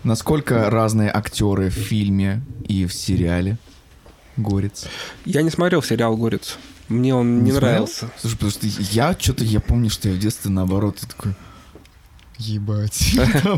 насколько 0.04 0.68
разные 0.68 1.10
актеры 1.10 1.70
в 1.70 1.74
фильме 1.74 2.42
и 2.68 2.84
в 2.84 2.92
сериале 2.92 3.56
Горец? 4.36 4.86
Я 5.24 5.40
не 5.40 5.48
смотрел 5.48 5.82
сериал 5.82 6.14
«Горец». 6.14 6.58
Мне 6.88 7.14
он 7.14 7.42
не, 7.42 7.52
смотрел? 7.52 7.70
нравился. 7.70 8.10
Слушай, 8.18 8.34
потому 8.34 8.50
что 8.50 8.66
я 8.66 9.16
что-то, 9.18 9.44
я 9.44 9.60
помню, 9.60 9.88
что 9.88 10.10
я 10.10 10.14
в 10.14 10.18
детстве 10.18 10.50
наоборот, 10.50 10.98
такой, 11.08 11.34
ебать. 12.40 13.14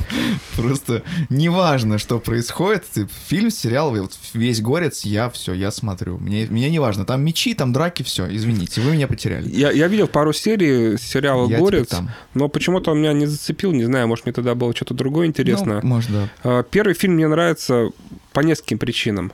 Просто 0.57 1.03
неважно, 1.31 1.99
что 1.99 2.19
происходит. 2.19 2.85
типа, 2.91 3.11
Фильм, 3.29 3.51
сериал, 3.51 3.97
весь 4.35 4.61
горец, 4.61 5.05
я 5.05 5.31
все, 5.31 5.53
я 5.53 5.71
смотрю. 5.71 6.19
Мне, 6.19 6.47
мне 6.51 6.71
не 6.71 6.79
важно. 6.79 7.05
Там 7.05 7.23
мечи, 7.25 7.55
там 7.55 7.73
драки, 7.73 8.03
все. 8.03 8.27
Извините, 8.35 8.81
вы 8.81 8.93
меня 8.93 9.07
потеряли. 9.07 9.49
Я, 9.49 9.71
я 9.71 9.89
видел 9.89 10.09
пару 10.09 10.33
серий 10.33 10.99
сериала 10.99 11.49
Я 11.49 11.59
«Горец», 11.59 11.89
там. 11.89 12.11
но 12.35 12.49
почему-то 12.49 12.91
он 12.91 12.99
меня 13.01 13.13
не 13.13 13.27
зацепил, 13.27 13.73
не 13.73 13.85
знаю, 13.85 14.09
может, 14.09 14.27
мне 14.27 14.33
тогда 14.33 14.55
было 14.55 14.75
что-то 14.75 14.95
другое 14.95 15.27
интересно. 15.27 15.81
Ну, 15.83 15.89
может, 15.89 16.11
да. 16.11 16.29
А, 16.43 16.63
Первый 16.63 16.95
фильм 16.95 17.15
мне 17.15 17.29
нравится 17.29 17.91
по 18.33 18.41
нескольким 18.41 18.79
причинам. 18.79 19.33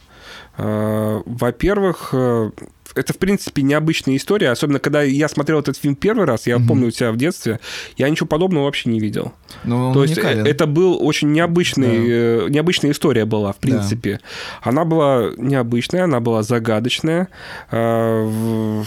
А, 0.56 1.22
Во-первых, 1.24 2.10
э, 2.12 2.50
это, 2.98 3.12
в 3.12 3.18
принципе, 3.18 3.62
необычная 3.62 4.16
история, 4.16 4.50
особенно 4.50 4.78
когда 4.78 5.02
я 5.02 5.28
смотрел 5.28 5.60
этот 5.60 5.76
фильм 5.76 5.94
первый 5.94 6.26
раз, 6.26 6.46
я 6.46 6.58
Мгм. 6.58 6.68
помню 6.68 6.86
у 6.88 6.90
себя 6.90 7.12
в 7.12 7.16
детстве, 7.16 7.60
я 7.96 8.08
ничего 8.10 8.26
подобного 8.26 8.64
вообще 8.64 8.90
не 8.90 9.00
видел. 9.00 9.32
Он 9.64 9.92
То 9.94 10.02
есть 10.02 10.18
э, 10.18 10.20
уникален. 10.20 10.46
это 10.46 10.66
был 10.66 10.98
очень 11.04 11.32
необычный, 11.32 11.86
Да. 11.98 12.44
э, 12.46 12.48
необычная 12.50 12.90
история 12.90 13.24
была, 13.24 13.52
в 13.52 13.56
принципе. 13.56 14.20
Она 14.62 14.84
была 14.84 15.30
необычная, 15.36 16.04
она 16.04 16.20
была 16.20 16.42
загадочная. 16.42 17.28
А, 17.70 18.24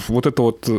Вот 0.08 0.26
это 0.26 0.42
вот... 0.42 0.70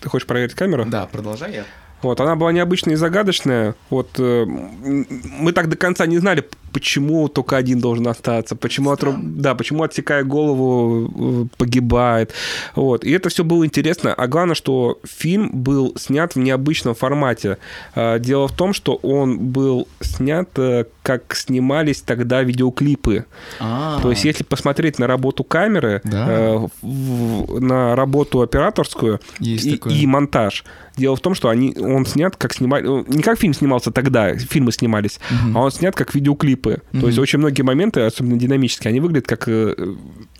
Ты 0.00 0.08
хочешь 0.08 0.26
проверить 0.26 0.54
камеру? 0.54 0.84
Да, 0.86 1.06
продолжай 1.06 1.52
я. 1.52 1.64
Вот, 2.02 2.20
она 2.20 2.36
была 2.36 2.52
необычная 2.52 2.94
и 2.94 2.96
загадочная. 2.96 3.74
Вот 3.90 4.10
э, 4.18 4.44
мы 4.46 5.52
так 5.52 5.68
до 5.68 5.76
конца 5.76 6.06
не 6.06 6.18
знали, 6.18 6.44
почему 6.72 7.28
только 7.28 7.56
один 7.56 7.80
должен 7.80 8.06
остаться, 8.08 8.56
почему, 8.56 8.90
отруб... 8.90 9.16
да, 9.20 9.54
почему 9.54 9.82
отсекая 9.82 10.24
голову 10.24 11.44
э, 11.44 11.56
погибает. 11.56 12.32
Вот. 12.74 13.04
И 13.04 13.10
это 13.10 13.28
все 13.28 13.44
было 13.44 13.64
интересно. 13.64 14.14
А 14.14 14.26
главное, 14.26 14.54
что 14.54 14.98
фильм 15.04 15.50
был 15.52 15.94
снят 15.96 16.34
в 16.34 16.38
необычном 16.38 16.94
формате. 16.94 17.58
Э, 17.94 18.18
Дело 18.18 18.48
в 18.48 18.52
том, 18.52 18.72
что 18.72 18.94
он 18.96 19.38
был 19.38 19.88
снят, 20.00 20.48
э, 20.56 20.84
как 21.02 21.34
снимались 21.34 22.02
тогда 22.02 22.42
видеоклипы. 22.42 23.24
А, 23.60 24.00
То 24.02 24.10
есть, 24.10 24.24
если 24.24 24.44
посмотреть 24.44 24.98
на 24.98 25.06
работу 25.06 25.44
камеры, 25.44 26.00
Да. 26.04 26.26
э, 26.28 26.66
на 26.82 27.96
работу 27.96 28.42
операторскую 28.42 29.20
и, 29.40 29.56
и 30.02 30.06
монтаж, 30.06 30.64
Дело 30.98 31.14
в 31.14 31.20
том, 31.20 31.34
что 31.34 31.48
они, 31.48 31.76
он 31.78 32.04
снят, 32.06 32.34
как 32.36 32.52
снимали... 32.52 32.84
Не 33.08 33.22
как 33.22 33.38
фильм 33.38 33.54
снимался 33.54 33.92
тогда, 33.92 34.34
фильмы 34.36 34.72
снимались, 34.72 35.20
а 35.54 35.60
он 35.60 35.70
снят 35.70 35.94
как 35.94 36.12
видеоклипы. 36.58 36.82
То 37.00 37.06
есть 37.06 37.18
очень 37.18 37.38
многие 37.38 37.62
моменты, 37.62 38.00
особенно 38.00 38.36
динамические, 38.38 38.90
они 38.90 39.00
выглядят 39.00 39.26
как 39.26 39.48
э, 39.48 39.74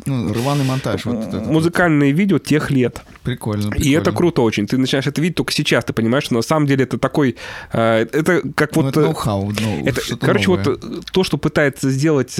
Ну, 0.06 0.32
рваный 0.32 0.64
монтаж. 0.64 1.04
Вот 1.04 1.24
это 1.26 1.38
вот. 1.38 1.48
музыкальные 1.50 2.12
видео 2.12 2.38
тех 2.38 2.70
лет. 2.70 3.02
Прикольно, 3.22 3.74
И 3.76 3.90
это 3.92 4.04
прикольно. 4.04 4.12
круто 4.16 4.42
очень. 4.42 4.66
Ты 4.66 4.78
начинаешь 4.78 5.06
это 5.06 5.20
видеть 5.20 5.36
только 5.36 5.52
сейчас, 5.52 5.84
ты 5.84 5.92
понимаешь, 5.92 6.24
что 6.24 6.34
на 6.34 6.42
самом 6.42 6.66
деле 6.66 6.84
это 6.84 6.98
такой... 6.98 7.36
э, 7.72 8.06
Это 8.12 8.42
как 8.54 8.74
Ну, 8.76 8.82
вот... 8.82 8.90
это 8.90 9.00
э, 9.00 9.04
ноу-хау, 9.04 9.52
ну, 9.60 9.86
это, 9.86 10.00
короче, 10.18 10.48
новое. 10.48 10.64
вот 10.64 11.04
то, 11.12 11.24
что 11.24 11.38
пытается 11.38 11.90
сделать 11.90 12.34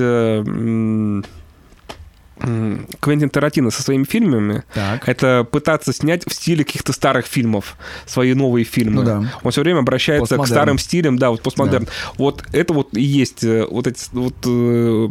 Квентин 3.00 3.30
Тарантино 3.30 3.70
со 3.70 3.82
своими 3.82 4.04
фильмами, 4.04 4.64
Так. 4.74 5.08
это 5.08 5.46
пытаться 5.50 5.92
снять 5.92 6.28
в 6.28 6.32
стиле 6.32 6.64
каких-то 6.64 6.92
старых 6.92 7.26
фильмов 7.26 7.76
свои 8.06 8.34
новые 8.34 8.64
фильмы. 8.64 9.02
Ну 9.02 9.02
да. 9.02 9.32
Он 9.42 9.50
все 9.50 9.62
время 9.62 9.80
обращается 9.80 10.36
к 10.36 10.46
старым 10.46 10.78
стилям, 10.78 11.18
да, 11.18 11.30
вот 11.30 11.42
постмодерн. 11.42 11.88
Вот 12.16 12.44
это 12.52 12.72
вот 12.72 12.96
и 12.96 13.02
есть 13.02 13.44
э, 13.44 13.66
вот 13.68 13.86
эти 13.86 14.04
вот 14.12 14.34
э, 14.46 15.08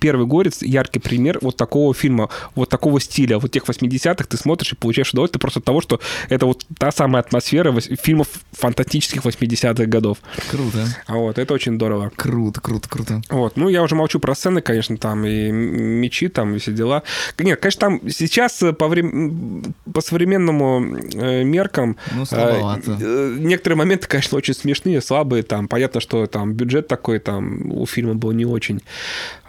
первый 0.00 0.26
горец 0.26 0.62
яркий 0.62 0.98
пример 0.98 1.38
вот 1.42 1.56
такого 1.56 1.94
фильма, 1.94 2.28
вот 2.54 2.68
такого 2.68 3.00
стиля, 3.00 3.38
вот 3.38 3.50
тех 3.50 3.64
80-х 3.64 4.24
ты 4.24 4.36
смотришь 4.36 4.72
и 4.72 4.76
получаешь 4.76 5.10
удовольствие 5.12 5.40
просто 5.40 5.60
от 5.60 5.64
того, 5.64 5.80
что 5.80 6.00
это 6.28 6.46
вот 6.46 6.64
та 6.78 6.92
самая 6.92 7.22
атмосфера 7.22 7.72
фильмов 7.80 8.28
фантастических 8.52 9.24
80-х 9.24 9.86
годов. 9.86 10.18
Круто. 10.50 10.86
А 11.06 11.14
вот 11.14 11.38
это 11.38 11.54
очень 11.54 11.76
здорово. 11.76 12.10
Круто, 12.16 12.60
круто, 12.60 12.88
круто. 12.88 13.22
Вот, 13.30 13.56
ну 13.56 13.68
я 13.68 13.82
уже 13.82 13.94
молчу 13.94 14.20
про 14.20 14.34
сцены, 14.34 14.60
конечно, 14.60 14.96
там 14.96 15.24
и 15.24 15.50
мечи, 15.50 16.28
там 16.28 16.57
и 16.58 16.60
все 16.60 16.72
дела. 16.72 17.02
Нет, 17.38 17.60
конечно, 17.60 17.80
там 17.80 18.10
сейчас 18.10 18.62
э, 18.62 18.72
по, 18.72 18.84
врем- 18.84 19.72
по 19.92 20.00
современному 20.00 20.96
э, 21.14 21.44
меркам 21.44 21.96
Ну, 22.12 22.24
э, 22.30 22.80
э, 22.86 23.36
некоторые 23.38 23.76
моменты, 23.76 24.06
конечно, 24.06 24.36
очень 24.36 24.54
смешные, 24.54 25.00
слабые. 25.00 25.42
Там 25.42 25.68
понятно, 25.68 26.00
что 26.00 26.26
там 26.26 26.52
бюджет 26.52 26.88
такой 26.88 27.18
там 27.18 27.72
у 27.72 27.86
фильма 27.86 28.14
был 28.14 28.32
не 28.32 28.44
очень, 28.44 28.82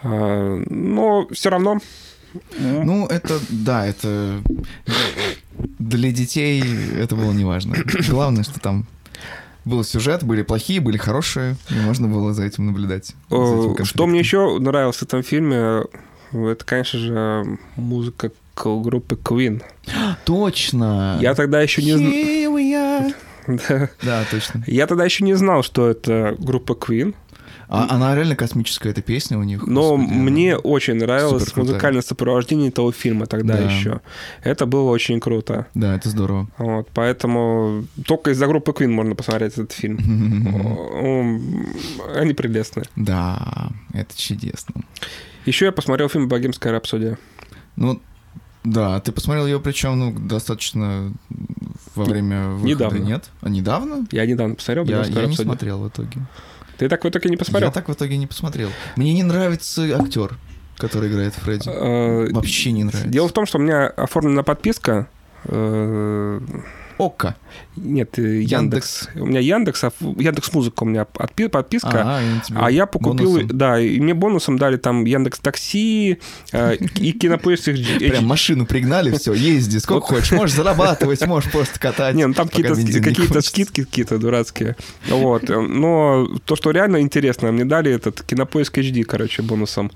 но 0.02 1.28
все 1.32 1.50
равно. 1.50 1.78
Ну, 2.58 3.06
это, 3.06 3.38
да, 3.48 3.86
это... 3.86 4.40
Для 5.78 6.12
детей 6.12 6.62
это 6.96 7.16
было 7.16 7.32
неважно. 7.32 7.76
Главное, 8.08 8.44
что 8.44 8.60
там 8.60 8.86
был 9.64 9.84
сюжет, 9.84 10.24
были 10.24 10.42
плохие, 10.42 10.80
были 10.80 10.96
хорошие, 10.96 11.56
и 11.70 11.74
можно 11.74 12.08
было 12.08 12.32
за 12.32 12.44
этим 12.44 12.66
наблюдать. 12.66 13.14
за 13.28 13.36
этим 13.36 13.84
Что 13.84 14.06
мне 14.06 14.20
еще 14.20 14.58
нравилось 14.58 14.96
в 14.96 15.02
этом 15.02 15.22
фильме, 15.22 15.84
это, 16.32 16.64
конечно 16.64 16.98
же, 16.98 17.58
музыка 17.76 18.30
группы 18.56 19.14
Queen. 19.16 19.62
Точно! 20.24 21.18
Я 21.20 21.34
тогда 21.34 21.60
еще 21.62 21.82
не 21.82 21.92
знал. 21.96 23.10
Да. 23.46 23.88
Да, 24.02 24.24
точно. 24.30 24.62
Я 24.66 24.86
тогда 24.86 25.04
еще 25.04 25.24
не 25.24 25.34
знал, 25.34 25.62
что 25.64 25.88
это 25.88 26.36
группа 26.38 26.74
Queen, 26.74 27.14
А, 27.68 27.86
она 27.90 28.14
реально 28.14 28.36
космическая, 28.36 28.90
эта 28.90 29.00
песня 29.02 29.38
у 29.38 29.42
них. 29.42 29.66
но 29.66 29.96
господи, 29.96 30.12
она- 30.12 30.22
мне 30.22 30.56
очень 30.56 30.94
нравилось 30.94 31.42
суперкрутая. 31.44 31.72
музыкальное 31.72 32.02
сопровождение 32.02 32.68
этого 32.68 32.92
фильма 32.92 33.26
тогда 33.26 33.56
Да. 33.56 33.62
еще. 33.64 34.00
Это 34.44 34.66
было 34.66 34.90
очень 34.90 35.18
круто. 35.20 35.66
Да, 35.74 35.96
это 35.96 36.10
здорово. 36.10 36.48
Вот, 36.58 36.88
поэтому 36.94 37.86
только 38.06 38.32
из-за 38.32 38.46
группы 38.46 38.70
Queen 38.72 38.88
можно 38.90 39.14
посмотреть 39.16 39.54
этот 39.54 39.72
фильм. 39.72 39.98
Он- 41.02 41.66
Они 42.14 42.34
прелестны. 42.34 42.82
Да, 42.94 43.70
это 43.94 44.16
чудесно. 44.16 44.82
Еще 45.50 45.64
я 45.64 45.72
посмотрел 45.72 46.08
фильм 46.08 46.28
«Богемская 46.28 46.72
рапсодия». 46.72 47.18
Ну, 47.74 48.00
да, 48.62 49.00
ты 49.00 49.10
посмотрел 49.10 49.46
ее, 49.48 49.58
причем, 49.58 49.98
ну, 49.98 50.12
достаточно 50.16 51.12
во 51.96 52.04
время 52.04 52.50
выхода, 52.50 52.68
Недавно. 52.68 52.98
нет? 52.98 53.30
А 53.40 53.48
недавно? 53.48 54.06
Я 54.12 54.26
недавно 54.26 54.54
посмотрел 54.54 54.84
Я, 54.84 54.98
«Богемскую 54.98 55.16
я 55.16 55.22
не 55.22 55.26
рапсодию». 55.26 55.52
смотрел 55.52 55.80
в 55.80 55.88
итоге. 55.88 56.20
Ты 56.78 56.88
так 56.88 57.02
в 57.04 57.08
итоге 57.08 57.30
не 57.30 57.36
посмотрел? 57.36 57.68
Я 57.70 57.72
так 57.72 57.88
в 57.88 57.92
итоге 57.92 58.16
не 58.16 58.28
посмотрел. 58.28 58.70
Мне 58.94 59.12
не 59.12 59.24
нравится 59.24 59.82
актер, 60.00 60.38
который 60.76 61.10
играет 61.10 61.34
Фредди. 61.34 61.68
Э, 61.68 62.32
Вообще 62.32 62.70
не 62.70 62.84
нравится. 62.84 63.08
Дело 63.10 63.26
в 63.26 63.32
том, 63.32 63.44
что 63.44 63.58
у 63.58 63.60
меня 63.60 63.88
оформлена 63.88 64.44
подписка. 64.44 65.08
э, 65.46 66.40
Окко. 66.96 67.34
Нет, 67.76 68.18
э, 68.18 68.42
Яндекс. 68.42 69.08
У 69.14 69.26
меня 69.26 69.40
Яндекс, 69.40 69.84
а 69.84 69.92
Яндекс 70.00 70.52
Музыка 70.52 70.82
у 70.82 70.86
меня 70.86 71.04
подписка. 71.04 72.02
А, 72.04 72.20
А 72.54 72.70
я 72.70 72.86
покупил, 72.86 73.32
бонусом. 73.34 73.56
да, 73.56 73.80
и 73.80 73.98
мне 74.00 74.14
бонусом 74.14 74.58
дали 74.58 74.76
там 74.76 75.04
Яндекс 75.04 75.38
Такси 75.40 76.18
э, 76.52 76.76
и 76.76 77.12
Кинопоиск 77.20 77.68
HD. 77.68 78.08
Прям 78.10 78.26
машину 78.26 78.66
пригнали, 78.66 79.16
все, 79.16 79.32
езди, 79.32 79.78
сколько 79.78 80.06
хочешь. 80.06 80.32
Можешь 80.32 80.56
зарабатывать, 80.56 81.26
можешь 81.26 81.50
просто 81.50 81.78
катать. 81.78 82.14
Не, 82.14 82.26
ну 82.26 82.34
там 82.34 82.48
какие-то, 82.48 83.40
скидки 83.42 83.84
какие-то 83.84 84.18
дурацкие. 84.18 84.76
Вот. 85.08 85.48
э, 85.48 85.60
Но 85.60 86.28
то, 86.44 86.56
что 86.56 86.70
реально 86.70 87.00
интересно, 87.00 87.52
мне 87.52 87.64
дали 87.64 87.92
этот 87.92 88.22
Кинопоиск 88.22 88.76
HD, 88.78 89.04
короче, 89.04 89.42
бонусом. 89.42 89.90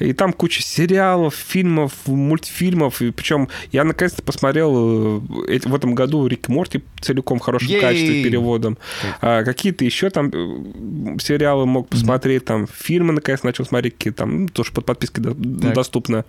И 0.00 0.12
там 0.12 0.32
куча 0.32 0.62
сериалов, 0.62 1.34
фильмов, 1.34 1.92
мультфильмов. 2.06 3.02
И 3.02 3.10
причем 3.10 3.48
я 3.72 3.84
наконец-то 3.84 4.22
посмотрел 4.22 5.18
в 5.20 5.74
этом 5.74 5.94
году 5.94 6.26
Рик 6.26 6.48
Морти 6.48 6.82
целиком 7.00 7.38
хорошем 7.38 7.68
Ей! 7.68 7.80
качестве 7.80 8.22
переводом. 8.24 8.78
А 9.20 9.44
какие-то 9.44 9.84
еще 9.84 10.10
там 10.10 10.30
э, 10.32 11.18
сериалы 11.20 11.66
мог 11.66 11.88
посмотреть, 11.88 12.44
там 12.44 12.66
фильмы 12.66 13.12
наконец 13.12 13.42
начал 13.42 13.64
смотреть, 13.64 13.94
какие 13.96 14.12
там, 14.12 14.42
ну, 14.42 14.48
тоже 14.48 14.72
под 14.72 14.84
подпиской 14.86 15.22
до- 15.24 15.34
доступно. 15.34 16.24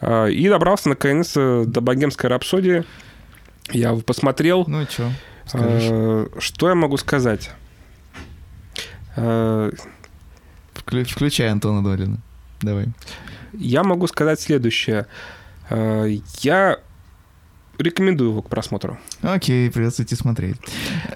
А, 0.00 0.26
И 0.26 0.48
добрался 0.48 0.88
наконец 0.88 1.32
э, 1.36 1.64
до 1.66 1.80
богемской 1.80 2.28
рапсодии. 2.30 2.84
Я 3.70 3.94
посмотрел. 3.94 4.64
Ну 4.66 4.82
и 4.82 4.86
что? 4.86 5.10
А, 5.54 6.28
Что 6.38 6.68
я 6.68 6.74
могу 6.74 6.96
сказать? 6.96 7.50
А, 9.16 9.70
Вклю- 10.74 11.04
Включай 11.04 11.48
Антона 11.48 11.82
Долина. 11.84 12.18
Давай. 12.60 12.86
Я 13.52 13.82
могу 13.82 14.06
сказать 14.06 14.40
следующее. 14.40 15.06
Э, 15.70 16.08
Я 16.40 16.78
рекомендую 17.82 18.30
его 18.30 18.42
к 18.42 18.48
просмотру. 18.48 18.98
Окей, 19.22 19.70
придется 19.70 20.02
идти 20.02 20.14
смотреть. 20.14 20.56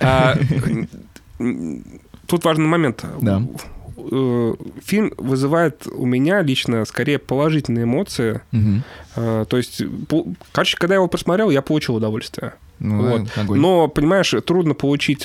А, 0.01 0.36
Тут 2.26 2.44
важный 2.44 2.66
момент. 2.66 3.05
Да. 3.20 3.43
Э, 3.98 4.55
Фильм 4.84 5.12
вызывает 5.16 5.86
у 5.86 6.05
меня 6.06 6.43
лично 6.43 6.84
скорее 6.84 7.18
положительные 7.18 7.84
эмоции. 7.84 8.40
Мгм. 8.52 8.82
Э, 9.16 9.44
То 9.48 9.56
есть, 9.56 9.82
короче, 10.52 10.76
когда 10.76 10.94
я 10.94 10.98
его 10.98 11.09
посмотрел, 11.09 11.51
я 11.51 11.62
получил 11.62 11.97
удовольствие. 11.97 12.55
Ну, 12.78 13.02
Вот. 13.10 13.20
э, 13.36 13.40
огонь. 13.40 13.60
Но, 13.60 13.88
понимаешь, 13.88 14.34
трудно 14.44 14.74
получить... 14.74 15.24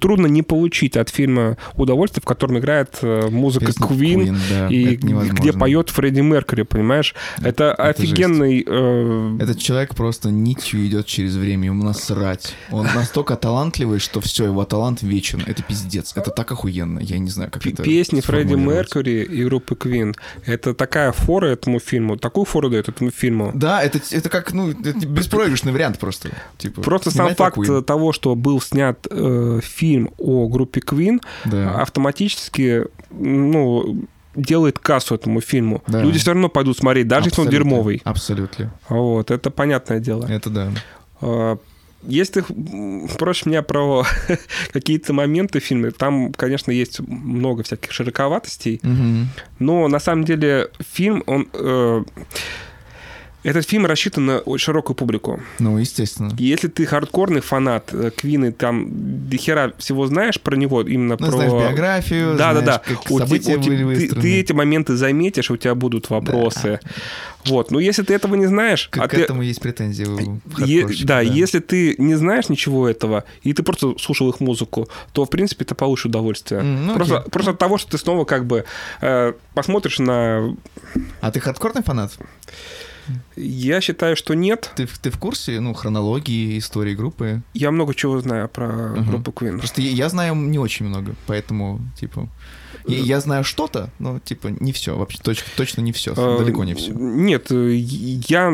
Трудно 0.00 0.26
не 0.26 0.42
получить 0.42 0.96
от 0.96 1.08
фильма 1.08 1.56
удовольствие, 1.74 2.22
в 2.22 2.24
котором 2.24 2.58
играет 2.58 2.98
э, 3.02 3.28
музыка 3.30 3.66
Песня 3.66 3.86
Queen, 3.86 4.16
Queen, 4.16 4.36
да, 4.50 4.68
и 4.68 4.96
где 4.96 5.52
поет 5.52 5.90
Фредди 5.90 6.20
Меркьюри, 6.20 6.62
понимаешь? 6.62 7.14
Это, 7.38 7.64
это 7.64 7.74
офигенный... 7.74 8.64
э, 8.66 9.36
Этот 9.40 9.58
человек 9.58 9.94
просто 9.94 10.30
нитью 10.30 10.86
идет 10.86 11.06
через 11.06 11.34
время, 11.36 11.66
ему 11.66 11.84
насрать. 11.84 12.54
Он 12.70 12.86
настолько 12.94 13.36
талантливый, 13.36 13.98
что 13.98 14.20
все, 14.20 14.44
его 14.44 14.64
талант 14.64 15.02
вечен. 15.02 15.42
Это 15.46 15.62
пиздец. 15.62 16.12
Это 16.16 16.30
так 16.30 16.50
охуенно. 16.52 17.00
Я 17.00 17.18
не 17.18 17.30
знаю, 17.30 17.50
как 17.50 17.62
П- 17.62 17.70
это 17.70 17.82
Песни 17.82 18.20
Фредди. 18.20 18.54
Меркьюри 18.54 19.22
и 19.24 19.44
группы 19.44 19.74
Queen. 19.74 20.14
Это 20.44 20.74
такая 20.74 21.12
фора 21.12 21.46
этому 21.48 21.80
фильму, 21.80 22.16
такую 22.16 22.44
фору 22.44 22.70
дает 22.70 22.88
этому 22.88 23.10
фильму. 23.10 23.50
Да, 23.54 23.82
это, 23.82 24.00
это 24.10 24.28
как, 24.28 24.52
ну, 24.52 24.70
это 24.70 25.06
беспроигрышный 25.06 25.72
вариант 25.72 25.98
просто. 25.98 26.30
Типа, 26.58 26.82
Просто 26.82 27.10
сам 27.10 27.34
факт 27.34 27.58
того, 27.86 28.12
что 28.12 28.34
был 28.34 28.60
снят 28.60 29.06
э, 29.10 29.55
фильм 29.60 30.10
о 30.18 30.48
группе 30.48 30.80
Queen, 30.80 31.20
Да. 31.44 31.80
автоматически, 31.82 32.84
ну, 33.10 34.04
делает 34.34 34.78
кассу 34.78 35.14
этому 35.14 35.40
фильму. 35.40 35.82
Да. 35.86 36.02
Люди 36.02 36.18
все 36.18 36.32
равно 36.32 36.48
пойдут 36.48 36.76
смотреть, 36.78 37.08
даже 37.08 37.28
если 37.28 37.40
он 37.40 37.46
Абсолютно. 37.48 37.68
дерьмовый. 37.70 38.02
Абсолютно. 38.04 38.72
Вот, 38.88 39.30
это 39.30 39.50
понятное 39.50 39.98
дело. 40.00 40.26
Это 40.28 40.50
да. 40.50 40.70
А, 41.22 41.56
Если 42.02 42.42
ты 42.42 43.08
спросишь 43.10 43.46
меня 43.46 43.62
про 43.62 44.04
какие-то 44.72 45.12
моменты 45.12 45.58
в 45.58 45.64
фильме, 45.64 45.90
там, 45.90 46.32
конечно, 46.34 46.70
есть 46.70 47.00
много 47.00 47.62
всяких 47.62 47.90
широковатостей, 47.90 48.78
Мгм. 48.82 49.28
но 49.58 49.88
на 49.88 49.98
самом 49.98 50.24
деле 50.24 50.68
фильм, 50.92 51.22
он... 51.26 51.48
э, 51.52 52.04
этот 53.46 53.68
фильм 53.68 53.86
рассчитан 53.86 54.26
на 54.26 54.42
широкую 54.58 54.96
публику. 54.96 55.40
Ну, 55.58 55.78
естественно. 55.78 56.32
Если 56.38 56.68
ты 56.68 56.84
хардкорный 56.86 57.40
фанат 57.40 57.90
э, 57.92 58.10
Квины, 58.14 58.52
там 58.52 58.88
до 58.90 59.36
хера 59.36 59.72
всего 59.78 60.06
знаешь 60.06 60.40
про 60.40 60.56
него, 60.56 60.82
именно 60.82 61.16
Ну, 61.18 61.26
про... 61.26 61.30
знаешь 61.32 61.52
биографию, 61.52 62.36
Да, 62.36 62.52
да, 62.54 62.60
да. 62.60 62.82
знаешь, 62.84 63.00
как 63.04 63.10
У 63.10 63.18
события 63.18 63.56
у 63.56 63.60
были 63.60 63.98
ты, 64.08 64.14
ты 64.14 64.40
эти 64.40 64.52
моменты 64.52 64.96
заметишь, 64.96 65.50
у 65.50 65.56
тебя 65.56 65.74
будут 65.74 66.10
вопросы. 66.10 66.80
Вот. 67.44 67.70
Но 67.70 67.78
если 67.78 68.02
ты 68.02 68.12
этого 68.14 68.34
не 68.34 68.46
знаешь, 68.46 68.88
К, 68.88 68.98
а 68.98 69.06
к 69.06 69.12
ты- 69.12 69.20
этому 69.22 69.42
есть 69.42 69.60
претензии 69.60 70.04
у 70.04 70.18
Е- 70.18 70.40
хардкорщиков, 70.82 71.06
да, 71.06 71.20
если 71.20 71.60
ты 71.60 71.94
не 71.98 72.16
знаешь 72.16 72.48
ничего 72.48 72.88
этого, 72.88 73.22
и 73.44 73.52
ты 73.52 73.62
просто 73.62 73.94
слушал 74.00 74.28
их 74.30 74.40
музыку, 74.40 74.88
то, 75.12 75.24
в 75.24 75.30
принципе, 75.30 75.64
ты 75.64 75.76
получишь 75.76 76.06
удовольствие. 76.06 76.60
М, 76.62 76.86
ну, 76.86 76.94
просто, 76.96 77.18
окей. 77.18 77.30
просто 77.30 77.50
от 77.52 77.58
того, 77.58 77.78
что 77.78 77.92
ты 77.92 77.98
снова 77.98 78.24
как 78.24 78.44
бы 78.46 78.64
э, 79.00 79.32
посмотришь 79.54 80.00
на... 80.00 80.56
А 81.20 81.30
ты 81.30 81.38
хардкорный 81.38 81.82
фанат? 81.84 82.12
Я 83.36 83.80
считаю, 83.80 84.16
что 84.16 84.34
нет. 84.34 84.70
Ты, 84.76 84.86
ты 85.00 85.10
в 85.10 85.18
курсе, 85.18 85.60
ну, 85.60 85.74
хронологии 85.74 86.58
истории 86.58 86.94
группы? 86.94 87.42
Я 87.54 87.70
много 87.70 87.94
чего 87.94 88.20
знаю 88.20 88.48
про 88.48 88.66
Ага. 88.68 89.02
группу 89.02 89.30
Queen. 89.30 89.58
Просто 89.58 89.80
я, 89.82 89.90
я 89.90 90.08
знаю 90.08 90.34
не 90.34 90.58
очень 90.58 90.86
много, 90.86 91.14
поэтому, 91.26 91.80
типа... 91.98 92.28
Я, 92.86 92.98
я 92.98 93.20
знаю 93.20 93.42
что-то, 93.42 93.90
но, 93.98 94.20
типа, 94.20 94.48
не 94.60 94.70
все. 94.72 94.96
Вообще, 94.96 95.18
точ- 95.22 95.44
точно 95.56 95.80
не 95.80 95.92
все. 95.92 96.12
Э, 96.16 96.38
Далеко 96.38 96.62
не 96.64 96.74
все. 96.74 96.92
Нет, 96.92 97.50
э, 97.50 97.74
я, 97.74 98.52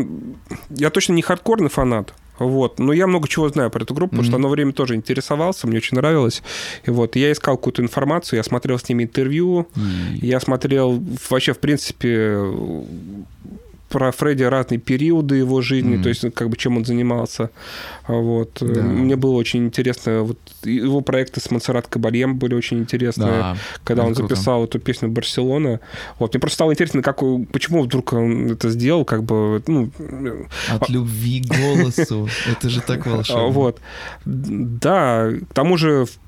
я 0.71 0.91
точно 0.91 1.13
не 1.13 1.23
хардкорный 1.23 1.69
фанат. 1.69 2.15
Вот. 2.39 2.79
Но 2.79 2.93
я 2.95 3.07
много 3.07 3.29
чего 3.29 3.49
знаю 3.51 3.71
про 3.71 3.83
эту 3.83 3.93
группу, 3.95 4.13
потому 4.13 4.25
что 4.27 4.37
одно 4.37 4.49
время 4.49 4.73
тоже 4.73 4.95
интересовался, 4.95 5.67
мне 5.67 5.77
очень 5.77 5.97
нравилось. 5.97 6.43
И 6.85 6.91
вот 6.91 7.15
я 7.15 7.31
искал 7.31 7.57
какую-то 7.59 7.83
информацию, 7.83 8.39
я 8.39 8.43
смотрел 8.43 8.79
с 8.79 8.89
ними 8.89 9.05
интервью, 9.05 9.69
я 10.15 10.41
смотрел 10.41 11.03
вообще, 11.29 11.53
в 11.53 11.59
принципе, 11.59 12.39
про 13.93 14.11
Фредди 14.11 14.45
разные 14.45 14.79
периоды 14.79 15.37
его 15.37 15.61
жизни, 15.61 15.95
Мгм. 15.95 16.03
то 16.03 16.09
есть 16.09 16.25
как 16.35 16.49
бы 16.49 16.57
чем 16.57 16.77
он 16.79 16.85
занимался. 16.85 17.51
А 18.07 18.13
Вот. 18.15 18.59
Да. 18.61 18.83
Мне 18.83 19.17
было 19.17 19.33
очень 19.33 19.67
интересно. 19.67 20.23
Вот 20.23 20.39
его 20.65 21.03
проекты 21.03 21.41
с 21.41 21.51
Монсеррат 21.51 21.87
Кабальем 21.89 22.39
были 22.39 22.55
очень 22.55 22.79
интересные 22.79 23.29
Да. 23.31 23.57
когда 23.85 24.05
он 24.05 24.15
круто. 24.15 24.35
записал 24.35 24.65
эту 24.65 24.79
песню 24.79 25.09
Барселона. 25.11 25.81
Вот, 26.19 26.33
мне 26.33 26.41
просто 26.41 26.55
стало 26.55 26.73
интересно, 26.73 27.03
как, 27.03 27.19
почему 27.53 27.83
вдруг 27.83 28.13
он 28.15 28.51
это 28.53 28.71
сделал, 28.71 29.05
как 29.05 29.23
бы, 29.25 29.63
ну, 29.67 29.91
От 30.71 30.89
любви 30.89 31.43
к 31.43 31.49
голосу. 31.55 32.29
Это 32.51 32.69
же 32.71 32.81
так 32.81 33.07
волшебно. 33.07 33.49
вот. 33.49 33.81
Да, 34.25 35.31
к 35.51 35.55
тому 35.55 35.77
же 35.77 36.07
в- 36.07 36.19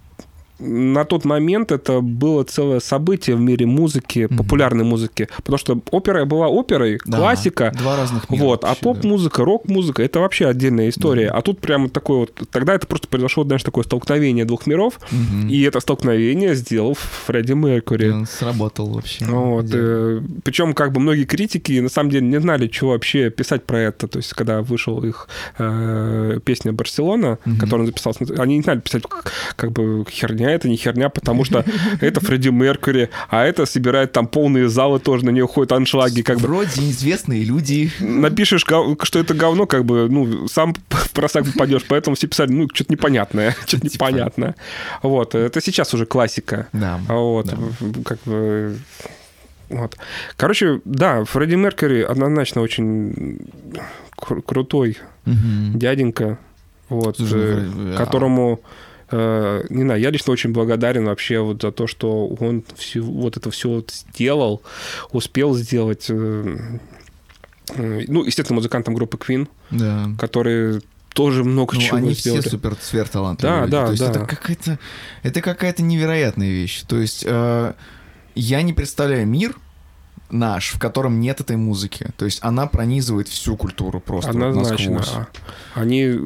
на 0.64 1.04
тот 1.04 1.24
момент 1.24 1.72
это 1.72 2.00
было 2.00 2.42
целое 2.44 2.80
событие 2.80 3.36
в 3.36 3.40
мире 3.40 3.66
музыки, 3.66 4.26
Мгм. 4.28 4.36
популярной 4.38 4.84
музыки, 4.84 5.28
потому 5.36 5.58
что 5.58 5.80
опера 5.90 6.24
была 6.24 6.48
оперой, 6.48 6.98
Да, 7.04 7.18
классика, 7.18 7.72
Два 7.78 7.96
разных 7.96 8.28
мира. 8.30 8.42
вот, 8.42 8.64
а 8.64 8.68
вообще, 8.68 8.82
да. 8.84 8.92
поп-музыка, 8.92 9.44
рок-музыка 9.44 10.02
это 10.02 10.20
вообще 10.20 10.46
отдельная 10.46 10.88
история. 10.88 11.28
А 11.28 11.42
тут 11.42 11.60
прямо 11.60 11.88
такое 11.88 12.18
вот, 12.20 12.32
тогда 12.50 12.74
это 12.74 12.86
просто 12.86 13.08
произошло, 13.08 13.44
знаешь, 13.44 13.62
такое 13.62 13.84
столкновение 13.84 14.44
двух 14.44 14.66
миров, 14.66 14.98
Мгм. 15.10 15.48
и 15.48 15.60
это 15.62 15.80
столкновение 15.80 16.54
сделал 16.54 16.94
Фредди 17.26 17.52
Меркьюри. 17.52 18.10
Он 18.10 18.26
сработал 18.26 18.86
вообще. 18.88 19.24
Вот, 19.26 19.66
Идеально. 19.66 20.24
причем 20.44 20.72
как 20.74 20.92
бы 20.92 21.00
многие 21.00 21.24
критики 21.24 21.80
на 21.80 21.88
самом 21.88 22.10
деле 22.10 22.26
не 22.26 22.40
знали, 22.40 22.70
что 22.72 22.88
вообще 22.88 23.30
писать 23.30 23.64
про 23.64 23.78
это. 23.80 24.08
То 24.08 24.18
есть, 24.18 24.32
когда 24.34 24.62
вышел 24.62 25.02
их 25.04 25.28
э, 25.58 26.38
песня 26.44 26.72
Барселона, 26.72 27.38
Мгм. 27.44 27.58
которую 27.58 27.80
он 27.82 27.86
записал, 27.86 28.14
они 28.38 28.56
не 28.56 28.62
знали 28.62 28.80
писать, 28.80 29.02
как 29.56 29.72
бы 29.72 30.04
херня 30.10 30.53
это 30.54 30.68
не 30.68 30.76
херня, 30.76 31.08
потому 31.08 31.44
что 31.44 31.64
это 32.00 32.20
Фредди 32.20 32.48
Меркьюри, 32.48 33.10
а 33.28 33.44
это 33.44 33.66
собирает 33.66 34.12
там 34.12 34.26
полные 34.26 34.68
залы 34.68 34.98
тоже, 35.00 35.24
на 35.24 35.30
нее 35.30 35.46
ходят 35.46 35.72
аншлаги, 35.72 36.22
как 36.22 36.38
бы. 36.38 36.46
Вроде 36.48 36.80
неизвестные 36.80 37.44
люди. 37.44 37.90
Напишешь, 38.00 38.62
что 38.62 39.18
это 39.18 39.34
говно, 39.34 39.66
как 39.66 39.84
бы, 39.84 40.08
ну, 40.08 40.48
сам 40.48 40.74
в 40.90 41.10
просак 41.10 41.44
попадешь, 41.46 41.84
поэтому 41.88 42.16
все 42.16 42.26
писали, 42.26 42.52
ну, 42.52 42.68
что-то 42.72 42.92
непонятное, 42.92 43.56
что-то 43.66 43.88
Типа. 43.88 44.04
непонятное. 44.06 44.54
Вот, 45.02 45.34
это 45.34 45.60
сейчас 45.60 45.92
уже 45.94 46.06
классика. 46.06 46.66
Да. 46.72 47.00
А 47.08 47.14
Вот, 47.14 47.46
Да. 47.46 47.56
как 48.04 48.18
бы... 48.24 48.76
Вот. 49.70 49.96
Короче, 50.36 50.80
да, 50.84 51.24
Фредди 51.24 51.54
Меркьюри 51.54 52.02
однозначно 52.02 52.60
очень 52.60 53.38
кру- 54.16 54.42
крутой 54.42 54.98
Мгм. 55.24 55.78
дяденька, 55.78 56.38
вот, 56.90 57.16
Слушай, 57.16 57.40
э, 57.40 57.60
ну, 57.60 57.94
а- 57.94 57.96
которому, 57.96 58.60
э, 58.62 58.66
не 59.10 59.82
знаю, 59.82 60.00
я 60.00 60.10
лично 60.10 60.32
очень 60.32 60.52
благодарен 60.52 61.04
вообще 61.06 61.40
вот 61.40 61.62
за 61.62 61.72
то, 61.72 61.86
что 61.86 62.26
он 62.28 62.64
всё- 62.76 63.02
вот 63.02 63.36
это 63.36 63.50
все 63.50 63.68
вот 63.68 63.90
сделал, 63.90 64.62
успел 65.12 65.54
сделать. 65.54 66.06
э, 66.08 66.56
э, 67.76 68.04
ну, 68.08 68.24
естественно, 68.24 68.56
музыкантом 68.56 68.94
группы 68.94 69.16
Queen, 69.16 69.48
Да. 69.70 70.08
которые 70.18 70.80
тоже 71.14 71.44
много 71.44 71.74
Ну, 71.76 71.80
чего 71.80 71.96
они 71.98 72.12
сделали. 72.14 72.40
все 72.40 72.50
супер 72.50 72.76
сверхталантливые. 72.80 73.56
Да, 73.56 73.60
люди. 73.62 73.70
да, 73.70 73.84
То 73.86 73.90
есть 73.92 74.02
да. 74.02 74.10
это 74.10 74.26
какая-то 74.26 74.78
это 75.22 75.40
какая-то 75.40 75.82
невероятная 75.82 76.50
вещь. 76.50 76.82
То 76.88 76.98
есть 76.98 77.24
э, 77.26 77.72
я 78.34 78.62
не 78.62 78.72
представляю 78.72 79.26
мир 79.26 79.54
наш, 80.34 80.74
в 80.74 80.78
котором 80.78 81.20
нет 81.20 81.40
этой 81.40 81.56
музыки. 81.56 82.10
То 82.18 82.24
есть 82.24 82.40
она 82.42 82.66
пронизывает 82.66 83.28
всю 83.28 83.56
культуру 83.56 84.00
просто 84.00 84.30
Однозначно. 84.30 84.94
насквозь. 84.94 85.26
Они 85.74 86.18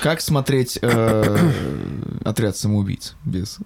Как 0.00 0.20
смотреть 0.20 0.78
э, 0.82 1.38
отряд 2.24 2.56
самоубийц 2.56 3.14
без 3.24 3.58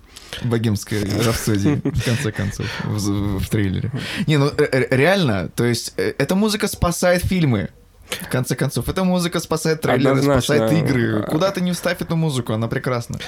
богемской 0.45 1.03
рапсодии, 1.25 1.81
в 1.83 2.05
конце 2.05 2.31
концов, 2.31 2.67
в, 2.85 3.39
в 3.39 3.49
трейлере? 3.49 3.91
Не, 4.27 4.37
ну 4.37 4.49
э, 4.49 4.65
э, 4.71 4.97
реально, 4.97 5.49
то 5.49 5.65
есть 5.65 5.95
э, 5.97 6.13
эта 6.19 6.35
музыка 6.35 6.69
спасает 6.69 7.25
фильмы. 7.25 7.71
В 8.09 8.29
конце 8.29 8.55
концов, 8.55 8.89
эта 8.89 9.03
музыка 9.03 9.41
спасает 9.41 9.81
трейлеры, 9.81 10.11
Однозначно. 10.11 10.41
спасает 10.41 10.73
игры. 10.73 11.25
Куда 11.29 11.51
ты 11.51 11.61
не 11.61 11.73
вставь 11.73 12.01
эту 12.01 12.15
музыку, 12.15 12.53
она 12.53 12.69
прекрасна. 12.69 13.19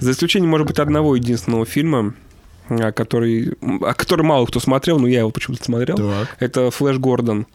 За 0.00 0.10
исключением, 0.10 0.50
может 0.50 0.66
быть, 0.66 0.78
одного 0.78 1.16
единственного 1.16 1.64
фильма, 1.64 2.14
который, 2.94 3.54
а, 3.82 3.94
который 3.94 4.22
мало 4.22 4.46
кто 4.46 4.60
смотрел, 4.60 4.98
но 4.98 5.06
я 5.06 5.20
его 5.20 5.30
почему-то 5.30 5.64
смотрел. 5.64 5.96
Так. 5.96 6.36
Это 6.40 6.70
Флэш 6.70 6.98
Гордон. 6.98 7.46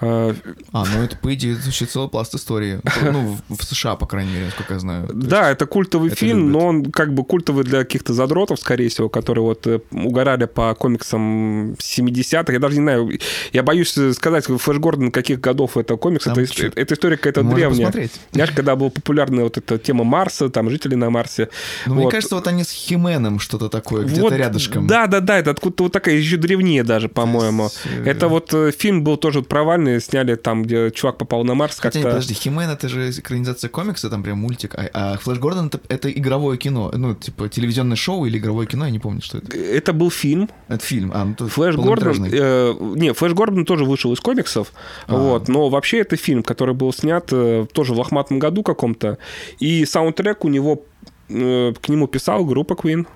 А, 0.00 0.34
А, 0.72 0.84
ну 0.86 1.02
это, 1.02 1.16
по 1.16 1.34
идее, 1.34 1.56
звучит 1.56 1.90
целый 1.90 2.08
пласт 2.08 2.34
истории. 2.34 2.80
Ну, 3.10 3.36
в, 3.48 3.64
США, 3.64 3.96
по 3.96 4.06
крайней 4.06 4.32
мере, 4.32 4.44
насколько 4.46 4.74
я 4.74 4.80
знаю. 4.80 5.08
То 5.08 5.14
Да, 5.14 5.50
это 5.50 5.66
культовый 5.66 6.08
это 6.08 6.16
фильм, 6.16 6.52
но 6.52 6.66
он 6.66 6.92
как 6.92 7.12
бы 7.12 7.24
культовый 7.24 7.64
для 7.64 7.80
каких-то 7.80 8.12
задротов, 8.12 8.60
скорее 8.60 8.88
всего, 8.88 9.08
которые 9.08 9.42
вот 9.42 9.66
э, 9.66 9.80
угорали 9.90 10.44
по 10.44 10.74
комиксам 10.74 11.72
70-х. 11.72 12.52
Я 12.52 12.58
даже 12.58 12.76
не 12.76 12.82
знаю, 12.82 13.10
я 13.52 13.62
боюсь 13.62 13.96
сказать, 14.14 14.46
Флэш 14.46 14.78
Гордон 14.78 15.10
каких 15.10 15.40
годов 15.40 15.76
это 15.76 15.96
комикс. 15.96 16.24
Там 16.24 16.38
Это, 16.38 16.94
история 16.94 17.16
какая-то 17.16 17.42
Можно 17.42 17.56
древняя. 17.56 17.86
посмотреть. 17.86 18.12
Знаешь, 18.32 18.50
когда 18.52 18.76
была 18.76 18.90
популярна 18.90 19.42
вот 19.42 19.58
эта 19.58 19.78
тема 19.78 20.04
Марса, 20.04 20.48
там 20.48 20.70
жители 20.70 20.94
на 20.94 21.10
Марсе. 21.10 21.48
Ну, 21.86 21.94
мне 21.94 22.10
кажется, 22.10 22.34
вот 22.34 22.46
они 22.46 22.64
с 22.64 22.70
Хименом 22.70 23.40
что-то 23.40 23.68
такое, 23.68 24.04
где-то 24.04 24.22
Вот, 24.22 24.32
рядышком. 24.60 24.86
Да, 24.86 25.06
да, 25.06 25.20
да, 25.20 25.38
это 25.38 25.50
откуда-то 25.50 25.84
вот 25.84 25.92
такая 25.92 26.14
еще 26.16 26.36
древнее 26.36 26.84
даже, 26.84 27.08
по-моему. 27.08 27.68
э, 27.84 28.04
Это 28.04 28.28
вот 28.28 28.52
э, 28.54 28.70
фильм 28.72 29.02
был 29.02 29.16
тоже 29.16 29.42
провальный, 29.42 30.00
сняли 30.00 30.34
там, 30.36 30.62
где 30.62 30.90
чувак 30.90 31.18
попал 31.18 31.44
на 31.44 31.54
Марс 31.54 31.76
как-то. 31.76 32.00
подожди, 32.00 32.34
Химен 32.34 32.70
это 32.70 32.88
же 32.88 33.10
экранизация 33.10 33.68
комикса, 33.68 34.10
там 34.10 34.22
прям 34.22 34.38
мультик, 34.38 34.74
а, 34.76 34.88
а 34.92 35.18
Флэш 35.18 35.38
Гордон 35.38 35.66
это, 35.66 35.80
это 35.88 36.10
игровое 36.10 36.58
кино, 36.58 36.92
ну, 36.94 37.14
типа 37.14 37.48
телевизионное 37.48 37.96
шоу 37.96 38.26
или 38.26 38.38
игровое 38.38 38.66
кино, 38.66 38.84
я 38.84 38.90
не 38.90 38.98
помню, 38.98 39.22
что 39.22 39.38
это. 39.38 39.56
Это 39.56 39.92
был 39.92 40.10
фильм. 40.10 40.48
Это 40.68 40.84
фильм, 40.84 41.10
а, 41.14 41.24
ну, 41.24 41.34
то 41.34 41.48
Флэш 41.48 41.76
Гордон. 41.76 42.26
э, 42.30 42.74
не, 42.96 43.12
Флэш 43.12 43.32
Гордон 43.32 43.64
тоже 43.64 43.84
вышел 43.84 44.12
из 44.12 44.20
комиксов. 44.20 44.72
А. 45.06 45.16
Вот, 45.16 45.48
но 45.48 45.68
вообще 45.68 45.98
это 45.98 46.16
фильм, 46.16 46.42
который 46.42 46.74
был 46.74 46.92
снят 46.92 47.26
э, 47.32 47.66
тоже 47.72 47.94
в 47.94 47.98
лохматом 47.98 48.38
году 48.38 48.62
каком-то. 48.62 49.18
И 49.58 49.84
саундтрек 49.84 50.44
у 50.44 50.48
него 50.48 50.84
э, 51.28 51.72
к 51.80 51.88
нему 51.88 52.06
писал 52.06 52.44
группа 52.44 52.74
Queen. 52.74 53.06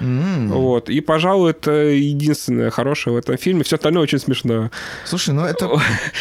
М. 0.00 0.48
Вот. 0.48 0.90
И, 0.90 1.00
пожалуй, 1.00 1.50
это 1.50 1.70
единственное 1.72 2.70
хорошее 2.70 3.14
в 3.14 3.18
этом 3.18 3.36
фильме. 3.36 3.64
Все 3.64 3.76
остальное 3.76 4.02
очень 4.02 4.18
смешно. 4.18 4.70
Слушай, 5.04 5.34
ну 5.34 5.44
это... 5.44 5.70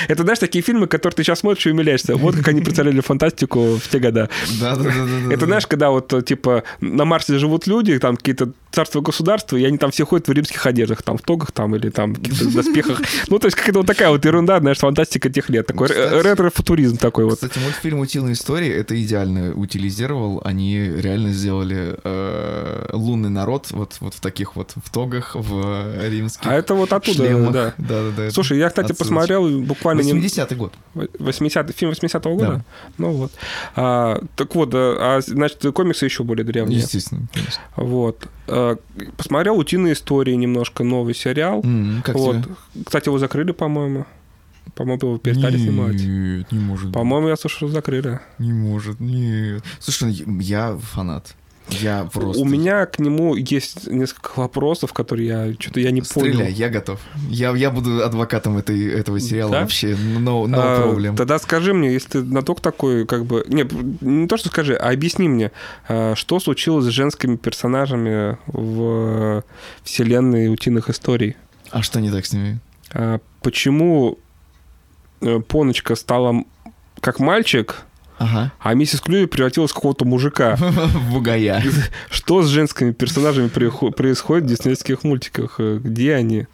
Это, 0.08 0.24
знаешь, 0.24 0.40
такие 0.40 0.64
фильмы, 0.64 0.88
которые 0.88 1.16
ты 1.16 1.24
сейчас 1.24 1.40
смотришь 1.40 1.66
и 1.68 1.72
умиляешься. 1.72 2.16
Вот 2.16 2.36
как 2.36 2.48
они 2.50 2.62
представляли 2.62 3.00
фантастику 3.02 3.76
в 3.76 3.88
те 3.90 4.00
года. 4.00 4.30
Да-да-да. 4.60 5.34
Это, 5.34 5.46
знаешь, 5.46 5.68
когда 5.68 5.90
вот, 5.90 6.14
типа, 6.26 6.64
на 6.82 7.06
Марсе 7.06 7.38
живут 7.38 7.68
люди, 7.68 7.98
там 8.00 8.18
какие-то 8.18 8.52
царства 8.72 9.02
государства, 9.02 9.58
и 9.58 9.64
они 9.64 9.78
там 9.78 9.92
все 9.92 10.06
ходят 10.06 10.28
в 10.28 10.32
римских 10.32 10.66
одеждах, 10.66 11.02
там, 11.02 11.18
в 11.18 11.22
тогах, 11.22 11.52
там, 11.52 11.76
или 11.76 11.90
там, 11.90 12.14
в 12.14 12.22
каких-то 12.22 12.54
доспехах. 12.54 13.02
Ну, 13.28 13.40
то 13.40 13.48
есть, 13.48 13.58
какая-то 13.58 13.80
вот 13.80 13.88
такая 13.88 14.10
вот 14.10 14.24
ерунда, 14.26 14.60
знаешь, 14.60 14.78
фантастика 14.78 15.30
тех 15.30 15.50
лет. 15.50 15.68
Такой 15.68 15.88
ретро-футуризм 15.88 16.98
такой 16.98 17.26
вот. 17.26 17.36
Кстати, 17.36 17.60
мультфильм 17.60 18.00
«Утиные 18.00 18.34
истории» 18.34 18.70
это 18.70 19.02
идеально 19.02 19.54
утилизировал. 19.54 20.42
Они 20.44 20.80
реально 20.80 21.32
сделали 21.32 21.98
э, 22.04 22.90
лунный 22.94 23.30
народ 23.30 23.69
вот, 23.72 23.98
вот 24.00 24.14
в 24.14 24.20
таких 24.20 24.56
вот 24.56 24.74
в 24.84 24.90
тогах, 24.92 25.36
в 25.36 26.08
римских 26.10 26.46
А 26.48 26.54
это 26.54 26.74
вот 26.76 26.92
оттуда, 26.94 27.18
шлемах. 27.26 27.52
да. 27.54 27.74
Да-да-да. 27.78 28.24
это 28.26 28.34
Слушай, 28.34 28.58
я, 28.60 28.70
кстати, 28.70 28.92
отсылочка. 28.92 29.04
посмотрел 29.16 29.60
буквально... 29.62 30.02
не- 30.02 30.14
80-й 30.14 30.56
год. 30.56 30.74
80 31.20 31.76
фильм 31.76 31.92
80-го 31.92 32.36
года? 32.36 32.52
Да. 32.54 32.64
Ну 32.98 33.12
вот. 33.12 33.32
А, 33.76 34.22
так 34.36 34.54
вот, 34.56 34.70
а, 34.74 35.18
а, 35.18 35.22
значит, 35.22 35.64
комиксы 35.74 36.06
еще 36.06 36.24
более 36.24 36.44
древние. 36.46 36.80
Естественно, 36.80 37.28
конечно. 37.34 37.62
Вот. 37.76 38.28
А, 38.48 38.78
посмотрел 39.18 39.58
«Утиные 39.58 39.94
истории» 39.94 40.34
немножко, 40.36 40.84
новый 40.84 41.14
сериал. 41.16 41.62
М, 41.64 42.02
Как 42.04 42.16
вот. 42.16 42.36
тебе? 42.44 42.56
Кстати, 42.86 43.08
его 43.10 43.18
закрыли, 43.20 43.52
по-моему. 43.52 44.06
По-моему, 44.76 45.00
его 45.08 45.18
перестали 45.18 45.58
снимать. 45.58 45.96
Нет, 45.96 46.52
не 46.52 46.60
может. 46.60 46.94
По-моему, 46.94 47.28
я 47.28 47.36
слышал, 47.36 47.68
закрыли. 47.70 48.20
Не 48.38 48.54
может, 48.54 49.00
нет. 49.00 49.64
Слушай, 49.80 50.14
я 50.42 50.78
фанат. 50.78 51.36
Я 51.72 52.08
просто... 52.12 52.42
У 52.42 52.46
меня 52.46 52.86
к 52.86 53.00
нему 53.00 53.36
есть 53.36 53.88
несколько 53.88 54.40
вопросов, 54.40 54.94
которые 54.94 55.28
я 55.28 55.54
что-то 55.60 55.80
я 55.80 55.92
не 55.92 56.02
Стреляй, 56.02 56.34
понял. 56.34 56.48
я 56.56 56.70
готов. 56.70 57.00
Я, 57.30 57.52
я 57.52 57.70
буду 57.72 58.04
адвокатом 58.04 58.58
этой, 58.58 58.92
этого 58.92 59.20
сериала 59.20 59.52
Да? 59.52 59.62
вообще. 59.62 59.92
No, 59.92 60.46
no 60.46 60.56
А, 60.58 60.82
problem. 60.88 61.16
Тогда 61.16 61.40
скажи 61.40 61.74
мне, 61.74 61.94
если 61.94 62.10
ты 62.10 62.20
знаток 62.22 62.62
такой, 62.62 63.06
как 63.06 63.26
бы... 63.26 63.46
Не, 63.48 63.66
не 64.02 64.28
то, 64.28 64.38
что 64.38 64.50
скажи, 64.50 64.76
а 64.76 64.90
объясни 64.92 65.28
мне, 65.30 65.52
а, 65.88 66.16
что 66.16 66.40
случилось 66.40 66.86
с 66.86 66.90
женскими 66.90 67.36
персонажами 67.36 68.38
в 68.48 69.44
вселенной 69.84 70.48
утиных 70.50 70.90
историй? 70.90 71.36
А 71.72 71.82
что 71.84 72.00
не 72.02 72.12
так 72.12 72.26
с 72.26 72.34
ними? 72.34 72.60
А, 72.92 73.20
Почему 73.42 74.18
э, 75.22 75.40
Поночка 75.40 75.96
стала 75.96 76.44
как 77.00 77.20
мальчик, 77.20 77.84
Ага. 78.20 78.52
а 78.60 78.74
миссис 78.74 79.02
Клюви 79.02 79.26
превратилась 79.26 79.72
в 79.72 79.74
какого-то 79.74 80.06
мужика. 80.06 80.56
В 80.60 81.12
бугая. 81.14 81.64
Что 82.12 82.44
с 82.44 82.48
женскими 82.48 82.92
персонажами 82.92 83.48
происходит 83.48 84.46
в 84.46 84.48
диснейских 84.48 85.04
мультиках? 85.04 85.56
Э, 85.60 85.80
Где 85.82 86.14
они? 86.16 86.46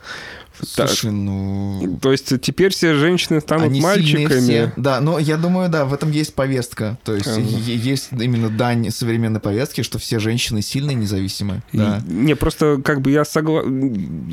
Слушай, 0.65 1.11
ну... 1.11 1.99
То 2.01 2.13
есть 2.13 2.39
теперь 2.39 2.71
все 2.71 2.93
женщины 2.95 3.41
станут 3.41 3.65
Они 3.65 3.81
мальчиками. 3.81 4.39
все. 4.39 4.71
Да, 4.77 5.01
но 5.01 5.19
я 5.19 5.35
думаю, 5.35 5.67
да, 5.69 5.83
в 5.83 5.93
этом 5.93 6.11
есть 6.11 6.33
повестка. 6.33 6.97
То 7.03 7.13
есть 7.13 7.27
Ага. 7.27 7.41
е- 7.41 7.75
есть 7.75 8.07
именно 8.13 8.49
дань 8.49 8.89
современной 8.89 9.41
повестки, 9.41 9.81
что 9.81 9.99
все 9.99 10.17
женщины 10.19 10.61
сильные, 10.61 10.95
независимые. 10.95 11.61
И- 11.73 11.77
Да. 11.77 12.01
Не, 12.07 12.35
просто 12.35 12.79
как 12.81 13.01
бы 13.01 13.11
я 13.11 13.25
согласен. 13.25 14.29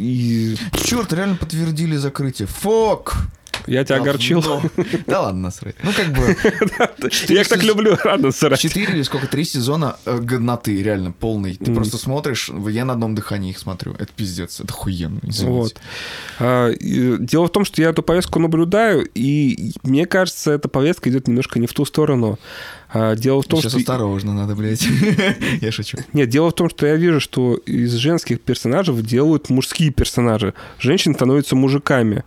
Черт, 0.85 1.13
реально 1.13 1.35
подтвердили 1.37 1.97
закрытие. 1.97 2.47
Фок! 2.47 3.17
Я 3.67 3.85
тебя 3.85 3.97
огорчил. 3.97 4.41
Говно. 4.41 4.71
Да 5.07 5.23
ладно, 5.23 5.43
насрать. 5.43 5.77
Ну, 5.83 5.91
как 5.93 6.09
бы, 6.13 6.37
Я 7.29 7.41
их 7.41 7.49
так 7.49 7.63
люблю, 7.63 7.97
рано 8.03 8.31
срать. 8.33 8.61
четыре 8.61 8.95
или 8.95 9.03
сколько, 9.03 9.27
три 9.27 9.45
сезона 9.45 9.97
э, 10.05 10.19
годноты, 10.19 10.83
реально, 10.83 11.13
полный. 11.13 11.57
Ты 11.57 11.75
просто 11.75 11.97
смотришь, 11.97 12.51
я 12.69 12.85
на 12.85 12.95
одном 12.95 13.15
дыхании 13.15 13.51
их 13.51 13.59
смотрю. 13.59 13.93
Это 13.95 14.09
пиздец, 14.15 14.61
это 14.61 14.73
охуенно. 14.73 15.21
Вот. 15.41 15.75
А, 16.39 16.73
Дело 16.81 17.47
в 17.47 17.53
том, 17.53 17.65
что 17.65 17.83
я 17.83 17.91
эту 17.91 18.03
повестку 18.03 18.39
наблюдаю, 18.39 19.09
и 19.15 19.73
мне 19.83 20.07
кажется, 20.07 20.53
эта 20.53 20.69
повестка 20.69 21.11
идет 21.11 21.29
немножко 21.29 21.59
не 21.59 21.67
в 21.67 21.73
ту 21.73 21.85
сторону. 21.85 22.39
А, 22.93 23.15
Дело 23.17 23.43
в 23.43 23.47
том, 23.47 23.61
Сейчас 23.61 23.73
что... 23.73 23.81
осторожно 23.81 24.35
надо, 24.35 24.55
блядь. 24.55 24.87
Я 25.61 25.73
шучу. 25.73 25.99
Нет, 26.13 26.29
дело 26.29 26.51
в 26.51 26.55
том, 26.55 26.69
что 26.69 26.87
я 26.87 26.97
вижу, 26.97 27.21
что 27.21 27.55
из 27.55 27.93
женских 27.95 28.41
персонажей 28.41 28.95
делают 29.03 29.49
мужские 29.49 29.91
персонажи. 29.91 30.53
Женщины 30.79 31.15
становятся 31.15 31.57
мужиками. 31.57 32.25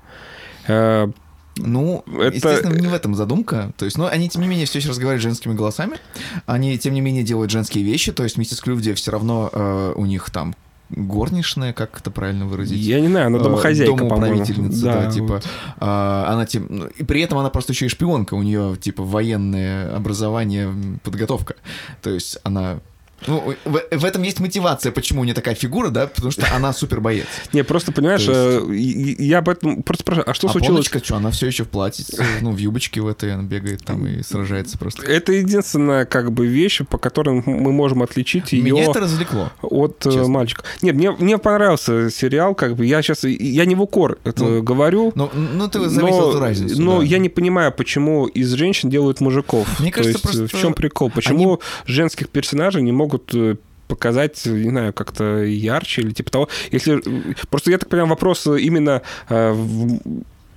Ну, 1.57 2.03
Это- 2.07 2.35
естественно, 2.35 2.73
не 2.77 2.87
в 2.87 2.93
этом 2.93 3.15
задумка. 3.15 3.71
То 3.77 3.85
есть, 3.85 3.97
но 3.97 4.07
они, 4.07 4.27
тем 4.29 4.41
не 4.41 4.47
менее, 4.47 4.65
все 4.65 4.79
еще 4.79 4.89
разговаривают 4.89 5.23
женскими 5.23 5.53
голосами. 5.53 5.97
Они, 6.45 6.77
тем 6.77 6.93
не 6.93 7.01
менее, 7.01 7.23
делают 7.23 7.51
женские 7.51 7.83
вещи. 7.83 8.11
То 8.11 8.23
есть, 8.23 8.37
миссис 8.37 8.59
Клювди 8.59 8.93
все 8.93 9.11
равно 9.11 9.49
э, 9.51 9.93
у 9.95 10.05
них 10.05 10.29
там 10.29 10.55
горничная, 10.89 11.73
как 11.73 11.99
это 11.99 12.11
правильно 12.11 12.45
выразить? 12.45 12.79
Я 12.79 12.99
не 12.99 13.07
знаю, 13.07 13.27
она 13.27 13.37
Э, 13.39 13.41
домохозяйка, 13.43 13.95
домоуправительница, 13.95 14.83
да, 14.83 15.11
типа. 15.11 15.25
вот. 15.27 15.47
а, 15.79 16.27
она 16.29 16.45
тем, 16.45 16.67
ну, 16.69 16.85
и 16.87 17.03
при 17.03 17.21
этом 17.21 17.39
она 17.39 17.49
просто 17.49 17.73
еще 17.73 17.87
и 17.87 17.89
шпионка, 17.89 18.35
у 18.35 18.43
нее 18.43 18.77
типа 18.79 19.03
военное 19.03 19.95
образование, 19.95 20.71
подготовка. 21.03 21.55
То 22.03 22.11
есть 22.11 22.37
она 22.43 22.79
ну, 23.27 23.55
в, 23.65 23.81
в 23.91 24.05
этом 24.05 24.23
есть 24.23 24.39
мотивация, 24.39 24.91
почему 24.91 25.21
у 25.21 25.23
нее 25.23 25.33
такая 25.33 25.55
фигура, 25.55 25.89
да, 25.89 26.07
потому 26.07 26.31
что 26.31 26.45
она 26.53 26.73
супер 26.73 27.01
боец. 27.01 27.25
Не, 27.53 27.63
просто, 27.63 27.91
понимаешь, 27.91 28.23
То 28.23 28.65
э, 28.71 28.75
я 28.75 29.39
об 29.39 29.49
этом 29.49 29.83
просто 29.83 30.03
спрашиваю, 30.03 30.29
а 30.29 30.33
что 30.33 30.47
а 30.47 30.51
случилось? 30.51 30.87
Поночка, 30.89 31.03
что, 31.03 31.15
она 31.17 31.31
все 31.31 31.47
еще 31.47 31.63
в 31.63 31.69
платье, 31.69 32.05
ну, 32.41 32.51
в 32.51 32.57
юбочке 32.57 33.01
в 33.01 33.07
этой, 33.07 33.33
она 33.33 33.43
бегает 33.43 33.83
там 33.83 34.05
и 34.05 34.23
сражается 34.23 34.77
просто. 34.77 35.05
Это 35.05 35.31
единственная, 35.33 36.05
как 36.05 36.31
бы, 36.31 36.45
вещь, 36.45 36.81
по 36.89 36.97
которой 36.97 37.43
мы 37.45 37.71
можем 37.71 38.03
отличить 38.03 38.53
ее 38.53 38.63
Меня 38.63 38.89
это 38.89 38.99
развлекло. 38.99 39.51
от 39.61 40.05
э, 40.05 40.11
честно. 40.11 40.27
мальчика. 40.27 40.63
Нет, 40.81 40.95
мне, 40.95 41.11
мне 41.11 41.37
понравился 41.37 42.09
сериал, 42.09 42.55
как 42.55 42.75
бы, 42.75 42.85
я 42.85 43.01
сейчас, 43.01 43.23
я 43.23 43.65
не 43.65 43.75
в 43.75 43.81
укор 43.81 44.17
это 44.23 44.43
Ну, 44.43 44.63
говорю, 44.63 45.11
Ну, 45.15 45.29
ну 45.33 45.67
ты 45.67 45.87
заметил 45.89 46.29
эту 46.29 46.39
разницу. 46.39 46.81
но 46.81 46.99
да. 46.99 47.05
я 47.05 47.17
не 47.17 47.29
понимаю, 47.29 47.71
почему 47.71 48.25
из 48.25 48.51
женщин 48.53 48.89
делают 48.89 49.21
мужиков. 49.21 49.67
Мне 49.79 49.91
кажется, 49.91 50.21
То 50.21 50.29
есть, 50.29 50.39
просто 50.39 50.57
в 50.57 50.61
чем 50.61 50.73
прикол? 50.73 51.09
Почему 51.09 51.53
они- 51.53 51.59
женских 51.85 52.29
персонажей 52.29 52.81
не 52.81 52.91
могут 52.91 53.14
э, 53.33 53.55
показать, 53.87 54.45
не 54.45 54.69
знаю, 54.69 54.93
как-то 54.93 55.43
ярче 55.43 56.01
или 56.01 56.11
типа 56.11 56.31
того. 56.31 56.49
Если 56.71 57.01
просто 57.49 57.71
я 57.71 57.77
так 57.77 57.89
понимаю, 57.89 58.09
вопрос 58.09 58.45
именно 58.47 59.01
э, 59.29 59.51
в 59.51 59.99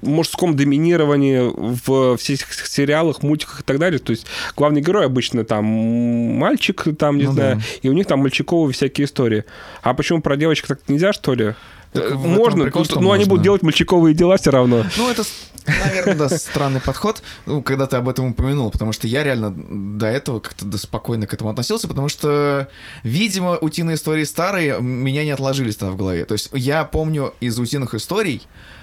мужском 0.01 0.55
доминировании 0.57 1.53
в 1.85 2.17
всех 2.17 2.53
сериалах, 2.53 3.23
мультиках 3.23 3.61
и 3.61 3.63
так 3.65 3.79
далее. 3.79 3.99
То 3.99 4.13
есть 4.13 4.27
главный 4.57 4.81
герой 4.81 5.05
обычно 5.07 5.45
там 5.45 5.65
мальчик, 5.65 6.85
там, 6.99 7.19
не 7.19 7.25
Ну 7.25 7.33
знаю, 7.33 7.57
да. 7.57 7.63
и 7.83 7.89
у 7.89 7.93
них 7.93 8.07
там 8.07 8.21
мальчиковые 8.21 8.73
всякие 8.73 9.07
истории. 9.07 9.45
А 9.83 9.95
почему 9.95 10.23
про 10.23 10.37
девочек 10.37 10.67
так 10.69 10.81
нельзя, 10.89 11.13
что 11.13 11.35
ли? 11.35 11.55
Так 11.93 12.05
Э, 12.13 12.15
Можно, 12.15 12.65
прикол, 12.65 12.83
но 12.83 12.85
что 12.85 12.99
они 12.99 13.07
можно. 13.07 13.27
будут 13.31 13.43
делать 13.45 13.63
мальчиковые 13.63 14.15
дела 14.15 14.37
все 14.37 14.51
равно. 14.51 14.85
Ну, 14.99 15.11
это, 15.11 15.23
наверное, 15.69 16.15
да, 16.15 16.29
странный 16.29 16.81
подход, 16.81 17.23
ну, 17.47 17.63
когда 17.63 17.87
ты 17.87 17.97
об 17.97 18.09
этом 18.09 18.27
упомянул, 18.27 18.71
потому 18.71 18.93
что 18.93 19.07
я 19.07 19.23
реально 19.23 19.51
до 19.51 20.07
этого 20.07 20.41
как-то 20.41 20.77
спокойно 20.79 21.27
к 21.27 21.35
этому 21.35 21.51
относился, 21.51 21.89
потому 21.89 22.09
что, 22.09 22.69
видимо, 23.03 23.57
утиные 23.57 23.97
истории 23.97 24.25
старые 24.25 24.81
меня 24.81 25.25
не 25.25 25.31
отложились 25.31 25.77
тогда 25.77 25.93
в 25.93 25.97
голове. 25.97 26.25
То 26.25 26.33
есть 26.33 26.51
я 26.53 26.85
помню 26.85 27.35
из 27.41 27.59
утиных 27.59 27.95
историй, 27.95 28.43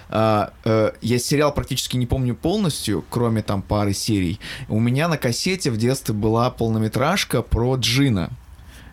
а, 0.09 0.53
э, 0.63 0.91
я 1.01 1.19
сериал 1.19 1.53
практически 1.53 1.97
не 1.97 2.05
помню 2.05 2.35
полностью, 2.35 3.03
кроме 3.09 3.41
там 3.41 3.61
пары 3.61 3.93
серий. 3.93 4.39
У 4.69 4.79
меня 4.79 5.07
на 5.07 5.17
кассете 5.17 5.71
в 5.71 5.77
детстве 5.77 6.13
была 6.13 6.49
полнометражка 6.51 7.41
про 7.41 7.75
Джина, 7.75 8.29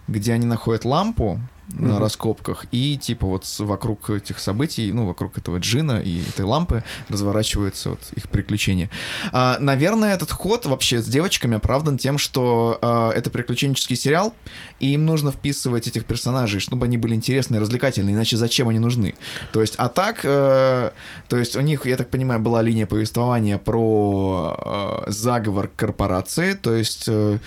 где 0.09 0.32
они 0.32 0.47
находят 0.47 0.85
лампу 0.85 1.40
на 1.73 1.94
Мгм. 1.94 1.99
раскопках, 1.99 2.66
и 2.70 2.99
типа 2.99 3.27
вот 3.27 3.44
вокруг 3.59 4.11
этих 4.11 4.39
событий, 4.39 4.93
ну, 4.93 5.07
вокруг 5.07 5.39
этого 5.39 5.59
джина 5.59 6.01
и 6.01 6.23
этой 6.28 6.44
лампы 6.44 6.85
разворачиваются 7.09 7.90
вот 7.90 8.01
их 8.15 8.28
приключения. 8.28 8.90
А, 9.32 9.57
наверное, 9.59 10.15
этот 10.15 10.31
ход 10.31 10.66
вообще 10.66 11.01
с 11.01 11.07
девочками 11.07 11.57
оправдан 11.57 11.99
тем, 11.99 12.19
что 12.19 12.78
а, 12.82 13.11
это 13.11 13.31
приключенческий 13.31 13.97
сериал, 13.97 14.35
и 14.81 14.93
им 14.94 15.07
нужно 15.07 15.32
вписывать 15.32 15.89
этих 15.89 16.05
персонажей, 16.05 16.61
чтобы 16.61 16.86
они 16.86 16.99
были 16.99 17.15
интересные, 17.15 17.61
развлекательные, 17.61 18.15
иначе 18.15 18.36
зачем 18.36 18.69
они 18.69 18.78
нужны? 18.78 19.15
То 19.53 19.61
есть, 19.61 19.74
а 19.77 19.89
так, 19.89 20.20
э, 20.24 20.90
то 21.28 21.36
есть 21.36 21.57
у 21.57 21.61
них, 21.61 21.86
я 21.86 21.97
так 21.97 22.09
понимаю, 22.11 22.40
была 22.40 22.62
линия 22.62 22.86
повествования 22.86 23.59
про 23.59 25.05
э, 25.07 25.11
заговор 25.11 25.70
корпорации, 25.77 26.55
то 26.55 26.74
есть 26.74 27.05
э, 27.09 27.39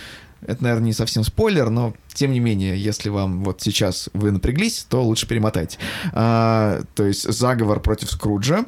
это, 0.47 0.63
наверное, 0.63 0.88
не 0.88 0.93
совсем 0.93 1.23
спойлер, 1.23 1.69
но 1.69 1.93
тем 2.13 2.31
не 2.31 2.39
менее, 2.39 2.77
если 2.77 3.09
вам 3.09 3.43
вот 3.43 3.61
сейчас 3.61 4.09
вы 4.13 4.31
напряглись, 4.31 4.85
то 4.89 5.03
лучше 5.03 5.27
перемотайте. 5.27 5.77
А, 6.13 6.81
то 6.95 7.05
есть 7.05 7.31
заговор 7.31 7.80
против 7.80 8.09
Скруджа. 8.11 8.65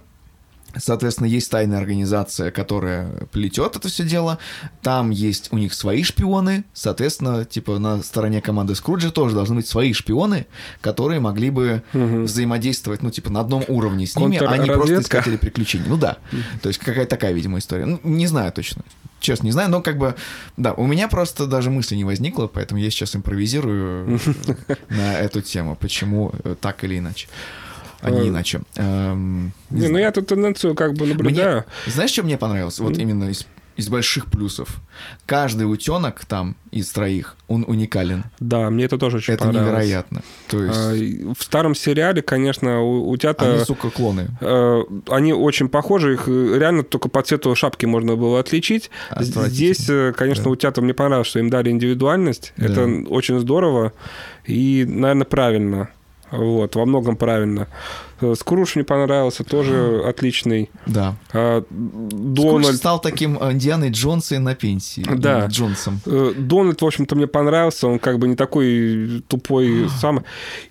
Соответственно, 0.80 1.28
есть 1.28 1.50
тайная 1.52 1.80
организация, 1.80 2.52
которая 2.52 3.10
плетет 3.32 3.76
это 3.76 3.88
все 3.88 4.04
дело. 4.04 4.38
Там 4.82 5.10
есть 5.10 5.50
у 5.52 5.58
них 5.58 5.74
свои 5.74 6.04
шпионы. 6.04 6.64
Соответственно, 6.74 7.46
типа 7.46 7.80
на 7.80 8.02
стороне 8.04 8.42
команды 8.42 8.76
Скруджа 8.76 9.10
тоже 9.12 9.36
должны 9.36 9.58
быть 9.58 9.68
свои 9.68 9.94
шпионы, 9.94 10.48
которые 10.82 11.20
могли 11.20 11.50
бы 11.50 11.84
Мгм. 11.94 12.24
взаимодействовать, 12.26 13.04
ну, 13.04 13.12
типа, 13.12 13.30
на 13.32 13.40
одном 13.40 13.64
уровне 13.68 14.06
с 14.08 14.16
ними, 14.16 14.38
а 14.38 14.58
не 14.58 14.68
просто 14.68 15.00
искатели 15.02 15.38
приключений. 15.38 15.86
Ну 15.88 15.98
да. 15.98 16.18
То 16.62 16.70
есть 16.70 16.80
какая-то 16.80 17.10
такая, 17.10 17.34
видимо, 17.34 17.58
история. 17.60 17.86
Ну, 17.86 18.00
не 18.04 18.28
знаю 18.28 18.52
точно. 18.52 18.84
Честно, 19.20 19.46
не 19.46 19.52
знаю, 19.52 19.72
но 19.72 19.82
как 19.82 19.98
бы, 19.98 20.14
да, 20.58 20.74
у 20.74 20.86
меня 20.86 21.08
просто 21.08 21.48
даже 21.48 21.72
мысли 21.72 21.96
не 21.96 22.04
возникло, 22.04 22.46
поэтому 22.46 22.80
я 22.80 22.92
сейчас 22.92 23.16
импровизирую 23.16 24.20
на 24.90 25.14
эту 25.20 25.42
тему, 25.42 25.76
почему 25.76 26.32
так 26.62 26.84
или 26.84 27.00
иначе, 27.00 27.28
а 28.02 28.10
не 28.12 28.22
Э, 28.22 28.28
иначе. 28.30 28.62
Эм, 28.76 29.52
не 29.70 29.82
Не, 29.82 29.88
ну 29.90 29.98
я 29.98 30.08
эту 30.10 30.22
тенденцию 30.22 30.76
как 30.76 30.94
бы 30.94 31.06
наблюдаю. 31.08 31.66
Знаешь, 31.88 32.12
что 32.12 32.24
мне 32.24 32.38
понравилось? 32.38 32.80
Вот 32.80 32.98
именно 32.98 33.30
из, 33.30 33.46
из 33.76 33.90
больших 33.90 34.26
плюсов. 34.28 34.78
Каждый 35.26 35.64
утенок 35.64 36.26
там 36.26 36.56
из 36.72 36.90
троих, 36.92 37.36
он 37.48 37.64
уникален. 37.68 38.24
Да, 38.40 38.70
мне 38.70 38.86
это 38.86 38.98
тоже 38.98 39.18
очень 39.18 39.34
Это 39.36 39.46
понравилось. 39.46 39.72
невероятно. 39.72 40.22
То 40.48 40.64
есть, 40.64 40.78
А, 40.80 41.34
В 41.38 41.44
старом 41.44 41.76
сериале, 41.76 42.22
конечно, 42.22 42.82
у, 42.82 43.10
у 43.10 43.18
тебя-то... 43.18 43.54
они, 43.56 43.64
сука, 43.66 43.90
клоны. 43.90 44.28
Э, 44.42 44.82
Они 45.10 45.34
очень 45.34 45.70
похожи, 45.70 46.14
их 46.14 46.28
э, 46.28 46.58
реально 46.60 46.84
только 46.84 47.10
по 47.10 47.22
цвету 47.22 47.54
шапки 47.56 47.86
можно 47.86 48.16
было 48.16 48.40
отличить. 48.40 48.90
Здесь, 49.20 49.86
конечно, 50.16 50.46
Да. 50.46 50.50
у 50.52 50.56
тебя 50.56 50.74
мне 50.78 50.94
понравилось, 50.94 51.28
что 51.28 51.40
им 51.40 51.50
дали 51.50 51.70
индивидуальность. 51.70 52.54
Да. 52.58 52.66
Это 52.66 52.86
очень 53.10 53.40
здорово 53.40 53.94
и, 54.46 54.86
наверное, 54.88 55.26
правильно. 55.26 55.90
Вот, 56.32 56.76
во 56.76 56.86
многом 56.86 57.16
правильно. 57.16 57.68
Э, 58.22 58.34
Скрудж 58.38 58.72
мне 58.76 58.84
понравился, 58.84 59.44
тоже 59.44 60.02
отличный. 60.06 60.70
Да. 60.86 61.16
А, 61.34 61.64
Дональд, 61.70 62.76
стал 62.78 63.00
таким 63.00 63.38
э, 63.42 63.52
Индианой 63.54 63.90
Джонсом 63.92 64.44
на 64.44 64.56
пенсии. 64.56 65.06
Да. 65.18 65.46
Или 65.46 65.52
Джонсом. 65.52 66.00
э, 66.06 66.34
Дональд, 66.38 66.82
в 66.82 66.86
общем-то, 66.86 67.16
мне 67.16 67.28
понравился. 67.28 67.88
Он 67.88 68.00
как 68.00 68.20
бы 68.20 68.28
не 68.28 68.36
такой 68.36 69.24
тупой 69.28 69.90
сам. 70.02 70.24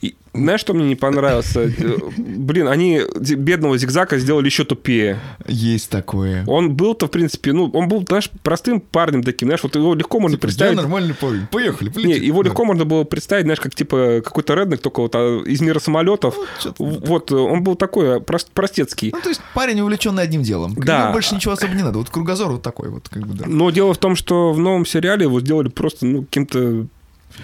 И 0.03 0.17
знаешь, 0.35 0.61
что 0.61 0.75
мне 0.75 0.85
не 0.87 0.97
понравился? 0.97 1.61
Э, 1.63 1.97
Блин, 2.19 2.69
они 2.69 3.01
бедного 3.19 3.79
зигзага 3.79 4.19
сделали 4.19 4.45
еще 4.47 4.65
тупее. 4.65 5.19
Есть 5.47 5.89
такое. 5.89 6.45
Он 6.47 6.75
был-то, 6.75 7.07
в 7.07 7.11
принципе, 7.11 7.55
ну, 7.55 7.71
он 7.73 7.89
был, 7.89 8.05
знаешь, 8.07 8.31
простым 8.43 8.81
парнем 8.81 9.23
таким, 9.23 9.49
знаешь, 9.49 9.63
вот 9.63 9.75
его 9.77 9.95
легко 9.95 10.21
можно 10.21 10.37
Типа, 10.37 10.49
представить. 10.49 10.77
Я 10.77 10.83
нормальный 10.83 11.15
парень. 11.15 11.47
Поехали, 11.51 11.89
Не, 11.89 11.95
полетим. 11.95 12.23
его 12.23 12.43
Да. 12.43 12.51
легко 12.51 12.65
можно 12.67 12.85
было 12.85 13.05
представить, 13.05 13.45
знаешь, 13.45 13.61
как 13.61 13.75
типа 13.75 14.21
какой-то 14.23 14.53
реднек, 14.55 14.81
только 14.83 15.01
вот 15.01 15.15
а, 15.15 15.43
из 15.43 15.61
мира 15.63 15.79
самолетов. 15.79 16.37
Ну, 16.79 17.01
Вот, 17.07 17.33
э, 17.33 17.36
он 17.39 17.63
был 17.63 17.77
такой 17.77 18.17
а, 18.17 18.21
прост- 18.21 18.51
простецкий. 18.53 19.11
Ну, 19.13 19.21
то 19.21 19.29
есть 19.29 19.41
парень 19.55 19.81
увлеченный 19.81 20.23
одним 20.23 20.43
делом. 20.43 20.75
Да. 20.75 21.05
Ему 21.05 21.13
больше 21.13 21.35
ничего 21.35 21.55
особо 21.55 21.75
не 21.75 21.83
надо. 21.83 21.99
Вот 21.99 22.11
кругозор 22.11 22.53
вот 22.53 22.63
такой 22.63 22.89
вот, 22.89 23.09
как 23.09 23.27
бы, 23.27 23.35
да. 23.35 23.45
Но 23.47 23.71
дело 23.71 23.95
в 23.95 23.99
том, 23.99 24.17
что 24.17 24.53
в 24.53 24.59
новом 24.59 24.87
сериале 24.87 25.25
его 25.25 25.41
сделали 25.41 25.69
просто, 25.69 26.07
ну, 26.07 26.23
каким-то 26.23 26.87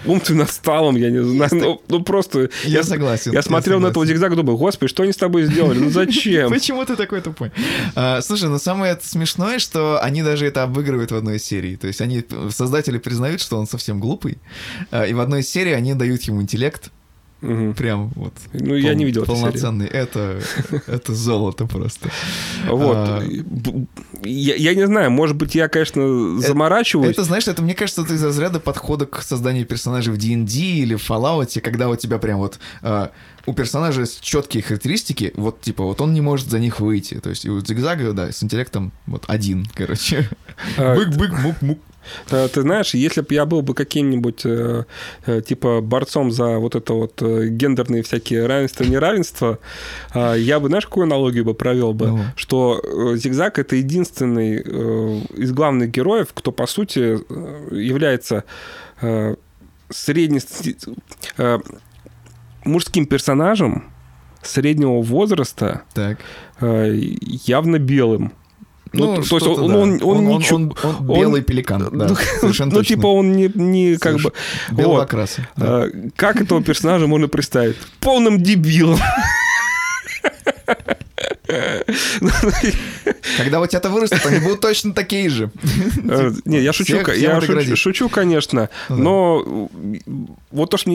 умственно 0.05 0.43
отсталым, 0.43 0.95
я 0.95 1.09
не 1.09 1.23
знаю. 1.23 1.49
Ну, 1.51 1.81
ну 1.87 2.03
просто... 2.03 2.49
Я 2.63 2.83
согласен, 2.83 3.31
Я 3.31 3.39
я 3.39 3.43
смотрел 3.43 3.79
на 3.79 3.87
этого 3.87 4.05
согласен. 4.05 4.15
зигзага, 4.15 4.35
думаю, 4.35 4.57
господи, 4.57 4.89
что 4.89 5.03
они 5.03 5.13
с 5.13 5.17
тобой 5.17 5.43
сделали? 5.43 5.79
Ну 5.79 5.89
зачем? 5.89 6.49
Почему 6.51 6.83
ты 6.85 6.95
такой 6.95 7.21
тупой? 7.21 7.51
А, 7.95 8.21
слушай, 8.21 8.49
ну 8.49 8.57
самое 8.59 8.97
смешное, 9.01 9.59
что 9.59 10.01
они 10.01 10.23
даже 10.23 10.45
это 10.45 10.63
обыгрывают 10.63 11.11
в 11.11 11.15
одной 11.15 11.39
серии. 11.39 11.75
То 11.75 11.87
есть 11.87 12.01
они, 12.01 12.23
создатели 12.49 12.97
признают, 12.97 13.41
что 13.41 13.57
он 13.57 13.67
совсем 13.67 13.99
глупый, 13.99 14.39
а, 14.91 15.05
и 15.05 15.13
в 15.13 15.19
одной 15.19 15.43
серии 15.43 15.73
они 15.73 15.93
дают 15.93 16.23
ему 16.23 16.41
интеллект, 16.41 16.91
Мгм. 17.43 17.73
прям 17.73 18.09
вот. 18.15 18.33
Ну, 18.53 18.75
я 18.75 18.93
не 18.93 19.05
видел. 19.05 19.25
Полноценный. 19.25 19.87
Это, 19.87 20.39
это 20.87 21.13
золото 21.13 21.65
просто. 21.65 22.09
Вот. 22.69 22.95
А, 22.95 23.23
Я, 24.23 24.55
я 24.55 24.73
не 24.73 24.85
знаю, 24.87 25.11
может 25.11 25.35
быть, 25.35 25.53
я, 25.55 25.67
конечно, 25.67 26.39
заморачиваюсь. 26.39 27.11
Это, 27.11 27.23
знаешь, 27.23 27.47
это, 27.47 27.61
мне 27.61 27.73
кажется, 27.75 28.01
это 28.03 28.13
из 28.13 28.23
разряда 28.23 28.59
подхода 28.59 29.05
к 29.05 29.21
созданию 29.21 29.65
персонажей 29.65 30.13
в 30.13 30.17
D&D 30.17 30.57
или 30.57 30.95
в 30.95 31.09
Fallout, 31.09 31.59
когда 31.61 31.89
у 31.89 31.95
тебя 31.95 32.17
прям 32.17 32.39
вот 32.39 32.59
а, 32.81 33.11
у 33.45 33.53
персонажа 33.53 34.01
есть 34.01 34.21
четкие 34.21 34.63
характеристики, 34.63 35.33
вот 35.35 35.61
типа 35.61 35.83
вот 35.83 35.99
он 36.01 36.13
не 36.13 36.21
может 36.21 36.49
за 36.49 36.59
них 36.59 36.79
выйти. 36.79 37.19
То 37.19 37.29
есть 37.29 37.45
и 37.45 37.49
у 37.49 37.59
Зигзага, 37.59 38.13
да, 38.13 38.31
с 38.31 38.41
интеллектом 38.43 38.91
вот 39.05 39.25
один, 39.27 39.67
короче. 39.73 40.29
А, 40.77 40.95
Бык-бык-мук-мук. 40.95 41.79
Э, 42.31 42.47
Ты 42.47 42.61
знаешь, 42.61 42.93
если 42.93 43.21
бы 43.21 43.33
я 43.33 43.45
был 43.45 43.61
бы 43.61 43.73
каким-нибудь 43.73 44.41
э, 44.45 44.83
э, 45.25 45.41
типа 45.41 45.81
борцом 45.81 46.31
за 46.31 46.59
вот 46.59 46.75
это 46.75 46.93
вот 46.93 47.21
гендерные 47.21 48.03
всякие 48.03 48.45
равенства, 48.45 48.83
неравенства, 48.83 49.59
я 50.13 50.59
бы, 50.59 50.67
знаешь, 50.67 50.85
какую 50.85 51.03
аналогию 51.03 51.45
бы 51.45 51.53
провел 51.53 51.93
бы? 51.93 52.07
Ну. 52.07 52.19
Что 52.35 52.81
Зигзаг 53.15 53.59
это 53.59 53.75
единственный 53.75 54.57
из 54.57 55.51
главных 55.51 55.91
героев, 55.91 56.29
кто 56.33 56.51
по 56.51 56.67
сути 56.67 57.19
является 57.73 58.43
средне 59.89 60.39
мужским 62.65 63.05
персонажем 63.05 63.91
среднего 64.41 65.01
возраста, 65.01 65.83
Так. 65.93 66.19
явно 66.59 67.79
белым. 67.79 68.33
Ну, 68.93 69.15
то 69.23 69.35
есть 69.37 69.47
он- 69.47 69.67
да. 69.71 69.77
он- 69.77 70.03
он 70.03 70.27
ничего- 70.27 70.55
он- 70.57 70.75
он 70.83 71.09
он- 71.09 71.19
белый 71.19 71.41
пеликан, 71.41 71.89
да, 71.91 72.07
ну, 72.09 72.15
совершенно 72.39 72.71
ну, 72.71 72.77
точно. 72.77 72.95
типа 72.95 73.07
он 73.07 73.35
не, 73.35 73.51
не 73.55 73.97
как 73.97 74.17
бы... 74.19 74.31
Белого 74.71 74.93
вот. 74.95 75.03
окраса. 75.03 75.47
да. 75.57 75.83
А, 75.85 75.89
Как 76.15 76.41
этого 76.41 76.61
персонажа 76.63 77.07
можно 77.07 77.27
представить? 77.27 77.75
Полным 77.99 78.41
дебилом. 78.41 78.99
Когда 83.37 83.61
у 83.61 83.67
тебя-то 83.67 83.89
вырастут, 83.89 84.25
они 84.25 84.39
будут 84.39 84.61
точно 84.61 84.93
такие 84.93 85.29
же. 85.29 85.51
Э, 86.03 86.31
Не, 86.45 86.61
я 86.61 86.73
шучу, 86.73 86.97
я 87.15 87.41
шучу, 87.75 88.09
конечно, 88.09 88.69
Ну 88.89 89.13
но 89.13 89.43
э, 89.45 89.99
вот 90.51 90.69
то, 90.69 90.77
что 90.77 90.91
э, 90.91 90.93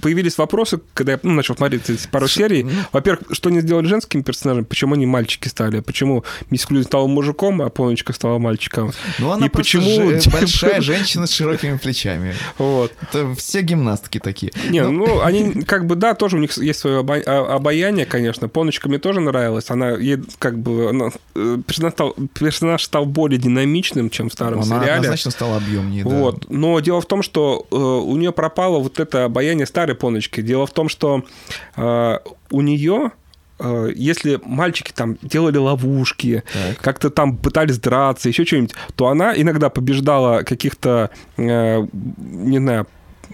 появились 0.00 0.38
вопросы, 0.38 0.80
когда 0.94 1.12
я 1.12 1.20
ну, 1.22 1.32
начал 1.32 1.56
смотреть 1.56 2.08
пару 2.10 2.28
серий. 2.28 2.66
Во-первых, 2.92 3.26
что 3.32 3.48
они 3.48 3.60
сделали 3.60 3.86
женским 3.86 4.22
персонажем, 4.22 4.64
почему 4.64 4.94
они 4.94 5.06
мальчики 5.06 5.48
стали, 5.48 5.80
почему 5.80 6.24
Мисс 6.50 6.66
Клюзин 6.66 6.84
стала 6.84 7.06
мужиком, 7.06 7.62
а 7.62 7.70
Полночка 7.70 8.12
стала 8.12 8.38
мальчиком. 8.38 8.92
Ну, 9.18 9.30
она 9.30 9.46
И 9.46 9.48
почему, 9.48 10.12
большая 10.32 10.80
женщина 10.80 11.26
с 11.26 11.32
широкими 11.32 11.76
плечами. 11.76 12.34
Вот. 12.58 12.92
Это 13.02 13.34
все 13.34 13.62
гимнастки 13.62 14.18
такие. 14.18 14.52
Не, 14.70 14.86
ну, 14.86 15.22
они 15.22 15.62
как 15.62 15.86
бы, 15.86 15.96
да, 15.96 16.14
тоже 16.14 16.36
у 16.36 16.40
них 16.40 16.56
есть 16.56 16.80
свое 16.80 17.00
а- 17.00 17.54
обаяние, 17.56 18.06
конечно. 18.06 18.48
Полночка 18.48 18.88
мне 18.88 18.98
тоже 18.98 19.20
нравилась. 19.20 19.51
Она 19.68 19.90
ей 19.90 20.18
как 20.38 20.58
бы... 20.58 20.90
она, 20.90 21.10
э, 21.34 21.58
персонаж, 21.66 21.92
стал, 21.92 22.14
персонаж 22.38 22.82
стал 22.82 23.06
более 23.06 23.38
динамичным, 23.38 24.10
чем 24.10 24.28
в 24.28 24.32
старом 24.32 24.60
Она 24.60 24.64
сериале. 24.80 24.92
однозначно 24.92 25.30
стала 25.30 25.56
объемнее, 25.56 26.04
да. 26.04 26.10
Вот. 26.10 26.50
Но 26.50 26.78
дело 26.80 27.00
в 27.00 27.06
том, 27.06 27.22
что 27.22 27.66
э, 27.70 27.76
у 27.76 28.16
нее 28.16 28.32
пропало 28.32 28.78
вот 28.78 29.00
это 29.00 29.24
обаяние 29.24 29.66
старой 29.66 29.94
Полночки. 29.94 30.40
Дело 30.40 30.66
в 30.66 30.70
том, 30.72 30.88
что 30.88 31.24
э, 31.76 32.18
у 32.50 32.60
нее 32.60 33.12
э, 33.58 33.90
если 33.94 34.40
мальчики 34.44 34.92
там 34.92 35.16
делали 35.22 35.58
ловушки, 35.58 36.42
Так. 36.52 36.78
как-то 36.80 37.10
там 37.10 37.36
пытались 37.36 37.78
драться, 37.78 38.28
еще 38.28 38.44
что-нибудь, 38.44 38.74
то 38.96 39.08
она 39.08 39.34
иногда 39.36 39.70
побеждала 39.70 40.42
каких-то, 40.42 41.10
э, 41.36 41.86
не 41.92 42.58
знаю, 42.58 42.86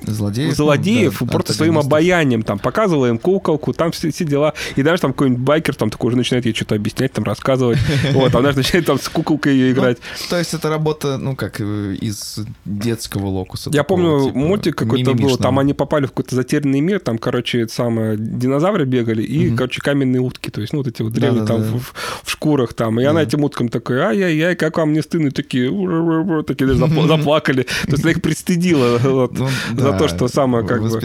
Злодеев. 0.02 0.54
злодеев 0.54 1.20
ну, 1.20 1.26
да, 1.26 1.32
просто 1.32 1.52
своим 1.54 1.78
обаянием, 1.78 2.42
там, 2.42 2.58
показывала 2.58 3.06
им 3.06 3.18
куколку, 3.18 3.72
там 3.72 3.92
все, 3.92 4.10
все 4.10 4.24
дела. 4.24 4.54
И 4.76 4.82
даже 4.82 5.02
там 5.02 5.12
какой-нибудь 5.12 5.42
байкер 5.42 5.74
там 5.74 5.90
такой 5.90 6.08
уже 6.08 6.16
начинает 6.16 6.46
ей 6.46 6.54
что-то 6.54 6.74
объяснять, 6.74 7.12
там, 7.12 7.24
рассказывать. 7.24 7.78
Вот, 8.12 8.34
она 8.34 8.52
же 8.52 8.58
начинает 8.58 8.86
там 8.86 8.98
с 8.98 9.08
куколкой 9.08 9.54
ее 9.54 9.72
играть. 9.72 9.98
Ну, 10.20 10.26
то 10.30 10.38
есть 10.38 10.54
это 10.54 10.68
работа, 10.68 11.18
ну, 11.18 11.36
как 11.36 11.60
э, 11.60 11.94
из 12.00 12.38
детского 12.64 13.26
локуса. 13.26 13.70
Я 13.72 13.82
такого, 13.82 14.00
помню, 14.00 14.24
типа, 14.28 14.38
мультик 14.38 14.76
какой-то 14.76 15.14
был, 15.14 15.36
там 15.36 15.58
они 15.58 15.74
попали 15.74 16.06
в 16.06 16.10
какой-то 16.10 16.34
затерянный 16.36 16.80
мир, 16.80 17.00
там, 17.00 17.18
короче, 17.18 17.66
самое, 17.68 18.16
динозавры 18.16 18.84
бегали 18.84 19.22
и, 19.22 19.48
Мгм. 19.48 19.56
короче, 19.56 19.80
каменные 19.80 20.20
утки, 20.20 20.50
то 20.50 20.60
есть, 20.60 20.72
ну, 20.72 20.78
вот 20.80 20.86
эти 20.88 21.02
вот 21.02 21.12
древние 21.12 21.44
там 21.46 21.60
Да-да-да. 21.60 21.78
в, 21.78 21.94
в 22.24 22.30
шкурах 22.30 22.74
там. 22.74 23.00
И 23.00 23.04
она 23.04 23.20
Да. 23.20 23.26
этим 23.26 23.44
уткам 23.44 23.68
такой, 23.68 23.98
ай-яй-яй, 24.00 24.54
как 24.56 24.78
вам 24.78 24.92
не 24.92 25.02
стыдно, 25.02 25.30
такие, 25.30 25.68
такие 26.46 26.66
даже 26.68 26.80
запла- 26.80 27.06
заплакали. 27.18 27.62
То 27.62 27.90
есть 27.92 28.02
она 28.04 28.12
их 28.12 28.22
пристыдила 28.22 28.98
вот, 28.98 29.32
Ну, 29.38 29.48
за 29.88 29.92
да, 29.92 29.98
то, 29.98 30.08
что 30.08 30.28
самое 30.28 30.66
как 30.66 30.82
бы... 30.82 31.00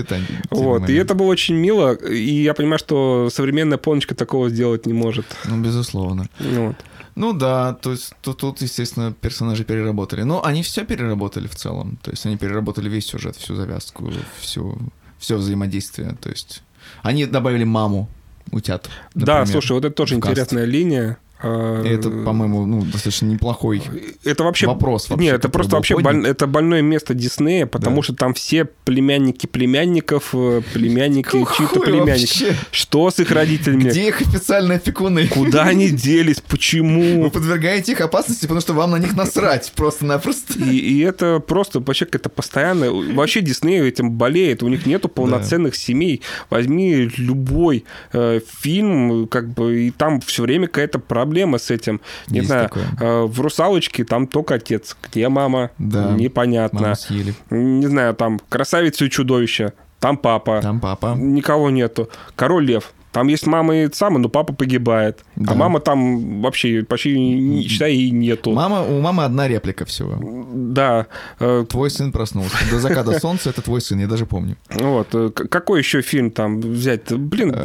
Вот, 0.49 0.89
и 0.89 0.93
это 0.93 1.15
было 1.15 1.27
очень 1.27 1.55
мило, 1.55 1.93
и 1.93 2.43
я 2.43 2.53
понимаю, 2.53 2.80
что 2.80 3.30
современная 3.31 3.77
полночка 3.77 4.15
такого 4.15 4.49
сделать 4.49 4.85
не 4.85 4.93
может. 4.93 5.26
Ну, 5.45 5.61
безусловно. 5.61 6.27
Вот. 6.39 6.76
Ну 7.15 7.34
да, 7.34 7.73
то 7.73 7.91
есть 7.91 8.14
тут, 8.22 8.39
тут, 8.39 8.61
естественно, 8.61 9.14
персонажи 9.14 9.64
переработали. 9.64 10.23
Но 10.23 10.43
они 10.43 10.64
все 10.64 10.84
переработали 10.84 11.47
в 11.47 11.55
целом. 11.55 11.97
То 12.01 12.11
есть 12.11 12.26
они 12.26 12.38
переработали 12.38 12.89
весь 12.89 13.05
сюжет, 13.05 13.35
всю 13.35 13.55
завязку, 13.55 14.11
всю, 14.39 14.77
все 15.19 15.38
взаимодействие. 15.38 16.15
То 16.19 16.30
есть 16.30 16.64
они 17.03 17.26
добавили 17.26 17.64
маму 17.64 18.10
утят. 18.51 18.89
Да, 19.14 19.39
например, 19.39 19.47
слушай, 19.47 19.72
вот 19.73 19.85
это 19.85 19.95
тоже 19.95 20.19
каст. 20.19 20.31
интересная 20.31 20.65
линия. 20.65 21.18
А, 21.44 21.84
это, 21.84 22.10
по-моему, 22.10 22.65
ну, 22.65 22.82
достаточно 22.84 23.26
неплохой 23.26 23.82
Это 24.24 24.44
вообще... 24.45 24.65
вопрос 24.68 25.10
вообще, 25.10 25.26
Нет, 25.26 25.36
это 25.36 25.49
просто 25.49 25.76
вообще 25.76 25.99
боль- 25.99 26.26
это 26.26 26.48
больное 26.48 26.82
место 26.82 27.14
Диснея, 27.14 27.65
потому 27.65 27.98
Да. 27.98 28.03
что 28.03 28.15
там 28.15 28.34
все 28.34 28.64
племянники 28.65 29.45
племянников, 29.45 30.30
э, 30.34 30.61
племянники 30.74 31.32
чьи-то 31.32 31.82
племянники. 31.82 32.56
Что 32.72 33.11
с 33.11 33.20
их 33.20 33.30
родителями? 33.32 33.90
Где 33.90 34.07
их 34.07 34.22
официальные 34.22 34.78
опекуны? 34.78 35.28
Куда 35.28 35.64
они 35.64 35.90
делись? 35.90 36.38
Вы 36.38 36.44
Почему? 36.48 37.30
подвергаете 37.30 37.91
их 37.91 37.99
опасности, 38.02 38.44
потому 38.44 38.61
что 38.61 38.74
вам 38.74 38.91
на 38.91 38.98
них 38.98 39.15
насрать 39.18 39.74
просто-напросто. 39.76 40.53
И, 40.60 40.78
и 40.78 40.99
это 41.02 41.40
просто 41.40 41.80
вообще 41.82 42.07
это 42.10 42.30
постоянно... 42.30 42.90
Вообще 42.91 43.41
Дисней 43.41 43.82
этим 43.82 44.11
болеет. 44.11 44.64
У 44.64 44.70
них 44.70 44.86
нету 44.86 45.10
полноценных 45.10 45.76
семей. 45.76 46.22
Возьми 46.49 47.10
любой 47.18 47.84
э, 48.14 48.40
фильм, 48.61 49.28
как 49.28 49.49
бы, 49.49 49.88
и 49.88 49.91
там 49.91 50.22
все 50.22 50.44
время 50.44 50.68
какая-то 50.68 50.99
проблема 50.99 51.32
с 51.60 51.72
этим. 51.72 52.01
Не 52.27 52.38
Есть 52.38 52.47
знаю, 52.47 52.69
такое. 52.69 52.85
э, 52.99 53.23
в 53.26 53.41
«Русалочке» 53.41 54.03
там 54.03 54.27
только 54.27 54.55
отец. 54.55 54.95
Где 55.10 55.30
мама? 55.30 55.72
Да. 55.77 56.11
Непонятно. 56.14 56.81
Маму 56.81 56.95
съели. 56.95 57.34
Не 57.49 57.88
знаю, 57.88 58.14
там 58.14 58.39
«Красавица 58.49 59.05
и 59.05 59.10
чудовище». 59.10 59.73
Там 59.99 60.18
папа. 60.18 60.60
Там 60.61 60.80
папа. 60.80 61.15
Никого 61.18 61.69
нету. 61.69 62.10
«Король 62.35 62.65
лев». 62.65 62.93
Там 63.14 63.27
есть 63.27 63.45
мама 63.45 63.76
и 63.76 63.93
сама, 63.93 64.18
но 64.18 64.27
папа 64.27 64.53
погибает. 64.53 65.23
Да. 65.35 65.51
А 65.51 65.55
мама 65.55 65.80
там 65.80 66.41
вообще 66.41 66.81
почти, 66.84 67.64
считай, 67.69 67.93
и 67.95 68.10
нету. 68.10 68.53
Мама, 68.53 68.81
у 68.81 68.99
мамы 69.01 69.23
одна 69.23 69.47
реплика 69.47 69.85
всего. 69.85 70.18
Да. 70.51 71.05
э, 71.39 71.64
Твой 71.69 71.91
сын 71.91 72.11
проснулся. 72.11 72.57
До 72.72 72.80
заката 72.80 73.19
солнца 73.19 73.51
это 73.51 73.61
твой 73.61 73.81
сын, 73.81 73.99
я 73.99 74.07
даже 74.07 74.26
помню. 74.26 74.57
Вот. 74.72 75.10
э, 75.14 75.30
Какой 75.30 75.77
еще 75.81 76.01
фильм 76.01 76.31
там 76.31 76.60
взять? 76.60 77.14
Блин, 77.14 77.55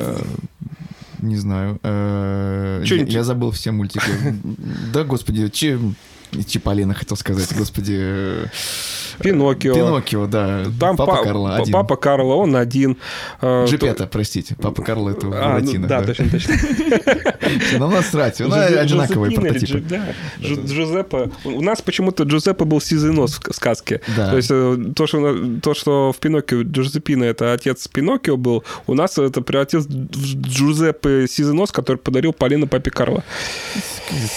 Не 1.21 1.37
знаю. 1.37 1.79
Э, 1.83 2.85
я 2.87 3.25
забыл 3.25 3.51
все 3.51 3.71
мультики. 3.73 4.05
Да, 4.93 5.05
господи, 5.05 5.49
чем... 5.49 5.97
Чиполлино 6.47 6.95
хотел 6.95 7.17
сказать, 7.17 7.55
господи. 7.57 7.95
э, 7.99 8.47
Пиноккио. 9.21 9.75
Пиноккио, 9.75 10.27
да. 10.27 10.65
Там 10.79 10.97
Папа 10.97 11.17
па- 11.17 11.25
Карло 11.25 11.57
один. 11.57 11.73
Папа 11.73 11.97
Карло, 11.97 12.35
он 12.35 12.55
один. 12.57 12.97
Э, 13.41 13.65
Джипета, 13.67 14.07
простите. 14.07 14.55
Папа 14.55 14.83
Карло 14.83 15.11
это 15.11 15.27
А, 15.33 15.59
ну, 15.59 15.61
Буратино. 15.61 15.89
да, 15.89 16.03
точно, 16.05 16.31
точно. 16.31 16.55
Нам 17.79 17.93
насрать. 17.93 18.39
Ну, 18.41 18.47
Джузе- 18.49 18.79
одинаковые 18.79 19.31
Джузеппино 19.35 19.47
или 19.47 19.59
прототипы. 19.67 19.79
Джу- 19.79 19.89
да, 19.89 20.15
Джу- 20.41 20.67
Джузеппе. 20.67 21.31
У 21.45 21.63
нас 21.63 21.81
почему-то 21.83 22.25
Джузеппе 22.25 22.65
был 22.65 22.81
сизый 22.81 23.13
нос 23.13 23.41
в 23.45 23.53
сказке. 23.55 24.01
Да. 24.17 24.31
То 24.31 24.37
есть 24.37 24.51
э, 24.53 24.77
то 24.95 25.07
что, 25.07 25.37
то, 25.63 25.75
что 25.75 26.13
в 26.13 26.19
Пиноккио 26.21 26.63
Джузеппино 26.63 27.25
это 27.25 27.53
отец 27.53 27.89
Пиноккио 27.89 28.37
был, 28.37 28.65
у 28.87 28.95
нас 28.95 29.19
это 29.19 29.41
в 29.41 29.51
Джузеппе 29.51 31.27
сизый 31.29 31.55
нос, 31.55 31.73
который 31.73 31.97
подарил 31.97 32.33
Полина 32.33 32.67
папе 32.67 32.91
Карло. 32.91 33.25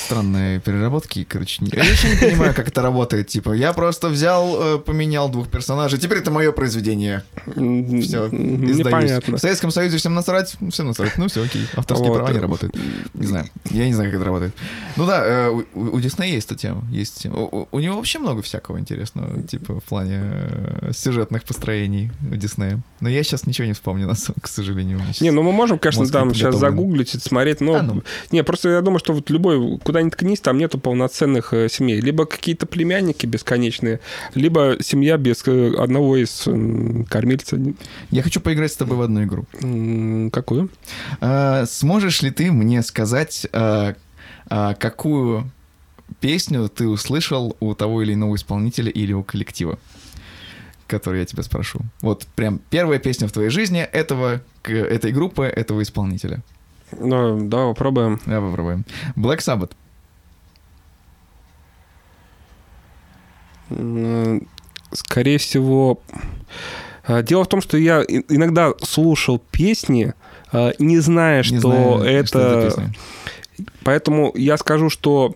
Странные 0.06 0.60
переработки, 0.60 1.24
короче. 1.30 1.62
Я 1.84 1.90
вообще 1.90 2.10
не 2.10 2.16
понимаю, 2.16 2.54
как 2.54 2.68
это 2.68 2.82
работает. 2.82 3.28
Типа, 3.28 3.54
я 3.54 3.74
просто 3.74 4.10
взял, 4.10 4.76
э, 4.76 4.80
поменял 4.80 5.30
двух 5.30 5.48
персонажей. 5.48 6.00
Теперь 6.00 6.20
это 6.20 6.32
мое 6.32 6.52
произведение. 6.52 7.24
Все, 7.46 8.28
Непонятно. 8.32 9.38
В 9.38 9.40
Советском 9.40 9.72
Союзе 9.72 9.98
всем 9.98 10.14
насрать, 10.14 10.56
всем 10.70 10.88
насрать. 10.88 11.18
Ну 11.18 11.28
все, 11.28 11.44
окей. 11.44 11.66
Авторские 11.76 12.10
Вот. 12.10 12.18
права 12.18 12.32
не 12.32 12.40
работают. 12.40 12.76
Не 13.14 13.28
знаю. 13.28 13.46
Я 13.70 13.88
не 13.88 13.94
знаю, 13.94 14.12
как 14.12 14.20
это 14.20 14.26
работает. 14.26 14.54
Ну 14.96 15.06
да, 15.06 15.24
э, 15.26 15.50
у, 15.50 15.66
у 15.96 16.00
Диснея 16.00 16.34
есть 16.34 16.52
эта 16.52 16.60
тема. 16.60 16.84
Есть 16.92 17.22
тема. 17.22 17.38
У, 17.72 17.80
него 17.80 17.96
вообще 17.96 18.20
много 18.20 18.42
всякого 18.42 18.80
интересного, 18.80 19.42
типа 19.44 19.80
в 19.80 19.84
плане 19.84 20.20
э, 20.24 20.92
сюжетных 20.94 21.44
построений 21.44 22.12
у 22.32 22.36
Диснея. 22.36 22.80
Но 23.00 23.10
я 23.10 23.24
сейчас 23.24 23.46
ничего 23.46 23.68
не 23.68 23.74
вспомню, 23.74 24.08
на 24.08 24.16
самом- 24.16 24.40
к 24.42 24.48
сожалению. 24.48 25.02
Не, 25.20 25.32
ну 25.32 25.44
мы 25.44 25.52
можем, 25.52 25.80
конечно, 25.80 26.06
там 26.08 26.34
сейчас 26.34 26.56
загуглить, 26.56 27.10
смотреть, 27.10 27.62
но... 27.62 27.76
А, 27.76 27.82
ну. 27.82 28.04
Не, 28.32 28.44
просто 28.44 28.70
я 28.70 28.82
думаю, 28.82 29.00
что 29.00 29.14
вот 29.14 29.30
любой, 29.30 29.80
куда 29.80 30.02
ни 30.02 30.10
ткнись, 30.10 30.40
там 30.40 30.58
нету 30.58 30.80
полноценных 30.80 31.54
семей. 31.72 32.02
Либо 32.02 32.26
какие-то 32.26 32.66
племянники 32.66 33.26
бесконечные, 33.26 34.00
либо 34.34 34.78
семья 34.82 35.18
без 35.18 35.44
э, 35.48 35.74
одного 35.78 36.18
из 36.18 36.48
кормильца. 37.10 37.60
Я 38.10 38.24
хочу 38.24 38.40
поиграть 38.40 38.72
с 38.72 38.78
тобой 38.78 38.98
в 38.98 39.02
одну 39.02 39.24
игру. 39.24 39.46
Какую? 40.32 40.70
А, 41.20 41.66
сможешь 41.66 42.22
ли 42.22 42.32
ты 42.32 42.52
мне 42.52 42.82
сказать, 42.82 43.48
а, 43.54 43.96
а, 44.50 44.74
какую 44.76 45.50
песню 46.20 46.70
ты 46.70 46.88
услышал 46.88 47.56
у 47.60 47.74
того 47.74 48.02
или 48.02 48.14
иного 48.14 48.36
исполнителя 48.36 48.92
или 48.92 49.14
у 49.14 49.24
коллектива? 49.24 49.80
Который 50.88 51.22
я 51.22 51.26
тебя 51.26 51.44
спрошу. 51.44 51.80
Вот 52.02 52.28
прям 52.36 52.60
первая 52.70 53.00
песня 53.00 53.28
в 53.28 53.32
твоей 53.32 53.50
жизни 53.50 53.80
этого, 53.80 54.42
этой 54.64 55.12
группы, 55.14 55.46
этого 55.46 55.82
исполнителя. 55.82 56.42
Ну, 57.00 57.48
давай 57.48 57.68
попробуем. 57.68 58.20
Давай 58.26 58.50
попробуем. 58.50 58.86
Black 59.16 59.40
Sabbath. 59.40 59.72
Скорее 64.94 65.38
всего... 65.38 66.00
э, 67.08 67.24
Дело 67.24 67.44
в 67.44 67.48
том, 67.48 67.62
что 67.62 67.78
я 67.78 68.02
иногда 68.02 68.74
слушал 68.84 69.42
песни, 69.52 70.14
э, 70.52 70.72
не 70.80 71.00
зная, 71.00 71.38
Не 71.40 71.44
что 71.44 71.60
знаю, 71.60 71.98
это... 72.04 72.28
что 72.28 72.62
песня. 72.64 72.94
Поэтому 73.84 74.32
я 74.36 74.58
скажу, 74.58 74.90
что, 74.90 75.36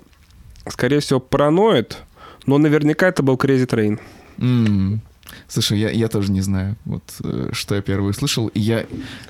скорее 0.67 0.99
всего, 0.99 1.19
параноид, 1.19 1.97
но 2.45 2.57
наверняка 2.57 3.07
это 3.07 3.23
был 3.23 3.35
Crazy 3.35 3.67
Train. 3.67 3.99
М. 4.39 5.01
Слушай, 5.47 5.80
я, 5.80 5.89
я 5.89 6.07
тоже 6.07 6.31
не 6.31 6.41
знаю, 6.41 6.76
вот 6.85 7.03
э, 7.23 7.49
что 7.51 7.76
я 7.76 7.81
первый 7.81 8.09
услышал. 8.09 8.47
И 8.47 8.59
я... 8.59 8.85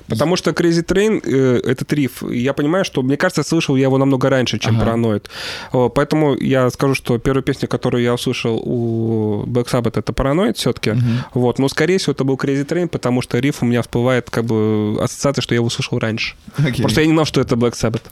Потому 0.08 0.36
что 0.36 0.50
Crazy 0.50 0.84
Train 0.84 1.20
э, 1.24 1.60
этот 1.64 1.92
риф, 1.92 2.22
я 2.30 2.52
понимаю, 2.52 2.84
что, 2.84 3.02
мне 3.02 3.16
кажется, 3.16 3.42
слышал 3.42 3.76
я 3.76 3.84
его 3.84 3.98
намного 3.98 4.30
раньше, 4.30 4.58
чем 4.58 4.76
Ага. 4.76 4.84
параноид. 4.84 5.30
О, 5.72 5.88
Поэтому 5.88 6.36
я 6.36 6.70
скажу, 6.70 6.94
что 6.94 7.18
первая 7.18 7.42
песня, 7.42 7.68
которую 7.68 8.02
я 8.02 8.14
услышал 8.14 8.60
у 8.64 9.44
Black 9.46 9.66
Sabbath, 9.70 9.98
это 9.98 10.12
параноид 10.12 10.56
все-таки. 10.56 10.92
Мгм. 10.92 11.24
Вот, 11.34 11.58
но 11.58 11.68
скорее 11.68 11.98
всего 11.98 12.12
это 12.12 12.24
был 12.24 12.36
Crazy 12.36 12.66
Train, 12.66 12.88
потому 12.88 13.22
что 13.22 13.38
риф 13.38 13.62
у 13.62 13.66
меня 13.66 13.82
всплывает 13.82 14.30
как 14.30 14.44
бы 14.44 14.98
ассоциация, 15.00 15.42
что 15.42 15.54
я 15.54 15.56
его 15.56 15.66
услышал 15.66 15.98
раньше. 15.98 16.34
Окей. 16.58 16.82
Просто 16.82 17.00
я 17.00 17.06
не 17.06 17.12
знал, 17.12 17.24
что 17.24 17.40
это 17.40 17.54
Black 17.56 17.72
Sabbath. 17.72 18.02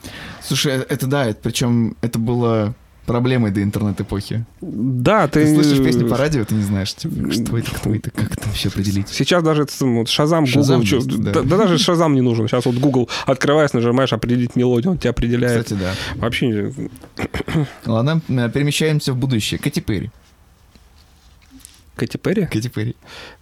Слушай, 0.43 0.73
э, 0.73 0.85
это 0.89 1.07
да, 1.07 1.25
это, 1.25 1.39
причем 1.41 1.95
это 2.01 2.19
было 2.19 2.75
проблемой 3.05 3.51
до 3.51 3.63
интернет-эпохи. 3.63 4.45
Да, 4.61 5.27
ты... 5.27 5.45
Ты 5.45 5.53
слышишь 5.55 5.83
песню 5.83 6.07
по 6.07 6.17
радио, 6.17 6.43
ты 6.45 6.55
не 6.55 6.63
знаешь, 6.63 6.93
типа, 6.93 7.31
что 7.31 7.57
это, 7.57 7.71
кто 7.71 7.93
это, 7.93 8.11
как 8.11 8.33
это 8.33 8.47
вообще 8.47 8.69
определить? 8.69 9.09
Сейчас 9.09 9.43
даже 9.43 9.67
вот 9.81 10.09
Шазам, 10.09 10.45
Шазам 10.45 10.81
Google, 10.81 10.97
есть, 10.97 11.21
да. 11.21 11.31
да. 11.31 11.41
да 11.43 11.57
даже 11.57 11.77
Шазам 11.77 12.15
не 12.15 12.21
нужен. 12.21 12.47
Сейчас 12.47 12.65
вот 12.65 12.75
Google 12.75 13.09
открываешь, 13.25 13.73
нажимаешь 13.73 14.13
определить 14.13 14.55
мелодию, 14.55 14.91
он 14.91 14.97
тебя 14.97 15.11
определяет. 15.11 15.63
Кстати, 15.63 15.79
да. 15.79 15.93
Вообще 16.15 16.47
не- 16.47 16.89
Ладно, 17.85 18.21
перемещаемся 18.27 19.13
в 19.13 19.17
будущее. 19.17 19.59
Кэти 19.59 19.79
Перри. 19.79 20.11
Кэти 21.95 22.17
Перри? 22.17 22.45
Кэти 22.45 22.67
Перри. 22.67 22.95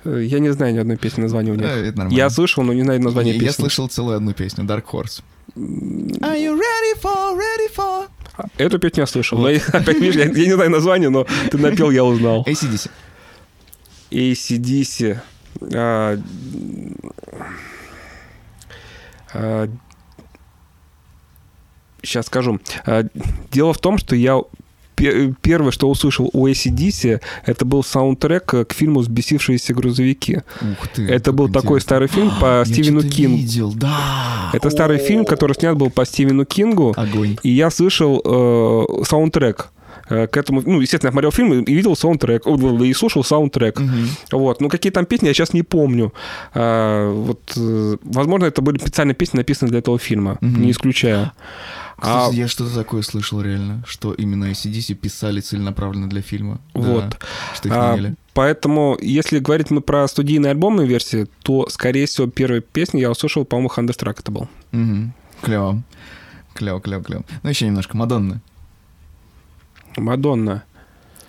Э, 0.05 0.21
Я 0.23 0.39
не 0.39 0.53
знаю 0.53 0.73
ни 0.73 0.77
одной 0.77 0.97
песни 0.97 1.21
названия 1.21 1.51
у 1.51 1.55
них. 1.55 1.65
Э, 1.65 1.87
это 1.87 1.97
нормально. 1.97 2.17
Я 2.17 2.29
слышал, 2.29 2.63
но 2.63 2.73
не 2.73 2.83
знаю 2.83 3.01
название 3.01 3.33
песни. 3.33 3.45
Я 3.45 3.53
слышал 3.53 3.87
целую 3.87 4.17
одну 4.17 4.33
песню, 4.33 4.63
Dark 4.65 4.83
Horse. 4.91 5.23
Are 5.55 6.37
you 6.37 6.55
ready 6.55 7.01
for, 7.01 7.35
ready 7.35 7.69
for? 7.75 8.07
Эту 8.57 8.79
песню 8.79 9.01
я 9.01 9.07
слышал. 9.07 9.37
Но 9.37 9.47
опять, 9.47 9.99
видишь, 9.99 10.15
я, 10.15 10.25
я 10.25 10.45
не 10.45 10.53
знаю 10.53 10.69
название, 10.69 11.09
но 11.09 11.25
ты 11.51 11.57
напел, 11.57 11.91
я 11.91 12.03
узнал. 12.03 12.43
ACDC. 12.47 12.89
ACDC. 14.11 15.19
а, 15.73 16.19
а, 19.33 19.69
сейчас 22.01 22.27
скажу. 22.27 22.59
А, 22.85 23.03
дело 23.51 23.73
в 23.73 23.79
том, 23.79 23.97
что 23.97 24.15
я 24.15 24.41
первое, 24.95 25.71
что 25.71 25.89
услышал 25.89 26.29
у 26.33 26.47
ACDC, 26.47 27.21
это 27.45 27.65
был 27.65 27.83
саундтрек 27.83 28.45
к 28.45 28.73
фильму 28.73 29.01
«Сбесившиеся 29.03 29.73
грузовики». 29.73 30.41
Ух 30.61 30.87
ты. 30.89 31.07
Это 31.07 31.31
был 31.31 31.47
такой 31.47 31.77
интересно. 31.79 31.79
старый 31.81 32.07
фильм 32.07 32.31
по 32.39 32.59
Я 32.59 32.65
Стивену 32.65 33.01
Кингу. 33.03 33.37
видел, 33.37 33.73
да. 33.73 34.49
Это 34.53 34.69
старый 34.69 34.97
фильм, 34.99 35.25
который 35.25 35.53
снят 35.53 35.75
был 35.77 35.89
по 35.89 36.05
Стивену 36.05 36.45
Кингу, 36.45 36.93
Огонь. 36.95 37.37
и 37.43 37.49
я 37.49 37.69
слышал 37.69 38.21
э, 38.23 39.03
саундтрек 39.05 39.69
э, 40.09 40.27
к 40.27 40.37
этому, 40.37 40.61
ну, 40.65 40.79
естественно, 40.81 41.09
я 41.09 41.11
смотрел 41.11 41.31
фильм 41.31 41.53
и 41.63 41.73
видел 41.73 41.95
саундтрек, 41.95 42.45
о, 42.45 42.55
и 42.83 42.93
слушал 42.93 43.23
саундтрек. 43.23 43.79
Мгм. 43.79 44.07
Вот, 44.31 44.61
ну 44.61 44.69
какие 44.69 44.91
там 44.91 45.05
песни, 45.05 45.27
я 45.27 45.33
сейчас 45.33 45.53
не 45.53 45.63
помню. 45.63 46.13
А, 46.53 47.11
вот, 47.11 47.39
э, 47.57 47.97
возможно, 48.03 48.45
это 48.45 48.61
были 48.61 48.77
специальные 48.79 49.15
песни, 49.15 49.37
написанные 49.37 49.69
для 49.71 49.79
этого 49.79 49.97
фильма, 49.97 50.37
Мгм. 50.41 50.61
не 50.61 50.73
А, 52.03 52.29
я 52.33 52.47
что-то 52.47 52.73
такое 52.75 53.01
слышал 53.01 53.41
реально, 53.41 53.83
что 53.87 54.13
именно 54.13 54.45
ACDC 54.51 54.93
писали 54.95 55.39
целенаправленно 55.41 56.09
для 56.09 56.21
фильма. 56.21 56.59
Да, 56.73 56.81
Вот. 56.81 57.17
что 57.55 57.67
их 57.69 57.73
а, 57.75 58.13
поэтому, 58.33 58.97
если 59.01 59.39
говорить 59.39 59.71
мы 59.71 59.81
про 59.81 60.07
студийные 60.07 60.51
альбомные 60.51 60.87
версии, 60.87 61.27
то, 61.43 61.69
скорее 61.69 62.05
всего, 62.05 62.27
первые 62.27 62.61
песни 62.61 62.99
я 62.99 63.09
услышал, 63.11 63.45
по-моему, 63.45 63.71
Thunderstruck 63.75 64.15
это 64.19 64.31
был. 64.31 64.49
Мгм. 64.71 65.13
Клево. 65.41 65.81
Клево, 66.53 66.79
клево, 66.81 67.03
клево. 67.03 67.23
Ну, 67.41 67.49
еще 67.49 67.65
немножко. 67.65 67.97
Мадонна. 67.97 68.41
Мадонна. 69.97 70.63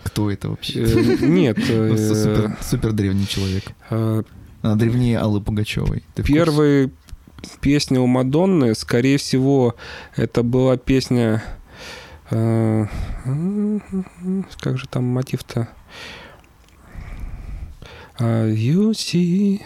Кто 0.02 0.30
это 0.30 0.51
вообще? 0.51 0.84
Э, 0.84 1.16
Нет. 1.26 1.59
Ну, 1.68 1.94
э, 1.94 2.56
Супер, 2.60 2.92
древний 2.92 3.26
человек. 3.26 3.64
э, 3.90 4.22
Она 4.62 4.76
древнее 4.76 5.18
Аллы 5.18 5.40
Пугачевой. 5.40 6.02
Первая 6.14 6.90
песня 7.61 8.01
у 8.01 8.07
Мадонны, 8.07 8.75
скорее 8.75 9.19
всего, 9.19 9.75
это 10.16 10.43
была 10.43 10.77
песня... 10.77 11.43
э, 12.31 12.87
Как 14.61 14.79
же 14.79 14.89
там 14.89 15.05
мотив-то? 15.05 15.69
А, 18.19 18.49
You 18.49 18.91
see... 18.93 19.61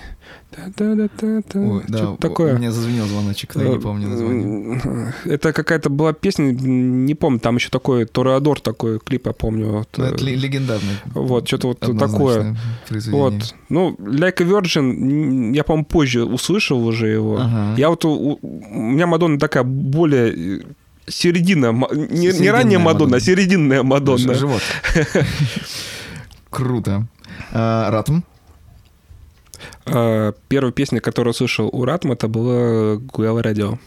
Ой, 0.50 1.84
да, 1.88 2.16
такое. 2.16 2.54
У 2.54 2.58
меня 2.58 2.72
зазвенел 2.72 3.06
звоночек, 3.06 3.54
но 3.54 3.62
я 3.64 3.68
не 3.68 3.78
помню 3.78 4.08
название. 4.08 5.12
Э, 5.24 5.30
Это 5.34 5.52
какая-то 5.52 5.90
была 5.90 6.12
песня, 6.12 6.52
не 6.52 7.14
помню, 7.14 7.38
там 7.38 7.56
еще 7.56 7.68
такой 7.68 8.06
Тореадор 8.06 8.60
такой 8.60 8.98
клип, 8.98 9.26
я 9.26 9.32
помню. 9.32 9.70
Вот, 9.72 9.88
Ну, 9.98 10.04
это 10.04 10.24
э, 10.24 10.26
ле- 10.26 10.36
легендарный. 10.36 10.94
вот, 11.14 11.46
что-то 11.46 11.68
вот 11.68 11.80
такое. 11.80 12.56
Вот. 13.08 13.54
Ну, 13.68 13.94
Like 13.98 14.42
a 14.42 14.44
Virgin, 14.44 15.54
я, 15.54 15.64
по-моему, 15.64 15.84
позже 15.84 16.24
услышал 16.24 16.84
уже 16.86 17.08
его. 17.08 17.36
Ага. 17.40 17.74
Я 17.76 17.90
вот... 17.90 18.04
У, 18.04 18.38
у 18.42 18.80
меня 18.80 19.06
Мадонна 19.06 19.38
такая 19.38 19.64
более... 19.64 20.58
э, 20.58 20.62
Середина, 21.06 21.72
не, 21.92 22.38
не 22.38 22.50
ранняя 22.50 22.78
Мадонна, 22.78 23.16
а 23.16 23.20
серединная 23.20 23.82
Мадонна. 23.82 24.34
Живот. 24.34 24.60
Круто. 26.50 27.06
А, 27.52 27.90
Ратм. 27.90 28.22
А, 29.92 30.32
Первая 30.48 30.72
песня, 30.72 31.00
которую 31.00 31.32
услышал 31.32 31.68
у 31.72 31.84
Ратма, 31.84 32.14
это 32.14 32.28
была 32.28 32.96
Гуэла 32.96 33.42
Радио. 33.42 33.78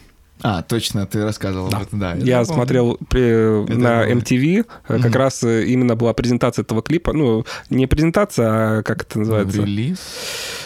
А, 0.44 0.64
точно, 0.64 1.06
ты 1.06 1.24
рассказывал 1.24 1.70
Да. 1.70 1.78
об 1.78 1.84
этом, 1.84 2.00
да. 2.00 2.14
Я 2.16 2.40
помню. 2.40 2.46
смотрел 2.46 2.98
при- 3.10 3.64
Это 3.66 3.78
на 3.80 4.00
было. 4.00 4.10
MTV, 4.16 4.62
э, 4.62 4.64
как 4.88 5.00
Мгм. 5.06 5.14
раз 5.14 5.44
э, 5.44 5.66
именно 5.66 5.96
была 5.96 6.14
презентация 6.14 6.64
этого 6.64 6.82
клипа. 6.82 7.14
Ну, 7.14 7.46
не 7.70 7.86
презентация, 7.86 8.80
а 8.80 8.82
как 8.84 9.04
это 9.04 9.20
называется? 9.20 9.62
Релиз. 9.62 10.00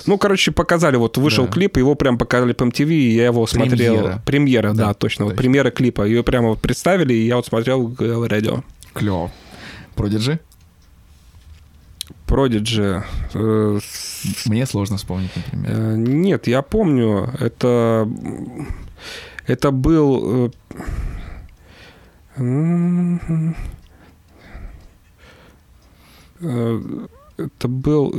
Ну, 0.06 0.18
короче, 0.18 0.54
показали, 0.54 0.96
вот 0.96 1.18
вышел 1.18 1.46
Да. 1.46 1.52
клип, 1.52 1.76
его 1.76 1.96
прям 1.96 2.18
показали 2.18 2.54
по 2.54 2.64
MTV, 2.64 2.90
и 2.94 3.16
я 3.16 3.26
его 3.26 3.46
смотрел. 3.48 3.96
Премьера. 3.98 4.22
Премьера, 4.26 4.74
да, 4.74 4.86
Да, 4.88 4.94
точно. 4.94 5.26
Вот 5.26 5.32
точно. 5.32 5.42
премьера 5.44 5.72
клипа. 5.72 6.04
Ее 6.04 6.24
прямо 6.24 6.50
вот 6.50 6.60
представили, 6.62 7.14
и 7.14 7.26
я 7.28 7.36
вот 7.36 7.46
смотрел 7.46 7.94
Радио. 8.00 8.64
Клево. 8.94 9.30
Продиджи. 9.96 10.40
Продиджи. 12.28 13.04
э, 13.34 13.80
Мне 14.46 14.66
сложно 14.66 14.98
вспомнить, 14.98 15.32
например. 15.36 15.72
Э, 15.72 15.96
Нет, 15.98 16.48
я 16.48 16.62
помню, 16.62 17.30
это, 17.40 18.08
это 19.48 19.72
был... 19.72 20.48
э, 20.48 20.52
Это 27.38 27.68
был... 27.68 28.14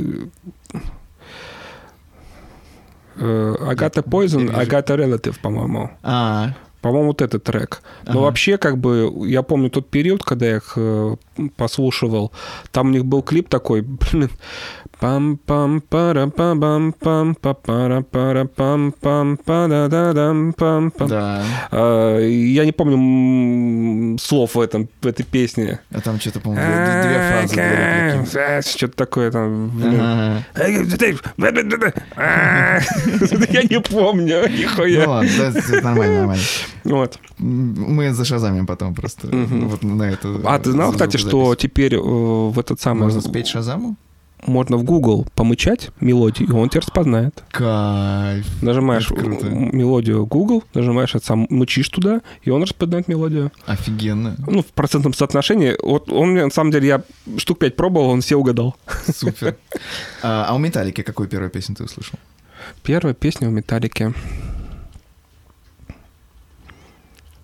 Агата 3.19 4.03
вижу. 4.05 4.55
Агата 4.55 4.93
Relative, 4.95 5.39
по-моему. 5.41 5.89
А, 6.03 6.53
По-моему, 6.81 7.07
вот 7.07 7.21
этот 7.21 7.43
трек. 7.43 7.81
Но 8.05 8.11
Ага. 8.11 8.19
вообще, 8.19 8.57
как 8.57 8.77
бы, 8.77 9.11
я 9.27 9.41
помню 9.41 9.69
тот 9.69 9.89
период, 9.89 10.23
когда 10.23 10.45
я 10.45 10.55
их 10.57 10.73
э, 10.75 11.15
послушивал, 11.55 12.31
там 12.71 12.87
у 12.87 12.91
них 12.91 13.03
был 13.05 13.21
клип 13.23 13.49
такой, 13.49 13.81
блин, 14.11 14.29
пам 14.99 15.37
пам 15.37 15.81
пара 15.81 16.27
па 16.27 16.55
бам 16.55 16.91
пам 16.93 17.35
па 17.35 17.53
пара 17.53 18.01
пара 18.01 18.45
пам 18.45 18.91
пам 18.99 19.37
па 19.37 19.67
да 19.67 19.87
да 19.87 20.13
дам 20.13 20.53
пам 20.53 20.91
пам 20.91 21.07
Да. 21.07 21.43
А, 21.71 22.19
Я 22.19 22.65
не 22.65 22.71
помню 22.71 24.17
слов 24.19 24.55
в, 24.55 24.59
этом, 24.59 24.89
в 25.01 25.05
этой 25.07 25.23
песне. 25.23 25.79
А 25.91 26.01
там 26.01 26.19
что-то, 26.19 26.39
по-моему, 26.39 26.65
две, 27.03 28.25
фразы. 28.25 28.69
Что-то 28.69 28.95
такое 28.97 29.31
там. 29.31 29.71
Я 33.51 33.63
не 33.63 33.79
помню, 33.81 34.41
Ну 34.41 34.57
нихуя. 34.57 35.07
ладно, 35.07 35.29
да, 35.37 35.47
это 35.49 35.81
нормально, 35.83 36.17
нормально. 36.19 36.43
Вот. 36.83 37.19
Мы 37.37 38.13
зашазамим 38.13 38.65
потом 38.65 38.95
просто 38.95 39.27
вот 39.31 39.83
на 39.83 40.03
это. 40.03 40.39
А 40.45 40.59
ты 40.59 40.71
знал, 40.71 40.91
кстати, 40.91 41.17
что 41.17 41.55
теперь 41.55 41.97
в 41.97 42.57
этот 42.59 42.79
самый... 42.81 43.03
Можно 43.03 43.21
спеть 43.21 43.47
Шазаму? 43.47 43.95
Можно 44.45 44.77
в 44.77 44.83
Google 44.83 45.27
помычать 45.35 45.89
мелодию, 45.99 46.47
и 46.47 46.51
он 46.51 46.69
тебя 46.69 46.81
распознает. 46.81 47.43
Кайф. 47.49 48.61
Нажимаешь 48.61 49.09
мелодию 49.09 50.25
Google, 50.25 50.63
нажимаешь 50.73 51.15
это 51.15 51.25
сам, 51.25 51.47
мычишь 51.49 51.89
туда, 51.89 52.21
и 52.43 52.51
он 52.51 52.61
распознает 52.61 53.07
мелодию. 53.07 53.51
Офигенно. 53.65 54.35
Ну, 54.37 54.61
в 54.61 54.67
процентном 54.67 55.13
соотношении. 55.13 55.75
Вот 55.81 56.11
он 56.11 56.31
мне, 56.31 56.45
на 56.45 56.51
самом 56.51 56.71
деле, 56.71 56.87
я 56.87 57.03
штук 57.37 57.59
пять 57.59 57.75
пробовал, 57.75 58.09
он 58.09 58.21
все 58.21 58.35
угадал. 58.35 58.75
Супер. 59.13 59.57
А, 60.23 60.47
а 60.49 60.55
у 60.55 60.57
Металлики 60.57 61.03
какую 61.03 61.29
первую 61.29 61.51
песню 61.51 61.75
ты 61.75 61.83
услышал? 61.83 62.17
Первая 62.83 63.13
песня 63.13 63.47
у 63.47 63.51
Металлики. 63.51 64.13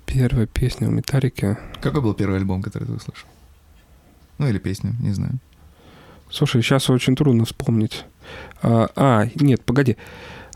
Первая 0.05 0.47
песня 0.47 0.87
у 0.87 0.91
Металлики. 0.91 1.57
Какой 1.81 2.01
был 2.01 2.13
первый 2.13 2.37
альбом, 2.37 2.61
который 2.61 2.85
ты 2.85 2.93
услышал? 2.93 3.27
Ну 4.37 4.47
или 4.47 4.57
песню, 4.57 4.95
не 4.99 5.11
знаю. 5.11 5.39
Слушай, 6.33 6.63
сейчас 6.63 6.89
очень 6.89 7.15
трудно 7.15 7.45
вспомнить. 7.45 8.05
А, 8.63 8.89
а, 8.95 9.27
нет, 9.35 9.61
погоди. 9.63 9.97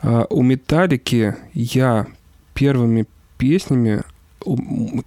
А, 0.02 0.26
у 0.32 0.42
Металлики 0.42 1.36
я 1.54 2.08
первыми 2.56 3.06
песнями... 3.38 4.02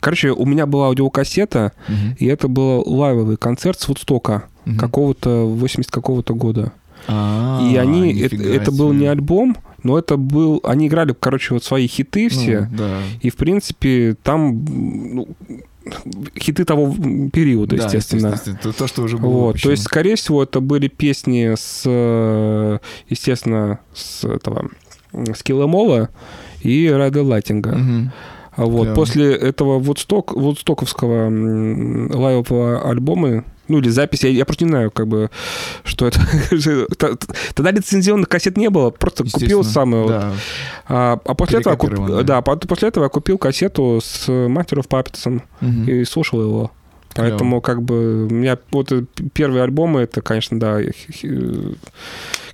Короче, 0.01 0.31
у 0.31 0.45
меня 0.47 0.67
была 0.67 0.87
аудиокассета, 0.87 1.73
Мгм. 1.89 2.15
и 2.19 2.27
это 2.27 2.47
был 2.47 2.83
лайвовый 2.87 3.37
концерт 3.37 3.81
с 3.81 3.89
Вудстока 3.89 4.45
Мгм. 4.65 4.79
какого-то 4.79 5.47
80 5.47 5.91
какого-то 5.91 6.35
года. 6.35 6.73
А, 7.09 7.61
и 7.69 7.75
они... 7.77 8.13
Это, 8.21 8.37
это 8.37 8.71
был 8.71 8.93
не 8.93 9.07
альбом, 9.07 9.57
но 9.83 9.99
это 9.99 10.17
был... 10.17 10.61
Они 10.63 10.87
играли, 10.87 11.17
короче, 11.19 11.55
вот 11.55 11.65
свои 11.65 11.89
хиты 11.89 12.25
Ну, 12.25 12.29
все. 12.29 12.69
да. 12.71 13.01
И, 13.23 13.31
в 13.31 13.37
принципе, 13.37 14.15
там 14.23 14.65
ну, 15.15 15.29
хиты 16.39 16.65
того 16.65 16.95
периода, 17.33 17.77
Да, 17.77 17.85
естественно. 17.85 18.29
естественно, 18.29 18.59
То, 18.63 18.73
то, 18.73 18.87
что 18.87 19.03
уже 19.03 19.17
было 19.19 19.31
Вот, 19.31 19.47
выпущено. 19.49 19.69
то 19.69 19.71
есть, 19.73 19.83
скорее 19.85 20.15
всего, 20.17 20.43
это 20.43 20.61
были 20.61 20.89
песни 20.89 21.55
с, 21.57 22.81
естественно, 23.09 23.81
с 23.95 24.25
этого 24.25 24.71
с 25.13 25.43
Киломола 25.43 26.11
и 26.63 26.89
Рада 26.89 27.23
Лайтинга. 27.23 27.79
А 28.53 28.65
Вот. 28.65 28.83
Прям. 28.85 28.95
После 28.97 29.33
этого 29.35 29.79
Вудсток, 29.79 30.33
Вудстоковского 30.35 31.25
лайвового 32.15 32.89
альбома, 32.91 33.45
ну 33.71 33.79
или 33.79 33.89
записи, 33.89 34.27
я, 34.27 34.33
я 34.33 34.45
просто 34.45 34.65
не 34.65 34.71
знаю, 34.71 34.91
как 34.91 35.07
бы, 35.09 35.31
что 35.85 36.07
это. 36.07 36.21
Тогда 37.55 37.71
лицензионных 37.71 38.29
кассет 38.29 38.57
не 38.57 38.69
было, 38.71 38.91
просто 38.91 39.25
купил 39.25 39.65
самую. 39.65 40.09
Да. 40.09 40.33
А, 40.89 41.19
а 41.25 41.35
после 41.35 41.61
этого, 41.61 41.77
куп- 41.77 42.23
да, 42.25 42.43
по- 42.43 42.57
после 42.57 42.89
этого 42.89 43.05
я 43.05 43.09
купил 43.09 43.39
кассету 43.39 44.01
с 44.03 44.29
of 44.29 44.89
Puppets 44.89 45.43
Мгм. 45.61 45.85
и 45.85 46.05
слушал 46.05 46.43
его. 46.43 46.71
Поэтому, 47.15 47.61
как 47.61 47.83
бы, 47.83 48.27
у 48.27 48.31
меня 48.31 48.57
вот 48.71 48.93
э, 48.93 49.05
первые 49.33 49.65
альбомы, 49.65 50.03
это, 50.03 50.23
конечно, 50.23 50.61
да, 50.61 50.79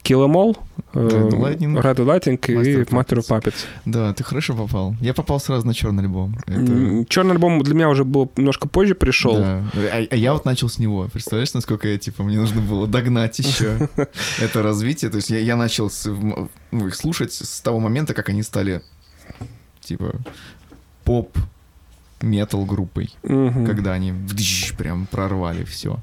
Kill 0.06 0.24
Em 0.26 0.32
All, 0.34 0.56
э, 0.94 0.98
Red 1.08 1.30
Lightning, 1.32 1.80
Red 1.80 1.96
Lightning 1.96 2.38
и 2.46 2.54
Master 2.54 2.84
of 2.84 2.88
Master 2.90 3.18
of 3.18 3.28
Puppets. 3.28 3.64
Да, 3.84 4.12
ты 4.14 4.22
хорошо 4.22 4.54
попал. 4.54 4.94
Я 5.00 5.14
попал 5.14 5.40
сразу 5.40 5.66
на 5.66 5.74
черный 5.74 6.04
альбом. 6.04 6.36
Это- 6.46 7.04
Черный 7.08 7.32
альбом 7.32 7.60
для 7.62 7.74
меня 7.74 7.88
уже 7.88 8.04
был 8.04 8.30
немножко 8.36 8.68
позже 8.68 8.94
пришел. 8.94 9.34
Да. 9.34 9.64
А, 9.74 10.06
а 10.10 10.16
я 10.16 10.32
вот 10.32 10.44
начал 10.44 10.68
с 10.68 10.78
него. 10.78 11.08
Представляешь, 11.12 11.52
насколько 11.54 11.88
я, 11.88 11.98
типа, 11.98 12.22
мне 12.22 12.38
нужно 12.38 12.60
было 12.60 12.86
догнать 12.86 13.38
еще 13.38 13.88
это 14.40 14.62
развитие. 14.62 15.10
То 15.10 15.16
есть 15.16 15.30
я, 15.30 15.38
я 15.38 15.56
начал 15.56 15.90
с- 15.90 16.06
ну, 16.70 16.86
их 16.86 16.94
слушать 16.94 17.32
с 17.32 17.60
того 17.60 17.80
момента, 17.80 18.14
как 18.14 18.28
они 18.28 18.42
стали, 18.42 18.82
типа, 19.80 20.14
поп 21.04 21.36
метал 22.22 22.64
группой. 22.64 23.10
Когда 23.22 23.92
они 23.92 24.12
вдыщ 24.12 24.72
прям 24.74 25.06
прорвали 25.06 25.64
все 25.64 25.98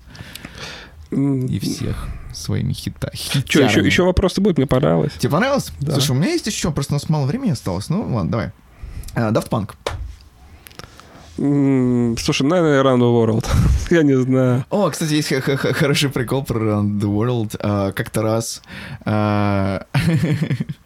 и 1.11 1.59
всех 1.59 2.07
своими 2.33 2.73
хита. 2.73 3.11
Чё, 3.13 3.39
еще, 3.39 3.67
хитярами. 3.67 3.85
еще 3.85 4.03
вопросы 4.03 4.41
будут, 4.41 4.57
мне 4.57 4.67
понравилось. 4.67 5.13
Тебе 5.19 5.31
понравилось? 5.31 5.71
Да. 5.79 5.93
Слушай, 5.93 6.11
у 6.11 6.15
меня 6.15 6.31
есть 6.31 6.47
еще, 6.47 6.71
просто 6.71 6.93
у 6.93 6.95
нас 6.95 7.09
мало 7.09 7.25
времени 7.25 7.51
осталось. 7.51 7.89
Ну, 7.89 8.13
ладно, 8.13 8.31
давай. 8.31 8.51
А, 9.15 9.31
Daft 9.31 9.49
Punk. 9.49 9.71
Слушай, 11.35 12.43
наверное, 12.43 12.83
Around 12.83 12.99
the 12.99 13.41
World. 13.41 13.47
Я 13.89 14.03
не 14.03 14.15
знаю. 14.15 14.65
О, 14.69 14.89
кстати, 14.89 15.13
есть 15.13 15.29
хороший 15.29 16.09
прикол 16.09 16.43
про 16.43 16.59
Around 16.59 16.99
the 16.99 17.07
World. 17.07 17.55
А, 17.59 17.91
как-то 17.91 18.21
раз... 18.21 18.61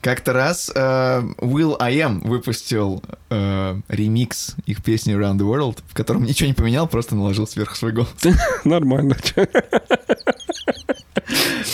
Как-то 0.00 0.32
раз 0.32 0.70
а, 0.74 1.22
Will 1.38 1.76
I 1.78 1.96
Am 1.98 2.26
выпустил 2.26 3.02
а, 3.30 3.80
ремикс 3.88 4.56
их 4.66 4.82
песни 4.82 5.14
Around 5.14 5.38
the 5.38 5.46
World, 5.48 5.78
в 5.88 5.94
котором 5.94 6.24
ничего 6.24 6.48
не 6.48 6.54
поменял, 6.54 6.86
просто 6.86 7.14
наложил 7.14 7.46
сверху 7.46 7.74
свой 7.76 7.92
голос. 7.92 8.10
Нормально. 8.64 9.16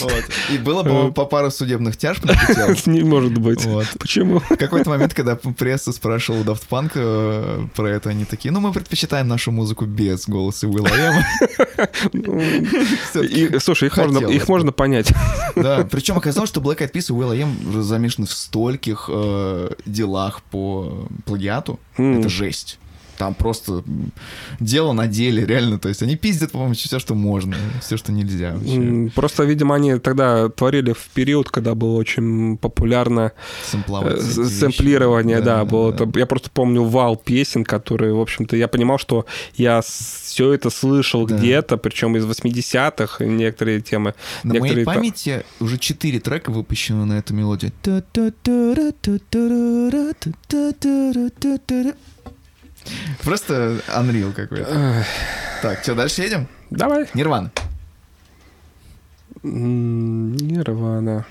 Вот. 0.00 0.24
И 0.50 0.58
было, 0.58 0.82
по 0.82 1.10
по 1.10 1.26
пару 1.26 1.50
судебных 1.50 1.96
тяжб 1.96 2.24
налетело. 2.24 2.74
Не 2.86 3.02
может 3.02 3.36
быть. 3.38 3.64
Вот. 3.64 3.86
Почему? 3.98 4.40
В 4.40 4.56
какой-то 4.56 4.90
момент, 4.90 5.14
когда 5.14 5.36
пресса 5.36 5.92
спрашивала 5.92 6.42
Daft 6.42 6.62
Punk 6.70 6.92
э, 6.94 7.66
про 7.74 7.90
это, 7.90 8.10
они 8.10 8.24
такие, 8.24 8.52
ну, 8.52 8.60
мы 8.60 8.72
предпочитаем 8.72 9.28
нашу 9.28 9.50
музыку 9.52 9.84
без 9.86 10.28
голоса 10.28 10.66
Am. 10.66 11.22
Всё-таки 13.10 13.44
И, 13.46 13.58
слушай, 13.58 13.86
их 13.86 13.96
можно, 13.96 14.14
хотелось 14.14 14.36
их 14.36 14.46
бы. 14.46 14.52
можно 14.52 14.72
понять. 14.72 15.12
Да, 15.56 15.84
причем 15.90 16.16
оказалось, 16.16 16.50
что 16.50 16.60
Black 16.60 16.78
Eyed 16.78 16.92
Peas 16.92 17.10
и 17.10 17.38
I 17.38 17.42
Am 17.44 17.82
замешаны 17.82 18.26
в 18.26 18.32
стольких 18.32 19.08
э, 19.12 19.70
делах 19.86 20.42
по 20.42 21.08
плагиату. 21.24 21.78
Это 21.96 22.28
жесть. 22.28 22.78
Там 23.20 23.34
просто 23.34 23.84
дело 24.60 24.92
на 24.92 25.06
деле, 25.06 25.44
реально. 25.44 25.78
То 25.78 25.90
есть 25.90 26.02
они 26.02 26.16
пиздят, 26.16 26.52
по-моему, 26.52 26.72
все, 26.72 26.98
что 26.98 27.14
можно, 27.14 27.54
все, 27.82 27.98
что 27.98 28.12
нельзя 28.12 28.54
вообще. 28.54 29.10
Просто, 29.14 29.44
видимо, 29.44 29.74
они 29.74 29.98
тогда 29.98 30.48
творили 30.48 30.94
в 30.94 31.10
период, 31.12 31.50
когда 31.50 31.74
было 31.74 31.96
очень 31.98 32.56
популярно 32.56 33.32
э, 33.74 34.20
сэмплирование, 34.48 35.42
да, 35.42 35.66
было. 35.66 35.92
это- 35.92 36.10
Я 36.18 36.24
просто 36.24 36.48
помню 36.50 36.82
вал 36.84 37.16
песен, 37.16 37.62
которые, 37.64 38.14
в 38.14 38.20
общем-то, 38.20 38.56
я 38.56 38.68
понимал, 38.68 38.96
что 38.98 39.26
я 39.54 39.82
все 39.82 40.54
это 40.54 40.70
слышал 40.70 41.26
Да. 41.26 41.36
где-то, 41.36 41.76
причем 41.76 42.16
из 42.16 42.24
80-х, 42.24 43.22
некоторые 43.22 43.82
темы. 43.82 44.14
На 44.44 44.54
моей 44.54 44.62
некоторые 44.62 44.84
та- 44.86 44.94
памяти 44.94 45.44
уже 45.60 45.76
четыре 45.76 46.20
трека 46.20 46.50
выпущены 46.50 47.04
на 47.04 47.18
эту 47.18 47.34
мелодию. 47.34 47.70
Просто 53.24 53.80
Unreal 53.88 54.32
какой-то. 54.32 55.04
Так, 55.62 55.82
что, 55.82 55.94
дальше 55.94 56.22
едем? 56.22 56.48
Давай. 56.70 57.06
Нирвана. 57.14 57.50
Нирвана. 59.42 61.26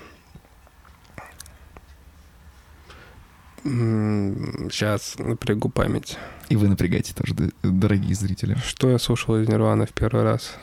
Сейчас 3.62 5.18
напрягу 5.18 5.68
память. 5.68 6.16
И 6.48 6.56
вы 6.56 6.68
напрягайте 6.68 7.12
тоже, 7.14 7.34
дорогие 7.62 8.14
зрители. 8.14 8.56
Что 8.64 8.90
я 8.90 8.98
слушал 8.98 9.36
из 9.36 9.48
Нирваны 9.48 9.86
в 9.86 9.92
первый 9.92 10.24
раз? 10.24 10.56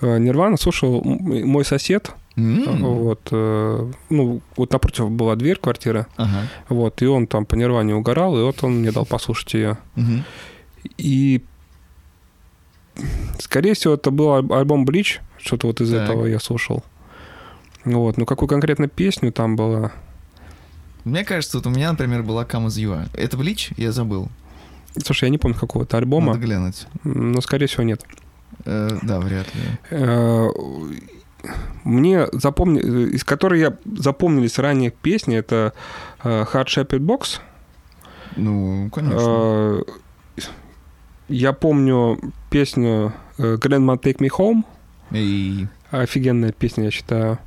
Э, 0.00 0.18
Нирвана 0.18 0.56
слушал 0.56 1.02
мой 1.02 1.64
сосед. 1.64 2.10
М, 2.36 2.82
Вот, 2.82 3.28
э, 3.30 3.92
ну, 4.10 4.40
вот 4.56 4.72
напротив 4.72 5.10
была 5.10 5.36
дверь 5.36 5.58
квартиры. 5.58 6.06
Ага. 6.16 6.48
Вот, 6.68 7.00
и 7.02 7.06
он 7.06 7.26
там 7.26 7.46
по 7.46 7.54
Нирване 7.54 7.94
угорал, 7.94 8.36
и 8.38 8.42
вот 8.42 8.62
он 8.64 8.80
мне 8.80 8.90
дал 8.90 9.06
послушать 9.06 9.54
ее. 9.54 9.78
Мгм. 9.94 10.24
И, 10.98 11.42
скорее 13.38 13.74
всего, 13.74 13.94
это 13.94 14.10
был 14.10 14.32
аль- 14.32 14.52
альбом 14.52 14.84
Блич, 14.84 15.20
что-то 15.38 15.66
вот 15.68 15.80
из 15.80 15.90
Так. 15.90 16.02
этого 16.10 16.26
я 16.26 16.38
слушал. 16.40 16.82
Вот, 17.84 18.16
ну 18.16 18.24
какую 18.26 18.48
конкретно 18.48 18.88
песню 18.88 19.30
там 19.32 19.56
была? 19.56 19.92
Мне 21.04 21.24
кажется, 21.24 21.58
вот 21.58 21.66
у 21.66 21.70
меня, 21.70 21.90
например, 21.92 22.22
была 22.22 22.44
Come 22.44 22.66
As 22.66 22.82
You 22.82 22.96
Are. 22.96 23.08
Это 23.14 23.36
Блич? 23.36 23.70
Я 23.76 23.92
забыл. 23.92 24.28
Слушай, 25.04 25.24
я 25.24 25.30
не 25.30 25.38
помню 25.38 25.56
какого-то 25.58 25.98
альбома, 25.98 26.32
Надо 26.34 26.38
глянуть. 26.46 26.86
но, 27.04 27.40
скорее 27.42 27.66
всего, 27.66 27.82
нет. 27.82 28.02
Э, 28.64 28.96
да, 29.02 29.20
вряд 29.20 29.46
ли. 29.54 29.62
Э, 29.90 30.48
мне 31.84 32.26
запомни... 32.32 32.80
из 33.14 33.24
которой 33.24 33.60
я 33.60 33.76
запомнились 33.84 34.58
ранее 34.58 34.90
песни, 34.90 35.36
это 35.36 35.72
э, 36.22 36.44
Hard 36.52 36.66
Shepherd 36.66 37.00
Box. 37.00 37.40
Ну, 38.36 38.90
конечно. 38.90 39.18
Э, 39.18 39.82
я 41.28 41.52
помню 41.52 42.18
песню 42.50 43.12
э, 43.38 43.56
Grandma 43.56 44.00
Take 44.00 44.18
Me 44.18 44.28
Home. 44.38 44.64
И... 45.10 45.66
Офигенная 45.90 46.52
песня, 46.52 46.84
я 46.84 46.90
считаю. 46.90 47.38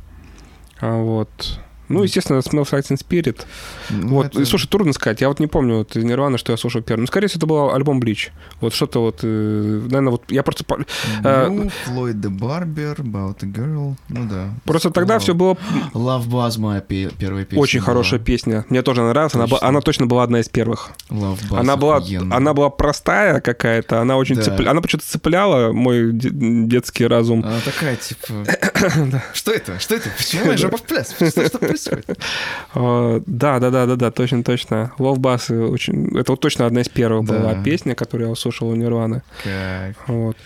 А 0.80 0.96
вот. 1.02 1.60
Ну, 1.90 2.04
естественно, 2.04 2.40
Smells 2.40 2.72
Like 2.72 2.84
Teen 2.88 2.98
Spirit. 3.00 3.42
Ну, 3.90 4.08
вот, 4.10 4.26
это- 4.28 4.42
и, 4.42 4.46
слушай, 4.46 4.68
трудно 4.68 4.94
сказать. 4.94 5.22
Я 5.22 5.28
вот 5.30 5.40
не 5.40 5.48
помню 5.48 5.78
вот, 5.78 5.96
из 5.96 6.04
Нирваны, 6.04 6.38
что 6.38 6.52
я 6.52 6.58
слушал 6.58 6.82
первым. 6.82 7.02
Ну, 7.04 7.08
скорее 7.08 7.28
всего, 7.28 7.40
это 7.40 7.48
был 7.48 7.74
альбом 7.74 8.00
Bleach. 8.02 8.30
Вот 8.62 8.74
что-то 8.74 9.00
вот, 9.02 9.24
наверное, 9.24 10.12
вот 10.12 10.24
я 10.30 10.44
просто... 10.44 10.64
э, 11.24 11.48
Ну, 11.50 11.70
Floyd 11.88 12.16
the 12.22 12.30
Barber, 12.30 12.96
About 12.98 13.38
a 13.44 13.46
Girl, 13.48 13.96
ну 14.10 14.26
да. 14.30 14.50
Просто 14.66 14.90
тогда 14.90 15.20
все 15.20 15.34
было 15.34 15.58
Love 15.94 16.28
Buzz 16.28 16.60
моя 16.60 16.82
пе- 16.82 17.10
первая 17.18 17.46
песня. 17.46 17.62
очень 17.62 17.80
была. 17.80 17.86
хорошая 17.86 18.20
песня. 18.20 18.66
Мне 18.70 18.82
тоже 18.82 19.02
нравилась. 19.02 19.34
Она, 19.36 19.46
ба- 19.48 19.52
Точно. 19.58 19.68
она 19.68 19.82
точно 19.82 20.06
была 20.08 20.24
одна 20.24 20.40
из 20.42 20.50
первых. 20.50 20.90
Love 21.10 21.40
Buzz 21.50 21.60
она 21.60 21.76
была, 21.78 22.04
она 22.32 22.54
была 22.54 22.70
простая 22.70 23.40
какая-то. 23.42 24.02
Она 24.02 24.18
очень 24.18 24.36
Да. 24.36 24.42
цепля- 24.42 24.68
она 24.70 24.82
почему-то 24.82 25.08
цепляла 25.08 25.72
мой 25.72 26.12
де- 26.12 26.30
детский 26.32 27.06
разум. 27.08 27.44
Она 27.46 27.60
такая, 27.64 27.96
типа... 27.96 28.46
Что 29.34 29.52
это? 29.52 29.80
Что 29.80 29.96
это? 29.96 30.10
Почему 30.18 30.46
моя 30.46 30.58
жопа 30.58 30.78
в 30.78 30.84
пляс? 30.84 31.14
Что 31.16 31.46
что 31.48 31.60
происходит? 31.86 32.20
А, 32.74 33.22
Да, 33.26 33.60
да, 33.60 33.70
да, 33.70 33.86
да, 33.86 33.96
да, 33.96 34.12
точно, 34.12 34.44
точно. 34.44 34.92
Love 35.00 35.18
Bass 35.18 35.54
э, 35.54 35.66
очень. 35.68 36.18
Это 36.18 36.32
вот 36.34 36.42
точно 36.42 36.66
одна 36.66 36.82
из 36.82 36.90
первых 36.90 37.24
была 37.26 37.56
песня, 37.64 37.96
которую 37.96 38.28
я 38.28 38.32
услышал 38.34 38.70
у 38.70 38.76
Нирваны. 38.76 39.22
Вот. 40.08 40.38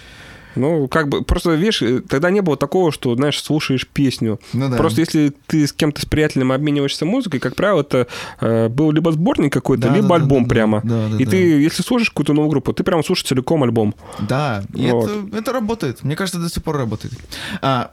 Ну, 0.55 0.87
как 0.89 1.07
бы, 1.07 1.23
просто, 1.23 1.51
видишь, 1.51 1.81
э, 1.81 2.01
тогда 2.01 2.29
не 2.29 2.41
было 2.41 2.57
такого, 2.57 2.91
что, 2.91 3.15
знаешь, 3.15 3.41
слушаешь 3.41 3.87
песню. 3.87 4.37
Ну 4.53 4.69
да. 4.69 4.75
Просто 4.75 4.99
если 4.99 5.33
ты 5.47 5.65
с 5.65 5.71
кем-то, 5.71 6.01
с 6.01 6.05
приятелем 6.05 6.51
обмениваешься 6.51 7.05
музыкой, 7.05 7.39
как 7.39 7.55
правило, 7.55 7.81
это 7.81 8.07
э, 8.41 8.67
был 8.67 8.91
либо 8.91 9.13
сборник 9.13 9.53
какой-то, 9.53 9.87
Да, 9.87 9.95
либо 9.95 10.09
да, 10.09 10.15
альбом 10.15 10.43
да, 10.43 10.49
прямо. 10.49 10.81
да, 10.83 11.07
да, 11.07 11.17
и 11.17 11.23
да. 11.23 11.31
ты, 11.31 11.37
если 11.37 11.83
слушаешь 11.83 12.09
какую-то 12.09 12.33
новую 12.33 12.49
группу, 12.49 12.73
ты 12.73 12.83
прямо 12.83 13.01
слушаешь 13.01 13.27
целиком 13.29 13.63
альбом. 13.63 13.95
Да, 14.19 14.63
Вот. 14.73 15.09
это, 15.09 15.37
это 15.37 15.53
работает. 15.53 16.03
Мне 16.03 16.17
кажется, 16.17 16.39
до 16.41 16.49
сих 16.49 16.61
пор 16.63 16.75
работает. 16.77 17.13
А, 17.61 17.91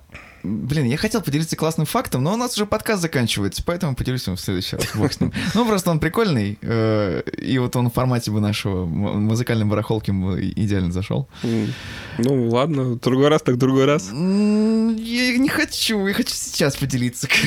блин, 0.48 0.86
я 0.86 0.96
хотел 0.96 1.20
поделиться 1.22 1.56
классным 1.56 1.86
фактом, 1.86 2.22
но 2.22 2.34
у 2.34 2.36
нас 2.36 2.54
уже 2.54 2.66
подкаст 2.66 3.02
заканчивается, 3.02 3.62
поэтому 3.64 3.94
поделюсь 3.94 4.26
им 4.26 4.36
в 4.36 4.40
следующий 4.40 4.76
раз. 4.76 4.86
Бог 4.94 5.12
с 5.12 5.20
ним. 5.20 5.32
Ну, 5.54 5.66
просто 5.66 5.90
он 5.90 5.98
прикольный, 5.98 6.58
э, 6.62 7.22
и 7.36 7.58
вот 7.58 7.74
он 7.76 7.90
в 7.90 7.94
формате 7.94 8.30
бы 8.30 8.40
нашего 8.40 8.84
музыкальной 8.84 9.66
барахолки 9.66 10.10
идеально 10.10 10.92
зашел. 10.92 11.28
Ну, 12.18 12.48
ладно, 12.48 12.96
другой 12.96 13.28
раз, 13.28 13.42
так 13.42 13.58
другой 13.58 13.86
раз. 13.86 14.08
Я 14.08 15.38
не 15.38 15.48
хочу, 15.48 16.06
я 16.06 16.14
хочу 16.14 16.34
сейчас 16.34 16.76
поделиться. 16.76 17.28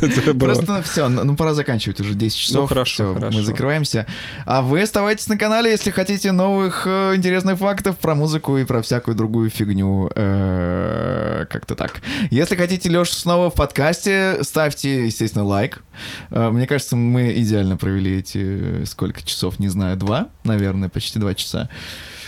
Просто 0.38 0.82
все, 0.82 1.08
ну 1.08 1.36
пора 1.36 1.54
заканчивать, 1.54 2.00
уже 2.00 2.14
10 2.14 2.36
часов. 2.36 2.62
Ну, 2.62 2.66
хорошо, 2.66 3.14
хорошо. 3.14 3.38
Мы 3.38 3.44
закрываемся. 3.44 4.06
А 4.44 4.62
вы 4.62 4.82
оставайтесь 4.82 5.28
на 5.28 5.38
канале, 5.38 5.70
если 5.70 5.90
хотите 5.90 6.32
новых 6.32 6.86
э, 6.86 7.14
интересных 7.16 7.58
фактов 7.58 7.98
про 7.98 8.14
музыку 8.14 8.56
и 8.58 8.64
про 8.64 8.82
всякую 8.82 9.14
другую 9.16 9.50
фигню. 9.50 10.10
Э, 10.14 11.46
Как-то 11.50 11.74
так. 11.74 12.00
Если 12.30 12.56
хотите 12.56 12.88
Лешу 12.88 13.12
снова 13.12 13.50
в 13.50 13.54
подкасте, 13.54 14.38
ставьте, 14.42 15.06
естественно, 15.06 15.44
лайк. 15.44 15.82
Э, 16.30 16.50
Мне 16.50 16.66
кажется, 16.66 16.96
мы 16.96 17.32
идеально 17.32 17.76
провели 17.76 18.18
эти 18.18 18.38
э, 18.82 18.84
сколько 18.86 19.22
часов, 19.22 19.58
не 19.58 19.68
знаю, 19.68 19.96
два, 19.96 20.28
наверное, 20.44 20.88
почти 20.88 21.18
два 21.18 21.34
часа. 21.34 21.68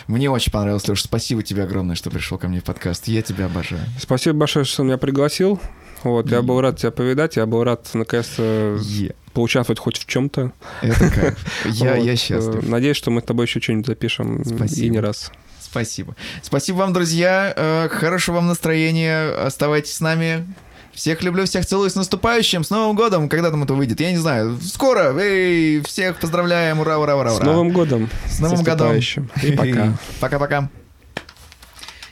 Мне 0.07 0.29
очень 0.31 0.53
понравилось, 0.53 0.87
Леша. 0.89 1.05
Спасибо 1.05 1.43
тебе 1.43 1.63
огромное, 1.65 1.95
что 1.97 2.11
пришел 2.11 2.37
ко 2.39 2.49
мне 2.49 2.61
в 2.61 2.65
подкаст. 2.65 3.07
Я 3.09 3.23
тебя 3.23 3.47
обожаю. 3.47 3.83
Спасибо 4.01 4.37
большое, 4.39 4.65
что 4.65 4.83
меня 4.83 4.99
пригласил. 4.99 5.61
Вот, 6.03 6.31
я 6.31 6.41
был 6.43 6.61
рад 6.63 6.79
тебя 6.79 6.91
повидать, 6.91 7.37
я 7.37 7.45
был 7.45 7.63
рад 7.63 7.87
наконец-то 7.93 8.79
Е. 8.81 9.15
поучаствовать 9.35 9.79
хоть 9.79 9.99
в 9.99 10.07
чем-то. 10.07 10.51
Это 10.81 11.11
кайф. 11.11 11.65
Я, 11.67 11.95
я 11.99 12.17
счастлив. 12.17 12.67
Надеюсь, 12.67 12.97
что 12.97 13.11
мы 13.11 13.21
с 13.21 13.25
тобой 13.25 13.45
еще 13.45 13.61
что-нибудь 13.61 13.87
запишем. 13.87 14.43
Спасибо. 14.45 14.87
И 14.87 14.89
не 14.91 14.99
раз. 15.01 15.31
Спасибо. 15.61 16.17
Спасибо 16.43 16.79
вам, 16.79 16.93
друзья. 16.93 17.53
Э, 17.57 17.89
хорошего 17.91 18.37
вам 18.37 18.49
настроения. 18.49 19.31
Оставайтесь 19.31 19.95
с 19.95 20.01
нами. 20.01 20.47
Всех 20.93 21.23
люблю, 21.23 21.45
всех 21.47 21.67
целую. 21.67 21.89
С 21.91 21.95
наступающим, 21.95 22.65
с 22.65 22.71
Новым 22.71 22.97
годом. 22.97 23.29
Когда 23.29 23.51
там 23.51 23.63
это 23.63 23.75
выйдет, 23.75 24.01
я 24.01 24.11
не 24.11 24.19
знаю. 24.19 24.59
Скоро. 24.63 25.17
Эй, 25.19 25.83
всех 25.83 26.19
поздравляем. 26.19 26.81
Ура, 26.81 26.99
ура, 26.99 27.17
ура, 27.17 27.33
ура. 27.33 27.43
С 27.43 27.47
Новым 27.47 27.71
годом. 27.71 28.11
С 28.27 28.41
Новым 28.41 28.65
годом. 28.65 28.97
И 29.43 29.53
пока. 29.57 29.97
Пока-пока. 30.21 30.69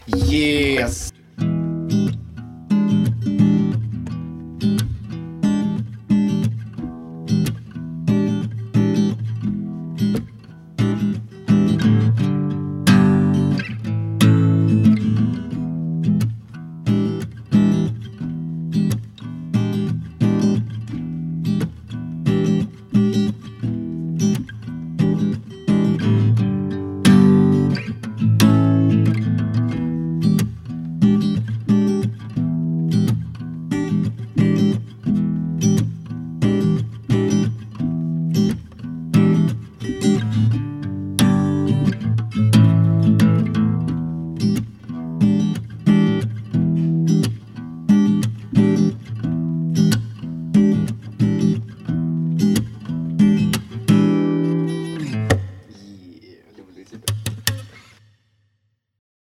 Yes. 0.07 1.13